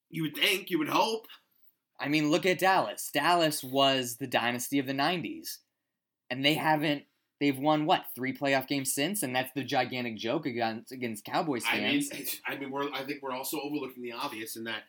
you 0.09 0.23
would 0.23 0.37
think, 0.37 0.71
you 0.71 0.79
would 0.79 0.89
hope. 0.89 1.27
I 1.99 2.07
mean, 2.07 2.31
look 2.31 2.47
at 2.47 2.61
Dallas. 2.61 3.11
Dallas 3.13 3.65
was 3.65 4.19
the 4.19 4.29
dynasty 4.29 4.79
of 4.79 4.87
the 4.87 4.95
90s. 4.95 5.59
And 6.31 6.45
they 6.45 6.55
haven't 6.55 7.07
they've 7.41 7.59
won 7.59 7.87
what, 7.87 8.07
three 8.15 8.37
playoff 8.37 8.67
games 8.67 8.95
since, 8.95 9.23
and 9.23 9.35
that's 9.35 9.53
the 9.55 9.65
gigantic 9.65 10.17
joke 10.17 10.47
against 10.47 10.93
against 10.93 11.25
Cowboys 11.25 11.65
fans. 11.67 12.11
I 12.13 12.17
mean, 12.17 12.27
I 12.47 12.57
mean, 12.57 12.71
we're, 12.71 12.93
I 12.93 13.05
think 13.05 13.23
we're 13.23 13.33
also 13.33 13.61
overlooking 13.61 14.03
the 14.03 14.13
obvious 14.13 14.57
in 14.57 14.65
that 14.65 14.85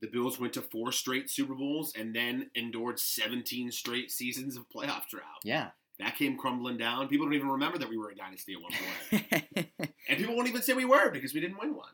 the 0.00 0.08
Bills 0.08 0.38
went 0.38 0.52
to 0.54 0.62
four 0.62 0.92
straight 0.92 1.30
Super 1.30 1.54
Bowls 1.54 1.92
and 1.96 2.14
then 2.14 2.50
endured 2.54 2.98
17 2.98 3.70
straight 3.70 4.10
seasons 4.10 4.56
of 4.56 4.68
playoff 4.68 5.08
drought. 5.08 5.42
yeah. 5.44 5.70
That 5.98 6.16
came 6.16 6.36
crumbling 6.36 6.78
down. 6.78 7.06
People 7.06 7.26
don't 7.26 7.34
even 7.34 7.50
remember 7.50 7.78
that 7.78 7.88
we 7.88 7.96
were 7.96 8.10
a 8.10 8.14
dynasty 8.16 8.54
at 8.54 8.62
one 8.62 8.72
point. 8.72 9.68
and 10.08 10.18
people 10.18 10.34
won't 10.34 10.48
even 10.48 10.62
say 10.62 10.72
we 10.72 10.86
were 10.86 11.10
because 11.10 11.32
we 11.32 11.40
didn't 11.40 11.60
win 11.60 11.76
one. 11.76 11.92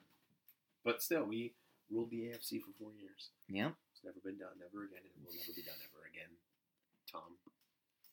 But 0.83 1.03
still, 1.03 1.25
we 1.25 1.53
ruled 1.91 2.11
the 2.11 2.21
AFC 2.23 2.61
for 2.63 2.71
four 2.79 2.93
years. 2.99 3.31
Yeah, 3.49 3.71
It's 3.93 4.03
never 4.05 4.17
been 4.25 4.39
done, 4.39 4.57
never 4.59 4.85
again, 4.85 5.01
and 5.03 5.13
it 5.13 5.27
will 5.27 5.35
never 5.35 5.53
be 5.55 5.63
done 5.63 5.75
ever 5.85 6.07
again. 6.11 6.31
Tom. 7.11 7.37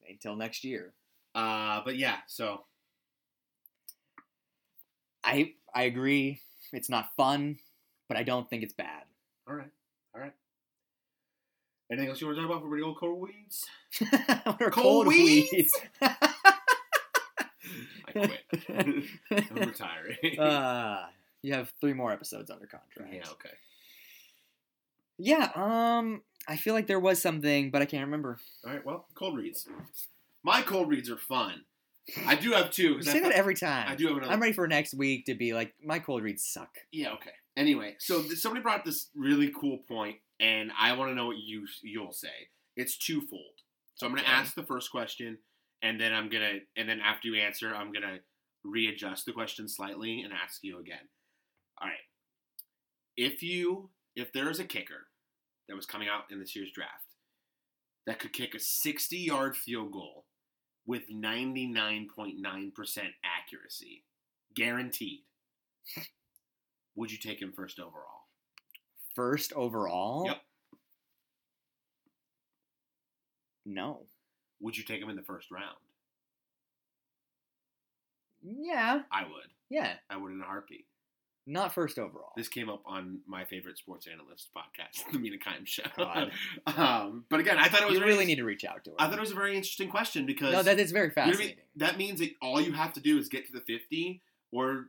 Until 0.10 0.36
next 0.36 0.66
year. 0.66 0.94
Uh, 1.36 1.82
but 1.84 1.98
yeah, 1.98 2.18
so 2.28 2.64
I 5.24 5.54
I 5.74 5.84
agree. 5.84 6.40
It's 6.72 6.90
not 6.90 7.10
fun, 7.18 7.58
but 8.08 8.18
I 8.18 8.24
don't 8.24 8.50
think 8.50 8.64
it's 8.64 8.74
bad. 8.74 9.04
all 9.48 9.56
right, 9.56 9.70
all 10.16 10.22
right. 10.22 10.34
Anything 11.92 12.10
else 12.10 12.20
you 12.22 12.28
want 12.28 12.38
to 12.38 12.42
talk 12.44 12.52
about 12.52 12.62
for 12.64 12.70
pretty 12.70 12.84
old 12.84 12.98
cold 12.98 13.20
weeds? 13.22 13.66
Are 14.46 14.72
Cold 14.72 15.08
weeds? 15.08 15.50
weeds? 15.52 15.80
I 16.02 16.16
quit. 18.12 18.42
I'm 19.32 19.56
retiring. 19.56 20.40
uh, 20.40 21.06
you 21.44 21.54
have 21.54 21.72
three 21.82 21.94
more 21.94 22.12
episodes 22.12 22.50
under 22.50 22.66
contract. 22.66 23.14
yeah, 23.14 23.30
okay. 23.34 23.54
Yeah, 25.18 25.52
um, 25.56 26.22
I 26.48 26.56
feel 26.56 26.74
like 26.74 26.88
there 26.88 27.00
was 27.00 27.22
something, 27.22 27.70
but 27.72 27.82
I 27.82 27.86
can't 27.86 28.06
remember. 28.06 28.40
All 28.66 28.74
right, 28.74 28.86
well, 28.86 29.08
cold 29.14 29.38
reads. 29.38 29.68
My 30.46 30.62
cold 30.62 30.90
reads 30.90 31.10
are 31.10 31.18
fun. 31.18 31.64
I 32.28 32.36
do 32.36 32.52
have 32.52 32.70
two. 32.70 32.94
You 32.98 33.02
say 33.02 33.18
I, 33.18 33.22
that 33.22 33.32
every 33.32 33.56
time. 33.56 33.88
I 33.90 33.96
do 33.96 34.08
have 34.08 34.18
another. 34.18 34.32
I'm 34.32 34.40
ready 34.40 34.54
for 34.54 34.68
next 34.68 34.94
week 34.94 35.26
to 35.26 35.34
be 35.34 35.56
like, 35.56 35.74
my 35.84 35.98
cold 35.98 36.22
reads 36.22 36.46
suck. 36.46 36.70
Yeah, 36.92 37.14
okay. 37.14 37.32
Anyway, 37.58 37.96
so 37.98 38.22
somebody 38.22 38.62
brought 38.62 38.80
up 38.82 38.86
this 38.86 39.10
really 39.16 39.52
cool 39.60 39.80
point, 39.88 40.18
and 40.40 40.72
I 40.80 40.94
want 40.94 41.10
to 41.10 41.16
know 41.16 41.26
what 41.26 41.38
you 41.38 41.66
you'll 41.82 42.12
say. 42.12 42.50
It's 42.76 42.96
twofold. 42.96 43.42
So 43.96 44.06
I'm 44.06 44.12
going 44.12 44.24
to 44.24 44.30
Okay. 44.30 44.40
ask 44.40 44.54
the 44.54 44.62
first 44.62 44.92
question, 44.92 45.40
and 45.82 46.00
then 46.00 46.14
I'm 46.14 46.30
gonna, 46.30 46.60
and 46.78 46.88
then 46.88 47.00
after 47.00 47.28
you 47.28 47.42
answer, 47.42 47.74
I'm 47.74 47.92
gonna 47.92 48.20
readjust 48.64 49.26
the 49.26 49.32
question 49.32 49.68
slightly 49.68 50.22
and 50.22 50.32
ask 50.32 50.64
you 50.64 50.80
again. 50.80 51.08
All 51.82 51.88
right. 51.88 51.98
If 53.18 53.42
you, 53.42 53.90
if 54.16 54.32
there 54.32 54.52
is 54.52 54.60
a 54.60 54.66
kicker 54.66 55.08
that 55.68 55.76
was 55.76 55.88
coming 55.88 56.08
out 56.08 56.26
in 56.30 56.40
this 56.40 56.56
year's 56.56 56.72
draft 56.72 57.16
that 58.06 58.20
could 58.20 58.34
kick 58.34 58.54
a 58.54 58.60
60 58.60 59.18
yard 59.18 59.58
field 59.58 59.92
goal 59.92 60.26
with 60.86 61.10
99.9% 61.10 63.00
accuracy, 63.24 64.04
guaranteed, 64.56 65.22
would 66.96 67.12
you 67.12 67.18
take 67.18 67.42
him 67.42 67.54
first 67.56 67.80
overall? 67.80 68.28
First 69.16 69.54
overall? 69.54 70.26
Yep. 70.28 70.42
No. 73.66 74.02
Would 74.62 74.78
you 74.78 74.84
take 74.84 75.02
him 75.02 75.10
in 75.10 75.16
the 75.16 75.24
first 75.24 75.52
round? 75.52 75.78
Yeah. 78.44 79.02
I 79.12 79.24
would. 79.24 79.50
Yeah. 79.70 79.94
I 80.10 80.18
would 80.18 80.32
in 80.32 80.42
a 80.42 80.46
heartbeat. 80.46 80.86
Not 81.48 81.74
first 81.74 82.00
overall. 82.00 82.32
This 82.36 82.48
came 82.48 82.70
up 82.70 82.82
on 82.86 83.20
my 83.28 83.46
favorite 83.46 83.78
sports 83.78 84.08
analyst 84.12 84.50
podcast, 84.56 85.04
the 85.12 85.20
Mina 85.20 85.38
Kime 85.38 85.66
Show. 85.66 85.84
Um, 86.68 87.26
but 87.30 87.40
again, 87.40 87.58
I 87.58 87.68
thought 87.68 87.82
it 87.84 87.90
was 87.90 88.00
you 88.00 88.06
really 88.06 88.26
need 88.26 88.38
to 88.38 88.44
reach 88.44 88.66
out 88.66 88.84
to 88.86 88.92
him. 88.92 88.96
I 89.00 89.08
thought 89.08 89.18
it 89.18 89.22
was 89.22 89.32
a 89.32 89.36
very 89.36 89.56
interesting 89.56 89.90
question 89.90 90.26
because 90.26 90.54
no, 90.54 90.64
that 90.64 90.80
is 90.80 90.92
very 90.92 91.08
you 91.08 91.14
know 91.16 91.22
I 91.22 91.26
mean? 91.28 91.34
fascinating. 91.36 91.64
that 91.76 91.98
means 91.98 92.20
that 92.20 92.32
all 92.42 92.60
you 92.60 92.74
have 92.74 92.94
to 92.94 93.00
do 93.00 93.18
is 93.20 93.30
get 93.30 93.46
to 93.48 93.54
the 93.54 93.62
50 93.62 94.22
or 94.52 94.88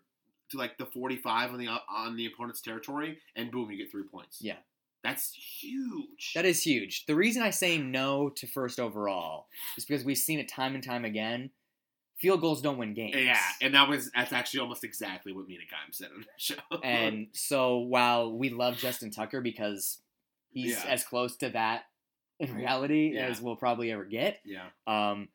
to 0.51 0.57
like 0.57 0.79
the 0.79 0.87
45 0.87 1.53
on 1.53 1.59
the 1.59 1.69
on 1.69 2.17
the 2.17 2.27
opponent's 2.27 2.61
territory, 2.61 3.19
and 3.35 3.51
boom, 3.51 3.71
you 3.71 3.77
get 3.77 3.91
three 3.91 4.05
points. 4.05 4.39
Yeah. 4.41 4.57
that's 5.05 5.33
huge. 5.35 6.33
That 6.35 6.45
is 6.47 6.63
huge. 6.63 7.07
The 7.07 7.15
reason 7.15 7.43
I 7.43 7.51
say 7.51 7.79
no 7.79 8.31
to 8.31 8.47
first 8.47 8.81
overall 8.81 9.47
is 9.77 9.85
because 9.85 10.05
we've 10.05 10.17
seen 10.19 10.39
it 10.39 10.49
time 10.49 10.75
and 10.75 10.83
time 10.83 11.05
again. 11.05 11.51
Field 12.19 12.41
goals 12.41 12.63
don't 12.63 12.79
win 12.79 12.95
games. 12.95 13.15
yeah, 13.17 13.39
and 13.61 13.75
that 13.75 13.89
was 13.89 14.11
that's 14.15 14.33
actually 14.33 14.61
almost 14.61 14.85
exactly 14.85 15.33
what 15.33 15.47
Mina 15.47 15.65
Kime 15.65 15.93
said 15.95 16.11
on 16.15 16.21
the 16.21 16.27
show. 16.39 16.55
And 16.83 17.29
so 17.33 17.79
while 17.79 18.33
we 18.33 18.49
love 18.51 18.79
Justin 18.79 19.11
Tucker 19.11 19.41
because 19.43 19.99
he's 20.51 20.73
Yeah. 20.83 20.91
as 20.91 21.05
close 21.05 21.37
to 21.39 21.51
that 21.51 21.85
in 22.41 22.55
reality 22.55 23.13
Yeah. 23.15 23.27
as 23.27 23.41
we'll 23.41 23.57
probably 23.57 23.91
ever 23.93 24.05
get, 24.05 24.41
yeah, 24.45 24.69
um, 24.87 25.29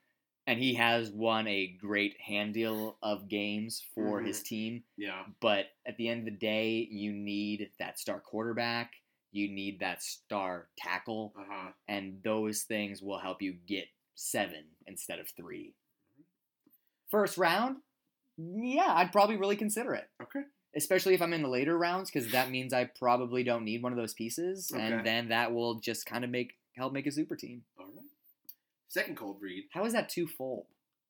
and 0.47 0.57
he 0.59 0.73
has 0.73 1.11
won 1.11 1.47
a 1.47 1.67
great 1.67 2.19
hand 2.19 2.55
deal 2.55 2.97
of 3.03 3.27
games 3.27 3.83
for 3.93 4.19
Mhm. 4.21 4.25
his 4.27 4.41
team. 4.41 4.83
yeah, 4.97 5.23
But 5.39 5.67
at 5.85 5.97
the 5.97 6.07
end 6.07 6.21
of 6.27 6.33
the 6.33 6.39
day, 6.39 6.87
you 6.89 7.13
need 7.13 7.69
that 7.77 7.99
star 7.99 8.19
quarterback, 8.19 8.93
you 9.31 9.47
need 9.49 9.79
that 9.81 10.01
star 10.01 10.69
tackle, 10.77 11.33
uh 11.37 11.43
huh. 11.47 11.71
and 11.87 12.21
those 12.23 12.63
things 12.63 13.03
will 13.03 13.19
help 13.19 13.41
you 13.43 13.53
get 13.53 13.87
seven 14.15 14.65
instead 14.87 15.19
of 15.19 15.29
three. 15.29 15.75
First 17.11 17.37
round, 17.37 17.77
yeah, 18.37 18.93
I'd 18.95 19.11
probably 19.11 19.35
really 19.35 19.57
consider 19.57 19.93
it 19.93 20.09
Okay. 20.23 20.41
especially 20.75 21.13
if 21.13 21.21
I'm 21.21 21.33
in 21.33 21.41
the 21.43 21.49
later 21.49 21.77
rounds, 21.77 22.09
because 22.09 22.31
that 22.31 22.49
means 22.49 22.71
I 22.73 22.85
probably 22.85 23.43
don't 23.43 23.65
need 23.65 23.83
one 23.83 23.91
of 23.91 23.97
those 23.97 24.13
pieces, 24.13 24.71
Okay. 24.73 24.81
and 24.81 25.05
then 25.05 25.27
that 25.29 25.51
will 25.53 25.75
just 25.81 26.05
kind 26.05 26.23
of 26.23 26.29
make 26.29 26.53
help 26.77 26.93
make 26.93 27.05
a 27.05 27.11
super 27.11 27.35
team. 27.35 27.63
All 27.77 27.85
right. 27.85 28.05
Second 28.87 29.17
cold 29.17 29.37
read 29.41 29.65
How 29.73 29.83
is 29.85 29.93
that 29.93 30.09
twofold? 30.09 30.65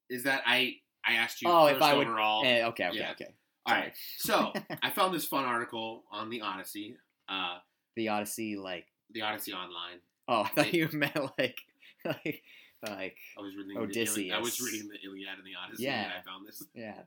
is 0.10 0.24
that 0.24 0.42
I 0.46 0.78
I 1.06 1.14
asked 1.14 1.42
you 1.42 1.50
Oh, 1.50 1.68
if 1.68 1.82
I 1.82 1.94
would- 1.94 2.08
overall. 2.08 2.44
Eh, 2.46 2.64
okay, 2.66 2.88
okay, 2.90 2.98
yeah. 2.98 3.12
okay. 3.12 3.34
All 3.66 3.76
right. 3.76 3.94
So 4.18 4.52
I 4.84 4.90
found 4.90 5.14
this 5.14 5.26
fun 5.26 5.46
article 5.46 6.04
on 6.12 6.30
the 6.30 6.42
Odyssey, 6.42 6.98
uh, 7.30 7.60
The 7.96 8.10
Odyssey, 8.10 8.56
like, 8.58 8.88
the 9.12 9.22
Odyssey 9.22 9.54
Online. 9.54 10.00
oh, 10.28 10.42
I 10.42 10.48
thought 10.50 10.68
It- 10.68 10.74
you 10.74 10.90
meant 10.94 11.16
like, 11.38 11.58
like, 12.06 12.44
like, 12.84 13.18
I 13.38 13.42
was 13.42 13.56
reading. 13.56 13.76
The 13.76 14.02
Ili- 14.02 14.32
I 14.32 14.40
was 14.40 14.60
reading 14.60 14.90
the 14.90 14.98
Iliad 15.08 15.38
and 15.38 15.46
the 15.46 15.56
Odyssey, 15.64 15.84
Yeah. 15.84 16.04
and 16.04 16.14
I 16.14 16.22
found 16.22 16.48
this. 16.48 16.64
yeah. 16.74 17.02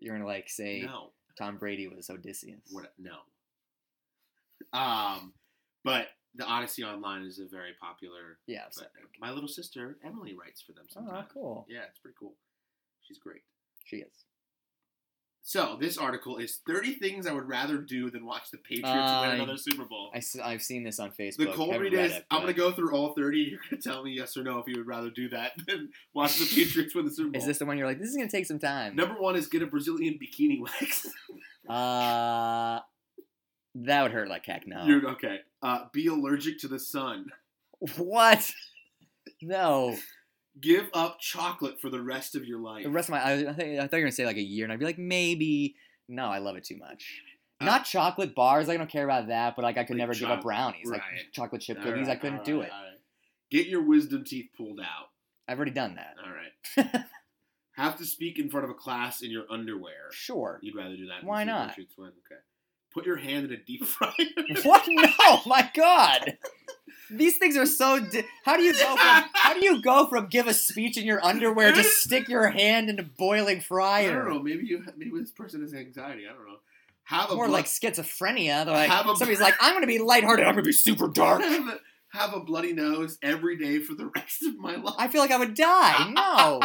You're 0.00 0.14
gonna 0.16 0.26
like 0.26 0.48
say 0.48 0.82
No, 0.86 1.10
Tom 1.36 1.56
Brady 1.58 1.88
was 1.88 2.08
Odysseus. 2.08 2.60
what? 2.70 2.92
No. 2.98 3.18
Um, 4.72 5.32
but 5.84 6.08
the 6.34 6.44
Odyssey 6.44 6.84
Online 6.84 7.22
is 7.22 7.38
a 7.38 7.46
very 7.46 7.72
popular. 7.80 8.38
Yeah. 8.46 8.64
But 8.76 8.90
my 9.20 9.30
little 9.32 9.48
sister 9.48 9.98
Emily 10.04 10.34
writes 10.34 10.62
for 10.62 10.72
them 10.72 10.86
oh, 10.96 11.24
cool. 11.32 11.66
Yeah, 11.68 11.84
it's 11.88 11.98
pretty 11.98 12.16
cool. 12.18 12.34
She's 13.02 13.18
great. 13.18 13.42
She 13.84 13.96
is. 13.96 14.12
So 15.42 15.78
this 15.80 15.96
article 15.96 16.36
is 16.36 16.60
30 16.66 16.94
things 16.94 17.26
I 17.26 17.32
would 17.32 17.48
rather 17.48 17.78
do 17.78 18.10
than 18.10 18.26
watch 18.26 18.50
the 18.50 18.58
Patriots 18.58 18.90
Uh, 18.90 19.20
win 19.22 19.40
another 19.40 19.56
Super 19.56 19.84
Bowl. 19.84 20.12
I, 20.14 20.50
have 20.50 20.62
seen 20.62 20.84
this 20.84 20.98
on 20.98 21.10
Facebook. 21.10 21.38
The 21.38 21.46
cold 21.46 21.80
read 21.80 21.94
is 21.94 22.12
it, 22.12 22.26
I'm 22.30 22.42
going 22.42 22.52
to 22.52 22.58
go 22.58 22.70
through 22.70 22.94
all 22.94 23.14
30. 23.14 23.38
You're 23.38 23.60
going 23.70 23.80
to 23.80 23.88
tell 23.88 24.04
me 24.04 24.12
yes 24.12 24.36
or 24.36 24.42
no 24.42 24.58
if 24.58 24.66
you 24.66 24.76
would 24.76 24.86
rather 24.86 25.10
do 25.10 25.28
that 25.30 25.52
than 25.66 25.88
watch 26.12 26.38
the 26.38 26.44
Patriots 26.44 26.94
win 26.94 27.06
the 27.06 27.10
Super 27.10 27.30
Bowl. 27.30 27.40
Is 27.40 27.46
this 27.46 27.58
the 27.58 27.64
one 27.66 27.78
you're 27.78 27.86
like? 27.86 27.98
This 27.98 28.10
is 28.10 28.16
gonna 28.16 28.28
take 28.28 28.44
some 28.46 28.58
time. 28.58 28.94
Number 28.94 29.14
one 29.14 29.36
is 29.36 29.46
get 29.46 29.62
a 29.62 29.66
Brazilian 29.66 30.18
bikini 30.22 30.60
wax. 30.62 31.06
Uh, 31.68 32.80
that 33.74 34.02
would 34.02 34.12
hurt 34.12 34.28
like 34.28 34.44
heck. 34.44 34.66
No. 34.66 34.84
You're 34.84 35.08
okay. 35.10 35.38
Uh, 35.62 35.84
be 35.92 36.08
allergic 36.08 36.58
to 36.60 36.68
the 36.68 36.78
sun. 36.78 37.26
What? 37.96 38.50
No. 39.42 39.94
Give 40.60 40.88
up 40.94 41.20
chocolate 41.20 41.80
for 41.80 41.90
the 41.90 42.00
rest 42.02 42.34
of 42.34 42.44
your 42.44 42.58
life. 42.58 42.84
The 42.84 42.90
rest 42.90 43.08
of 43.08 43.12
my, 43.12 43.20
I, 43.22 43.32
I, 43.50 43.52
think, 43.52 43.80
I 43.80 43.86
thought 43.86 43.96
you 43.96 44.02
were 44.02 44.06
gonna 44.06 44.12
say 44.12 44.26
like 44.26 44.36
a 44.36 44.42
year, 44.42 44.64
and 44.64 44.72
I'd 44.72 44.78
be 44.78 44.84
like, 44.84 44.98
maybe. 44.98 45.76
No, 46.08 46.24
I 46.26 46.38
love 46.38 46.56
it 46.56 46.64
too 46.64 46.76
much. 46.78 47.20
Uh, 47.60 47.66
Not 47.66 47.84
chocolate 47.84 48.34
bars. 48.34 48.68
I 48.68 48.76
don't 48.76 48.88
care 48.90 49.04
about 49.04 49.28
that, 49.28 49.56
but 49.56 49.62
like 49.62 49.76
I 49.76 49.84
could 49.84 49.94
Like 49.96 50.08
never 50.08 50.14
give 50.14 50.30
up 50.30 50.42
brownies, 50.42 50.88
like 50.88 51.02
chocolate 51.32 51.60
chip 51.60 51.78
All 51.78 51.84
cookies. 51.84 52.08
I 52.08 52.16
couldn't 52.16 52.38
all 52.38 52.44
do 52.44 52.60
it. 52.62 52.70
right. 52.70 52.98
Get 53.50 53.66
your 53.66 53.82
wisdom 53.82 54.24
teeth 54.24 54.50
pulled 54.56 54.80
out. 54.80 55.08
I've 55.46 55.56
already 55.58 55.72
done 55.72 55.96
that. 55.96 56.14
All 56.24 56.32
right. 56.32 57.04
Have 57.72 57.96
to 57.98 58.04
speak 58.04 58.38
in 58.38 58.50
front 58.50 58.64
of 58.64 58.70
a 58.70 58.74
class 58.74 59.22
in 59.22 59.30
your 59.30 59.44
underwear. 59.50 60.10
Sure. 60.10 60.58
You'd 60.62 60.74
rather 60.76 60.96
do 60.96 61.06
that. 61.06 61.24
Why 61.24 61.44
not? 61.44 61.70
Okay. 61.78 62.40
Put 62.92 63.06
your 63.06 63.16
hand 63.16 63.46
in 63.46 63.52
a 63.52 63.56
deep 63.56 63.84
fryer. 63.86 64.12
What? 64.64 64.82
No, 64.88 65.40
my 65.46 65.70
God. 65.74 66.38
These 67.10 67.38
things 67.38 67.56
are 67.56 67.66
so. 67.66 68.00
Di- 68.00 68.24
how 68.44 68.56
do 68.56 68.62
you 68.62 68.72
go 68.72 68.96
from? 68.96 69.24
How 69.32 69.54
do 69.54 69.64
you 69.64 69.80
go 69.80 70.06
from 70.06 70.26
give 70.26 70.46
a 70.46 70.54
speech 70.54 70.96
in 70.98 71.04
your 71.06 71.24
underwear 71.24 71.72
to 71.72 71.82
stick 71.84 72.28
your 72.28 72.48
hand 72.48 72.90
into 72.90 73.02
boiling 73.02 73.60
fryer? 73.60 74.10
I 74.10 74.24
don't 74.24 74.34
know. 74.34 74.42
Maybe 74.42 74.66
you. 74.66 74.84
Maybe 74.96 75.12
this 75.18 75.30
person 75.32 75.62
has 75.62 75.72
anxiety. 75.74 76.24
I 76.28 76.32
don't 76.34 76.46
know. 76.46 76.56
Have 77.04 77.30
a 77.30 77.34
More 77.36 77.46
blood- 77.46 77.54
like 77.54 77.64
schizophrenia. 77.64 78.66
They're 78.66 78.74
like 78.74 78.90
a- 78.90 79.16
somebody's 79.16 79.40
like, 79.40 79.54
I'm 79.60 79.74
gonna 79.74 79.86
be 79.86 79.98
lighthearted. 79.98 80.46
I'm 80.46 80.52
gonna 80.52 80.62
be 80.62 80.72
super 80.72 81.08
dark. 81.08 81.40
have, 81.40 81.68
a, 81.68 81.78
have 82.10 82.34
a 82.34 82.40
bloody 82.40 82.74
nose 82.74 83.16
every 83.22 83.56
day 83.56 83.78
for 83.78 83.94
the 83.94 84.06
rest 84.14 84.42
of 84.42 84.58
my 84.58 84.76
life. 84.76 84.94
I 84.98 85.08
feel 85.08 85.22
like 85.22 85.30
I 85.30 85.38
would 85.38 85.54
die. 85.54 86.12
No, 86.12 86.60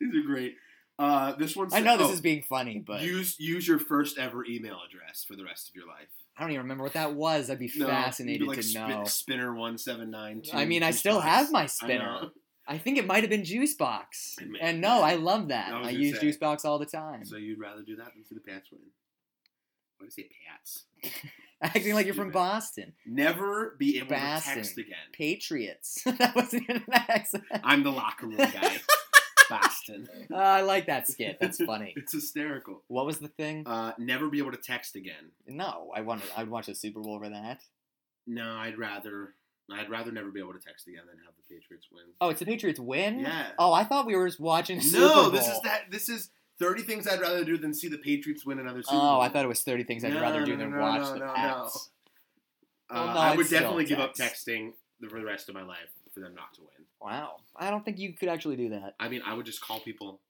These 0.00 0.14
are 0.16 0.26
great. 0.26 0.56
Uh, 0.98 1.32
this 1.36 1.56
one's. 1.56 1.72
I 1.72 1.80
know 1.80 1.96
this 1.96 2.08
oh, 2.08 2.12
is 2.12 2.20
being 2.20 2.42
funny, 2.42 2.78
but 2.78 3.00
use 3.00 3.40
use 3.40 3.66
your 3.66 3.78
first 3.78 4.18
ever 4.18 4.44
email 4.44 4.78
address 4.86 5.24
for 5.26 5.34
the 5.34 5.44
rest 5.44 5.68
of 5.70 5.74
your 5.74 5.86
life. 5.86 6.08
I 6.36 6.42
don't 6.42 6.50
even 6.52 6.62
remember 6.62 6.84
what 6.84 6.94
that 6.94 7.14
was. 7.14 7.50
I'd 7.50 7.58
be 7.58 7.70
No, 7.76 7.86
fascinated 7.86 8.40
be 8.40 8.46
like 8.46 8.56
to 8.58 8.62
spin- 8.62 8.88
know. 8.88 9.04
Spinner 9.04 9.54
one 9.54 9.76
seven 9.78 10.10
nine 10.10 10.42
two. 10.42 10.56
I 10.56 10.64
mean, 10.64 10.82
I 10.82 10.90
still 10.90 11.20
have 11.20 11.50
my 11.52 11.66
spinner. 11.66 12.30
I 12.66 12.78
think 12.78 12.96
it 12.96 13.06
might 13.06 13.22
have 13.22 13.30
been 13.30 13.42
Juicebox. 13.42 14.36
And 14.60 14.80
no, 14.80 15.02
I 15.02 15.14
love 15.16 15.48
that. 15.48 15.72
I 15.72 15.88
I, 15.88 15.90
use 15.90 16.18
say. 16.20 16.26
Juicebox 16.28 16.64
all 16.64 16.78
the 16.78 16.86
time. 16.86 17.24
So 17.24 17.36
you'd 17.36 17.58
rather 17.58 17.82
do 17.82 17.96
that 17.96 18.14
than 18.14 18.24
see 18.24 18.34
the 18.34 18.40
Pats 18.40 18.70
win? 18.70 18.80
Why 19.98 20.04
do 20.04 20.04
you 20.06 20.10
say 20.10 20.28
Pats? 20.48 20.84
Acting 21.62 21.94
like 21.94 22.06
you're 22.06 22.14
from 22.14 22.30
Boston. 22.30 22.92
Never 23.06 23.76
be 23.78 23.98
able 23.98 24.08
Boston. 24.10 24.54
to 24.54 24.60
text 24.60 24.78
again. 24.78 24.96
Patriots. 25.12 26.02
that 26.06 26.34
wasn't 26.34 26.62
even 26.64 26.76
an 26.76 26.82
accent. 27.08 27.44
I'm 27.62 27.82
the 27.82 27.92
locker 27.92 28.26
room 28.26 28.36
guy. 28.38 28.78
Boston. 29.50 30.08
Uh, 30.30 30.34
I 30.36 30.60
like 30.62 30.86
that 30.86 31.08
skit. 31.08 31.38
That's 31.40 31.62
funny. 31.62 31.94
It's 31.96 32.12
hysterical. 32.12 32.82
What 32.88 33.06
was 33.06 33.18
the 33.18 33.28
thing? 33.28 33.66
Uh, 33.66 33.92
never 33.98 34.28
be 34.28 34.38
able 34.38 34.52
to 34.52 34.56
text 34.58 34.96
again. 34.96 35.30
No, 35.46 35.90
I 35.94 36.00
wanted. 36.02 36.24
I'd 36.36 36.48
watch 36.48 36.66
the 36.66 36.74
Super 36.74 37.00
Bowl 37.00 37.18
for 37.18 37.28
that. 37.28 37.60
No, 38.26 38.54
I'd 38.56 38.78
rather. 38.78 39.34
I'd 39.70 39.88
rather 39.88 40.10
never 40.12 40.30
be 40.30 40.40
able 40.40 40.52
to 40.52 40.58
text 40.58 40.86
again 40.88 41.02
than 41.06 41.16
have 41.24 41.34
the 41.36 41.54
Patriots 41.54 41.86
win. 41.92 42.04
Oh, 42.20 42.28
it's 42.30 42.40
the 42.40 42.46
Patriots 42.46 42.80
win. 42.80 43.20
Yeah. 43.20 43.46
Oh, 43.58 43.72
I 43.72 43.84
thought 43.84 44.06
we 44.06 44.16
were 44.16 44.26
just 44.26 44.40
watching 44.40 44.80
Super 44.80 45.00
no, 45.06 45.14
Bowl. 45.22 45.30
this 45.30 45.46
is 45.48 45.60
that. 45.62 45.90
This 45.90 46.08
is 46.08 46.30
thirty 46.58 46.82
things 46.82 47.06
I'd 47.08 47.20
rather 47.20 47.44
do 47.44 47.56
than 47.56 47.72
see 47.72 47.88
the 47.88 47.98
Patriots 47.98 48.44
win 48.44 48.58
another 48.58 48.82
Super 48.82 48.98
Bowl. 48.98 49.16
Oh, 49.16 49.20
I 49.20 49.28
thought 49.28 49.44
it 49.44 49.48
was 49.48 49.60
thirty 49.62 49.84
things 49.84 50.04
I'd 50.04 50.12
No, 50.14 50.20
rather 50.20 50.44
do 50.44 50.52
no, 50.52 50.58
than 50.58 50.70
no, 50.72 50.78
watch 50.80 51.00
no, 51.02 51.12
the 51.14 51.18
no, 51.20 51.26
no. 51.26 51.32
Pats. 51.34 51.90
Uh, 52.90 52.94
Well, 52.94 53.06
no, 53.14 53.20
I 53.20 53.30
I'd 53.30 53.36
would 53.38 53.46
still 53.46 53.60
definitely 53.60 53.84
give 53.86 54.00
up 54.00 54.14
texting 54.14 54.72
for 55.08 55.18
the 55.18 55.24
rest 55.24 55.48
of 55.48 55.54
my 55.54 55.62
life 55.62 55.88
for 56.12 56.20
them 56.20 56.34
not 56.34 56.54
to 56.54 56.60
win. 56.60 56.86
Wow, 57.00 57.36
I 57.56 57.70
don't 57.70 57.84
think 57.84 57.98
you 57.98 58.12
could 58.12 58.28
actually 58.28 58.56
do 58.56 58.70
that. 58.70 58.94
I 59.00 59.08
mean, 59.08 59.22
I 59.24 59.34
would 59.34 59.46
just 59.46 59.60
call 59.60 59.80
people. 59.80 60.20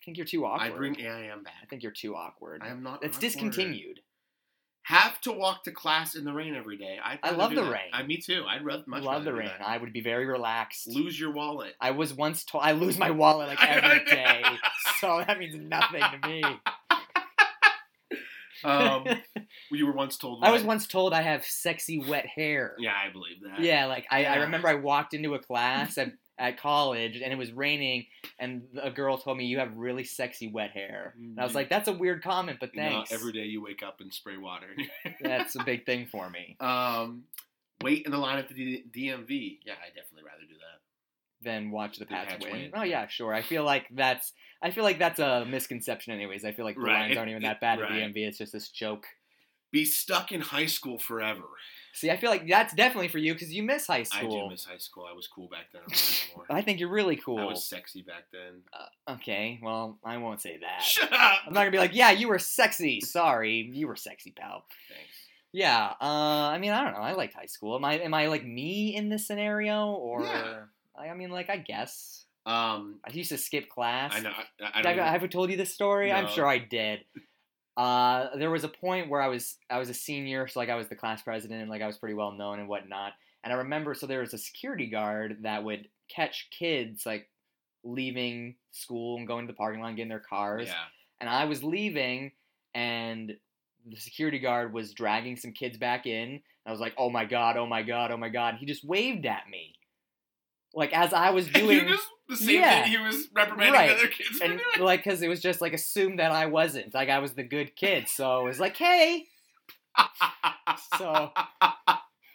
I 0.00 0.04
think 0.04 0.16
you're 0.16 0.26
too 0.26 0.44
awkward. 0.46 0.72
I'd 0.72 0.76
bring 0.76 0.98
AIM 0.98 1.42
back. 1.42 1.52
I 1.62 1.66
think 1.66 1.82
you're 1.82 1.92
too 1.92 2.14
awkward. 2.16 2.62
I 2.64 2.68
am 2.68 2.82
not. 2.82 3.04
It's 3.04 3.16
awkward. 3.16 3.20
discontinued. 3.20 4.00
Have 4.84 5.20
to 5.20 5.32
walk 5.32 5.64
to 5.64 5.72
class 5.72 6.16
in 6.16 6.24
the 6.24 6.32
rain 6.32 6.54
every 6.56 6.76
day. 6.78 6.98
I'd 7.04 7.18
I 7.22 7.30
love 7.32 7.54
the 7.54 7.62
that. 7.62 7.70
rain. 7.70 7.90
I, 7.92 8.02
me 8.02 8.16
too. 8.16 8.44
I'd 8.48 8.64
rather 8.64 8.82
much 8.86 9.04
Love 9.04 9.24
the 9.24 9.32
rain. 9.34 9.50
I 9.64 9.76
would 9.76 9.92
be 9.92 10.00
very 10.00 10.24
relaxed. 10.24 10.88
Lose 10.88 11.20
your 11.20 11.30
wallet. 11.32 11.74
I 11.80 11.90
was 11.90 12.14
once 12.14 12.44
told 12.44 12.64
I 12.64 12.72
lose 12.72 12.98
my 12.98 13.10
wallet 13.10 13.48
like 13.48 13.62
every 13.68 14.04
day, 14.06 14.42
so 14.98 15.22
that 15.24 15.38
means 15.38 15.54
nothing 15.54 16.00
to 16.00 16.26
me. 16.26 16.42
Um, 18.64 19.06
you 19.70 19.86
were 19.86 19.92
once 19.92 20.16
told. 20.16 20.44
I 20.44 20.50
was 20.50 20.62
once 20.62 20.86
told 20.86 21.12
I 21.12 21.22
have 21.22 21.44
sexy 21.44 21.98
wet 21.98 22.26
hair. 22.26 22.74
Yeah, 22.78 22.92
I 22.94 23.10
believe 23.10 23.36
that. 23.42 23.60
Yeah, 23.60 23.86
like 23.86 24.06
I, 24.10 24.24
I 24.26 24.36
remember 24.36 24.68
I 24.68 24.74
walked 24.74 25.14
into 25.14 25.34
a 25.34 25.38
class 25.38 25.96
at, 25.98 26.12
at 26.38 26.58
college 26.58 27.16
and 27.22 27.32
it 27.32 27.36
was 27.36 27.52
raining, 27.52 28.06
and 28.38 28.62
a 28.82 28.90
girl 28.90 29.18
told 29.18 29.36
me 29.38 29.44
you 29.46 29.58
have 29.58 29.76
really 29.76 30.04
sexy 30.04 30.48
wet 30.48 30.70
hair. 30.70 31.14
And 31.18 31.38
I 31.38 31.42
was 31.44 31.52
Mhm. 31.52 31.56
like, 31.56 31.68
that's 31.70 31.88
a 31.88 31.92
weird 31.92 32.22
comment, 32.22 32.58
but 32.60 32.74
You 32.74 32.82
know, 32.82 32.88
thanks. 32.90 33.12
every 33.12 33.32
day 33.32 33.44
you 33.44 33.62
wake 33.62 33.82
up 33.82 34.00
and 34.00 34.12
spray 34.12 34.36
water. 34.36 34.68
That's 35.20 35.54
a 35.56 35.64
big 35.64 35.84
thing 35.86 36.06
for 36.06 36.28
me. 36.30 36.56
um, 36.60 37.24
wait 37.82 38.04
in 38.04 38.12
the 38.12 38.18
line 38.18 38.38
at 38.38 38.48
the 38.48 38.54
DMV. 38.54 39.58
Yeah, 39.64 39.72
I'd 39.74 39.94
definitely 39.94 40.24
rather 40.24 40.42
do 40.48 40.54
that. 40.54 40.80
Then 41.42 41.70
watch 41.70 41.96
the 41.98 42.04
The 42.04 42.10
Pats, 42.10 42.32
Pats 42.32 42.44
win. 42.44 42.52
win, 42.52 42.70
Oh 42.74 42.82
yeah. 42.82 43.02
yeah, 43.02 43.06
sure. 43.08 43.32
I 43.32 43.40
feel 43.40 43.64
like 43.64 43.86
that's 43.92 44.32
I 44.62 44.70
feel 44.70 44.84
like 44.84 44.98
that's 44.98 45.18
a 45.18 45.44
misconception, 45.46 46.12
anyways. 46.12 46.44
I 46.44 46.52
feel 46.52 46.64
like 46.64 46.76
the 46.76 46.82
Right, 46.82 47.00
lines 47.02 47.16
aren't 47.16 47.30
even 47.30 47.42
that 47.42 47.60
bad 47.60 47.78
at 47.80 47.84
right. 47.88 47.92
DMV. 47.92 48.16
It's 48.28 48.38
just 48.38 48.52
this 48.52 48.68
joke. 48.68 49.06
Be 49.72 49.84
stuck 49.84 50.32
in 50.32 50.40
high 50.40 50.66
school 50.66 50.98
forever. 50.98 51.44
See, 51.92 52.10
I 52.10 52.16
feel 52.16 52.30
like 52.30 52.46
that's 52.48 52.74
definitely 52.74 53.08
for 53.08 53.18
you 53.18 53.32
because 53.32 53.52
you 53.52 53.62
miss 53.62 53.86
high 53.86 54.02
school. 54.02 54.38
I 54.38 54.44
do 54.44 54.50
miss 54.50 54.64
high 54.64 54.78
school. 54.78 55.06
I 55.10 55.14
was 55.14 55.26
cool 55.28 55.48
back 55.48 55.66
then. 55.72 55.82
I 56.50 56.62
think 56.62 56.78
you're 56.78 56.90
really 56.90 57.16
cool. 57.16 57.38
I 57.38 57.44
was 57.44 57.64
sexy 57.64 58.02
back 58.02 58.24
then. 58.32 58.62
Okay, 59.08 59.58
well, 59.62 59.98
I 60.04 60.16
won't 60.18 60.40
say 60.40 60.58
that. 60.60 60.82
Shut 60.82 61.12
up. 61.12 61.38
I'm 61.46 61.52
not 61.52 61.60
gonna 61.60 61.70
be 61.70 61.78
like, 61.78 61.94
yeah, 61.94 62.10
you 62.10 62.28
were 62.28 62.38
sexy. 62.38 63.00
Sorry, 63.00 63.70
you 63.72 63.86
were 63.88 63.96
sexy, 63.96 64.32
pal. 64.32 64.64
Thanks. 64.88 65.14
Yeah, 65.52 65.94
uh, 66.00 66.04
I 66.04 66.58
mean, 66.58 66.70
I 66.70 66.84
don't 66.84 66.92
know. 66.92 67.00
I 67.00 67.12
liked 67.12 67.34
high 67.34 67.46
school. 67.46 67.74
Am 67.74 67.84
I 67.84 67.94
am 67.98 68.14
I 68.14 68.26
like 68.26 68.44
me 68.44 68.94
in 68.94 69.08
this 69.08 69.26
scenario, 69.26 69.90
or 69.92 70.22
Yeah. 70.22 70.58
I, 70.96 71.08
I 71.08 71.14
mean, 71.14 71.30
like 71.30 71.50
I 71.50 71.56
guess 71.56 72.24
Um, 72.46 73.00
I 73.06 73.12
used 73.12 73.30
to 73.30 73.38
skip 73.38 73.68
class. 73.68 74.12
I 74.14 74.20
know. 74.20 74.30
I, 74.30 74.78
I 74.78 74.82
don't. 74.82 74.92
even- 74.92 75.04
I 75.04 75.26
told 75.26 75.50
you 75.50 75.56
this 75.56 75.74
story? 75.74 76.10
I'm 76.12 76.24
sure 76.28 76.46
I 76.46 76.58
did. 76.58 77.00
Uh, 77.76 78.36
there 78.36 78.50
was 78.50 78.64
a 78.64 78.68
point 78.68 79.08
where 79.08 79.22
I 79.22 79.28
was 79.28 79.56
I 79.70 79.78
was 79.78 79.88
a 79.88 79.94
senior, 79.94 80.48
so 80.48 80.58
like 80.60 80.68
I 80.68 80.74
was 80.74 80.88
the 80.88 80.96
class 80.96 81.22
president, 81.22 81.60
and 81.62 81.70
like 81.70 81.82
I 81.82 81.86
was 81.86 81.98
pretty 81.98 82.14
well 82.14 82.32
known 82.32 82.58
and 82.58 82.68
whatnot. 82.68 83.12
And 83.44 83.52
I 83.52 83.56
remember, 83.56 83.94
so 83.94 84.06
there 84.06 84.20
was 84.20 84.34
a 84.34 84.38
security 84.38 84.86
guard 84.88 85.38
that 85.42 85.64
would 85.64 85.88
catch 86.14 86.48
kids 86.50 87.06
like 87.06 87.28
leaving 87.84 88.56
school 88.72 89.16
and 89.16 89.26
going 89.26 89.46
to 89.46 89.52
the 89.52 89.56
parking 89.56 89.80
lot 89.80 89.88
and 89.88 89.96
getting 89.96 90.10
their 90.10 90.18
cars. 90.20 90.68
yeah. 90.68 90.74
And 91.20 91.28
I 91.28 91.44
was 91.44 91.62
leaving, 91.62 92.32
and 92.74 93.32
the 93.86 93.96
security 93.96 94.38
guard 94.38 94.72
was 94.72 94.92
dragging 94.92 95.36
some 95.36 95.52
kids 95.52 95.76
back 95.78 96.06
in. 96.06 96.40
I 96.66 96.70
was 96.70 96.80
like, 96.80 96.94
"Oh 96.98 97.08
my 97.10 97.24
god! 97.24 97.56
Oh 97.56 97.66
my 97.66 97.82
god! 97.82 98.10
Oh 98.10 98.16
my 98.16 98.28
god!" 98.30 98.56
He 98.58 98.66
just 98.66 98.84
waved 98.84 99.26
at 99.26 99.48
me, 99.50 99.74
like 100.74 100.92
as 100.92 101.12
I 101.12 101.30
was 101.30 101.46
doing. 101.52 101.86
just 101.88 102.06
the 102.28 102.36
same 102.36 102.60
Yeah. 102.60 102.82
thing 102.84 102.92
he 102.92 102.98
was 102.98 103.28
reprimanding 103.34 103.74
Right. 103.74 103.90
other 103.90 104.06
kids 104.08 104.38
for 104.38 104.44
and 104.44 104.60
doing. 104.74 104.86
like 104.86 105.02
because 105.02 105.20
it 105.22 105.28
was 105.28 105.40
just 105.40 105.60
like 105.60 105.72
assumed 105.72 106.18
that 106.20 106.30
I 106.32 106.46
wasn't 106.46 106.94
like 106.94 107.08
I 107.08 107.18
was 107.18 107.34
the 107.34 107.42
good 107.42 107.74
kid, 107.76 108.08
so 108.08 108.40
it 108.40 108.44
was 108.44 108.60
like, 108.60 108.76
hey, 108.76 109.26
so 110.96 111.30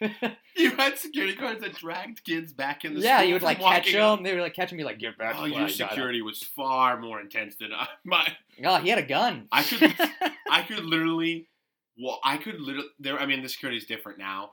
you 0.56 0.70
had 0.76 0.98
security 0.98 1.34
guards 1.34 1.62
that 1.62 1.74
dragged 1.74 2.22
kids 2.24 2.52
back 2.52 2.84
in 2.84 2.94
the 2.94 3.00
yeah, 3.00 3.22
you 3.22 3.32
would 3.32 3.42
like 3.42 3.58
catch 3.58 3.86
walking 3.86 3.96
up. 3.96 4.18
them. 4.18 4.24
They 4.24 4.34
were 4.34 4.42
like 4.42 4.54
catching 4.54 4.76
me, 4.78 4.84
like 4.84 4.98
get 4.98 5.16
back. 5.16 5.36
Oh, 5.38 5.46
your 5.46 5.68
security 5.68 6.20
was 6.22 6.42
far 6.42 7.00
more 7.00 7.20
intense 7.20 7.56
than 7.56 7.72
I, 7.72 7.88
my. 8.04 8.20
up." 8.20 8.28
Oh, 8.64 8.76
he 8.76 8.88
had 8.90 8.98
a 8.98 9.02
gun. 9.06 9.48
I 9.52 9.62
could, 9.62 9.94
I 10.50 10.62
could 10.62 10.84
literally, 10.84 11.48
well, 11.98 12.20
I 12.22 12.36
could 12.36 12.60
literally. 12.60 12.88
There, 12.98 13.18
I 13.18 13.24
mean, 13.26 13.42
the 13.42 13.48
security 13.48 13.78
is 13.78 13.86
different 13.86 14.18
now. 14.18 14.50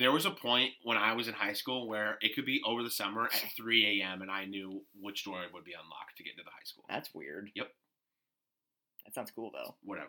There 0.00 0.10
was 0.10 0.24
a 0.24 0.30
point 0.30 0.70
when 0.82 0.96
I 0.96 1.12
was 1.12 1.28
in 1.28 1.34
high 1.34 1.52
school 1.52 1.86
where 1.86 2.16
it 2.22 2.34
could 2.34 2.46
be 2.46 2.60
over 2.66 2.82
the 2.82 2.90
summer 2.90 3.26
at 3.26 3.52
3 3.56 4.00
a.m. 4.00 4.22
and 4.22 4.30
I 4.30 4.46
knew 4.46 4.82
which 5.00 5.24
door 5.24 5.42
would 5.52 5.64
be 5.64 5.72
unlocked 5.74 6.16
to 6.16 6.24
get 6.24 6.32
into 6.32 6.42
the 6.44 6.50
high 6.50 6.64
school. 6.64 6.84
That's 6.88 7.14
weird. 7.14 7.50
Yep. 7.54 7.68
That 9.04 9.14
sounds 9.14 9.30
cool 9.30 9.50
though. 9.52 9.76
Whatever. 9.84 10.08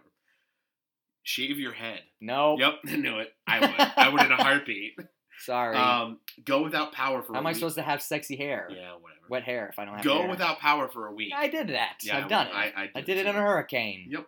Shave 1.24 1.60
your 1.60 1.74
head. 1.74 2.00
No. 2.20 2.58
Yep, 2.58 2.74
I 2.88 2.96
knew 2.96 3.20
it. 3.20 3.34
I 3.46 3.60
would. 3.60 3.70
I 3.98 4.10
would 4.10 4.22
in 4.24 4.32
a 4.32 4.42
heartbeat. 4.44 4.98
Sorry. 5.40 5.76
Um, 5.76 6.20
go 6.46 6.62
without 6.64 6.94
power 6.94 7.22
for 7.24 7.34
How 7.34 7.40
am 7.40 7.48
I 7.48 7.54
supposed 7.54 7.76
to 7.76 7.82
have 7.82 8.02
sexy 8.02 8.36
hair? 8.38 8.70
Yeah, 8.72 8.94
whatever. 8.94 9.22
Wet 9.28 9.44
hair 9.44 9.68
if 9.72 9.78
I 9.80 9.86
don't 9.86 9.96
have 9.96 10.04
Go 10.06 10.20
hair. 10.20 10.30
without 10.30 10.60
power 10.60 10.88
for 10.88 11.08
a 11.08 11.14
week. 11.14 11.34
I 11.36 11.48
did 11.48 11.70
that. 11.70 11.98
Yeah, 12.04 12.18
I've 12.20 12.30
done 12.30 12.48
it. 12.48 12.54
I- 12.54 12.74
I 12.78 12.90
I 12.96 13.02
did 13.02 13.06
did 13.08 13.18
it 13.18 13.26
in 13.26 13.36
a 13.36 13.42
hurricane. 13.42 14.08
Yep. 14.10 14.26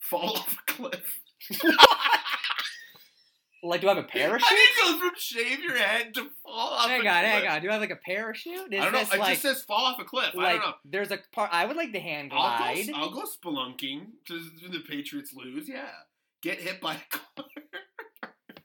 Fall 0.00 0.36
off 0.36 0.56
a 0.68 0.72
cliff. 0.72 1.20
Like, 3.64 3.80
do 3.80 3.88
I 3.88 3.94
have 3.94 4.04
a 4.04 4.06
parachute? 4.06 4.42
How 4.42 4.54
do 4.54 4.60
you 4.60 4.68
go 4.82 4.98
from 4.98 5.10
shave 5.16 5.60
your 5.60 5.76
head 5.76 6.14
to 6.14 6.28
fall 6.44 6.70
off 6.74 6.88
hang 6.88 7.06
a 7.06 7.10
on, 7.10 7.20
cliff? 7.20 7.32
hang 7.32 7.48
on. 7.48 7.62
Do 7.62 7.68
I 7.70 7.72
have 7.72 7.80
like 7.80 7.90
a 7.90 7.96
parachute? 7.96 8.72
Is 8.72 8.80
I 8.80 8.84
don't 8.84 8.92
know. 8.92 9.00
It 9.00 9.18
like, 9.18 9.30
just 9.30 9.42
says 9.42 9.62
fall 9.62 9.86
off 9.86 9.98
a 9.98 10.04
cliff. 10.04 10.36
I 10.38 10.52
don't 10.52 10.60
know. 10.60 10.74
there's 10.84 11.10
a 11.10 11.18
part? 11.32 11.50
I 11.52 11.64
would 11.64 11.76
like 11.76 11.92
the 11.92 12.00
hand 12.00 12.32
I'll 12.34 12.58
go, 12.58 12.92
I'll 12.94 13.10
go 13.10 13.22
spelunking 13.24 14.06
to 14.26 14.38
to 14.62 14.68
the 14.68 14.80
Patriots 14.80 15.32
lose. 15.34 15.68
Yeah. 15.68 15.88
Get 16.42 16.60
hit 16.60 16.80
by 16.80 16.94
a 16.96 16.98
car. 17.10 17.46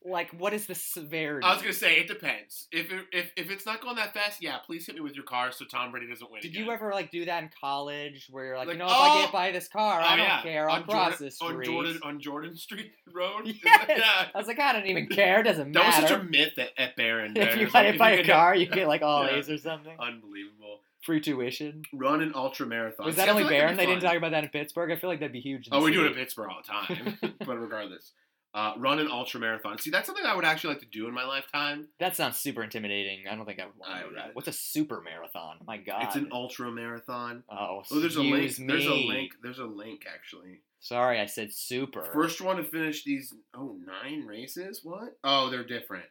Like, 0.06 0.30
what 0.32 0.54
is 0.54 0.66
the 0.66 0.76
severity? 0.76 1.46
I 1.46 1.54
was 1.54 1.62
gonna 1.62 1.74
say 1.74 1.98
it 2.00 2.08
depends. 2.08 2.68
If 2.72 2.90
it, 2.92 3.06
if 3.12 3.32
if 3.36 3.52
it's 3.52 3.66
not 3.66 3.82
going 3.82 3.98
that 3.98 4.14
fast, 4.14 4.42
yeah, 4.42 4.58
please 4.66 4.86
hit 4.86 4.96
me 4.96 5.02
with 5.02 5.14
your 5.16 5.26
car 5.26 5.52
so 5.52 5.66
Tom 5.66 5.92
Brady 5.92 6.08
doesn't 6.08 6.32
win. 6.32 6.42
Did 6.42 6.52
again. 6.52 6.66
you 6.66 6.72
ever 6.72 6.92
like 6.92 7.12
do 7.12 7.26
that 7.26 7.44
in 7.44 7.50
college, 7.60 8.28
where 8.32 8.46
you're 8.46 8.58
like, 8.58 8.68
Like, 8.68 8.76
you 8.76 8.80
know, 8.80 8.86
if 8.86 8.92
oh! 8.96 9.02
I 9.18 9.22
get 9.22 9.30
oh! 9.30 9.32
by 9.34 9.52
this 9.52 9.68
car, 9.68 10.00
Oh, 10.02 10.06
I 10.06 10.16
don't 10.16 10.26
yeah. 10.26 10.42
care. 10.42 10.70
I'll 10.70 10.78
on 10.78 10.84
cross 10.84 11.10
Jordan, 11.12 11.26
this 11.26 11.42
on 11.42 11.52
street. 11.52 11.66
Jordan 11.66 12.00
on 12.04 12.20
Jordan 12.22 12.56
Street 12.56 12.92
Road. 13.14 13.42
Yes. 13.46 13.86
yeah. 13.90 14.28
I 14.34 14.38
was 14.38 14.48
like, 14.48 14.60
I 14.60 14.72
don't 14.72 14.86
even 14.88 15.08
care. 15.10 15.42
It 15.42 15.44
doesn't 15.44 15.72
matter. 15.72 15.92
That 15.92 16.02
was 16.02 16.10
such 16.10 16.20
a 16.22 16.24
myth 16.24 16.58
at, 16.58 16.70
at 16.78 16.96
Barron. 16.96 17.34
if 17.36 17.58
you 17.58 17.66
got 17.66 17.74
like, 17.74 17.86
hit 17.88 18.00
by 18.00 18.12
a 18.12 18.26
car, 18.26 18.56
you 18.56 18.68
get 18.68 18.88
like 18.88 19.02
all 19.02 19.26
Yeah. 19.26 19.36
A's 19.36 19.50
or 19.50 19.58
something. 19.58 19.96
Unbelievable. 20.00 20.80
Free 21.02 21.20
tuition. 21.20 21.84
Run 21.94 22.22
an 22.22 22.32
ultra 22.36 22.66
marathon. 22.66 23.06
Was 23.06 23.18
that 23.18 23.28
I 23.28 23.32
only 23.32 23.44
feel 23.44 23.52
like 23.52 23.60
that'd 23.62 23.62
Barron? 23.62 23.78
They 23.78 23.86
didn't 23.86 24.02
talk 24.04 24.16
about 24.18 24.32
that 24.32 24.44
in 24.46 24.50
Pittsburgh. 24.50 24.92
I 24.92 24.96
feel 24.96 25.10
like 25.10 25.20
that'd 25.20 25.34
be 25.34 25.40
huge. 25.42 25.68
Oh, 25.74 25.84
we 25.84 25.92
do 25.92 26.04
it 26.06 26.08
in 26.08 26.14
Pittsburgh 26.14 26.50
all 26.50 26.62
the 26.62 26.72
time. 26.72 27.18
but 27.46 27.58
regardless, 27.60 28.12
Uh, 28.52 28.74
run 28.78 28.98
an 28.98 29.08
ultra 29.12 29.40
marathon. 29.40 29.78
See, 29.78 29.92
that's 29.92 30.08
something 30.08 30.26
I 30.26 30.36
would 30.36 30.44
actually 30.44 30.74
like 30.74 30.82
to 30.82 30.88
do 30.88 31.08
in 31.08 31.14
my 31.14 31.24
lifetime. 31.24 31.88
That 32.00 32.16
sounds 32.16 32.38
super 32.38 32.64
intimidating. 32.64 33.28
I 33.30 33.36
don't 33.36 33.46
think 33.46 33.60
I 33.60 33.66
would 33.66 33.78
want 33.78 34.02
to 34.02 34.10
do 34.10 34.16
that. 34.16 34.34
What's 34.34 34.48
a 34.48 34.54
super 34.54 35.02
marathon? 35.02 35.58
My 35.68 35.78
God. 35.78 36.04
It's 36.04 36.16
an 36.16 36.30
ultra 36.32 36.72
marathon. 36.72 37.44
Oh, 37.48 37.84
Oh, 37.92 38.00
there's 38.00 38.16
a 38.16 38.22
link. 38.24 38.46
excuse 38.46 38.68
There's 38.68 38.86
a 38.88 38.94
link. 38.96 39.34
There's 39.44 39.60
a 39.60 39.66
link 39.66 40.06
actually. 40.12 40.62
Sorry, 40.80 41.20
I 41.20 41.28
said 41.28 41.54
super. 41.54 42.06
First 42.12 42.42
one 42.42 42.58
to 42.58 42.64
finish 42.64 43.04
these. 43.04 43.34
Oh, 43.56 43.76
nine 43.86 44.26
races. 44.26 44.80
What? 44.84 45.18
Oh, 45.24 45.52
they're 45.52 45.64
different. 45.64 46.06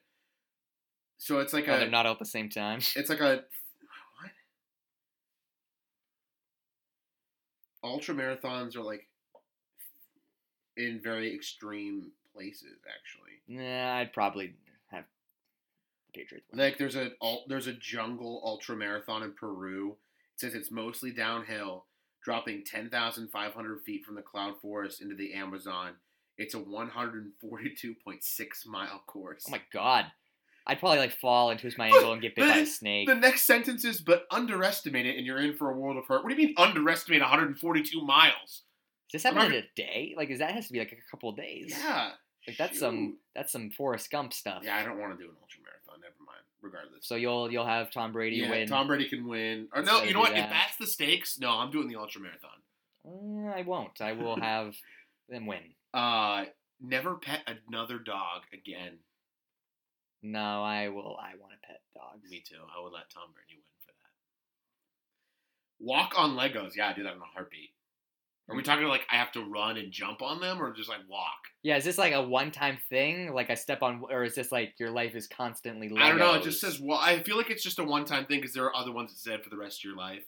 So 1.18 1.40
it's 1.40 1.52
like 1.52 1.66
oh, 1.68 1.74
a. 1.74 1.78
they're 1.78 1.90
not 1.90 2.06
all 2.06 2.12
at 2.12 2.18
the 2.20 2.24
same 2.24 2.48
time. 2.50 2.80
It's 2.96 3.10
like 3.10 3.20
a 3.20 3.42
what? 4.20 4.30
Ultra 7.82 8.14
marathons 8.14 8.76
are 8.76 8.82
like 8.82 9.08
in 10.76 11.00
very 11.02 11.34
extreme 11.34 12.12
places. 12.38 12.78
Actually, 12.88 13.42
Nah, 13.48 13.96
I'd 13.98 14.12
probably 14.12 14.54
have 14.90 15.04
the 16.06 16.12
Patriots 16.20 16.46
win. 16.50 16.60
like 16.60 16.78
there's 16.78 16.96
a 16.96 17.10
there's 17.48 17.66
a 17.66 17.72
jungle 17.72 18.40
ultra 18.44 18.76
marathon 18.76 19.22
in 19.22 19.32
Peru. 19.32 19.96
It 20.34 20.40
says 20.40 20.54
it's 20.54 20.70
mostly 20.70 21.10
downhill, 21.10 21.86
dropping 22.24 22.64
ten 22.64 22.88
thousand 22.90 23.28
five 23.30 23.52
hundred 23.54 23.80
feet 23.82 24.04
from 24.04 24.14
the 24.14 24.22
cloud 24.22 24.54
forest 24.62 25.00
into 25.02 25.14
the 25.14 25.34
Amazon. 25.34 25.94
It's 26.36 26.54
a 26.54 26.58
142.6 26.58 28.66
mile 28.66 29.02
course. 29.06 29.44
Oh 29.48 29.50
my 29.50 29.60
God. 29.72 30.06
I'd 30.66 30.78
probably 30.80 30.98
like 30.98 31.12
fall 31.18 31.50
and 31.50 31.58
twist 31.58 31.78
my 31.78 31.86
ankle 31.88 32.12
and 32.12 32.20
get 32.22 32.34
bit 32.36 32.48
by 32.48 32.58
a 32.58 32.66
snake. 32.66 33.08
The 33.08 33.14
next 33.14 33.42
sentence 33.42 33.84
is, 33.84 34.00
but 34.00 34.26
underestimate 34.30 35.06
it 35.06 35.16
and 35.16 35.26
you're 35.26 35.40
in 35.40 35.56
for 35.56 35.70
a 35.70 35.76
world 35.76 35.96
of 35.96 36.06
hurt. 36.06 36.22
What 36.22 36.34
do 36.34 36.40
you 36.40 36.48
mean 36.48 36.54
underestimate 36.58 37.20
142 37.22 38.02
miles? 38.02 38.62
Is 39.12 39.22
this 39.22 39.32
not 39.32 39.46
in 39.46 39.54
a 39.54 39.62
day? 39.74 40.14
Like, 40.16 40.28
is 40.30 40.40
that 40.40 40.50
has 40.52 40.66
to 40.66 40.72
be 40.72 40.78
like 40.78 40.92
a 40.92 41.10
couple 41.10 41.30
of 41.30 41.36
days? 41.36 41.74
Yeah. 41.76 42.10
Like 42.48 42.56
that's 42.56 42.72
shoot. 42.74 42.80
some 42.80 43.18
that's 43.34 43.52
some 43.52 43.70
Forrest 43.70 44.10
Gump 44.10 44.32
stuff. 44.32 44.62
Yeah, 44.64 44.76
I 44.76 44.84
don't 44.84 44.98
want 44.98 45.16
to 45.16 45.22
do 45.22 45.28
an 45.30 45.36
ultra 45.40 45.60
marathon. 45.62 46.00
Never 46.00 46.14
mind. 46.26 46.38
Regardless. 46.60 47.06
So 47.06 47.14
you'll 47.14 47.52
you'll 47.52 47.66
have 47.66 47.90
Tom 47.90 48.10
Brady 48.12 48.40
win. 48.40 48.50
yeah, 48.50 48.56
win. 48.56 48.68
Tom 48.68 48.86
Brady 48.88 49.08
can 49.08 49.28
win. 49.28 49.68
Or 49.74 49.82
no, 49.82 50.02
you 50.02 50.14
know 50.14 50.20
what? 50.20 50.32
If 50.32 50.48
that's 50.50 50.76
the 50.76 50.86
stakes, 50.86 51.38
no, 51.38 51.50
I'm 51.50 51.70
doing 51.70 51.88
the 51.88 51.96
ultra 51.96 52.20
marathon. 52.20 52.50
Mm, 53.06 53.54
I 53.54 53.62
won't. 53.62 54.00
I 54.00 54.12
will 54.12 54.40
have 54.40 54.74
them 55.28 55.46
win. 55.46 55.60
Uh, 55.94 56.46
never 56.80 57.14
pet 57.14 57.40
another 57.68 57.98
dog 57.98 58.42
again. 58.52 58.98
No, 60.22 60.62
I 60.64 60.88
will. 60.88 61.16
I 61.20 61.36
want 61.40 61.52
to 61.52 61.66
pet 61.68 61.80
dogs. 61.94 62.28
Me 62.30 62.42
too. 62.46 62.56
I 62.56 62.82
would 62.82 62.92
let 62.92 63.08
Tom 63.10 63.30
Brady 63.34 63.54
win 63.54 63.78
for 63.86 63.92
that. 63.92 65.84
Walk 65.84 66.14
on 66.16 66.36
Legos. 66.36 66.74
Yeah, 66.76 66.88
I 66.88 66.92
do 66.92 67.04
that 67.04 67.14
in 67.14 67.20
a 67.20 67.24
heartbeat. 67.34 67.70
Are 68.48 68.56
we 68.56 68.62
talking 68.62 68.86
like 68.86 69.06
I 69.12 69.16
have 69.16 69.30
to 69.32 69.42
run 69.42 69.76
and 69.76 69.92
jump 69.92 70.22
on 70.22 70.40
them, 70.40 70.60
or 70.62 70.72
just 70.72 70.88
like 70.88 71.00
walk? 71.08 71.36
Yeah, 71.62 71.76
is 71.76 71.84
this 71.84 71.98
like 71.98 72.14
a 72.14 72.22
one-time 72.22 72.78
thing? 72.88 73.32
Like 73.34 73.50
I 73.50 73.54
step 73.54 73.82
on, 73.82 74.02
or 74.10 74.24
is 74.24 74.34
this 74.34 74.50
like 74.50 74.74
your 74.78 74.90
life 74.90 75.14
is 75.14 75.26
constantly? 75.26 75.90
Legos? 75.90 76.00
I 76.00 76.08
don't 76.08 76.18
know. 76.18 76.34
It 76.34 76.42
just 76.44 76.60
says. 76.60 76.80
Well, 76.80 76.98
I 77.00 77.22
feel 77.22 77.36
like 77.36 77.50
it's 77.50 77.62
just 77.62 77.78
a 77.78 77.84
one-time 77.84 78.24
thing 78.26 78.40
because 78.40 78.54
there 78.54 78.64
are 78.64 78.74
other 78.76 78.92
ones 78.92 79.10
that 79.12 79.18
said 79.18 79.42
for 79.44 79.50
the 79.50 79.58
rest 79.58 79.80
of 79.80 79.84
your 79.84 79.96
life. 79.96 80.24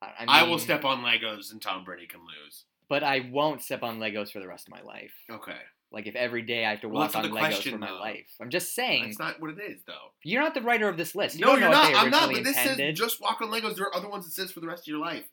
I, 0.00 0.24
I, 0.28 0.42
will 0.44 0.60
step 0.60 0.84
on 0.84 1.02
Legos 1.02 1.50
and 1.50 1.60
Tom 1.60 1.82
Brady 1.84 2.06
can 2.06 2.20
lose. 2.20 2.64
but 2.88 3.02
I 3.02 3.28
won't 3.32 3.62
step 3.62 3.82
on 3.82 3.98
Legos 3.98 4.30
for 4.30 4.38
the 4.38 4.46
rest 4.46 4.68
of 4.68 4.72
my 4.72 4.80
life. 4.80 5.12
Okay, 5.28 5.56
Like 5.90 6.06
if 6.06 6.14
every 6.14 6.42
day 6.42 6.64
I 6.64 6.70
have 6.70 6.82
to 6.82 6.88
Well, 6.88 7.02
walk 7.02 7.16
on 7.16 7.24
Legos 7.24 7.38
question, 7.38 7.72
for 7.72 7.78
my 7.78 7.88
though. 7.88 7.98
life. 7.98 8.28
I'm 8.40 8.48
just 8.48 8.76
saying. 8.76 9.06
that's 9.06 9.18
not 9.18 9.40
what 9.40 9.50
it 9.50 9.58
is, 9.60 9.80
though. 9.88 10.12
You're 10.22 10.40
not 10.42 10.54
the 10.54 10.62
writer 10.62 10.88
of 10.88 10.96
this 10.96 11.16
list. 11.16 11.36
You 11.38 11.46
no, 11.46 11.56
you're 11.56 11.68
not. 11.68 11.92
I'm 11.96 12.10
not. 12.10 12.30
But 12.30 12.44
this 12.44 12.56
intended. 12.56 12.96
says 12.96 13.06
just 13.08 13.20
walk 13.20 13.40
on 13.42 13.50
Legos. 13.50 13.74
There 13.74 13.86
are 13.86 13.94
other 13.96 14.08
ones 14.08 14.24
that 14.24 14.30
says 14.32 14.52
for 14.52 14.60
the 14.60 14.68
rest 14.68 14.84
of 14.84 14.86
your 14.86 15.00
life, 15.00 15.24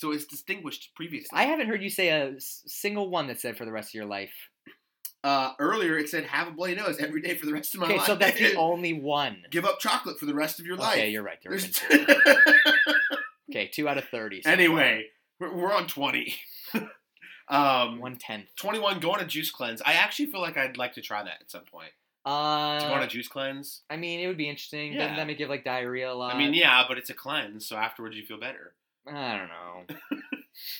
so 0.00 0.12
it's 0.12 0.24
distinguished 0.24 0.90
previously. 0.96 1.30
I 1.32 1.44
haven't 1.44 1.68
heard 1.68 1.82
you 1.82 1.90
say 1.90 2.08
a 2.08 2.34
single 2.38 3.08
one 3.10 3.26
that 3.28 3.40
said 3.40 3.56
for 3.56 3.64
the 3.64 3.72
rest 3.72 3.90
of 3.90 3.94
your 3.94 4.06
life. 4.06 4.32
uh, 5.22 5.52
earlier 5.58 5.98
it 5.98 6.08
said 6.08 6.24
have 6.24 6.48
a 6.48 6.50
bloody 6.50 6.74
nose 6.74 6.96
every 6.98 7.20
day 7.20 7.34
for 7.34 7.44
the 7.46 7.52
rest 7.52 7.74
of 7.74 7.80
my 7.80 7.86
Okay, 7.86 7.98
life. 7.98 8.06
so 8.06 8.14
that's 8.16 8.38
the 8.38 8.54
only 8.56 8.92
one. 8.94 9.44
Give 9.50 9.64
up 9.64 9.78
chocolate 9.78 10.18
for 10.18 10.26
the 10.26 10.34
rest 10.34 10.58
of 10.60 10.66
your 10.66 10.76
life. 10.76 10.96
Okay, 10.96 11.10
you're 11.10 11.22
right. 11.22 11.38
There 11.42 11.50
There's 11.50 11.70
two. 11.70 12.06
Okay, 13.50 13.66
two 13.66 13.88
out 13.88 13.98
of 13.98 14.04
thirty. 14.08 14.42
so 14.42 14.50
anyway, 14.50 15.06
we're, 15.40 15.52
we're 15.52 15.72
on 15.74 15.88
twenty. 15.88 16.36
um, 17.48 17.98
one 17.98 18.16
tenth. 18.16 18.46
twenty-one. 18.56 19.00
Go 19.00 19.10
on 19.12 19.20
a 19.20 19.26
juice 19.26 19.50
cleanse. 19.50 19.82
I 19.82 19.94
actually 19.94 20.26
feel 20.26 20.40
like 20.40 20.56
I'd 20.56 20.76
like 20.76 20.92
to 20.94 21.00
try 21.00 21.22
that 21.24 21.38
at 21.40 21.50
some 21.50 21.64
point. 21.64 21.90
Uh, 22.24 22.78
to 22.78 22.86
go 22.86 22.92
on 22.94 23.02
a 23.02 23.08
juice 23.08 23.26
cleanse. 23.28 23.82
I 23.90 23.96
mean, 23.96 24.20
it 24.20 24.26
would 24.28 24.36
be 24.36 24.48
interesting. 24.48 24.92
Yeah. 24.92 25.00
Doesn't 25.00 25.16
that 25.16 25.26
make 25.26 25.38
you 25.40 25.46
have 25.46 25.50
like 25.50 25.64
diarrhea 25.64 26.12
a 26.12 26.14
lot? 26.14 26.34
I 26.34 26.38
mean, 26.38 26.54
yeah, 26.54 26.84
but 26.86 26.96
it's 26.98 27.10
a 27.10 27.14
cleanse, 27.14 27.66
so 27.66 27.76
afterwards 27.76 28.16
you 28.16 28.24
feel 28.24 28.38
better. 28.38 28.74
I 29.06 29.36
don't 29.38 29.48
know. 29.48 29.96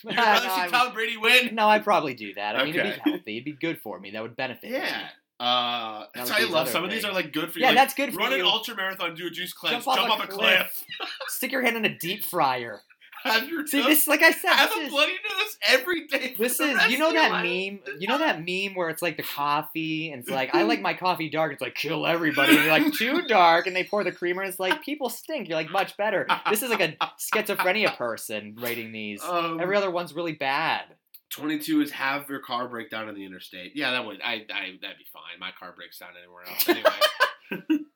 You'd 0.04 0.16
rather 0.16 0.46
no, 0.46 0.54
see 0.54 0.60
would- 0.62 0.70
Tom 0.70 0.92
Brady 0.94 1.16
win? 1.16 1.54
no, 1.54 1.68
I'd 1.68 1.84
probably 1.84 2.14
do 2.14 2.34
that. 2.34 2.56
I 2.56 2.64
mean, 2.64 2.74
it'd 2.74 2.94
be 3.04 3.10
healthy. 3.10 3.36
It'd 3.36 3.44
be 3.44 3.52
good 3.60 3.80
for 3.80 3.98
me. 3.98 4.10
That 4.10 4.22
would 4.22 4.36
benefit. 4.36 4.70
me. 4.70 4.76
Yeah. 4.76 5.08
Uh, 5.38 6.04
that's 6.14 6.28
why 6.28 6.40
I 6.40 6.50
love 6.50 6.68
some 6.68 6.84
other 6.84 6.88
of 6.88 6.92
these 6.92 7.04
are 7.04 7.14
like 7.14 7.32
good 7.32 7.50
for 7.50 7.58
you. 7.58 7.62
Yeah, 7.64 7.68
like, 7.70 7.78
that's 7.78 7.94
good 7.94 8.12
for 8.12 8.18
run 8.18 8.32
you. 8.32 8.40
an 8.40 8.44
ultra 8.44 8.76
marathon, 8.76 9.14
do 9.14 9.26
a 9.26 9.30
juice 9.30 9.54
cleanse, 9.54 9.86
Jump 9.86 9.96
jump, 9.96 10.10
off 10.10 10.20
off 10.20 10.28
a 10.28 10.30
a 10.30 10.36
cliff, 10.36 10.84
Stick 11.28 11.50
your 11.50 11.62
hand 11.62 11.78
in 11.78 11.86
a 11.86 11.96
deep 11.98 12.24
fryer. 12.24 12.82
Have 13.24 13.48
your 13.48 13.66
See, 13.66 13.78
toast- 13.78 13.88
this, 13.88 14.08
like 14.08 14.22
I 14.22 14.30
said, 14.30 14.50
have 14.50 14.70
this 14.70 14.78
a 14.78 14.82
is, 14.82 14.90
bloody 14.90 15.12
nose 15.12 15.56
every 15.68 16.06
day. 16.06 16.34
this 16.38 16.58
is 16.60 16.90
you 16.90 16.98
know 16.98 17.12
that 17.12 17.30
life. 17.30 17.44
meme 17.44 17.80
you 17.98 18.08
know 18.08 18.18
that 18.18 18.38
meme 18.46 18.74
where 18.74 18.88
it's 18.88 19.02
like 19.02 19.16
the 19.16 19.22
coffee 19.22 20.10
and 20.12 20.20
it's 20.22 20.30
like 20.30 20.54
i 20.54 20.62
like 20.62 20.80
my 20.80 20.94
coffee 20.94 21.28
dark 21.28 21.52
it's 21.52 21.60
like 21.60 21.74
kill 21.74 22.06
everybody 22.06 22.54
and 22.56 22.64
you're 22.64 22.72
like 22.78 22.92
too 22.94 23.22
dark 23.28 23.66
and 23.66 23.74
they 23.76 23.84
pour 23.84 24.02
the 24.04 24.12
creamer 24.12 24.42
and 24.42 24.48
it's 24.50 24.58
like 24.58 24.82
people 24.82 25.08
stink 25.10 25.48
you're 25.48 25.56
like 25.58 25.70
much 25.70 25.96
better 25.96 26.26
this 26.48 26.62
is 26.62 26.70
like 26.70 26.80
a 26.80 26.96
schizophrenia 27.18 27.94
person 27.98 28.56
rating 28.58 28.92
these 28.92 29.22
Um, 29.22 29.60
every 29.60 29.76
other 29.76 29.90
one's 29.90 30.14
really 30.14 30.32
bad 30.34 30.82
22 31.30 31.82
is 31.82 31.90
have 31.92 32.28
your 32.28 32.40
car 32.40 32.68
break 32.68 32.90
down 32.90 33.08
in 33.08 33.14
the 33.14 33.24
interstate. 33.24 33.72
Yeah, 33.76 33.92
that 33.92 34.04
would 34.04 34.20
I, 34.20 34.44
I 34.52 34.78
that'd 34.82 34.98
be 34.98 35.06
fine. 35.12 35.38
My 35.38 35.50
car 35.56 35.72
breaks 35.76 35.98
down 36.00 36.08
anywhere 36.20 36.42
else 36.44 36.68
anyway. 36.68 37.84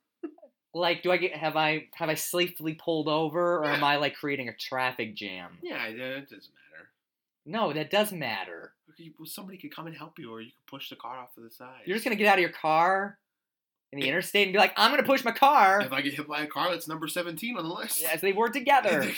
like 0.75 1.03
do 1.03 1.11
i 1.13 1.17
get 1.17 1.35
have 1.35 1.57
i 1.57 1.87
have 1.95 2.09
i 2.09 2.15
safely 2.15 2.75
pulled 2.75 3.09
over 3.09 3.59
or 3.59 3.67
am 3.67 3.85
i 3.85 3.97
like 3.97 4.15
creating 4.17 4.49
a 4.49 4.57
traffic 4.57 5.15
jam 5.15 5.59
yeah, 5.63 5.85
it, 5.87 5.97
doesn't 5.97 6.31
matter. 6.31 6.89
no 7.47 7.73
that 7.73 7.91
does 7.91 8.13
matter 8.13 8.73
somebody 9.25 9.59
could 9.59 9.75
come 9.75 9.89
and 9.89 9.97
help 9.97 10.19
you, 10.21 10.31
or 10.31 10.41
you 10.41 10.51
could 10.53 10.71
push 10.71 10.89
the 10.89 10.95
car 10.97 11.19
off 11.19 11.35
to 11.35 11.41
the 11.41 11.51
side. 11.51 11.81
you're 11.85 11.97
just 11.97 12.05
gonna 12.05 12.17
get 12.17 12.29
out 12.29 12.39
of 12.39 12.41
your 12.43 12.51
car 12.53 13.19
in 13.93 13.99
the 13.99 14.07
eh. 14.07 14.09
interstate 14.09 14.47
and 14.47 14.53
be 14.53 14.59
like 14.59 14.73
i'm 14.77 14.91
gonna 14.91 15.03
push 15.03 15.25
my 15.25 15.33
car 15.33 15.81
If 15.81 15.93
I 15.93 16.01
get 16.01 16.15
hit 16.15 16.29
by 16.29 16.43
a 16.43 16.47
car, 16.47 16.71
that's 16.71 16.87
number 16.89 17.09
17 17.09 17.57
on 17.57 17.65
the 17.65 17.75
list. 17.75 18.05
as 18.05 18.21
they 18.21 18.33
work 18.43 18.53
together 18.53 19.09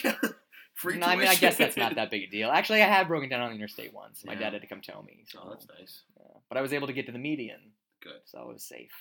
Free 0.75 0.99
no, 0.99 1.07
I 1.07 1.17
mean, 1.17 1.27
I 1.27 1.37
guess 1.37 1.57
that's 1.57 1.79
not 1.79 1.95
that 1.95 2.11
big 2.11 2.25
a 2.25 2.27
deal. 2.27 2.51
Actually, 2.51 2.83
I 2.83 2.87
had 2.87 3.09
broken 3.09 3.31
down 3.31 3.41
on 3.41 3.49
the 3.49 3.55
interstate 3.57 3.95
once. 3.95 4.23
My 4.27 4.35
Yeah. 4.35 4.41
dad 4.41 4.53
had 4.53 4.61
to 4.61 4.69
come 4.69 4.83
tow 4.83 5.01
me. 5.01 5.25
So, 5.27 5.39
Oh, 5.43 5.49
that's 5.49 5.67
nice. 5.69 6.03
yeah. 6.19 6.37
But 6.51 6.59
I 6.59 6.61
was 6.61 6.75
able 6.75 6.87
to 6.87 6.93
get 6.93 7.07
to 7.07 7.13
the 7.13 7.19
median, 7.19 7.73
Good. 8.03 8.21
so 8.27 8.43
it 8.43 8.49
was 8.49 8.63
safe. 8.63 8.93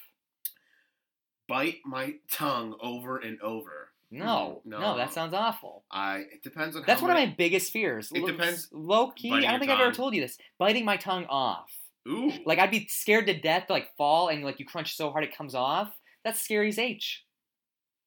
Bite 1.48 1.78
my 1.86 2.16
tongue 2.32 2.76
over 2.82 3.18
and 3.18 3.40
over. 3.42 3.90
No, 4.12 4.62
Mm, 4.66 4.70
no, 4.70 4.80
no. 4.80 4.98
that 4.98 5.14
sounds 5.14 5.34
awful. 5.34 5.84
I. 5.92 6.20
It 6.32 6.44
depends 6.44 6.76
on. 6.76 6.84
That's 6.88 7.02
how 7.02 7.08
one 7.08 7.18
of 7.18 7.28
my 7.30 7.34
biggest 7.38 7.72
fears. 7.74 8.12
It 8.14 8.22
Lo- 8.22 8.28
depends- 8.28 8.70
Low 8.72 9.12
key, 9.12 9.30
I 9.32 9.42
don't 9.42 9.44
your 9.52 9.60
think 9.60 9.72
I've 9.72 9.80
ever 9.82 9.92
told 9.92 10.16
you 10.16 10.22
this. 10.22 10.38
Biting 10.60 10.86
my 10.86 10.98
tongue 10.98 11.26
off. 11.26 11.72
Ooh. 12.08 12.32
Like 12.46 12.60
I'd 12.60 12.72
be 12.72 12.88
scared 12.88 13.26
to 13.28 13.34
death 13.40 13.68
to 13.68 13.74
like 13.74 13.96
fall 13.98 14.28
and 14.30 14.44
like 14.44 14.60
you 14.60 14.66
crunch 14.66 14.96
so 14.96 15.10
hard 15.12 15.24
it 15.24 15.36
comes 15.36 15.56
off. 15.56 15.92
That's 16.24 16.40
scary 16.40 16.70
as 16.70 16.78
H. 16.80 17.24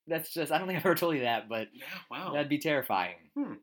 That's 0.06 0.32
just 0.32 0.52
I 0.52 0.58
don't 0.58 0.66
think 0.68 0.78
I've 0.78 0.86
ever 0.86 0.94
told 0.94 1.14
you 1.16 1.22
that, 1.22 1.48
but 1.48 1.68
Yeah. 1.72 1.84
Wow. 2.10 2.32
that'd 2.32 2.48
be 2.48 2.58
terrifying. 2.58 3.16
Hmm. 3.36 3.54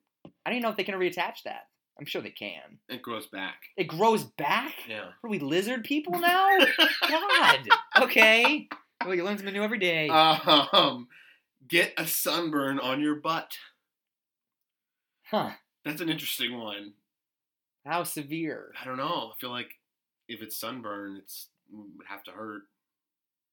I 0.45 0.49
don't 0.49 0.57
even 0.57 0.61
know 0.63 0.69
if 0.69 0.75
they 0.77 0.83
can 0.83 0.95
reattach 0.95 1.43
that. 1.45 1.67
I'm 1.97 2.05
sure 2.05 2.21
they 2.21 2.29
can. 2.31 2.79
it 2.89 3.01
grows 3.01 3.27
back. 3.27 3.55
It 3.77 3.85
grows 3.87 4.25
back. 4.25 4.73
Yeah. 4.89 5.05
Are 5.23 5.29
we 5.29 5.39
lizard 5.39 5.85
people 5.85 6.19
now? 6.19 6.49
God. 7.07 7.59
Okay. 8.01 8.67
Well, 9.03 9.15
you 9.15 9.23
learn 9.23 9.37
something 9.37 9.53
new 9.53 9.63
every 9.63 9.79
day. 9.79 10.09
Um. 10.09 11.07
Get 11.67 11.93
a 11.97 12.05
sunburn 12.05 12.79
on 12.79 13.01
your 13.01 13.15
butt. 13.15 13.57
huh. 15.23 15.51
That's 15.83 16.01
an 16.01 16.09
interesting 16.09 16.57
one. 16.59 16.93
How 17.85 18.03
severe? 18.03 18.71
I 18.79 18.85
don't 18.85 18.97
know. 18.97 19.31
I 19.33 19.39
feel 19.39 19.49
like 19.51 19.71
if 20.27 20.41
it's 20.41 20.55
sunburn, 20.57 21.17
it's 21.17 21.47
it 21.71 21.75
would 21.75 22.05
have 22.07 22.23
to 22.25 22.31
hurt. 22.31 22.63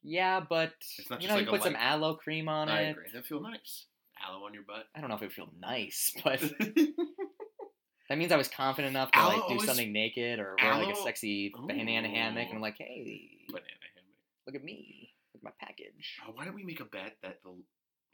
Yeah, 0.03 0.41
but 0.41 0.73
It's 0.99 1.09
not 1.09 1.23
you 1.23 1.29
just 1.29 1.31
know, 1.31 1.37
like 1.43 1.45
you 1.47 1.51
put 1.59 1.63
some 1.63 1.77
aloe 1.77 2.15
cream 2.17 2.49
on 2.49 2.69
I 2.69 2.83
it. 2.83 2.91
agree. 2.91 3.07
That 3.15 3.25
feel 3.25 3.41
nice. 3.41 3.87
Aloe 4.27 4.45
on 4.45 4.53
your 4.55 4.63
butt. 4.65 4.85
I 4.95 5.01
don't 5.01 5.09
know 5.09 5.17
if 5.17 5.23
it 5.23 5.27
would 5.27 5.33
feel 5.33 5.51
nice, 5.61 6.13
but 6.25 6.41
that 8.09 8.19
means 8.19 8.33
I 8.33 8.37
was 8.37 8.49
confident 8.49 8.91
enough 8.95 9.11
to 9.13 9.19
Aloe 9.19 9.29
like 9.37 9.47
do 9.49 9.53
always- 9.55 9.67
something 9.67 9.93
naked 9.93 10.39
or 10.39 10.57
wear 10.63 10.75
like 10.75 10.89
a 10.89 10.91
Aloe- 10.93 11.05
sexy 11.05 11.53
banana 11.67 12.09
hammock 12.09 12.45
and 12.45 12.53
Ooh. 12.53 12.57
I'm 12.57 12.61
like, 12.63 12.77
hey, 12.79 13.31
Banana 13.49 13.67
hammock. 13.95 14.47
look 14.47 14.57
at 14.57 14.65
me, 14.65 15.11
my 15.43 15.51
package. 15.61 16.19
Oh, 16.27 16.33
why 16.35 16.45
don't 16.45 16.55
we 16.55 16.65
make 16.65 16.81
a 16.81 16.85
bet 16.85 17.17
that 17.23 17.43
the 17.43 17.51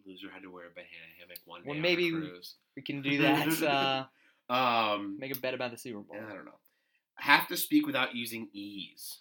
loser 0.07 0.31
had 0.33 0.43
to 0.43 0.51
wear 0.51 0.67
a 0.67 0.71
banana 0.71 0.89
hammock 1.19 1.39
one 1.45 1.63
day 1.63 1.67
Well, 1.69 1.77
on 1.77 1.83
maybe- 1.83 2.11
the 2.11 2.17
cruise? 2.17 2.55
We 2.77 2.83
can 2.83 3.03
do 3.03 3.19
that. 3.23 3.63
uh, 3.63 4.05
Um, 4.51 5.19
make 5.19 5.37
a 5.37 5.39
bet 5.39 5.53
about 5.53 5.73
the 5.73 5.77
Super 5.77 5.99
Bowl. 6.01 6.17
I 6.17 6.33
don't 6.33 6.47
know. 6.47 6.59
Have 7.19 7.49
to 7.49 7.57
speak 7.59 7.85
without 7.87 8.15
using 8.15 8.49
e's. 8.55 9.19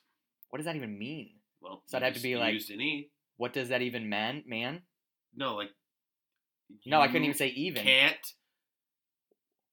What 0.50 0.60
does 0.60 0.66
that 0.68 0.78
even 0.78 0.98
mean? 0.98 1.32
Well, 1.60 1.84
So 1.86 1.98
I'd 1.98 2.04
have 2.04 2.14
to 2.14 2.22
be 2.22 2.38
like- 2.38 2.54
used 2.54 2.72
an 2.72 2.80
e. 2.80 3.10
What 3.36 3.52
does 3.52 3.68
that 3.68 3.82
even 3.82 4.08
man? 4.08 4.44
Man? 4.48 4.84
No, 5.36 5.56
like. 5.56 5.72
No, 6.86 7.02
I 7.02 7.08
couldn't 7.08 7.24
even 7.26 7.36
say 7.36 7.48
even. 7.50 7.84
Can't. 7.84 8.34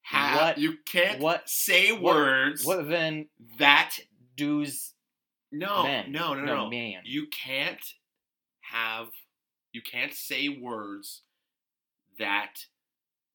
Have, 0.02 0.40
What- 0.40 0.58
You 0.58 0.78
can't 0.84 1.20
what- 1.20 1.48
say 1.48 1.92
what- 1.92 2.02
words 2.16 2.64
What 2.64 2.88
then 2.88 3.28
that 3.58 3.96
does 4.36 4.94
No, 5.52 5.84
Men. 5.84 6.10
no, 6.10 6.34
no, 6.34 6.40
no, 6.40 6.46
No, 6.46 6.64
no. 6.64 6.70
man. 6.70 7.02
You 7.04 7.28
can't 7.28 7.80
have, 8.74 9.08
you 9.72 9.80
can't 9.82 10.12
say 10.12 10.48
words 10.48 11.22
that, 12.18 12.64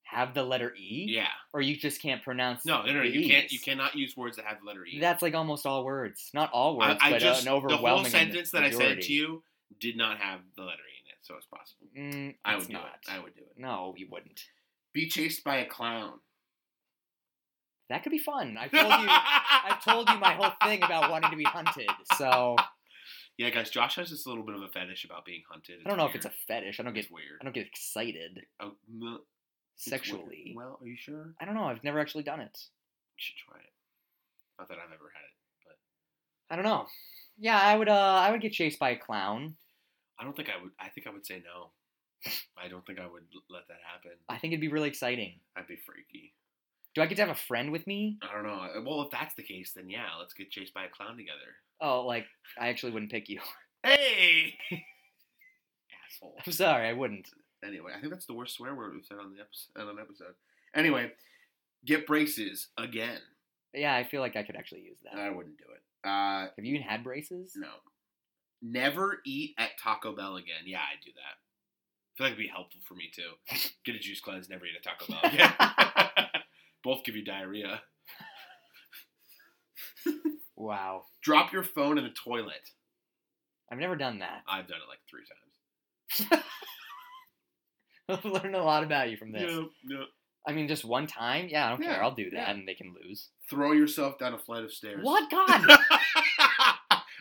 Have 0.04 0.34
the 0.34 0.44
letter 0.44 0.74
E? 0.76 1.06
yeah. 1.10 1.28
Or 1.54 1.62
you 1.62 1.76
just 1.78 2.02
can't 2.02 2.22
pronounce 2.24 2.66
No, 2.66 2.84
no, 2.84 2.94
no. 2.94 3.02
You 3.04 3.28
can't. 3.28 3.52
You 3.52 3.60
cannot 3.60 3.96
use 3.96 4.16
words 4.18 4.38
that 4.38 4.46
have 4.46 4.60
the 4.62 4.66
letter 4.68 4.86
E. 4.86 5.00
That's 5.00 5.22
like 5.22 5.36
almost 5.36 5.66
all 5.66 5.84
words. 5.86 6.30
Not 6.34 6.52
all 6.52 6.78
words, 6.78 7.00
I 7.02 7.12
but 7.12 7.22
just 7.22 7.48
uh, 7.48 7.56
an 7.56 7.68
the 7.68 7.78
whole 7.78 8.04
sentence 8.06 8.52
that 8.52 8.64
I 8.64 8.72
said 8.72 9.02
to 9.02 9.14
you 9.14 9.44
did 9.80 9.98
not 9.98 10.18
have 10.18 10.40
the 10.56 10.64
letter 10.64 10.78
E 10.78 10.98
in 11.04 11.10
it, 11.10 11.18
so 11.22 11.36
it's 11.36 11.46
possible. 11.46 11.88
Mm, 11.98 12.36
I 12.44 12.56
would 12.58 12.68
do 12.68 12.74
not. 12.74 13.00
it. 13.04 13.12
I 13.12 13.20
would 13.20 13.36
do 13.36 13.42
it. 13.42 13.54
No, 13.58 13.94
you 13.98 14.08
wouldn't. 14.12 14.42
Be 14.94 15.08
chased 15.08 15.44
by 15.44 15.58
a 15.58 15.66
clown. 15.66 16.14
That 17.90 18.04
could 18.04 18.12
be 18.12 18.20
fun. 18.20 18.58
I 18.60 18.68
told 18.68 19.02
you. 19.02 19.08
I've 19.10 19.84
told 19.84 20.10
you 20.10 20.20
my 20.20 20.34
whole 20.34 20.52
thing 20.64 20.84
about 20.84 21.10
wanting 21.10 21.32
to 21.32 21.38
be 21.38 21.44
hunted. 21.44 21.90
So 22.18 22.56
Yeah, 23.40 23.52
guys, 23.52 23.70
Josh 23.70 23.96
has 23.96 24.10
this 24.10 24.28
little 24.28 24.44
bit 24.44 24.54
of 24.54 24.64
a 24.64 24.68
fetish 24.68 25.06
about 25.06 25.24
being 25.24 25.44
hunted. 25.50 25.80
I 25.86 25.88
don't 25.88 25.98
know 25.98 26.08
if 26.08 26.14
it's 26.14 26.26
a 26.26 26.32
fetish. 26.46 26.78
I 26.78 26.84
don't 26.84 26.94
get. 26.94 27.06
It's 27.06 27.12
weird. 27.12 27.40
I 27.40 27.46
don't 27.46 27.56
get 27.56 27.68
excited 27.68 28.42
Oh, 28.60 28.74
no, 28.94 29.20
sexually. 29.78 30.54
Well, 30.58 30.78
are 30.82 30.86
you 30.86 30.98
sure? 31.00 31.34
I 31.40 31.46
don't 31.46 31.56
know. 31.56 31.64
I've 31.64 31.82
never 31.82 32.02
actually 32.02 32.24
done 32.24 32.42
it. 32.42 32.52
You 32.52 33.16
should 33.16 33.38
try 33.38 33.58
it. 33.58 33.72
Not 34.60 34.68
that 34.68 34.78
I've 34.80 34.92
ever 34.92 35.10
had 35.16 35.24
it, 35.24 35.36
but 35.66 35.78
I 36.54 36.58
don't 36.58 36.66
know. 36.66 36.88
Yeah, 37.38 37.58
I 37.58 37.78
would. 37.78 37.88
Uh, 37.88 37.94
I 37.94 38.30
would 38.30 38.42
get 38.42 38.52
chased 38.52 38.78
by 38.78 38.90
a 38.90 38.98
clown. 38.98 39.56
I 40.20 40.26
don't 40.26 40.36
think 40.36 40.50
I 40.50 40.62
would. 40.62 40.72
I 40.78 40.90
think 40.90 41.08
I 41.08 41.12
would 41.12 41.26
say 41.26 41.42
no. 41.42 41.72
I 42.62 42.68
don't 42.68 42.86
think 42.86 43.00
I 43.00 43.08
would 43.08 43.24
let 43.50 43.70
that 43.70 43.78
happen. 43.90 44.18
I 44.28 44.38
think 44.38 44.52
it'd 44.52 44.60
be 44.60 44.68
really 44.68 44.90
exciting. 44.90 45.40
I'd 45.56 45.66
be 45.66 45.78
freaky. 45.78 46.34
Do 46.94 47.02
I 47.02 47.06
get 47.06 47.16
to 47.16 47.22
have 47.22 47.32
a 47.34 47.40
friend 47.40 47.72
with 47.72 47.88
me? 47.88 48.18
I 48.22 48.34
don't 48.34 48.44
know. 48.44 48.68
Well, 48.86 49.04
if 49.04 49.12
that's 49.12 49.36
the 49.36 49.44
case, 49.44 49.72
then 49.74 49.90
yeah, 49.90 50.08
let's 50.20 50.34
get 50.34 50.52
chased 50.52 50.74
by 50.74 50.84
a 50.84 50.90
clown 50.90 51.16
together. 51.16 51.56
Oh, 51.82 52.06
like 52.06 52.26
I 52.60 52.68
actually 52.70 52.92
wouldn't 52.94 53.12
pick 53.12 53.30
you. 53.30 53.40
Hey, 53.82 54.56
asshole. 56.06 56.36
I'm 56.46 56.52
sorry, 56.52 56.88
I 56.90 56.92
wouldn't. 56.94 57.30
Anyway, 57.66 57.94
I 57.96 58.00
think 58.02 58.12
that's 58.12 58.26
the 58.26 58.34
worst 58.34 58.56
swear 58.56 58.76
word 58.76 58.94
we've 58.94 59.06
said 59.06 59.20
on 59.20 59.34
the 59.34 59.40
episode. 59.40 59.82
On 59.82 59.88
an 59.98 60.02
episode. 60.04 60.34
Anyway, 60.76 61.12
get 61.86 62.06
braces 62.06 62.68
again. 62.78 63.20
Yeah, 63.74 63.96
I 63.96 64.04
feel 64.04 64.20
like 64.20 64.36
I 64.36 64.44
could 64.44 64.58
actually 64.58 64.82
use 64.82 64.98
that. 65.06 65.18
I 65.18 65.30
wouldn't 65.30 65.58
do 65.58 65.64
it. 65.74 65.82
Uh, 66.10 66.48
Have 66.56 66.66
you 66.66 66.76
even 66.76 66.86
had 66.88 67.06
braces? 67.06 67.54
no. 67.56 67.70
Never 68.62 69.22
eat 69.26 69.56
at 69.58 69.70
Taco 69.82 70.14
Bell 70.14 70.36
again. 70.36 70.64
Yeah, 70.66 70.80
I'd 70.80 71.02
do 71.06 71.12
that. 71.16 71.38
I 71.40 72.12
feel 72.18 72.26
like 72.28 72.34
it'd 72.34 72.46
be 72.46 72.52
helpful 72.54 72.82
for 72.86 72.96
me 72.96 73.10
too. 73.16 73.32
Get 73.86 73.96
a 73.96 74.00
juice 74.00 74.20
cleanse, 74.20 74.50
never 74.50 74.66
eat 74.66 74.76
at 74.76 74.84
Taco 74.84 75.06
Bell 75.10 75.22
again. 75.32 75.54
Both 76.84 77.06
give 77.06 77.16
you 77.16 77.24
diarrhea. 77.24 77.82
Wow, 80.60 81.04
Drop 81.24 81.52
your 81.54 81.64
phone 81.64 81.98
in 81.98 82.04
the 82.04 82.10
toilet. 82.12 82.70
I've 83.72 83.80
never 83.80 83.96
done 83.96 84.20
that. 84.20 84.42
I've 84.48 84.68
done 84.68 84.78
it 84.78 84.90
like 84.90 85.00
three 85.10 86.30
times. 86.30 86.44
I've 88.10 88.26
learned 88.26 88.56
a 88.56 88.64
lot 88.64 88.84
about 88.84 89.10
you 89.10 89.18
from 89.18 89.32
this. 89.32 89.44
Yeah, 89.50 89.64
yeah. 89.88 90.04
I 90.48 90.52
mean, 90.54 90.68
just 90.68 90.84
one 90.84 91.06
time? 91.08 91.48
Yeah, 91.50 91.68
I 91.68 91.70
don't 91.70 91.82
Yeah, 91.84 91.94
care. 91.94 92.04
I'll 92.04 92.16
do 92.16 92.30
that, 92.32 92.36
yeah. 92.36 92.52
and 92.52 92.68
they 92.68 92.74
can 92.74 92.94
lose. 93.04 93.30
Throw 93.50 93.72
yourself 93.72 94.18
down 94.18 94.34
a 94.34 94.40
flight 94.40 94.64
of 94.64 94.74
stairs. 94.74 95.00
What? 95.02 95.30
God, 95.32 95.62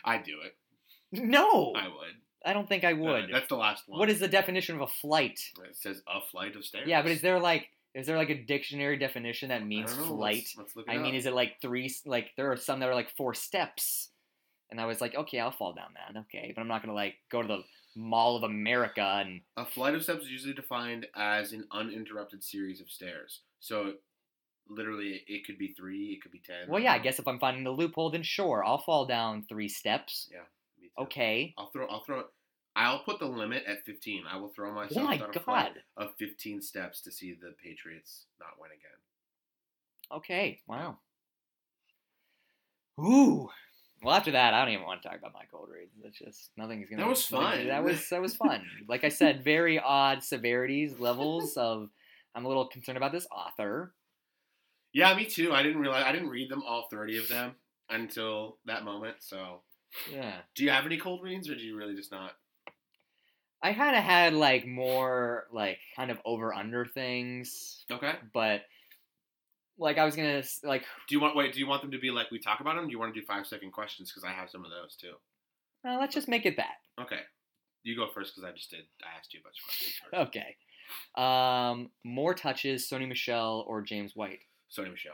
I'd 0.05 0.23
do 0.23 0.37
it. 0.43 0.55
no! 1.11 1.73
I 1.75 1.87
would. 1.87 2.15
I 2.45 2.53
don't 2.53 2.67
think 2.67 2.83
I 2.83 2.93
uh, 2.93 2.97
would. 2.97 3.07
Alright, 3.09 3.29
that's 3.31 3.47
the 3.49 3.55
last 3.57 3.83
one. 3.87 3.99
what 3.99 4.09
is 4.09 4.19
the 4.19 4.27
definition 4.27 4.75
of 4.75 4.81
a 4.81 4.87
flight? 4.87 5.39
It 5.69 5.75
says 5.75 6.01
a 6.07 6.21
flight 6.31 6.55
of 6.55 6.65
stairs. 6.65 6.87
Yeah, 6.87 7.01
but 7.01 7.11
is 7.11 7.21
there 7.21 7.39
like 7.39 7.67
is 7.99 8.07
there 8.07 8.17
like 8.17 8.29
a 8.29 8.43
dictionary 8.43 8.97
definition 8.97 9.49
that 9.49 9.61
I 9.61 9.65
means 9.65 9.95
know. 9.97 10.05
flight? 10.05 10.47
Let's, 10.57 10.75
let's 10.75 10.89
I 10.89 10.97
mean, 10.97 11.15
is 11.15 11.25
it 11.25 11.33
like 11.33 11.57
three? 11.61 11.93
Like 12.05 12.31
there 12.37 12.51
are 12.51 12.57
some 12.57 12.79
that 12.79 12.89
are 12.89 12.95
like 12.95 13.15
four 13.15 13.33
steps, 13.33 14.09
and 14.71 14.79
I 14.79 14.85
was 14.85 15.01
like, 15.01 15.15
okay, 15.15 15.39
I'll 15.39 15.51
fall 15.51 15.73
down 15.73 15.89
that. 15.95 16.19
Okay, 16.21 16.51
but 16.55 16.61
I'm 16.61 16.67
not 16.67 16.81
gonna 16.81 16.93
like 16.93 17.15
go 17.31 17.41
to 17.41 17.47
the 17.47 17.61
Mall 17.95 18.37
of 18.37 18.43
America 18.43 19.23
and 19.25 19.41
A 19.57 19.65
flight 19.65 19.95
of 19.95 20.03
steps 20.03 20.23
is 20.23 20.31
usually 20.31 20.53
defined 20.53 21.07
as 21.15 21.51
an 21.53 21.65
uninterrupted 21.71 22.43
series 22.43 22.79
of 22.81 22.89
stairs. 22.89 23.41
So, 23.59 23.93
literally, 24.69 25.23
it 25.27 25.45
could 25.45 25.57
be 25.57 25.73
three, 25.73 26.13
it 26.13 26.21
could 26.21 26.31
be 26.31 26.41
ten. 26.45 26.69
well, 26.69 26.81
yeah, 26.81 26.93
I 26.93 26.99
guess 26.99 27.19
if 27.19 27.27
I'm 27.27 27.39
finding 27.39 27.63
the 27.63 27.71
loophole, 27.71 28.11
then 28.11 28.23
sure, 28.23 28.63
I'll 28.65 28.77
fall 28.77 29.05
down 29.05 29.45
three 29.49 29.67
steps. 29.67 30.29
Too. 30.31 30.37
Okay. 31.03 31.53
I'll 31.57 31.71
throw. 31.71 31.87
I'll 31.87 32.03
throw. 32.03 32.23
I'll 32.79 32.99
put 32.99 33.19
the 33.19 33.25
limit 33.25 33.65
at 33.67 33.83
fifteen. 33.83 34.23
I 34.31 34.37
will 34.37 34.47
throw 34.49 34.71
myself 34.71 35.01
Oh 35.01 35.03
my 35.03 35.17
down 35.17 35.31
a 35.35 35.39
flight 35.39 35.73
of 35.97 36.15
fifteen 36.17 36.61
steps 36.61 37.01
to 37.01 37.11
see 37.11 37.33
the 37.33 37.53
Patriots 37.61 38.25
not 38.39 38.51
win 38.59 38.71
again. 38.71 40.17
Okay. 40.17 40.61
Wow. 40.65 40.97
Ooh. 42.97 43.49
Well, 44.01 44.15
after 44.15 44.31
that, 44.31 44.53
I 44.53 44.63
don't 44.63 44.73
even 44.73 44.85
want 44.85 45.01
to 45.01 45.09
talk 45.09 45.17
about 45.17 45.33
my 45.33 45.43
cold 45.51 45.67
reads. 45.69 45.91
That's 46.01 46.17
just 46.17 46.51
nothing's 46.55 46.89
gonna. 46.89 47.03
That 47.03 47.09
was 47.09 47.25
fun. 47.25 47.67
That 47.67 47.83
was 47.83 48.07
that 48.09 48.21
was 48.21 48.35
fun. 48.37 48.65
like 48.87 49.03
I 49.03 49.09
said, 49.09 49.43
very 49.43 49.77
odd 49.77 50.23
severities 50.23 50.99
levels 50.99 51.57
of. 51.57 51.89
I'm 52.33 52.45
a 52.45 52.47
little 52.47 52.67
concerned 52.67 52.97
about 52.97 53.11
this 53.11 53.27
author. 53.29 53.93
Yeah, 54.93 55.13
me 55.15 55.25
too. 55.25 55.51
I 55.51 55.63
didn't 55.63 55.81
realize. 55.81 56.05
I 56.05 56.13
didn't 56.13 56.29
read 56.29 56.49
them 56.49 56.63
all 56.65 56.87
thirty 56.89 57.17
of 57.17 57.27
them 57.27 57.55
until 57.89 58.57
that 58.65 58.85
moment. 58.85 59.17
So, 59.19 59.63
Yeah. 60.09 60.35
do 60.55 60.63
you 60.63 60.69
have 60.69 60.85
any 60.85 60.97
cold 60.97 61.23
reads, 61.23 61.49
or 61.49 61.55
do 61.55 61.61
you 61.61 61.75
really 61.75 61.95
just 61.95 62.11
not? 62.11 62.37
I 63.61 63.73
kind 63.73 63.95
of 63.95 64.03
had 64.03 64.33
like 64.33 64.65
more 64.65 65.45
like 65.51 65.79
kind 65.95 66.11
of 66.11 66.19
over 66.25 66.53
under 66.53 66.85
things, 66.85 67.83
Okay. 67.91 68.13
but 68.33 68.61
like 69.77 69.97
I 69.97 70.05
was 70.05 70.15
gonna 70.15 70.43
like 70.63 70.83
Do 71.07 71.15
you 71.15 71.21
want 71.21 71.35
wait? 71.35 71.53
Do 71.53 71.59
you 71.59 71.67
want 71.67 71.81
them 71.81 71.91
to 71.91 71.99
be 71.99 72.11
like 72.11 72.31
we 72.31 72.39
talk 72.39 72.59
about 72.61 72.75
them? 72.75 72.85
Do 72.85 72.91
you 72.91 72.99
want 72.99 73.13
to 73.13 73.19
do 73.19 73.25
five 73.25 73.45
second 73.47 73.71
questions? 73.71 74.09
Because 74.11 74.23
I 74.23 74.31
have 74.31 74.49
some 74.49 74.63
of 74.65 74.71
those 74.71 74.95
too. 74.95 75.13
uh, 75.87 75.97
let's 75.99 76.13
just 76.13 76.27
make 76.27 76.45
it 76.45 76.57
that. 76.57 76.75
Okay. 77.01 77.19
You 77.83 77.95
go 77.95 78.07
first 78.13 78.35
because 78.35 78.49
I 78.49 78.53
just 78.53 78.69
did. 78.69 78.81
I 79.03 79.17
asked 79.17 79.33
you 79.33 79.39
a 79.39 79.43
bunch 79.43 79.55
of 79.59 79.65
questions 79.65 79.95
first. 80.11 80.27
Okay. 80.27 80.55
Um, 81.15 81.89
more 82.03 82.33
touches, 82.33 82.89
Sony 82.89 83.07
Michel 83.07 83.63
or 83.67 83.81
James 83.81 84.15
White. 84.15 84.39
Sony 84.75 84.91
Michel. 84.91 85.13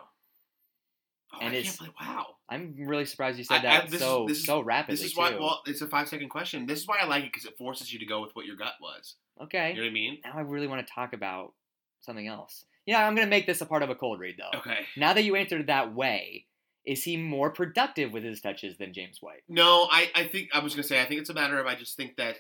Oh, 1.34 1.40
And 1.42 1.54
I 1.54 1.58
it's- 1.58 1.66
can't 1.78 1.96
believe. 1.96 2.10
Wow. 2.16 2.36
I'm 2.48 2.76
really 2.78 3.06
surprised 3.06 3.38
you 3.38 3.44
said 3.44 3.66
I- 3.66 3.78
I- 3.78 3.78
that 3.82 3.86
this 3.86 3.94
is- 3.96 4.00
so 4.00 4.26
this 4.28 4.38
is- 4.40 4.46
so 4.46 4.62
rapidly 4.62 4.96
This 4.96 5.06
is 5.12 5.18
why. 5.18 5.32
too. 5.32 5.40
Well, 5.40 5.62
it's 5.66 5.82
a 5.82 5.88
five 5.88 6.08
second 6.08 6.30
question. 6.30 6.66
This 6.66 6.80
is 6.82 6.88
why 6.88 7.00
I 7.00 7.06
like 7.06 7.24
it 7.26 7.32
because 7.34 7.46
it 7.46 7.58
forces 7.58 7.92
you 7.92 8.00
to 8.00 8.06
go 8.06 8.22
with 8.22 8.36
what 8.36 8.46
your 8.46 8.56
gut 8.56 8.76
was. 8.82 9.16
okay. 9.42 9.70
You 9.72 9.76
know 9.78 9.82
what 9.82 9.88
I 9.90 9.94
mean? 9.94 10.22
Now 10.24 10.34
I 10.38 10.42
really 10.42 10.68
want 10.68 10.86
to 10.88 10.94
talk 10.94 11.12
about 11.14 11.54
something 12.02 12.28
else. 12.28 12.66
Yeah, 12.86 13.06
I'm 13.06 13.16
gonna 13.16 13.28
make 13.28 13.48
this 13.48 13.60
a 13.62 13.66
part 13.66 13.84
of 13.84 13.90
a 13.90 13.96
cold 13.96 14.20
read 14.20 14.38
though. 14.38 14.60
Okay. 14.60 14.86
Now 14.96 15.12
that 15.14 15.24
you 15.24 15.36
answered 15.36 15.68
that 15.68 15.94
way, 15.94 16.46
is 16.86 17.04
he 17.04 17.18
more 17.18 17.50
productive 17.50 18.14
with 18.14 18.24
his 18.24 18.40
touches 18.42 18.78
than 18.78 18.94
James 18.94 19.22
White? 19.22 19.44
No, 19.50 19.90
I, 19.92 20.12
I 20.16 20.28
think 20.28 20.50
I 20.54 20.60
was 20.60 20.74
gonna 20.76 20.84
say 20.84 21.02
I 21.02 21.06
think 21.06 21.20
it's 21.20 21.32
a 21.32 21.34
matter 21.34 21.60
of 21.60 21.66
I 21.66 21.76
just 21.76 21.98
think 21.98 22.16
that 22.18 22.38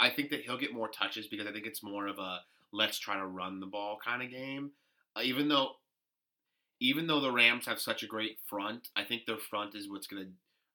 I 0.00 0.10
think 0.10 0.30
that 0.30 0.42
he'll 0.42 0.58
get 0.58 0.74
more 0.74 0.88
touches 0.88 1.28
because 1.28 1.46
I 1.46 1.52
think 1.52 1.66
it's 1.66 1.82
more 1.82 2.06
of 2.08 2.18
a 2.18 2.40
let's 2.72 2.98
try 2.98 3.16
to 3.16 3.24
run 3.26 3.60
the 3.60 3.66
ball 3.66 3.96
kind 4.04 4.22
of 4.22 4.30
game. 4.30 4.72
Uh, 5.16 5.20
even 5.22 5.48
though 5.48 5.76
even 6.80 7.06
though 7.06 7.20
the 7.20 7.32
Rams 7.32 7.66
have 7.66 7.80
such 7.80 8.02
a 8.02 8.06
great 8.06 8.38
front, 8.46 8.88
I 8.96 9.04
think 9.04 9.26
their 9.26 9.38
front 9.38 9.74
is 9.74 9.88
what's 9.88 10.06
gonna 10.06 10.28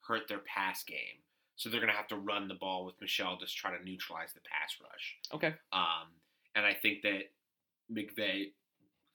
hurt 0.07 0.27
their 0.27 0.39
pass 0.39 0.83
game. 0.83 1.21
So 1.55 1.69
they're 1.69 1.79
gonna 1.81 1.91
have 1.93 2.07
to 2.07 2.15
run 2.17 2.47
the 2.47 2.55
ball 2.55 2.85
with 2.85 2.95
Michel, 2.99 3.37
just 3.39 3.55
try 3.57 3.75
to 3.75 3.83
neutralize 3.83 4.33
the 4.33 4.41
pass 4.41 4.75
rush. 4.81 5.17
Okay. 5.33 5.53
Um, 5.71 6.07
and 6.55 6.65
I 6.65 6.73
think 6.73 7.01
that 7.03 7.31
McVay, 7.91 8.51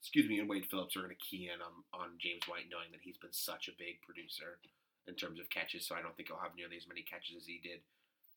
excuse 0.01 0.27
me, 0.29 0.39
and 0.39 0.47
Wade 0.49 0.65
Phillips 0.69 0.95
are 0.95 1.01
going 1.01 1.13
to 1.15 1.23
key 1.23 1.49
in 1.53 1.61
on, 1.61 2.01
on 2.01 2.09
James 2.19 2.47
White, 2.47 2.65
knowing 2.71 2.91
that 2.91 3.01
he's 3.01 3.17
been 3.17 3.33
such 3.33 3.67
a 3.67 3.71
big 3.77 4.01
producer 4.01 4.59
in 5.07 5.15
terms 5.15 5.39
of 5.39 5.49
catches. 5.49 5.87
So 5.87 5.95
I 5.95 6.01
don't 6.01 6.15
think 6.15 6.29
he'll 6.29 6.37
have 6.39 6.55
nearly 6.55 6.77
as 6.77 6.87
many 6.87 7.01
catches 7.01 7.35
as 7.37 7.45
he 7.45 7.59
did 7.63 7.79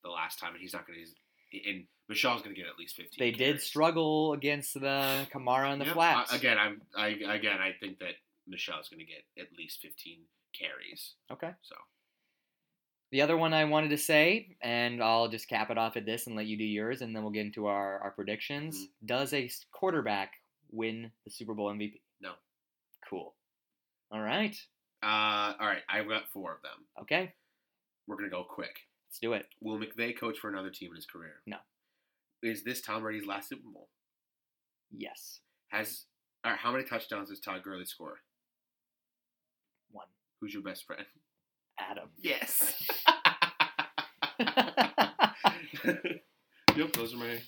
the 0.03 0.11
last 0.11 0.39
time, 0.39 0.53
and 0.53 0.61
he's 0.61 0.73
not 0.73 0.87
going 0.87 0.99
to. 0.99 1.69
And 1.71 1.85
Michel's 2.09 2.43
going 2.43 2.55
to 2.55 2.61
get 2.61 2.69
at 2.71 2.79
least 2.79 2.95
fifteen. 2.97 3.19
They 3.19 3.33
did 3.33 3.61
struggle 3.61 4.33
against 4.35 4.75
the 4.75 5.27
Kamara 5.33 5.73
and 5.73 5.81
the 5.81 5.87
Yep. 5.87 5.95
flats. 5.95 6.33
I- 6.33 6.37
again, 6.37 6.59
I'm 6.59 6.83
I 6.97 7.09
again 7.09 7.59
I 7.61 7.73
think 7.81 7.99
that 7.99 8.15
Michel's 8.47 8.89
going 8.89 9.01
to 9.01 9.07
get 9.07 9.25
at 9.39 9.53
least 9.57 9.81
fifteen 9.81 10.21
carries. 10.59 11.15
Okay. 11.31 11.51
So 11.63 11.77
The 13.13 13.23
other 13.23 13.37
one 13.37 13.53
I 13.55 13.65
wanted 13.65 13.91
to 13.91 13.99
say, 13.99 14.57
and 14.63 15.03
I'll 15.03 15.29
just 15.29 15.49
cap 15.49 15.71
it 15.71 15.79
off 15.79 15.97
at 15.97 16.07
this 16.07 16.27
and 16.27 16.37
let 16.37 16.47
you 16.47 16.57
do 16.59 16.65
yours, 16.65 17.03
and 17.03 17.15
then 17.15 17.23
we'll 17.23 17.33
get 17.33 17.47
into 17.47 17.67
our, 17.67 17.99
our 18.01 18.11
predictions. 18.11 18.77
Mm-hmm. 18.77 19.07
Does 19.07 19.33
a 19.33 19.51
quarterback 19.73 20.33
win 20.71 21.11
the 21.25 21.31
Super 21.31 21.55
Bowl 21.55 21.73
MVP? 21.73 22.01
No. 22.21 22.33
Cool. 23.09 23.35
All 24.13 24.21
right. 24.21 24.57
uh, 25.03 25.55
all 25.61 25.67
right, 25.67 25.83
I've 25.89 26.09
got 26.09 26.29
four 26.33 26.53
of 26.55 26.63
them. 26.63 26.87
Okay. 27.03 27.33
We're 28.07 28.17
going 28.17 28.29
to 28.29 28.35
go 28.37 28.45
quick. 28.45 28.77
Let's 29.09 29.19
do 29.21 29.33
it. 29.35 29.47
Will 29.61 29.79
McVay 29.79 30.19
coach 30.19 30.39
for 30.39 30.49
another 30.51 30.71
team 30.71 30.91
in 30.91 30.97
his 30.97 31.07
career? 31.07 31.43
No. 31.47 31.57
Is 32.43 32.65
this 32.65 32.81
Tom 32.81 33.03
Brady's 33.03 33.27
last 33.27 33.49
Super 33.49 33.69
Bowl? 33.73 33.89
Yes. 34.91 35.41
Has 35.69 36.07
all 36.45 36.51
right, 36.53 36.61
how 36.61 36.73
many 36.73 36.85
touchdowns 36.85 37.29
does 37.29 37.39
Todd 37.41 37.63
Gurley 37.63 37.85
score? 37.85 38.19
Who's 40.41 40.55
your 40.55 40.63
best 40.63 40.87
friend? 40.87 41.05
Adam. 41.79 42.09
Yes. 42.21 42.75
yep, 46.77 46.93
those 46.95 47.15
are 47.15 47.17
my. 47.17 47.41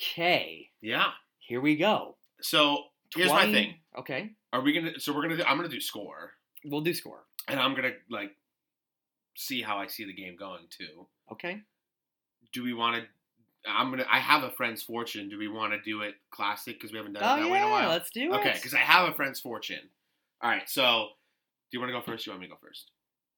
okay. 0.00 0.68
Yeah. 0.80 1.08
Here 1.38 1.60
we 1.60 1.76
go. 1.76 2.16
So 2.40 2.84
here's 3.14 3.30
my 3.30 3.50
thing. 3.52 3.74
Okay. 3.98 4.30
Are 4.52 4.60
we 4.60 4.72
gonna? 4.72 4.98
So 5.00 5.12
we're 5.14 5.22
gonna. 5.22 5.36
Do, 5.36 5.44
I'm 5.44 5.56
gonna 5.56 5.68
do 5.68 5.80
score, 5.80 6.32
We'll 6.64 6.80
do 6.80 6.94
score. 6.94 7.24
and 7.48 7.58
I'm 7.60 7.74
gonna 7.74 7.92
like 8.10 8.30
see 9.36 9.62
how 9.62 9.78
I 9.78 9.86
see 9.86 10.04
the 10.04 10.12
game 10.14 10.36
going 10.38 10.66
too. 10.70 11.06
Okay. 11.32 11.60
Do 12.52 12.62
we 12.62 12.74
want 12.74 12.96
to? 12.96 13.02
I'm 13.70 13.90
gonna. 13.90 14.06
I 14.10 14.18
have 14.18 14.42
a 14.42 14.50
friend's 14.50 14.82
fortune. 14.82 15.28
Do 15.28 15.38
we 15.38 15.48
want 15.48 15.72
to 15.72 15.80
do 15.82 16.02
it 16.02 16.14
classic 16.30 16.76
because 16.78 16.92
we 16.92 16.98
haven't 16.98 17.14
done 17.14 17.22
Oh 17.24 17.36
it 17.40 17.44
that 17.44 17.50
way 17.50 17.58
in 17.58 17.64
a 17.64 17.70
while? 17.70 17.88
let's 17.88 18.10
do 18.10 18.32
it. 18.32 18.36
Okay, 18.38 18.52
because 18.54 18.74
I 18.74 18.78
have 18.78 19.08
a 19.08 19.12
friend's 19.14 19.40
fortune. 19.40 19.88
All 20.42 20.50
right, 20.50 20.68
so 20.68 21.08
do 21.72 21.78
you 21.78 21.80
want 21.80 21.90
to 21.90 21.98
go 21.98 22.04
first? 22.04 22.24
Do 22.24 22.30
you 22.30 22.32
want 22.34 22.42
me 22.42 22.46
to 22.48 22.52
go 22.52 22.58
first? 22.62 22.90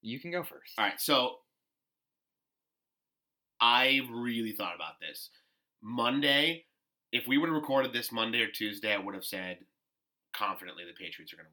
you 0.05 0.21
can 0.21 0.31
go 0.31 0.43
first. 0.43 0.75
All 0.79 0.85
right, 0.85 1.01
so 1.01 1.37
I 3.61 4.01
really 4.13 4.53
thought 4.53 4.77
about 4.77 5.01
this. 5.01 5.31
Monday, 5.83 6.67
if 7.11 7.27
we 7.27 7.39
would 7.39 7.49
have 7.49 7.57
recorded 7.57 7.93
this 7.93 8.13
Monday 8.13 8.43
or 8.43 8.49
Tuesday, 8.49 8.93
I 8.93 8.99
would 8.99 9.15
have 9.15 9.25
said 9.25 9.59
confidently 10.37 10.85
the 10.85 10.93
Patriots 10.93 11.33
are 11.33 11.37
going 11.37 11.47
to 11.47 11.53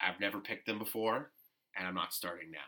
I've 0.00 0.20
never 0.20 0.40
picked 0.40 0.66
them 0.66 0.78
before, 0.78 1.30
and 1.76 1.86
I'm 1.86 1.94
not 1.94 2.14
starting 2.14 2.50
now. 2.50 2.58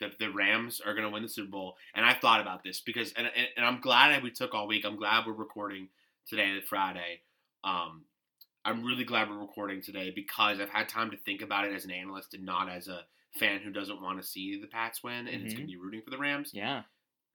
The, 0.00 0.12
the 0.18 0.32
Rams 0.32 0.80
are 0.84 0.92
going 0.92 1.06
to 1.06 1.10
win 1.10 1.22
the 1.22 1.28
Super 1.28 1.50
Bowl, 1.50 1.76
and 1.94 2.04
I 2.04 2.14
thought 2.14 2.40
about 2.40 2.64
this 2.64 2.80
because, 2.80 3.12
and, 3.16 3.26
and, 3.26 3.46
and 3.56 3.64
I'm 3.64 3.80
glad 3.80 4.10
that 4.10 4.22
we 4.22 4.30
took 4.30 4.54
all 4.54 4.66
week. 4.66 4.84
I'm 4.84 4.96
glad 4.96 5.24
we're 5.24 5.34
recording 5.34 5.88
today, 6.28 6.58
Friday. 6.68 7.20
Um, 7.62 8.02
I'm 8.66 8.82
really 8.84 9.04
glad 9.04 9.30
we're 9.30 9.38
recording 9.38 9.80
today 9.80 10.10
because 10.14 10.58
I've 10.60 10.70
had 10.70 10.88
time 10.88 11.12
to 11.12 11.16
think 11.16 11.40
about 11.40 11.64
it 11.66 11.72
as 11.72 11.84
an 11.84 11.92
analyst 11.92 12.34
and 12.34 12.44
not 12.44 12.68
as 12.68 12.88
a 12.88 13.06
fan 13.38 13.60
who 13.60 13.70
doesn't 13.70 14.02
want 14.02 14.20
to 14.20 14.26
see 14.26 14.60
the 14.60 14.66
Pats 14.66 15.04
win 15.04 15.28
and 15.28 15.46
is 15.46 15.52
Mhm. 15.52 15.56
going 15.58 15.66
to 15.68 15.72
be 15.72 15.76
rooting 15.78 16.02
for 16.02 16.10
the 16.10 16.18
Rams. 16.18 16.50
Yeah. 16.52 16.82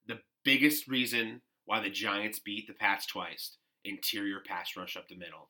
The 0.08 0.22
biggest 0.44 0.88
reason 0.88 1.42
why 1.64 1.80
the 1.80 1.90
Giants 1.90 2.40
beat 2.40 2.68
the 2.68 2.74
Pats 2.74 3.06
twice 3.06 3.58
interior 3.86 4.42
pass 4.42 4.76
rush 4.76 4.98
up 4.98 5.08
the 5.08 5.16
middle. 5.16 5.50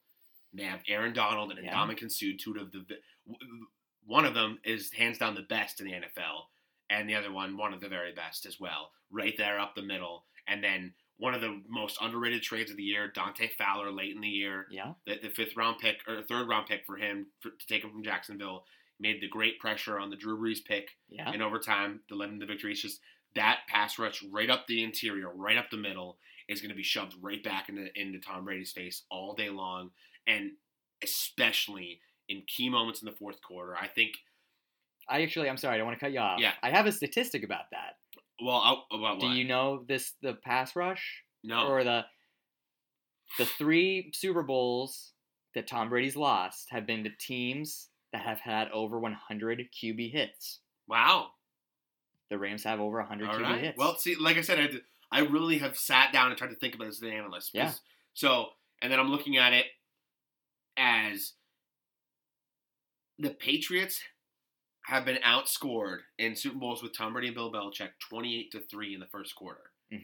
They 0.54 0.64
have 0.64 0.84
Aaron 0.88 1.14
Donald 1.14 1.52
and 1.52 1.66
Yeah. 1.66 1.74
Ndamukong 1.74 2.12
Suh, 2.12 2.38
two 2.38 2.58
of 2.60 2.72
the 2.72 3.02
one 4.06 4.26
of 4.26 4.34
them 4.34 4.60
is 4.64 4.92
hands 4.94 5.18
down 5.18 5.36
the 5.36 5.42
best 5.42 5.80
in 5.80 5.88
the 5.88 5.94
NFL, 5.94 6.50
and 6.90 7.10
the 7.10 7.16
other 7.16 7.32
one 7.32 7.58
one 7.58 7.74
of 7.74 7.80
the 7.82 7.90
very 7.90 8.12
best 8.12 8.46
as 8.46 8.60
well, 8.60 8.94
right 9.10 9.36
there 9.38 9.60
up 9.60 9.74
the 9.76 9.82
middle. 9.82 10.28
And 10.48 10.64
then 10.64 10.94
one 11.18 11.34
of 11.36 11.42
the 11.42 11.62
most 11.70 11.98
underrated 12.02 12.42
trades 12.42 12.72
of 12.72 12.78
the 12.78 12.84
year, 12.84 13.08
Dante 13.14 13.50
Fowler, 13.58 13.92
late 13.92 14.16
in 14.16 14.22
the 14.22 14.28
year, 14.28 14.66
Yeah. 14.72 14.94
the, 15.06 15.20
the 15.22 15.30
fifth 15.30 15.56
round 15.56 15.78
pick 15.80 15.98
or 16.08 16.22
third 16.24 16.48
round 16.48 16.68
pick 16.68 16.82
for 16.86 16.98
him 16.98 17.28
for, 17.42 17.52
to 17.52 17.68
take 17.68 17.84
him 17.84 17.92
from 17.92 18.04
Jacksonville. 18.04 18.64
Made 19.00 19.22
the 19.22 19.28
great 19.28 19.60
pressure 19.60 20.00
on 20.00 20.10
the 20.10 20.16
Drew 20.16 20.38
Brees 20.38 20.64
pick 20.64 20.90
Yeah. 21.10 21.32
in 21.32 21.42
overtime 21.42 22.02
to 22.10 22.16
led 22.16 22.30
them 22.30 22.40
to 22.40 22.46
victory. 22.46 22.72
It's 22.72 22.82
just 22.82 23.00
that 23.36 23.62
pass 23.68 23.98
rush 23.98 24.24
right 24.32 24.50
up 24.50 24.68
the 24.68 24.84
interior, 24.84 25.30
right 25.34 25.58
up 25.58 25.70
the 25.72 25.78
middle, 25.78 26.18
is 26.48 26.60
going 26.62 26.70
to 26.70 26.76
be 26.76 26.84
shoved 26.84 27.16
right 27.22 27.44
back 27.44 27.70
into 27.70 27.88
into 28.00 28.20
Tom 28.20 28.44
Brady's 28.46 28.72
face 28.72 29.04
all 29.10 29.34
day 29.36 29.50
long, 29.50 29.92
and 30.28 30.52
especially 31.04 32.00
in 32.30 32.44
key 32.48 32.70
moments 32.70 33.02
in 33.02 33.06
the 33.06 33.16
fourth 33.16 33.42
quarter. 33.42 33.76
I 33.76 33.88
think. 33.88 34.12
I 35.10 35.24
actually, 35.24 35.50
I'm 35.50 35.58
sorry, 35.58 35.76
I 35.76 35.78
don't 35.78 35.88
want 35.88 36.00
to 36.00 36.06
cut 36.06 36.14
you 36.14 36.20
off. 36.20 36.40
Yeah. 36.40 36.54
I 36.62 36.70
have 36.70 36.86
a 36.86 36.92
statistic 36.92 37.44
about 37.44 37.66
that. 37.72 37.96
Well, 38.44 38.58
I'll, 38.58 38.86
about 38.98 39.20
Do 39.20 39.28
what? 39.28 39.36
you 39.36 39.44
know 39.46 39.84
this? 39.88 40.14
The 40.22 40.34
pass 40.34 40.76
rush 40.76 41.24
no. 41.44 41.68
or 41.68 41.84
the 41.84 42.06
the 43.38 43.46
three 43.46 44.12
Super 44.14 44.44
Bowls 44.44 45.12
that 45.56 45.68
Tom 45.68 45.90
Brady's 45.90 46.16
lost 46.16 46.68
have 46.72 46.86
been 46.86 47.04
to 47.04 47.10
teams 47.20 47.88
that 48.14 48.22
have 48.24 48.40
had 48.40 48.70
over 48.72 49.00
100 49.00 49.62
QB 49.82 50.12
hits. 50.12 50.60
wow. 50.88 51.28
The 52.30 52.38
Rams 52.38 52.64
have 52.64 52.80
over 52.80 52.98
100 53.00 53.28
All 53.28 53.36
QB 53.36 53.42
right. 53.42 53.62
hits. 53.62 53.78
Well, 53.78 53.98
see, 53.98 54.16
like 54.16 54.38
I 54.38 54.42
said, 54.42 54.58
I, 54.60 54.68
to- 54.68 54.82
I 55.12 55.20
really 55.20 55.58
have 55.58 55.78
sat 55.78 56.14
down 56.14 56.30
and 56.30 56.38
tried 56.38 56.52
to 56.52 56.56
think 56.56 56.76
about 56.76 56.86
it 56.86 56.92
as 56.92 57.02
an 57.02 57.10
analyst. 57.10 57.52
Yeah. 57.54 57.72
So, 58.14 58.48
and 58.82 58.90
then 58.90 59.00
I'm 59.02 59.10
looking 59.12 59.38
at 59.38 59.52
it 59.52 59.66
as 60.78 61.34
the 63.20 63.32
Patriots 63.32 64.02
have 64.88 65.06
been 65.06 65.18
outscored 65.26 66.00
in 66.18 66.36
Super 66.36 66.58
Bowls 66.58 66.82
with 66.84 66.96
Tom 66.98 67.14
Brady 67.14 67.28
and 67.28 67.36
Bill 67.36 67.52
Belichick 67.52 67.90
28 68.10 68.52
to 68.52 68.60
three 68.62 68.94
in 68.94 69.00
the 69.00 69.06
first 69.08 69.36
quarter. 69.36 69.62
hmm 69.92 69.98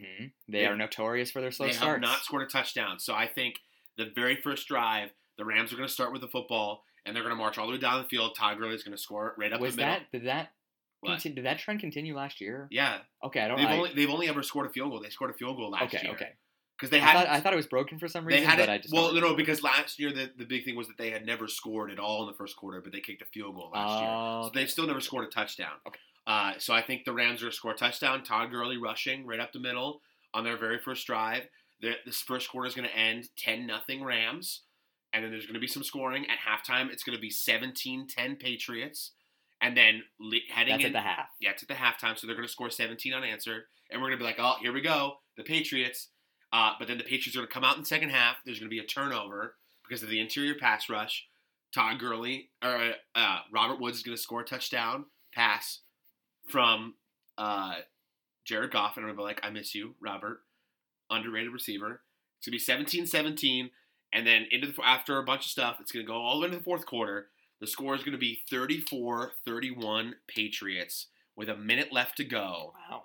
They 0.48 0.60
They- 0.60 0.66
are 0.66 0.76
notorious 0.76 1.30
for 1.30 1.40
their 1.40 1.50
slow 1.50 1.66
they 1.66 1.72
starts. 1.72 1.92
have 1.92 2.00
not 2.00 2.20
scored 2.22 2.42
a 2.42 2.46
touchdown. 2.46 2.98
So 2.98 3.14
I 3.14 3.26
think 3.26 3.56
the 3.96 4.06
very 4.14 4.36
first 4.36 4.68
drive, 4.68 5.10
the 5.36 5.44
Rams 5.44 5.72
are 5.72 5.76
going 5.76 5.88
to 5.88 5.92
start 5.92 6.12
with 6.12 6.20
the 6.20 6.28
football 6.28 6.84
and 7.04 7.14
they're 7.16 7.22
going 7.22 7.34
to 7.34 7.38
march 7.38 7.58
all 7.58 7.66
the 7.66 7.72
way 7.72 7.78
down 7.78 8.02
the 8.02 8.08
field. 8.08 8.36
Todd 8.36 8.58
Gurley 8.58 8.74
is 8.74 8.82
going 8.84 8.96
to 8.96 9.02
score 9.02 9.34
right 9.38 9.52
up 9.52 9.60
Was 9.60 9.74
the 9.76 9.82
middle. 9.82 9.94
that 9.94 10.12
did 10.12 10.24
that 10.26 10.50
did 11.22 11.44
that 11.44 11.58
trend 11.58 11.80
continue 11.80 12.14
last 12.16 12.40
year? 12.40 12.66
Yeah, 12.70 12.98
Okay, 13.24 13.40
I 13.40 13.48
don't. 13.48 13.56
they've 13.58 13.66
I, 13.68 13.76
only 13.76 13.90
they've 13.94 14.10
only 14.10 14.28
ever 14.28 14.42
scored 14.42 14.66
a 14.66 14.70
field 14.70 14.90
goal. 14.90 15.00
They 15.00 15.10
scored 15.10 15.30
a 15.30 15.34
field 15.34 15.56
goal 15.56 15.70
last 15.70 15.92
year. 15.92 16.00
okay, 16.00 16.06
year. 16.08 16.14
okay. 16.16 16.32
Because 16.78 16.90
they 16.90 17.00
had 17.00 17.12
thought, 17.14 17.28
I 17.28 17.40
thought 17.40 17.52
it 17.52 17.56
was 17.56 17.66
broken 17.66 17.98
for 17.98 18.06
some 18.06 18.24
reason. 18.24 18.40
they 18.42 18.46
had 18.46 18.58
but 18.58 18.68
it. 18.68 18.72
I 18.72 18.78
just 18.78 18.94
well, 18.94 19.12
no, 19.12 19.20
no, 19.20 19.34
because 19.34 19.62
last 19.62 19.98
year 19.98 20.12
the, 20.12 20.30
the 20.38 20.44
big 20.44 20.64
thing 20.64 20.76
was 20.76 20.86
that 20.86 20.96
they 20.96 21.10
had 21.10 21.26
never 21.26 21.48
scored 21.48 21.90
at 21.90 21.98
all 21.98 22.22
in 22.22 22.28
the 22.28 22.34
first 22.36 22.56
quarter, 22.56 22.80
but 22.80 22.92
they 22.92 23.00
kicked 23.00 23.20
a 23.22 23.26
field 23.26 23.54
goal 23.56 23.70
last 23.72 24.00
year, 24.00 24.08
Oh, 24.10 24.42
so 24.42 24.46
okay. 24.48 24.60
they've 24.60 24.70
still 24.70 24.86
never 24.86 25.00
scored 25.00 25.26
a 25.26 25.30
touchdown. 25.30 25.72
Okay. 25.86 25.98
Uh, 26.26 26.52
so 26.58 26.72
I 26.74 26.82
think 26.82 27.04
the 27.04 27.12
Rams 27.12 27.40
are 27.40 27.46
going 27.46 27.50
to 27.52 27.56
score 27.56 27.72
a 27.72 27.76
touchdown. 27.76 28.22
Todd 28.22 28.50
Gurley 28.50 28.76
rushing 28.76 29.26
right 29.26 29.40
up 29.40 29.52
the 29.52 29.58
middle 29.60 30.02
on 30.34 30.44
their 30.44 30.56
very 30.58 30.78
first 30.78 31.06
drive. 31.06 31.44
The, 31.80 31.92
this 32.04 32.20
first 32.20 32.50
quarter 32.50 32.68
is 32.68 32.74
going 32.74 32.88
to 32.88 32.94
end 32.96 33.28
10 33.38 33.66
nothing 33.66 34.04
Rams, 34.04 34.62
and 35.12 35.24
then 35.24 35.30
there's 35.30 35.46
going 35.46 35.54
to 35.54 35.60
be 35.60 35.66
some 35.66 35.82
scoring 35.82 36.26
at 36.26 36.36
halftime. 36.38 36.90
It's 36.90 37.02
going 37.02 37.16
to 37.16 37.20
be 37.20 37.30
17-10 37.30 38.38
Patriots, 38.38 39.12
and 39.60 39.76
then 39.76 40.02
li- 40.20 40.42
heading 40.52 40.72
That's 40.74 40.84
in 40.84 40.96
at 40.96 41.02
the 41.02 41.08
half. 41.08 41.26
yeah, 41.40 41.50
it's 41.50 41.62
at 41.62 41.68
the 41.68 41.74
halftime, 41.74 42.18
so 42.18 42.26
they're 42.26 42.36
going 42.36 42.46
to 42.46 42.52
score 42.52 42.70
17 42.70 43.12
unanswered, 43.14 43.62
and 43.90 44.00
we're 44.00 44.08
going 44.08 44.18
to 44.18 44.22
be 44.22 44.26
like, 44.26 44.38
oh, 44.38 44.54
here 44.60 44.72
we 44.72 44.80
go, 44.80 45.14
the 45.36 45.42
Patriots. 45.44 46.08
Uh, 46.52 46.72
but 46.78 46.88
then 46.88 46.98
the 46.98 47.04
Patriots 47.04 47.36
are 47.36 47.40
going 47.40 47.48
to 47.48 47.52
come 47.52 47.64
out 47.64 47.76
in 47.76 47.82
the 47.82 47.86
second 47.86 48.10
half. 48.10 48.36
There's 48.44 48.58
going 48.58 48.70
to 48.70 48.74
be 48.74 48.82
a 48.82 48.86
turnover 48.86 49.54
because 49.86 50.02
of 50.02 50.08
the 50.08 50.20
interior 50.20 50.54
pass 50.54 50.88
rush. 50.88 51.26
Todd 51.74 51.98
Gurley 51.98 52.48
or 52.62 52.94
uh, 53.14 53.38
Robert 53.52 53.80
Woods 53.80 53.98
is 53.98 54.02
going 54.02 54.16
to 54.16 54.22
score 54.22 54.40
a 54.40 54.44
touchdown 54.44 55.04
pass 55.34 55.80
from 56.48 56.94
uh, 57.36 57.74
Jared 58.44 58.70
Goff, 58.70 58.96
and 58.96 59.04
I'm 59.04 59.14
going 59.14 59.16
to 59.16 59.20
be 59.20 59.24
like, 59.24 59.40
I 59.42 59.50
miss 59.50 59.74
you, 59.74 59.94
Robert, 60.00 60.40
underrated 61.10 61.52
receiver. 61.52 62.00
It's 62.38 62.48
going 62.48 62.58
to 62.58 62.86
be 62.86 63.06
17-17, 63.06 63.70
and 64.12 64.26
then 64.26 64.46
into 64.50 64.68
the 64.68 64.74
after 64.82 65.18
a 65.18 65.24
bunch 65.24 65.44
of 65.44 65.50
stuff, 65.50 65.76
it's 65.80 65.92
going 65.92 66.04
to 66.04 66.10
go 66.10 66.16
all 66.16 66.36
the 66.36 66.40
way 66.40 66.46
into 66.46 66.58
the 66.58 66.64
fourth 66.64 66.86
quarter. 66.86 67.26
The 67.60 67.66
score 67.66 67.94
is 67.94 68.02
going 68.02 68.12
to 68.12 68.18
be 68.18 68.40
34-31 68.50 70.12
Patriots 70.28 71.08
with 71.36 71.48
a 71.48 71.56
minute 71.56 71.92
left 71.92 72.16
to 72.18 72.24
go. 72.24 72.72
Wow. 72.90 73.04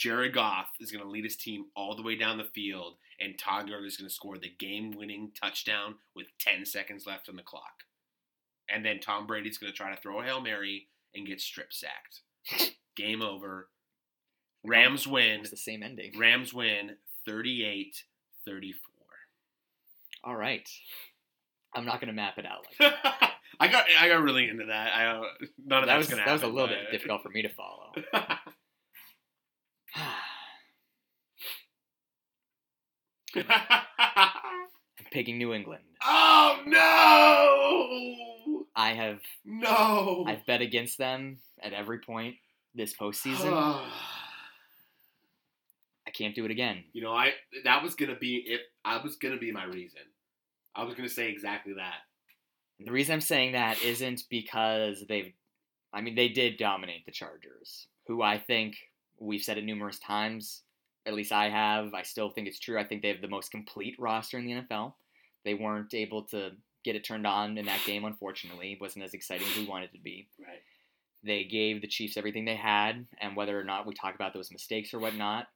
Jared 0.00 0.32
Goff 0.32 0.68
is 0.80 0.90
going 0.90 1.04
to 1.04 1.10
lead 1.10 1.24
his 1.24 1.36
team 1.36 1.66
all 1.76 1.94
the 1.94 2.02
way 2.02 2.16
down 2.16 2.38
the 2.38 2.44
field, 2.44 2.96
and 3.20 3.38
Todd 3.38 3.68
Gurley 3.68 3.86
is 3.86 3.98
going 3.98 4.08
to 4.08 4.14
score 4.14 4.38
the 4.38 4.52
game-winning 4.58 5.32
touchdown 5.38 5.96
with 6.16 6.26
10 6.38 6.64
seconds 6.64 7.06
left 7.06 7.28
on 7.28 7.36
the 7.36 7.42
clock. 7.42 7.84
And 8.72 8.82
then 8.82 9.00
Tom 9.00 9.26
Brady's 9.26 9.58
going 9.58 9.70
to 9.70 9.76
try 9.76 9.94
to 9.94 10.00
throw 10.00 10.20
a 10.20 10.24
hail 10.24 10.40
mary 10.40 10.88
and 11.14 11.26
get 11.26 11.38
strip 11.38 11.70
sacked. 11.70 12.22
Game 12.96 13.20
over. 13.20 13.68
Rams 14.64 15.06
win. 15.06 15.40
It's 15.40 15.50
the 15.50 15.56
same 15.58 15.82
ending. 15.82 16.12
Rams 16.18 16.54
win 16.54 16.96
38-34. 17.28 17.92
All 20.24 20.36
right. 20.36 20.68
I'm 21.74 21.84
not 21.84 22.00
gonna 22.00 22.12
map 22.12 22.36
it 22.38 22.46
out 22.46 22.66
like 22.66 22.92
that. 23.00 23.32
I 23.60 23.68
got 23.68 23.84
I 23.98 24.08
got 24.08 24.22
really 24.22 24.48
into 24.48 24.66
that. 24.66 24.92
I 24.92 25.06
uh, 25.06 25.22
none 25.64 25.82
of 25.82 25.86
that 25.86 25.98
was 25.98 26.08
gonna 26.08 26.24
that 26.24 26.32
was 26.32 26.42
a 26.42 26.48
little 26.48 26.68
bit 26.68 26.90
difficult 26.90 27.22
for 27.22 27.28
me 27.28 27.42
to 27.42 27.48
follow. 27.48 27.92
I'm 29.96 30.04
picking 35.10 35.38
New 35.38 35.52
England. 35.52 35.82
oh 36.04 36.58
no! 36.66 38.66
I 38.74 38.94
have 38.94 39.20
No! 39.44 40.24
I've 40.26 40.44
bet 40.46 40.60
against 40.62 40.98
them 40.98 41.38
at 41.62 41.72
every 41.72 41.98
point 42.00 42.36
this 42.74 42.94
postseason. 42.94 43.52
I 46.06 46.10
can't 46.12 46.34
do 46.34 46.44
it 46.44 46.50
again. 46.50 46.84
you 46.92 47.02
know, 47.02 47.12
I 47.12 47.32
that 47.64 47.82
was 47.82 47.94
gonna 47.94 48.16
be 48.16 48.36
it. 48.46 48.60
I 48.84 49.02
was 49.02 49.16
gonna 49.16 49.38
be 49.38 49.52
my 49.52 49.64
reason. 49.64 50.00
I 50.74 50.84
was 50.84 50.94
gonna 50.94 51.08
say 51.08 51.30
exactly 51.30 51.74
that. 51.74 51.94
And 52.78 52.88
the 52.88 52.92
reason 52.92 53.14
I'm 53.14 53.20
saying 53.20 53.52
that 53.52 53.82
isn't 53.82 54.24
because 54.30 55.04
they've 55.08 55.32
I 55.92 56.00
mean 56.00 56.14
they 56.16 56.28
did 56.28 56.56
dominate 56.56 57.04
the 57.06 57.12
Chargers, 57.12 57.86
who 58.06 58.22
I 58.22 58.38
think 58.38 58.76
we've 59.20 59.42
said 59.42 59.58
it 59.58 59.64
numerous 59.64 59.98
times. 59.98 60.62
At 61.06 61.14
least 61.14 61.32
I 61.32 61.48
have. 61.48 61.94
I 61.94 62.02
still 62.02 62.30
think 62.30 62.48
it's 62.48 62.58
true. 62.58 62.78
I 62.78 62.84
think 62.84 63.02
they 63.02 63.08
have 63.08 63.20
the 63.20 63.28
most 63.28 63.50
complete 63.50 63.96
roster 63.98 64.38
in 64.38 64.46
the 64.46 64.52
NFL. 64.52 64.94
They 65.44 65.54
weren't 65.54 65.94
able 65.94 66.24
to 66.24 66.50
get 66.84 66.96
it 66.96 67.04
turned 67.04 67.26
on 67.26 67.56
in 67.58 67.66
that 67.66 67.84
game, 67.86 68.04
unfortunately. 68.04 68.72
It 68.72 68.80
wasn't 68.80 69.04
as 69.04 69.14
exciting 69.14 69.46
as 69.46 69.56
we 69.56 69.66
wanted 69.66 69.90
it 69.90 69.96
to 69.96 70.02
be. 70.02 70.28
Right. 70.38 70.62
They 71.22 71.44
gave 71.44 71.80
the 71.80 71.88
Chiefs 71.88 72.16
everything 72.16 72.46
they 72.46 72.56
had, 72.56 73.06
and 73.20 73.36
whether 73.36 73.58
or 73.58 73.64
not 73.64 73.86
we 73.86 73.94
talk 73.94 74.14
about 74.14 74.32
those 74.32 74.50
mistakes 74.50 74.94
or 74.94 74.98
whatnot, 74.98 75.48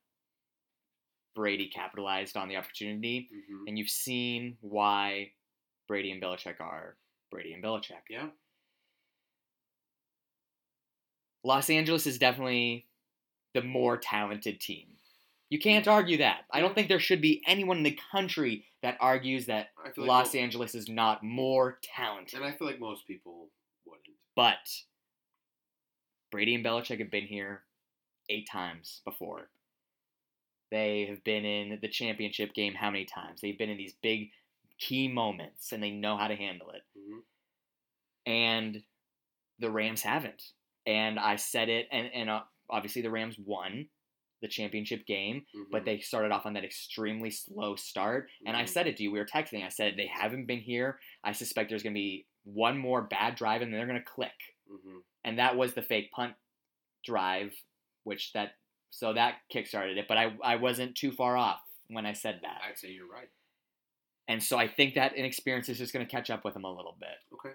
Brady 1.35 1.69
capitalized 1.69 2.37
on 2.37 2.49
the 2.49 2.57
opportunity, 2.57 3.29
hmm 3.33 3.65
and 3.67 3.79
you've 3.79 3.89
seen 3.89 4.59
why 4.61 5.31
Brady 5.89 6.11
and 6.11 6.23
Belichick 6.23 6.61
are 6.61 6.97
Brady 7.31 7.55
and 7.55 7.65
Belichick. 7.65 8.05
Yeah. 8.11 8.27
Los 11.43 11.71
Angeles 11.71 12.07
is 12.07 12.19
definitely 12.19 12.87
the 13.55 13.63
more 13.63 13.97
talented 13.97 14.61
team. 14.61 14.87
You 15.51 15.59
can't 15.59 15.87
argue 15.87 16.19
that. 16.19 16.45
I 16.53 16.61
don't 16.61 16.75
think 16.75 16.89
there 16.89 16.99
should 17.01 17.21
be 17.21 17.43
anyone 17.47 17.77
in 17.79 17.83
the 17.85 17.99
country 18.11 18.65
that 18.83 18.97
argues 19.01 19.47
that 19.47 19.69
like 19.83 19.97
Los 19.97 20.35
mo- 20.35 20.41
Angeles 20.41 20.75
is 20.75 20.89
not 20.89 21.23
more 21.23 21.79
talented. 21.83 22.35
and 22.41 22.45
I 22.45 22.53
feel 22.57 22.67
like 22.67 22.81
most 22.81 23.07
people 23.07 23.49
wouldn't. 23.87 24.17
But 24.35 24.59
Brady 26.31 26.55
and 26.55 26.65
Belichick 26.65 26.99
have 26.99 27.11
been 27.11 27.27
here 27.27 27.63
eight 28.29 28.49
times 28.51 29.01
before. 29.05 29.49
They 30.71 31.07
have 31.09 31.23
been 31.23 31.45
in 31.45 31.79
the 31.81 31.89
championship 31.89 32.53
game 32.55 32.75
how 32.75 32.91
many 32.91 33.05
times? 33.05 33.41
They've 33.41 33.57
been 33.57 33.71
in 33.71 33.77
these 33.77 33.95
big 34.03 34.31
key 34.79 35.07
moments 35.07 35.71
and 35.73 35.81
they 35.83 35.91
know 35.91 36.17
how 36.17 36.27
to 36.27 36.35
handle 36.35 36.71
it. 36.71 36.83
Mhm. 36.99 37.21
And 38.27 38.83
the 39.61 39.71
Rams 39.71 40.03
haven't. 40.03 40.43
And 40.87 41.19
I 41.21 41.37
said 41.37 41.69
it, 41.69 41.87
and, 41.93 42.11
and 42.13 42.29
uh, 42.29 42.43
obviously 42.71 43.03
the 43.03 43.11
Rams 43.11 43.39
won 43.39 43.89
the 44.41 44.49
championship 44.49 45.07
game, 45.07 45.47
but 45.71 45.83
Mhm. 45.83 45.85
they 45.87 46.01
started 46.01 46.31
off 46.33 46.45
on 46.45 46.53
that 46.55 46.65
extremely 46.65 47.31
slow 47.31 47.77
start. 47.77 48.29
And 48.45 48.57
I 48.57 48.65
Mhm. 48.65 48.69
said 48.69 48.87
it 48.87 48.97
to 48.99 49.03
you, 49.03 49.11
we 49.11 49.19
were 49.19 49.25
texting. 49.25 49.65
I 49.65 49.69
said 49.69 49.97
they 49.97 50.07
haven't 50.07 50.47
been 50.47 50.61
here. 50.61 51.01
I 51.23 51.33
suspect 51.33 51.71
there's 51.71 51.83
going 51.83 51.95
to 51.95 51.99
be 51.99 52.27
one 52.43 52.77
more 52.77 53.01
bad 53.03 53.37
drive 53.37 53.63
and 53.63 53.73
then 53.73 53.79
they're 53.79 53.87
going 53.87 53.99
to 53.99 54.05
click. 54.05 54.55
Mhm. 54.71 55.03
And 55.25 55.39
that 55.39 55.57
was 55.57 55.73
the 55.75 55.83
fake 55.83 56.11
punt 56.13 56.37
drive, 57.05 57.55
which 58.03 58.33
that 58.35 58.59
so 58.91 59.13
that 59.15 59.41
kickstarted 59.49 59.97
it. 59.97 60.07
But 60.09 60.19
I 60.19 60.37
I 60.43 60.57
wasn't 60.57 60.97
too 60.97 61.11
far 61.13 61.37
off 61.37 61.63
when 61.89 62.05
I 62.07 62.13
said 62.13 62.41
that. 62.43 62.63
I'd 62.63 62.79
say 62.79 62.91
you're 62.91 63.07
right. 63.09 63.31
And 64.29 64.43
so 64.43 64.57
I 64.59 64.69
think 64.69 64.95
that 64.95 65.15
inexperience 65.15 65.69
is 65.69 65.79
just 65.79 65.93
going 65.93 66.05
to 66.07 66.11
catch 66.11 66.31
up 66.31 66.45
with 66.45 66.55
them 66.55 66.65
a 66.65 66.73
little 66.73 66.97
bit. 67.01 67.19
Okay. 67.33 67.55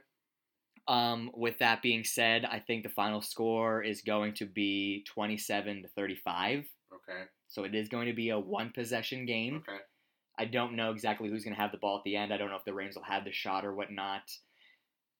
Um, 0.89 1.29
with 1.35 1.59
that 1.59 1.83
being 1.83 2.03
said, 2.03 2.45
I 2.45 2.59
think 2.59 2.81
the 2.81 2.89
final 2.89 3.21
score 3.21 3.83
is 3.83 4.01
going 4.01 4.33
to 4.33 4.45
be 4.45 5.05
27 5.07 5.83
to 5.83 5.87
35. 5.89 6.65
Okay. 6.91 7.21
So 7.47 7.63
it 7.63 7.75
is 7.75 7.87
going 7.89 8.07
to 8.07 8.13
be 8.13 8.29
a 8.31 8.39
one 8.39 8.71
possession 8.73 9.27
game. 9.27 9.57
Okay. 9.57 9.77
I 10.39 10.45
don't 10.45 10.75
know 10.75 10.89
exactly 10.89 11.29
who's 11.29 11.43
going 11.43 11.55
to 11.55 11.61
have 11.61 11.71
the 11.71 11.77
ball 11.77 11.97
at 11.97 12.03
the 12.05 12.15
end. 12.15 12.33
I 12.33 12.37
don't 12.37 12.49
know 12.49 12.55
if 12.55 12.65
the 12.65 12.73
Rams 12.73 12.95
will 12.95 13.03
have 13.03 13.23
the 13.23 13.31
shot 13.31 13.65
or 13.65 13.75
whatnot. 13.75 14.23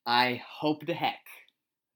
I 0.08 0.42
hope 0.50 0.88
to 0.88 0.94
heck 0.94 1.20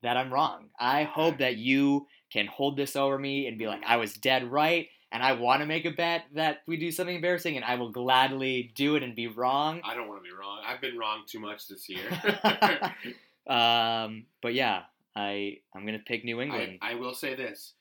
that 0.03 0.17
I'm 0.17 0.31
wrong. 0.31 0.69
I 0.79 1.03
hope 1.03 1.39
that 1.39 1.57
you 1.57 2.05
can 2.31 2.45
hold 2.45 2.77
this 2.77 2.95
over 2.95 3.17
me 3.17 3.47
and 3.47 3.57
be 3.57 3.65
like, 3.65 3.81
I 3.87 3.97
was 3.97 4.13
dead 4.13 4.51
right, 4.51 4.87
and 5.11 5.23
I 5.23 5.33
want 5.33 5.61
to 5.61 5.65
make 5.65 5.85
a 5.85 5.91
bet 5.91 6.25
that 6.35 6.59
we 6.67 6.77
do 6.77 6.91
something 6.91 7.15
embarrassing, 7.15 7.55
and 7.55 7.65
I 7.65 7.75
will 7.75 7.91
gladly 7.91 8.71
do 8.75 8.97
it 8.97 9.03
and 9.03 9.15
be 9.15 9.27
wrong. 9.27 9.81
I 9.83 9.95
don't 9.95 10.07
want 10.07 10.23
to 10.23 10.29
be 10.29 10.35
wrong. 10.37 10.61
I've 10.67 10.81
been 10.81 10.97
wrong 10.97 11.23
too 11.25 11.39
much 11.39 11.67
this 11.67 11.87
year. 11.89 12.03
um, 13.47 14.25
but 14.41 14.53
yeah, 14.53 14.83
I 15.15 15.57
I'm 15.75 15.85
gonna 15.85 15.99
pick 15.99 16.23
New 16.25 16.41
England. 16.41 16.79
I, 16.81 16.91
I 16.91 16.95
will 16.95 17.13
say 17.13 17.35
this. 17.35 17.73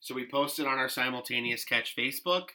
So 0.00 0.14
we 0.14 0.26
posted 0.28 0.66
on 0.66 0.78
our 0.78 0.88
simultaneous 0.88 1.64
catch 1.64 1.96
Facebook. 1.96 2.48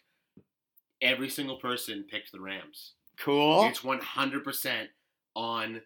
Every 1.02 1.30
single 1.30 1.56
person 1.58 2.06
picked 2.10 2.32
the 2.32 2.40
Rams. 2.42 2.94
cool. 3.18 3.66
It's 3.68 3.80
100% 3.80 4.88
on 5.36 5.82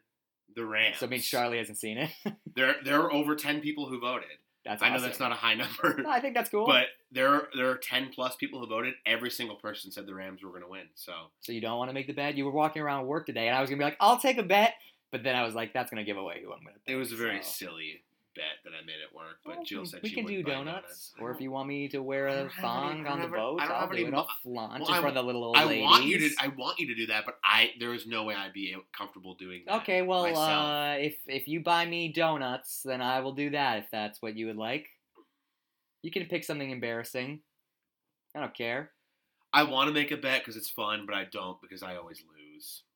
the 0.55 0.65
Rams. 0.65 0.97
So 0.97 1.05
it 1.05 1.09
means 1.11 1.25
Charlie 1.25 1.59
hasn't 1.59 1.77
seen 1.77 1.97
it. 1.99 2.09
There, 2.55 2.75
there 2.85 3.01
are 3.01 3.11
over 3.11 3.35
10 3.35 3.61
people 3.61 3.87
who 3.87 3.99
voted. 3.99 4.27
that's 4.63 4.83
I 4.83 4.89
know 4.89 5.01
that's 5.01 5.19
not 5.19 5.31
a 5.31 5.35
high 5.35 5.53
number, 5.55 6.03
No, 6.03 6.09
I 6.09 6.19
think 6.19 6.35
that's 6.35 6.49
cool. 6.51 6.67
but 6.67 6.85
there 7.11 7.27
are, 7.29 7.47
there 7.55 7.67
are 7.71 7.77
10 7.77 8.09
plus 8.13 8.35
people 8.35 8.59
who 8.59 8.67
voted. 8.67 8.93
Every 9.07 9.31
single 9.31 9.55
person 9.55 9.91
said 9.91 10.05
the 10.05 10.13
Rams 10.13 10.43
were 10.43 10.49
going 10.51 10.61
to 10.61 10.67
win. 10.69 10.87
So 10.93 11.13
So 11.41 11.51
you 11.51 11.61
don't 11.61 11.77
want 11.79 11.89
to 11.89 11.93
make 11.95 12.05
the 12.07 12.13
bet. 12.13 12.35
You 12.35 12.45
were 12.45 12.51
walking 12.51 12.81
around 12.83 13.07
work 13.07 13.25
today, 13.25 13.47
and 13.47 13.55
I 13.57 13.61
was 13.61 13.69
gonna 13.71 13.79
be 13.79 13.85
like, 13.85 13.97
"I'll 13.99 14.19
take 14.19 14.37
a 14.37 14.43
bet," 14.43 14.75
but 15.13 15.23
then 15.23 15.35
I 15.35 15.43
was 15.43 15.53
like, 15.55 15.71
"That's 15.73 15.89
gonna 15.91 16.03
give 16.03 16.17
away 16.17 16.41
who 16.43 16.51
I'm 16.51 16.59
gonna." 16.65 16.75
it 16.87 16.95
was 16.95 17.11
a 17.13 17.15
very 17.15 17.41
so- 17.43 17.67
silly 17.67 18.01
bet 18.35 18.45
that 18.63 18.71
I 18.73 18.83
made 18.83 18.95
at 19.07 19.13
work. 19.13 19.37
But 19.45 19.57
Well, 19.57 19.63
Jill 19.63 19.85
said 19.85 20.01
we 20.01 20.09
she 20.09 20.15
can 20.15 20.25
do 20.25 20.37
wouldn't 20.37 20.47
donuts, 20.65 21.13
or 21.19 21.29
if 21.29 21.39
you 21.39 21.51
want 21.51 21.67
me 21.69 21.87
to 21.89 22.01
wear 22.01 22.25
a 22.29 22.31
don't 22.31 22.39
any- 22.45 22.61
thong 22.61 23.05
on 23.05 23.21
the 23.21 23.27
boat, 23.27 23.61
I 23.61 23.65
don't 23.67 23.75
I'll 23.75 23.81
have 23.81 23.91
do 23.91 23.95
any 23.97 24.05
it. 24.07 24.11
mo- 24.11 24.25
flaunt 24.41 24.71
Well, 24.71 24.87
just 24.87 24.91
I 24.91 25.01
for 25.01 25.11
the 25.11 25.21
little 25.21 25.43
old 25.43 25.55
I 25.55 25.65
ladies. 25.65 25.83
want 25.83 26.05
you 26.05 26.17
to. 26.17 26.35
I 26.39 26.47
want 26.47 26.79
you 26.79 26.87
to 26.87 26.95
do 26.95 27.05
that, 27.05 27.25
but 27.25 27.37
I 27.43 27.75
there 27.77 27.93
is 27.93 28.07
no 28.07 28.23
way 28.23 28.33
I'd 28.33 28.51
be 28.51 28.75
comfortable 28.91 29.35
doing 29.35 29.63
that. 29.67 29.81
Okay, 29.83 30.01
well, 30.01 30.25
uh, 30.35 30.95
if 30.95 31.15
if 31.27 31.47
you 31.47 31.59
buy 31.59 31.85
me 31.85 32.07
donuts, 32.11 32.81
then 32.81 33.03
I 33.03 33.19
will 33.19 33.33
do 33.33 33.51
that. 33.51 33.77
If 33.83 33.91
that's 33.91 34.19
what 34.19 34.35
you 34.35 34.47
would 34.47 34.57
like, 34.57 34.89
you 36.01 36.09
can 36.09 36.25
pick 36.25 36.43
something 36.43 36.71
embarrassing. 36.71 37.43
I 38.33 38.39
don't 38.39 38.55
care. 38.55 38.93
I 39.55 39.61
want 39.61 39.89
to 39.89 39.93
make 39.93 40.09
a 40.09 40.17
bet 40.17 40.41
because 40.41 40.57
it's 40.57 40.71
fun, 40.71 41.05
but 41.05 41.13
I 41.13 41.25
don't 41.25 41.61
because 41.61 41.83
I 41.83 41.97
always 41.97 42.23
lose. 42.27 42.32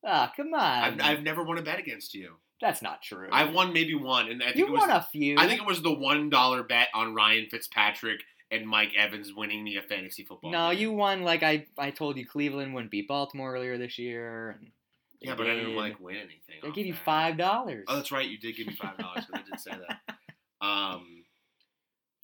Ah, 0.06 0.32
come 0.36 0.54
on. 0.54 0.62
I've, 0.62 1.02
I've 1.02 1.24
never 1.24 1.44
won 1.44 1.58
a 1.58 1.62
bet 1.62 1.80
against 1.80 2.14
you. 2.14 2.36
That's 2.62 2.82
not 2.82 3.02
true. 3.02 3.30
I've 3.32 3.54
won 3.54 3.72
maybe 3.72 3.94
one, 3.94 4.30
and 4.30 4.42
I 4.42 4.48
think 4.48 4.58
you 4.58 4.68
it 4.68 4.72
was 4.72 4.82
won 4.82 4.90
a 4.90 5.08
few. 5.12 5.38
I 5.38 5.48
think 5.48 5.62
it 5.62 5.68
was 5.68 5.82
the 5.82 5.94
one 5.94 6.30
dollar 6.30 6.64
bet 6.64 6.88
on 6.94 7.14
Ryan 7.14 7.48
Fitzpatrick 7.52 8.22
and 8.50 8.68
Mike 8.68 8.94
Evans 8.98 9.34
winning 9.36 9.64
me 9.64 9.78
a 9.78 9.82
fantasy 9.82 10.24
football. 10.24 10.52
No, 10.52 10.72
game. 10.72 10.80
you 10.80 10.92
won 10.92 11.22
like 11.24 11.44
I 11.44 11.68
I 11.78 11.92
told 11.92 12.18
you 12.18 12.26
Cleveland 12.26 12.74
wouldn't 12.74 12.92
beat 12.92 13.08
Baltimore 13.08 13.54
earlier 13.54 13.78
this 13.78 14.00
year. 14.00 14.58
And 14.60 14.72
Yeah, 15.20 15.36
but 15.36 15.48
I 15.48 15.56
didn't 15.56 15.76
like 15.76 16.00
win 16.00 16.16
anything. 16.16 16.56
They 16.62 16.70
off 16.70 16.76
give 16.76 16.88
you 16.88 16.96
five 16.96 17.38
dollars. 17.38 17.86
Oh, 17.88 17.96
that's 17.96 18.12
right. 18.12 18.28
You 18.28 18.40
did 18.40 18.56
give 18.56 18.68
me 18.68 18.74
five 18.74 18.98
dollars. 18.98 19.26
But 19.30 19.42
I 19.42 19.44
did 19.44 19.60
say 19.60 19.72
that. 19.72 20.00
Um, 20.60 21.17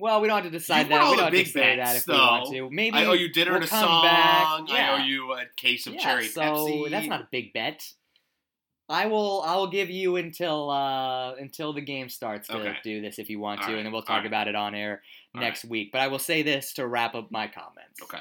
well, 0.03 0.19
we 0.19 0.27
don't 0.27 0.43
have 0.43 0.51
to 0.51 0.57
decide 0.57 0.89
that. 0.89 1.09
We 1.09 1.15
don't 1.15 1.19
have 1.23 1.31
to 1.31 1.45
say 1.45 1.77
that 1.77 1.85
bets, 1.85 1.99
if 1.99 2.07
we 2.07 2.13
want 2.13 2.51
to. 2.51 2.69
Maybe 2.69 2.97
I 2.97 3.05
owe 3.05 3.13
you 3.13 3.31
dinner 3.31 3.51
we'll 3.51 3.61
and 3.61 3.63
a 3.63 3.67
song. 3.69 4.03
back. 4.03 4.69
I 4.69 4.89
owe 4.91 5.05
you 5.05 5.31
a 5.31 5.45
case 5.55 5.87
of 5.87 5.93
yeah, 5.93 6.01
cherry 6.01 6.27
so 6.27 6.41
Pepsi. 6.41 6.89
that's 6.89 7.07
not 7.07 7.21
a 7.21 7.27
big 7.31 7.53
bet. 7.53 7.89
I 8.89 9.05
will 9.05 9.41
I 9.43 9.55
will 9.55 9.69
give 9.69 9.89
you 9.89 10.17
until 10.17 10.69
uh 10.69 11.35
until 11.35 11.71
the 11.71 11.79
game 11.79 12.09
starts 12.09 12.49
to 12.49 12.57
Okay. 12.57 12.75
do 12.83 12.99
this 12.99 13.17
if 13.17 13.29
you 13.29 13.39
want 13.39 13.61
to, 13.61 13.67
All 13.67 13.71
right, 13.71 13.77
and 13.77 13.85
then 13.85 13.93
we'll 13.93 14.01
all 14.01 14.05
talk 14.05 14.17
right. 14.17 14.25
about 14.25 14.49
it 14.49 14.55
on 14.55 14.75
air 14.75 15.01
All 15.35 15.41
next 15.41 15.63
week. 15.63 15.93
But 15.93 16.01
I 16.01 16.09
will 16.09 16.19
say 16.19 16.43
this 16.43 16.73
to 16.73 16.85
wrap 16.85 17.15
up 17.15 17.31
my 17.31 17.47
comments. 17.47 18.01
Okay. 18.03 18.19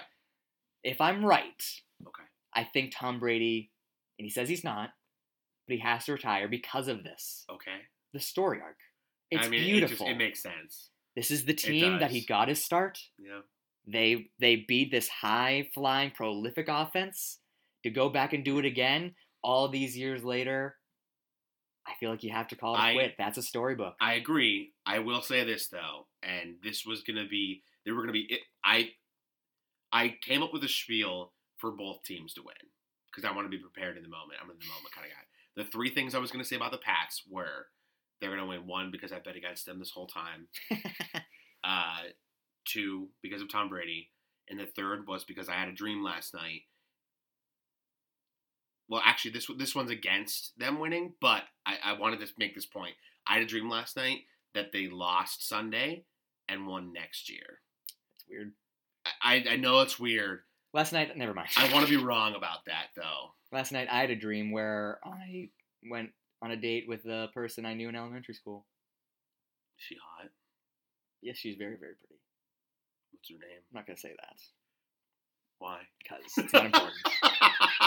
If 0.84 1.00
I'm 1.00 1.24
right, 1.24 1.64
Okay. 2.06 2.22
I 2.54 2.62
think 2.62 2.92
Tom 2.96 3.18
Brady, 3.18 3.72
and 4.20 4.24
he 4.24 4.30
says 4.30 4.48
he's 4.48 4.62
not, 4.62 4.90
but 5.66 5.74
he 5.74 5.80
has 5.80 6.04
to 6.04 6.12
retire 6.12 6.46
because 6.46 6.86
of 6.86 7.02
this. 7.02 7.44
Okay. 7.50 7.80
The 8.12 8.20
story 8.20 8.60
arc. 8.62 8.76
It's 9.32 9.46
I 9.46 9.50
mean, 9.50 9.64
beautiful. 9.64 10.06
It, 10.06 10.10
just, 10.10 10.10
it 10.10 10.16
makes 10.16 10.42
sense. 10.44 10.90
This 11.16 11.30
is 11.30 11.44
the 11.44 11.55
team 11.55 11.98
that 11.98 12.10
he 12.10 12.24
got 12.24 12.48
his 12.48 12.64
start. 12.64 12.98
Yeah. 13.18 13.40
They 13.86 14.30
they 14.39 14.56
beat 14.56 14.90
this 14.90 15.09
high 15.09 15.68
flying 15.74 16.12
prolific 16.12 16.68
offense 16.68 17.39
to 17.82 17.90
go 17.90 18.09
back 18.09 18.32
and 18.32 18.44
do 18.44 18.59
it 18.59 18.64
again 18.64 19.14
all 19.43 19.68
these 19.68 19.97
years 19.97 20.24
later. 20.24 20.76
I 21.86 21.94
feel 21.98 22.10
like 22.10 22.22
you 22.22 22.30
have 22.30 22.48
to 22.48 22.56
call 22.56 22.74
it 22.76 22.80
I- 22.80 22.94
quit. 22.94 23.14
That's 23.18 23.39
a 23.39 23.43
storybook. 23.43 23.94
I 24.01 24.14
agree. 24.14 24.72
I 24.86 25.01
will 25.01 25.20
say 25.22 25.44
this 25.44 25.68
though, 25.68 26.06
and 26.22 26.56
this 26.62 26.86
was 26.86 27.02
gonna 27.02 27.26
be 27.28 27.62
they 27.84 27.90
were 27.90 28.02
gonna 28.02 28.12
be 28.12 28.26
it, 28.30 28.40
I 28.64 28.90
I 29.93 30.16
came 30.22 30.43
up 30.43 30.52
with 30.52 30.64
a 30.64 30.68
spiel 30.68 31.32
for 31.59 31.72
both 31.72 32.02
teams 32.05 32.34
to 32.34 32.43
win 32.43 32.55
because 33.10 33.28
I 33.28 33.34
want 33.34 33.47
to 33.47 33.56
be 33.56 33.62
prepared 33.62 33.97
in 33.97 34.02
the 34.02 34.09
moment. 34.09 34.39
I'm 34.43 34.51
in 34.51 34.56
the 34.59 34.66
moment 34.66 34.94
kind 34.94 35.06
of 35.06 35.12
guy. 35.12 35.62
The 35.62 35.70
three 35.70 35.90
things 35.90 36.14
I 36.14 36.18
was 36.18 36.30
gonna 36.30 36.44
say 36.44 36.56
about 36.56 36.70
the 36.70 36.78
Pats 36.78 37.24
were 37.28 37.66
they're 38.22 38.30
gonna 38.30 38.46
win 38.46 38.66
one 38.66 38.90
because 38.90 39.12
I 39.12 39.18
bet 39.18 39.36
against 39.36 39.66
them 39.66 39.78
this 39.78 39.90
whole 39.90 40.06
time. 40.06 40.48
Uh, 41.64 42.08
two 42.64 43.08
because 43.22 43.40
of 43.40 43.48
Tom 43.48 43.68
Brady, 43.68 44.10
and 44.48 44.58
the 44.58 44.66
third 44.66 45.06
was 45.06 45.22
because 45.22 45.48
I 45.48 45.52
had 45.52 45.68
a 45.68 45.72
dream 45.72 46.02
last 46.02 46.34
night. 46.34 46.62
Well, 48.88 49.00
actually, 49.04 49.30
this 49.30 49.46
this 49.56 49.72
one's 49.72 49.92
against 49.92 50.58
them 50.58 50.80
winning, 50.80 51.12
but 51.20 51.44
I, 51.64 51.76
I 51.84 51.92
wanted 51.92 52.18
to 52.18 52.26
make 52.36 52.56
this 52.56 52.66
point. 52.66 52.94
I 53.28 53.34
had 53.34 53.44
a 53.44 53.46
dream 53.46 53.70
last 53.70 53.96
night 53.96 54.22
that 54.54 54.72
they 54.72 54.88
lost 54.88 55.48
Sunday 55.48 56.04
and 56.48 56.66
won 56.66 56.92
next 56.92 57.30
year. 57.30 57.60
It's 58.16 58.24
weird. 58.28 58.52
I, 59.22 59.44
I 59.48 59.56
know 59.56 59.80
it's 59.80 60.00
weird. 60.00 60.40
Last 60.74 60.92
night, 60.92 61.16
never 61.16 61.34
mind. 61.34 61.48
I 61.56 61.72
want 61.72 61.86
to 61.86 61.98
be 61.98 62.04
wrong 62.04 62.34
about 62.34 62.64
that 62.66 62.88
though. 62.96 63.34
Last 63.52 63.72
night, 63.72 63.88
I 63.90 64.00
had 64.00 64.10
a 64.10 64.16
dream 64.16 64.50
where 64.50 64.98
I 65.04 65.50
went 65.88 66.10
on 66.43 66.51
a 66.51 66.56
date 66.56 66.85
with 66.89 67.05
a 67.06 67.28
person 67.32 67.64
I 67.64 67.74
knew 67.74 67.89
in 67.89 67.97
elementary 67.97 68.35
school. 68.35 68.66
Is 69.78 69.85
she 69.86 69.97
hot? 69.97 70.28
Yes, 71.23 71.36
she's 71.36 71.56
very, 71.56 71.77
very 71.78 71.94
pretty. 71.94 72.20
What's 73.12 73.31
her 73.31 73.35
name? 73.35 73.60
I'm 73.70 73.74
not 73.78 73.86
gonna 73.86 73.97
say 73.97 74.10
that 74.10 74.36
Why? 75.59 75.78
because 76.02 76.24
it's 76.36 76.52
not 76.52 76.66
important. 76.66 76.93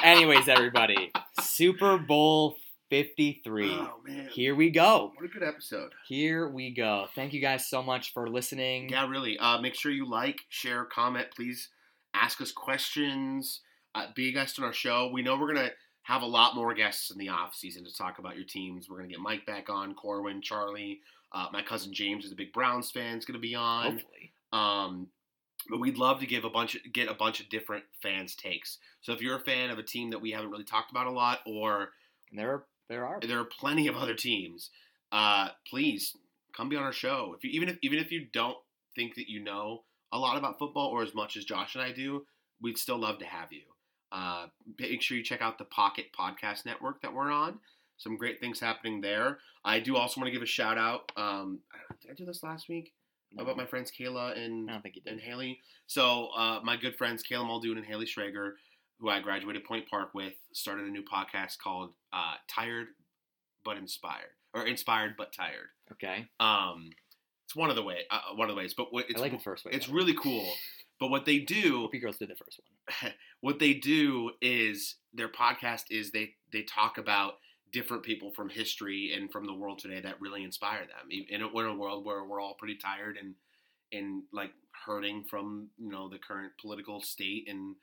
Anyways, 0.04 0.48
everybody, 0.48 1.12
Super 1.42 1.98
Bowl 1.98 2.56
53. 2.90 3.72
Oh 3.72 3.96
man. 4.08 4.30
Here 4.32 4.56
we 4.56 4.70
go. 4.70 5.12
What 5.16 5.26
a 5.26 5.28
good 5.28 5.44
episode. 5.44 5.92
Here 6.08 6.48
we 6.48 6.74
go. 6.74 7.08
Thank 7.14 7.34
you 7.34 7.42
guys 7.42 7.68
so 7.68 7.84
much 7.84 8.14
for 8.14 8.30
listening. 8.30 8.90
Yeah, 8.90 9.08
really. 9.08 9.38
Uh, 9.38 9.60
make 9.60 9.76
sure 9.76 9.92
you 9.92 10.10
like, 10.10 10.42
share, 10.50 10.86
comment. 10.86 11.28
Please 11.36 11.70
ask 12.14 12.40
us 12.40 12.52
questions. 12.52 13.62
Uh, 13.94 14.08
be 14.16 14.30
a 14.30 14.32
guest 14.32 14.60
on 14.60 14.66
our 14.66 14.74
show. 14.74 15.10
We 15.12 15.24
know 15.24 15.38
we're 15.38 15.54
gonna 15.54 15.72
have 16.06 16.22
a 16.22 16.28
lot 16.28 16.56
more 16.56 16.74
guests 16.76 17.10
in 17.10 17.18
the 17.18 17.30
off 17.30 17.56
season 17.56 17.84
to 17.84 17.94
talk 17.94 18.20
about 18.20 18.36
your 18.36 18.46
teams. 18.46 18.88
We're 18.88 18.98
gonna 18.98 19.10
get 19.10 19.20
Mike 19.20 19.46
back 19.46 19.70
on, 19.70 19.96
Corwin, 19.96 20.42
Charlie. 20.42 21.02
Uh, 21.34 21.48
my 21.52 21.64
cousin 21.64 21.94
James 21.94 22.26
is 22.26 22.32
a 22.32 22.36
big 22.36 22.54
Browns 22.54 22.92
fan. 22.92 23.18
Is 23.18 23.26
gonna 23.26 23.40
be 23.40 23.56
on. 23.56 23.94
Hopefully. 23.94 24.32
Um, 24.54 25.08
but 25.68 25.80
we'd 25.80 25.98
love 25.98 26.20
to 26.20 26.28
give 26.28 26.46
a 26.46 26.50
bunch, 26.50 26.76
of, 26.76 26.82
get 26.94 27.10
a 27.10 27.16
bunch 27.16 27.40
of 27.40 27.50
different 27.50 27.86
fans' 28.04 28.36
takes. 28.36 28.78
So 29.02 29.14
if 29.14 29.22
you're 29.22 29.38
a 29.38 29.44
fan 29.44 29.72
of 29.72 29.80
a 29.80 29.84
team 29.84 30.12
that 30.12 30.22
we 30.22 30.30
haven't 30.30 30.52
really 30.52 30.64
talked 30.64 30.92
about 30.92 31.08
a 31.08 31.12
lot, 31.12 31.40
or 31.48 31.90
And 32.30 32.40
there 32.40 32.52
are 32.52 32.66
there 32.88 33.06
are 33.06 33.20
there 33.20 33.40
are 33.40 33.46
plenty 33.46 33.88
of 33.88 33.96
other 33.96 34.14
teams. 34.14 34.70
Uh, 35.12 35.50
please 35.68 36.16
come 36.56 36.70
be 36.70 36.76
on 36.76 36.84
our 36.84 36.94
show. 36.94 37.34
If 37.36 37.44
you 37.44 37.50
even 37.50 37.70
if 37.70 37.78
even 37.82 37.98
if 37.98 38.12
you 38.12 38.28
don't 38.32 38.58
think 38.96 39.16
that 39.16 39.28
you 39.28 39.44
know 39.44 39.84
a 40.12 40.20
lot 40.20 40.38
about 40.38 40.60
football 40.60 40.90
or 40.90 41.02
as 41.02 41.16
much 41.16 41.36
as 41.36 41.46
Josh 41.46 41.74
and 41.74 41.84
I 41.84 41.92
do, 41.92 42.28
we'd 42.62 42.78
still 42.78 43.00
love 43.00 43.18
to 43.20 43.26
have 43.26 43.52
you. 43.52 43.64
Uh, 44.12 44.48
make 44.80 45.02
sure 45.02 45.18
you 45.18 45.24
check 45.24 45.42
out 45.42 45.58
the 45.58 45.66
Pocket 45.66 46.06
Podcast 46.18 46.66
Network 46.66 47.02
that 47.02 47.14
we're 47.14 47.32
on. 47.32 47.60
Some 47.98 48.18
great 48.18 48.40
things 48.40 48.60
happening 48.60 49.02
there. 49.02 49.40
I 49.64 49.80
do 49.80 49.96
also 49.96 50.20
want 50.20 50.28
to 50.28 50.32
give 50.32 50.42
a 50.42 50.46
shout 50.48 50.78
out. 50.78 51.12
Um, 51.16 51.60
did 52.02 52.12
I 52.12 52.14
do 52.14 52.26
this 52.26 52.44
last 52.44 52.70
week? 52.70 52.94
about 53.38 53.58
my 53.58 53.66
friends 53.66 53.92
Kayla 53.92 54.38
and 54.38 54.70
I 54.70 54.74
don't 54.74 54.82
think 54.82 54.96
you 54.96 55.02
and. 55.06 55.20
Haley. 55.20 55.60
So 55.88 56.30
uh, 56.38 56.60
my 56.64 56.78
good 56.78 56.96
friends 56.96 57.24
Kayla 57.24 57.46
Muldoon 57.46 57.78
and 57.78 57.86
Haley 57.86 58.06
Schrager, 58.06 58.54
who 59.00 59.10
I 59.10 59.20
graduated 59.20 59.64
Point 59.66 59.90
Park 59.90 60.14
with, 60.14 60.34
started 60.54 60.86
a 60.86 60.90
new 60.90 61.04
podcast 61.04 61.60
called 61.62 61.94
uh, 62.14 62.36
"Tired 62.50 62.88
but 63.64 63.78
Inspired" 63.78 64.32
or 64.54 64.66
"Inspired 64.66 65.16
but 65.18 65.34
Tired." 65.34 65.68
Okay. 65.92 66.28
Um, 66.40 66.92
it's 67.46 67.56
one 67.56 67.70
of 67.70 67.76
the 67.76 67.84
way, 67.84 68.00
uh, 68.10 68.36
one 68.36 68.50
of 68.50 68.56
the 68.56 68.60
ways, 68.60 68.74
but 68.74 68.88
it's 68.94 69.20
I 69.20 69.24
like 69.24 69.32
the 69.32 69.40
first 69.40 69.66
way. 69.66 69.72
it's 69.74 69.90
really 69.90 70.16
cool. 70.16 70.48
But 71.00 71.10
what 71.10 71.26
they 71.26 71.40
do, 71.40 71.80
Whoopi 71.80 72.02
Girls 72.02 72.18
did 72.18 72.30
the 72.30 72.36
first 72.36 72.60
one. 73.02 73.14
what 73.42 73.60
they 73.60 73.74
do 73.74 74.32
is 74.42 74.96
their 75.14 75.30
podcast 75.30 75.84
is 75.90 76.12
they 76.12 76.34
they 76.52 76.64
talk 76.64 76.98
about 76.98 77.36
different 77.72 78.04
people 78.04 78.32
from 78.32 78.48
history 78.48 79.12
and 79.14 79.30
from 79.30 79.46
the 79.46 79.54
world 79.54 79.80
today 79.80 80.00
that 80.00 80.22
really 80.22 80.44
inspire 80.44 80.80
them. 80.82 81.10
In 81.30 81.42
a, 81.42 81.48
in 81.48 81.66
a 81.66 81.76
world 81.76 82.06
where 82.06 82.24
we're 82.24 82.40
all 82.40 82.54
pretty 82.54 82.78
tired 82.78 83.18
and 83.18 83.36
and 83.92 84.24
like 84.32 84.52
hurting 84.86 85.24
from 85.30 85.68
you 85.78 85.90
know 85.90 86.10
the 86.10 86.18
current 86.18 86.54
political 86.60 87.02
state 87.02 87.48
and 87.50 87.76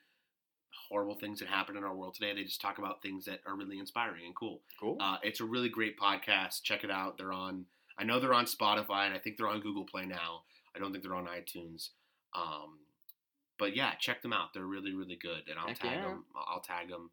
horrible 0.89 1.15
things 1.15 1.39
that 1.39 1.47
happen 1.47 1.77
in 1.77 1.83
our 1.83 1.95
world 1.95 2.15
today 2.15 2.33
they 2.33 2.43
just 2.43 2.59
talk 2.59 2.79
about 2.79 3.01
things 3.01 3.25
that 3.25 3.39
are 3.45 3.55
really 3.55 3.79
inspiring 3.79 4.25
and 4.25 4.35
cool. 4.35 4.61
Cool. 4.79 4.97
uh, 4.99 5.17
it's 5.21 5.39
a 5.39 5.45
really 5.45 5.69
great 5.69 5.99
podcast. 5.99 6.63
Check 6.63 6.83
it 6.83 6.91
out. 6.91 7.17
They're 7.17 7.33
on 7.33 7.65
i 7.95 8.03
know 8.03 8.19
they're 8.19 8.33
on 8.33 8.45
spotify 8.45 9.05
and 9.05 9.13
i 9.13 9.19
think 9.19 9.37
they're 9.37 9.47
on 9.47 9.61
google 9.61 9.85
play 9.85 10.05
now. 10.05 10.41
I 10.75 10.79
don't 10.79 10.91
think 10.91 11.03
they're 11.03 11.13
on 11.15 11.27
itunes. 11.27 11.89
Um, 12.35 12.79
but 13.63 13.77
yeah, 13.77 13.93
check 13.97 14.21
them 14.21 14.33
out. 14.33 14.53
They're 14.53 14.65
really, 14.65 14.93
really 14.93 15.15
good, 15.15 15.43
and 15.49 15.57
I'll 15.57 15.69
Heck 15.69 15.79
tag 15.79 15.91
yeah. 15.93 16.01
them. 16.01 16.25
I'll 16.35 16.59
tag 16.59 16.89
them 16.89 17.11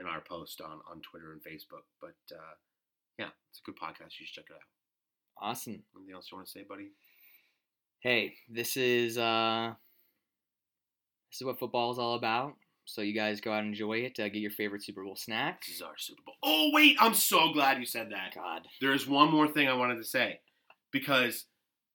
in 0.00 0.06
our 0.06 0.20
post 0.20 0.60
on 0.60 0.80
on 0.90 1.00
Twitter 1.00 1.30
and 1.30 1.40
Facebook. 1.40 1.84
But 2.00 2.16
uh, 2.34 2.54
yeah, 3.18 3.28
it's 3.50 3.60
a 3.60 3.70
good 3.70 3.76
podcast. 3.76 4.18
You 4.18 4.26
should 4.26 4.34
check 4.34 4.46
it 4.50 4.54
out. 4.54 5.40
awesome. 5.40 5.84
Anything 5.94 6.12
else 6.12 6.26
you 6.28 6.36
want 6.36 6.48
to 6.48 6.52
say, 6.52 6.64
buddy? 6.68 6.88
Hey, 8.00 8.34
this 8.48 8.76
is 8.76 9.16
uh, 9.16 9.74
this 11.30 11.40
is 11.40 11.46
what 11.46 11.60
football 11.60 11.92
is 11.92 12.00
all 12.00 12.16
about. 12.16 12.54
So 12.84 13.00
you 13.00 13.14
guys 13.14 13.40
go 13.40 13.52
out 13.52 13.60
and 13.60 13.68
enjoy 13.68 13.98
it. 13.98 14.18
Uh, 14.18 14.24
get 14.24 14.38
your 14.38 14.50
favorite 14.50 14.82
Super 14.82 15.04
Bowl 15.04 15.14
snack. 15.14 15.64
This 15.64 15.76
is 15.76 15.82
our 15.82 15.96
Super 15.96 16.22
Bowl. 16.26 16.34
Oh 16.42 16.70
wait, 16.72 16.96
I'm 16.98 17.14
so 17.14 17.52
glad 17.52 17.78
you 17.78 17.86
said 17.86 18.10
that. 18.10 18.34
God. 18.34 18.62
There 18.80 18.92
is 18.92 19.06
one 19.06 19.30
more 19.30 19.46
thing 19.46 19.68
I 19.68 19.74
wanted 19.74 19.98
to 19.98 20.04
say 20.04 20.40
because 20.90 21.44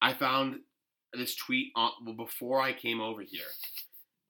I 0.02 0.14
found 0.14 0.60
this 1.14 1.36
tweet 1.36 1.74
on 1.76 1.92
well, 2.06 2.16
before 2.16 2.62
I 2.62 2.72
came 2.72 3.02
over 3.02 3.22
here. 3.22 3.42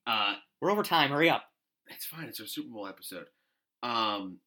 Uh, 0.08 0.36
We're 0.62 0.72
over 0.72 0.84
time. 0.84 1.12
Hurry 1.12 1.30
up. 1.30 1.44
it's 1.90 2.06
fine. 2.06 2.26
It's 2.28 2.40
our 2.40 2.48
Super 2.48 2.70
Bowl 2.70 2.88
episode. 2.88 3.26
Um, 3.84 4.40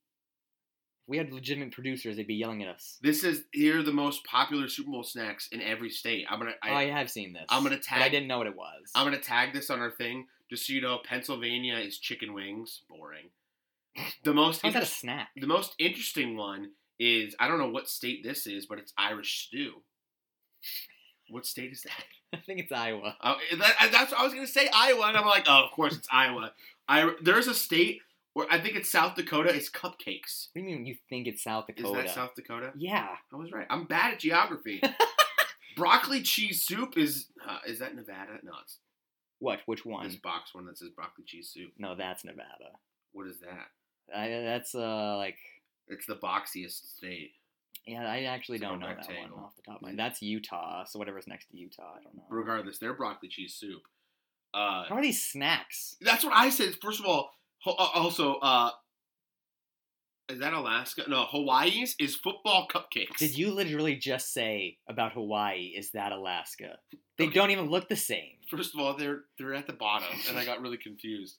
If 1.04 1.08
we 1.08 1.18
had 1.18 1.32
legitimate 1.32 1.72
producers, 1.72 2.16
they'd 2.16 2.26
be 2.26 2.34
yelling 2.34 2.62
at 2.62 2.68
us. 2.68 2.98
this 3.02 3.22
is 3.24 3.42
here 3.52 3.80
are 3.80 3.82
the 3.82 3.92
most 3.92 4.24
popular 4.24 4.68
Super 4.68 4.90
Bowl 4.90 5.02
snacks 5.04 5.48
in 5.52 5.60
every 5.60 5.90
state. 5.90 6.26
I'm 6.30 6.38
gonna. 6.38 6.52
I, 6.62 6.70
oh, 6.70 6.74
I 6.76 6.84
have 6.86 7.10
seen 7.10 7.32
this. 7.34 7.44
I'm 7.50 7.62
gonna 7.62 7.76
But 7.76 8.00
I 8.00 8.08
didn't 8.08 8.26
know 8.28 8.38
what 8.38 8.46
it 8.46 8.56
was. 8.56 8.90
I'm 8.94 9.04
gonna 9.04 9.18
tag 9.20 9.52
this 9.52 9.70
on 9.70 9.80
our 9.80 9.90
thing 9.90 10.26
just 10.48 10.66
so 10.66 10.72
you 10.72 10.80
know. 10.80 10.98
Pennsylvania 11.04 11.76
is 11.76 11.98
chicken 11.98 12.32
wings. 12.32 12.82
Boring. 12.88 13.30
The 14.24 14.32
most 14.32 14.62
How's 14.62 14.72
that 14.74 14.82
a 14.84 14.86
snack? 14.86 15.28
the 15.36 15.46
most 15.46 15.74
interesting 15.78 16.36
one 16.36 16.70
is 16.98 17.34
I 17.40 17.48
don't 17.48 17.58
know 17.58 17.70
what 17.70 17.88
state 17.88 18.22
this 18.24 18.46
is, 18.46 18.66
but 18.66 18.78
it's 18.78 18.92
Irish 18.96 19.46
stew. 19.46 19.82
What 21.28 21.44
state 21.46 21.72
is 21.72 21.82
that? 21.82 22.04
I 22.34 22.38
think 22.38 22.60
it's 22.60 22.72
Iowa. 22.72 23.16
Uh, 23.20 23.34
that 23.58 23.90
that's 23.92 24.12
what 24.12 24.20
I 24.20 24.24
was 24.24 24.34
gonna 24.34 24.46
say 24.46 24.68
Iowa, 24.72 25.06
and 25.08 25.16
I'm 25.16 25.26
like, 25.26 25.46
oh, 25.48 25.64
of 25.64 25.72
course 25.72 25.96
it's 25.96 26.08
Iowa. 26.12 26.52
I 26.88 27.12
there's 27.22 27.48
a 27.48 27.54
state 27.54 28.00
where 28.34 28.46
I 28.50 28.60
think 28.60 28.76
it's 28.76 28.90
South 28.90 29.16
Dakota. 29.16 29.54
It's 29.54 29.70
cupcakes. 29.70 30.48
What 30.52 30.54
do 30.54 30.60
you 30.60 30.64
mean 30.64 30.86
you 30.86 30.96
think 31.08 31.26
it's 31.26 31.42
South 31.42 31.66
Dakota? 31.66 31.98
Is 31.98 32.04
that 32.06 32.14
South 32.14 32.34
Dakota? 32.34 32.72
Yeah. 32.76 33.08
I 33.32 33.36
was 33.36 33.52
right. 33.52 33.66
I'm 33.70 33.84
bad 33.84 34.14
at 34.14 34.20
geography. 34.20 34.82
broccoli 35.76 36.22
cheese 36.22 36.62
soup 36.62 36.96
is 36.96 37.26
uh, 37.48 37.58
is 37.66 37.78
that 37.78 37.94
Nevada? 37.94 38.38
No, 38.42 38.52
it's 38.62 38.78
What? 39.38 39.60
Which 39.66 39.84
one? 39.84 40.06
this 40.06 40.16
box 40.16 40.54
one 40.54 40.66
that 40.66 40.78
says 40.78 40.90
broccoli 40.90 41.24
cheese 41.26 41.50
soup. 41.52 41.72
No, 41.78 41.94
that's 41.96 42.24
Nevada. 42.24 42.72
What 43.12 43.26
is 43.26 43.40
that? 43.40 44.16
I, 44.16 44.28
that's 44.28 44.74
uh 44.74 45.16
like 45.16 45.38
It's 45.88 46.06
the 46.06 46.16
boxiest 46.16 46.96
state. 46.96 47.32
Yeah. 47.90 48.10
I 48.10 48.22
actually 48.24 48.56
It's 48.56 48.64
don't 48.64 48.80
know 48.80 48.86
that 48.88 49.06
one 49.08 49.32
off 49.44 49.56
the 49.56 49.62
top 49.62 49.76
of 49.76 49.82
my. 49.82 49.94
That's 49.94 50.22
Utah. 50.22 50.84
So 50.84 50.98
whatever's 50.98 51.26
next 51.26 51.50
to 51.50 51.56
Utah, 51.56 51.94
I 51.98 52.02
don't 52.02 52.14
know. 52.16 52.22
Regardless, 52.28 52.78
they're 52.78 52.94
broccoli 52.94 53.28
cheese 53.28 53.54
soup. 53.54 53.82
Uh, 54.52 54.84
How 54.88 54.96
are 54.96 55.02
these 55.02 55.22
snacks? 55.24 55.96
that's 56.00 56.24
what 56.24 56.32
I 56.34 56.50
said. 56.50 56.74
First 56.82 57.00
of 57.00 57.06
all, 57.06 57.30
uh, 57.66 57.70
also, 57.72 58.34
uh, 58.36 58.70
is 60.28 60.38
that 60.38 60.52
Alaska? 60.52 61.02
No, 61.08 61.24
Hawaii's 61.24 61.94
is 61.98 62.14
football 62.16 62.68
cupcakes. 62.72 63.16
Did 63.18 63.36
you 63.36 63.50
literally 63.52 63.96
just 63.96 64.32
say 64.32 64.78
about 64.88 65.12
Hawaii? 65.12 65.72
Is 65.76 65.90
that 65.92 66.12
Alaska? 66.12 66.78
They 67.18 67.24
Okay. 67.26 67.34
don't 67.34 67.50
even 67.50 67.68
look 67.68 67.88
the 67.88 67.96
same. 67.96 68.36
First 68.48 68.74
of 68.74 68.80
all, 68.80 68.96
they're 68.96 69.22
they're 69.38 69.54
at 69.54 69.66
the 69.66 69.72
bottom, 69.72 70.08
and 70.28 70.38
I 70.38 70.44
got 70.50 70.60
really 70.60 70.78
confused. 70.78 71.36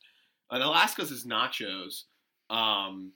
And 0.50 0.62
Alaska's 0.62 1.12
is 1.12 1.26
nachos. 1.26 2.04
Um, 2.50 3.14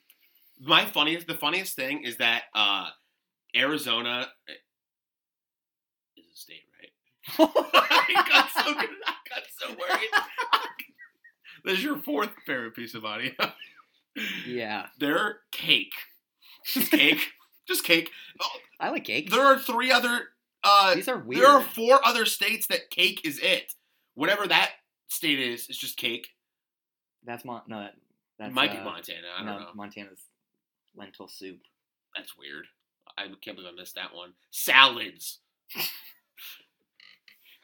my 0.61 0.85
funniest, 0.85 1.27
the 1.27 1.35
funniest 1.35 1.75
thing 1.75 2.03
is 2.05 2.17
that 2.17 2.43
uh, 2.55 2.87
Arizona 3.55 4.27
is 6.17 6.25
a 6.33 6.37
state, 6.37 6.63
right? 6.79 7.49
I 7.55 8.23
got 8.29 8.49
so 8.51 8.73
good. 8.73 8.89
I 9.05 9.13
got 9.29 9.43
so 9.57 9.69
worried. 9.69 10.09
There's 11.65 11.83
your 11.83 11.97
fourth 11.97 12.29
favorite 12.45 12.75
piece 12.75 12.93
of 12.93 13.05
audio. 13.05 13.31
yeah, 14.45 14.87
Their 14.99 15.39
cake, 15.51 15.93
just 16.63 16.91
cake, 16.91 17.31
just 17.67 17.83
cake. 17.83 18.11
Oh, 18.39 18.47
I 18.79 18.89
like 18.89 19.05
cake. 19.05 19.31
There 19.31 19.45
are 19.45 19.57
three 19.57 19.91
other. 19.91 20.29
Uh, 20.63 20.95
These 20.95 21.07
are 21.07 21.17
weird. 21.17 21.41
there 21.43 21.49
are 21.49 21.61
four 21.61 21.99
other 22.05 22.25
states 22.25 22.67
that 22.67 22.89
cake 22.89 23.21
is 23.23 23.39
it. 23.39 23.73
Whatever 24.13 24.47
that 24.47 24.71
state 25.07 25.39
is, 25.39 25.67
it's 25.69 25.77
just 25.77 25.97
cake. 25.97 26.29
That's 27.25 27.43
Mon. 27.43 27.61
No, 27.67 27.79
that, 27.79 27.93
that's, 28.37 28.49
it 28.49 28.53
might 28.53 28.71
uh, 28.71 28.75
be 28.75 28.83
Montana. 28.83 29.27
I 29.35 29.43
don't 29.43 29.45
no, 29.47 29.59
know. 29.59 29.69
Montana's 29.73 30.19
lentil 30.95 31.27
soup. 31.27 31.59
That's 32.15 32.37
weird. 32.37 32.65
I 33.17 33.27
can't 33.41 33.55
believe 33.57 33.71
I 33.73 33.75
missed 33.79 33.95
that 33.95 34.13
one. 34.13 34.33
Salads. 34.51 35.39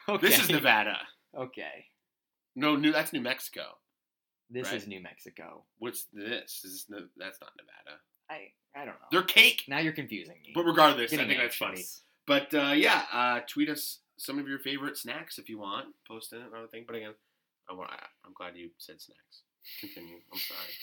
Okay. 0.08 0.26
This 0.28 0.40
is 0.42 0.50
Nevada. 0.50 0.98
Okay. 1.36 1.86
No, 2.56 2.74
new. 2.74 2.90
That's 2.90 3.12
New 3.12 3.20
Mexico. 3.20 3.62
This 4.50 4.66
Right. 4.66 4.74
is 4.76 4.88
New 4.88 5.00
Mexico. 5.00 5.64
What's 5.78 6.06
this? 6.12 6.62
Is 6.64 6.86
this 6.88 7.02
that's 7.16 7.40
not 7.40 7.52
Nevada. 7.56 8.00
I 8.28 8.50
I 8.74 8.84
don't 8.84 8.94
know. 9.00 9.06
They're 9.12 9.22
cake. 9.22 9.62
now 9.68 9.78
you're 9.78 9.92
confusing 9.92 10.34
me. 10.42 10.50
But 10.56 10.64
regardless, 10.64 11.12
Getting 11.12 11.26
I 11.26 11.28
think 11.28 11.40
that's 11.40 11.54
funny. 11.56 11.84
But 12.26 12.52
uh, 12.52 12.72
yeah, 12.72 13.04
uh, 13.12 13.40
tweet 13.48 13.68
us 13.68 14.00
some 14.18 14.40
of 14.40 14.48
your 14.48 14.58
favorite 14.58 14.98
snacks 14.98 15.38
if 15.38 15.48
you 15.48 15.58
want. 15.58 15.94
Post 16.08 16.32
in 16.32 16.40
it 16.40 16.46
and 16.46 16.54
everything. 16.54 16.82
But 16.84 16.96
again, 16.96 17.14
I 17.70 17.74
want, 17.74 17.90
I'm 18.26 18.32
glad 18.34 18.56
you 18.56 18.70
said 18.78 19.00
snacks. 19.00 19.42
Continue. 19.78 20.16
I'm 20.32 20.38
sorry. 20.40 20.74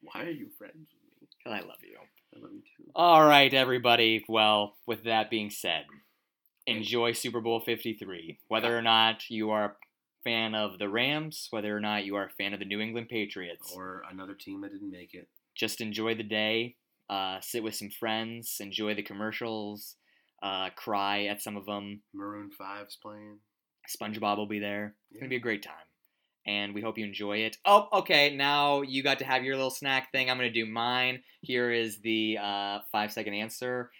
Why 0.00 0.24
are 0.24 0.30
you 0.30 0.48
friends 0.56 0.88
with 0.94 1.20
me? 1.20 1.28
'Cause 1.44 1.52
I 1.52 1.60
love 1.60 1.82
you. 1.82 1.98
I 2.34 2.40
love 2.40 2.52
you 2.52 2.60
too. 2.76 2.90
All 2.94 3.24
right, 3.24 3.52
everybody. 3.52 4.24
Well, 4.28 4.76
with 4.86 5.04
that 5.04 5.30
being 5.30 5.50
said, 5.50 5.84
enjoy 6.66 7.12
Super 7.12 7.40
Bowl 7.40 7.60
53. 7.60 8.38
Whether 8.48 8.76
or 8.76 8.82
not 8.82 9.28
you 9.30 9.50
are 9.50 9.64
a 9.64 9.74
fan 10.24 10.54
of 10.54 10.78
the 10.78 10.88
Rams, 10.88 11.48
whether 11.50 11.76
or 11.76 11.80
not 11.80 12.04
you 12.04 12.16
are 12.16 12.26
a 12.26 12.30
fan 12.30 12.52
of 12.52 12.58
the 12.60 12.64
New 12.66 12.80
England 12.80 13.08
Patriots, 13.08 13.72
Or 13.74 14.02
another 14.10 14.34
team 14.34 14.60
that 14.62 14.72
didn't 14.72 14.90
make 14.90 15.14
it. 15.14 15.28
just 15.56 15.80
enjoy 15.80 16.14
the 16.14 16.22
day. 16.22 16.76
Uh, 17.08 17.40
sit 17.40 17.62
with 17.64 17.74
some 17.74 17.90
friends, 17.90 18.58
enjoy 18.60 18.94
the 18.94 19.02
commercials, 19.02 19.96
uh, 20.42 20.70
cry 20.76 21.24
at 21.24 21.42
some 21.42 21.56
of 21.56 21.66
them. 21.66 22.02
Maroon 22.14 22.50
5's 22.56 22.96
playing. 22.96 23.40
SpongeBob 23.88 24.36
will 24.36 24.46
be 24.46 24.60
there. 24.60 24.94
It's 25.10 25.16
Yeah. 25.16 25.20
gonna 25.22 25.30
be 25.30 25.36
a 25.36 25.40
great 25.40 25.62
time, 25.62 25.86
and 26.46 26.74
we 26.74 26.80
hope 26.80 26.98
you 26.98 27.04
enjoy 27.04 27.38
it. 27.38 27.56
Oh, 27.64 27.88
okay. 27.92 28.34
Now 28.34 28.82
you 28.82 29.02
got 29.02 29.18
to 29.20 29.24
have 29.24 29.44
your 29.44 29.56
little 29.56 29.70
snack 29.70 30.12
thing. 30.12 30.30
I'm 30.30 30.36
gonna 30.36 30.50
do 30.50 30.66
mine. 30.66 31.22
Here 31.42 31.70
is 31.70 32.00
the 32.00 32.38
uh, 32.40 32.78
five 32.92 33.12
second 33.12 33.34
answer. 33.34 33.90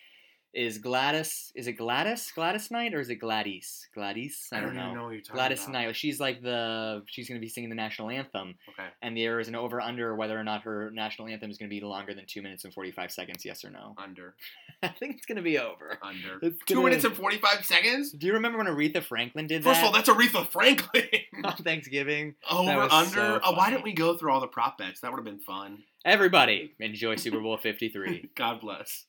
Is 0.52 0.78
Gladys? 0.78 1.52
Is 1.54 1.68
it 1.68 1.74
Gladys? 1.74 2.32
Gladys 2.34 2.70
Knight 2.72 2.92
or 2.92 3.00
is 3.00 3.08
it 3.08 3.16
Gladys? 3.16 3.88
Gladys? 3.94 4.48
I, 4.52 4.60
don't, 4.60 4.70
even 4.70 4.76
know. 4.78 4.94
know 4.94 5.04
what 5.04 5.10
you're 5.12 5.20
talking 5.20 5.36
Gladys 5.36 5.62
about. 5.62 5.72
Knight. 5.72 5.96
She's 5.96 6.18
like 6.18 6.42
the. 6.42 7.02
She's 7.06 7.28
gonna 7.28 7.40
be 7.40 7.48
singing 7.48 7.70
the 7.70 7.76
national 7.76 8.10
anthem, 8.10 8.56
Okay. 8.70 8.88
and 9.00 9.16
there 9.16 9.38
is 9.38 9.46
an 9.46 9.54
over 9.54 9.80
under 9.80 10.16
whether 10.16 10.38
or 10.38 10.42
not 10.42 10.62
her 10.62 10.90
national 10.92 11.28
anthem 11.28 11.50
is 11.50 11.58
gonna 11.58 11.68
be 11.68 11.80
longer 11.80 12.14
than 12.14 12.24
two 12.26 12.42
minutes 12.42 12.64
and 12.64 12.74
forty 12.74 12.90
five 12.90 13.12
seconds. 13.12 13.44
Yes 13.44 13.64
or 13.64 13.70
no? 13.70 13.94
Under. 13.96 14.34
I 14.82 14.88
think 14.88 15.16
it's 15.16 15.26
gonna 15.26 15.42
be 15.42 15.58
over. 15.58 15.98
Under. 16.02 16.40
Two 16.40 16.74
gonna- 16.74 16.84
minutes 16.86 17.04
and 17.04 17.14
45 17.14 17.64
seconds? 17.66 18.12
Do 18.12 18.26
you 18.26 18.32
remember 18.32 18.58
when 18.58 18.66
Aretha 18.66 19.02
Franklin 19.02 19.46
did 19.46 19.62
First 19.62 19.80
that? 19.80 19.86
of 19.86 19.86
all, 19.86 19.92
that's 19.92 20.08
Aretha 20.08 20.48
Franklin. 20.48 21.04
on 21.44 21.56
Thanksgiving. 21.56 22.34
Over, 22.50 22.88
under. 22.90 23.10
so 23.10 23.40
oh, 23.44 23.52
why 23.52 23.70
didn't 23.70 23.84
we 23.84 23.92
go 23.92 24.16
through 24.16 24.32
all 24.32 24.40
the 24.40 24.46
prop 24.46 24.78
bets? 24.78 25.00
That 25.00 25.10
would 25.12 25.18
have 25.18 25.24
been 25.24 25.38
fun. 25.38 25.84
Everybody, 26.04 26.72
enjoy 26.80 27.16
Super 27.16 27.40
Bowl 27.40 27.56
53. 27.58 28.30
God 28.36 28.60
bless. 28.60 29.04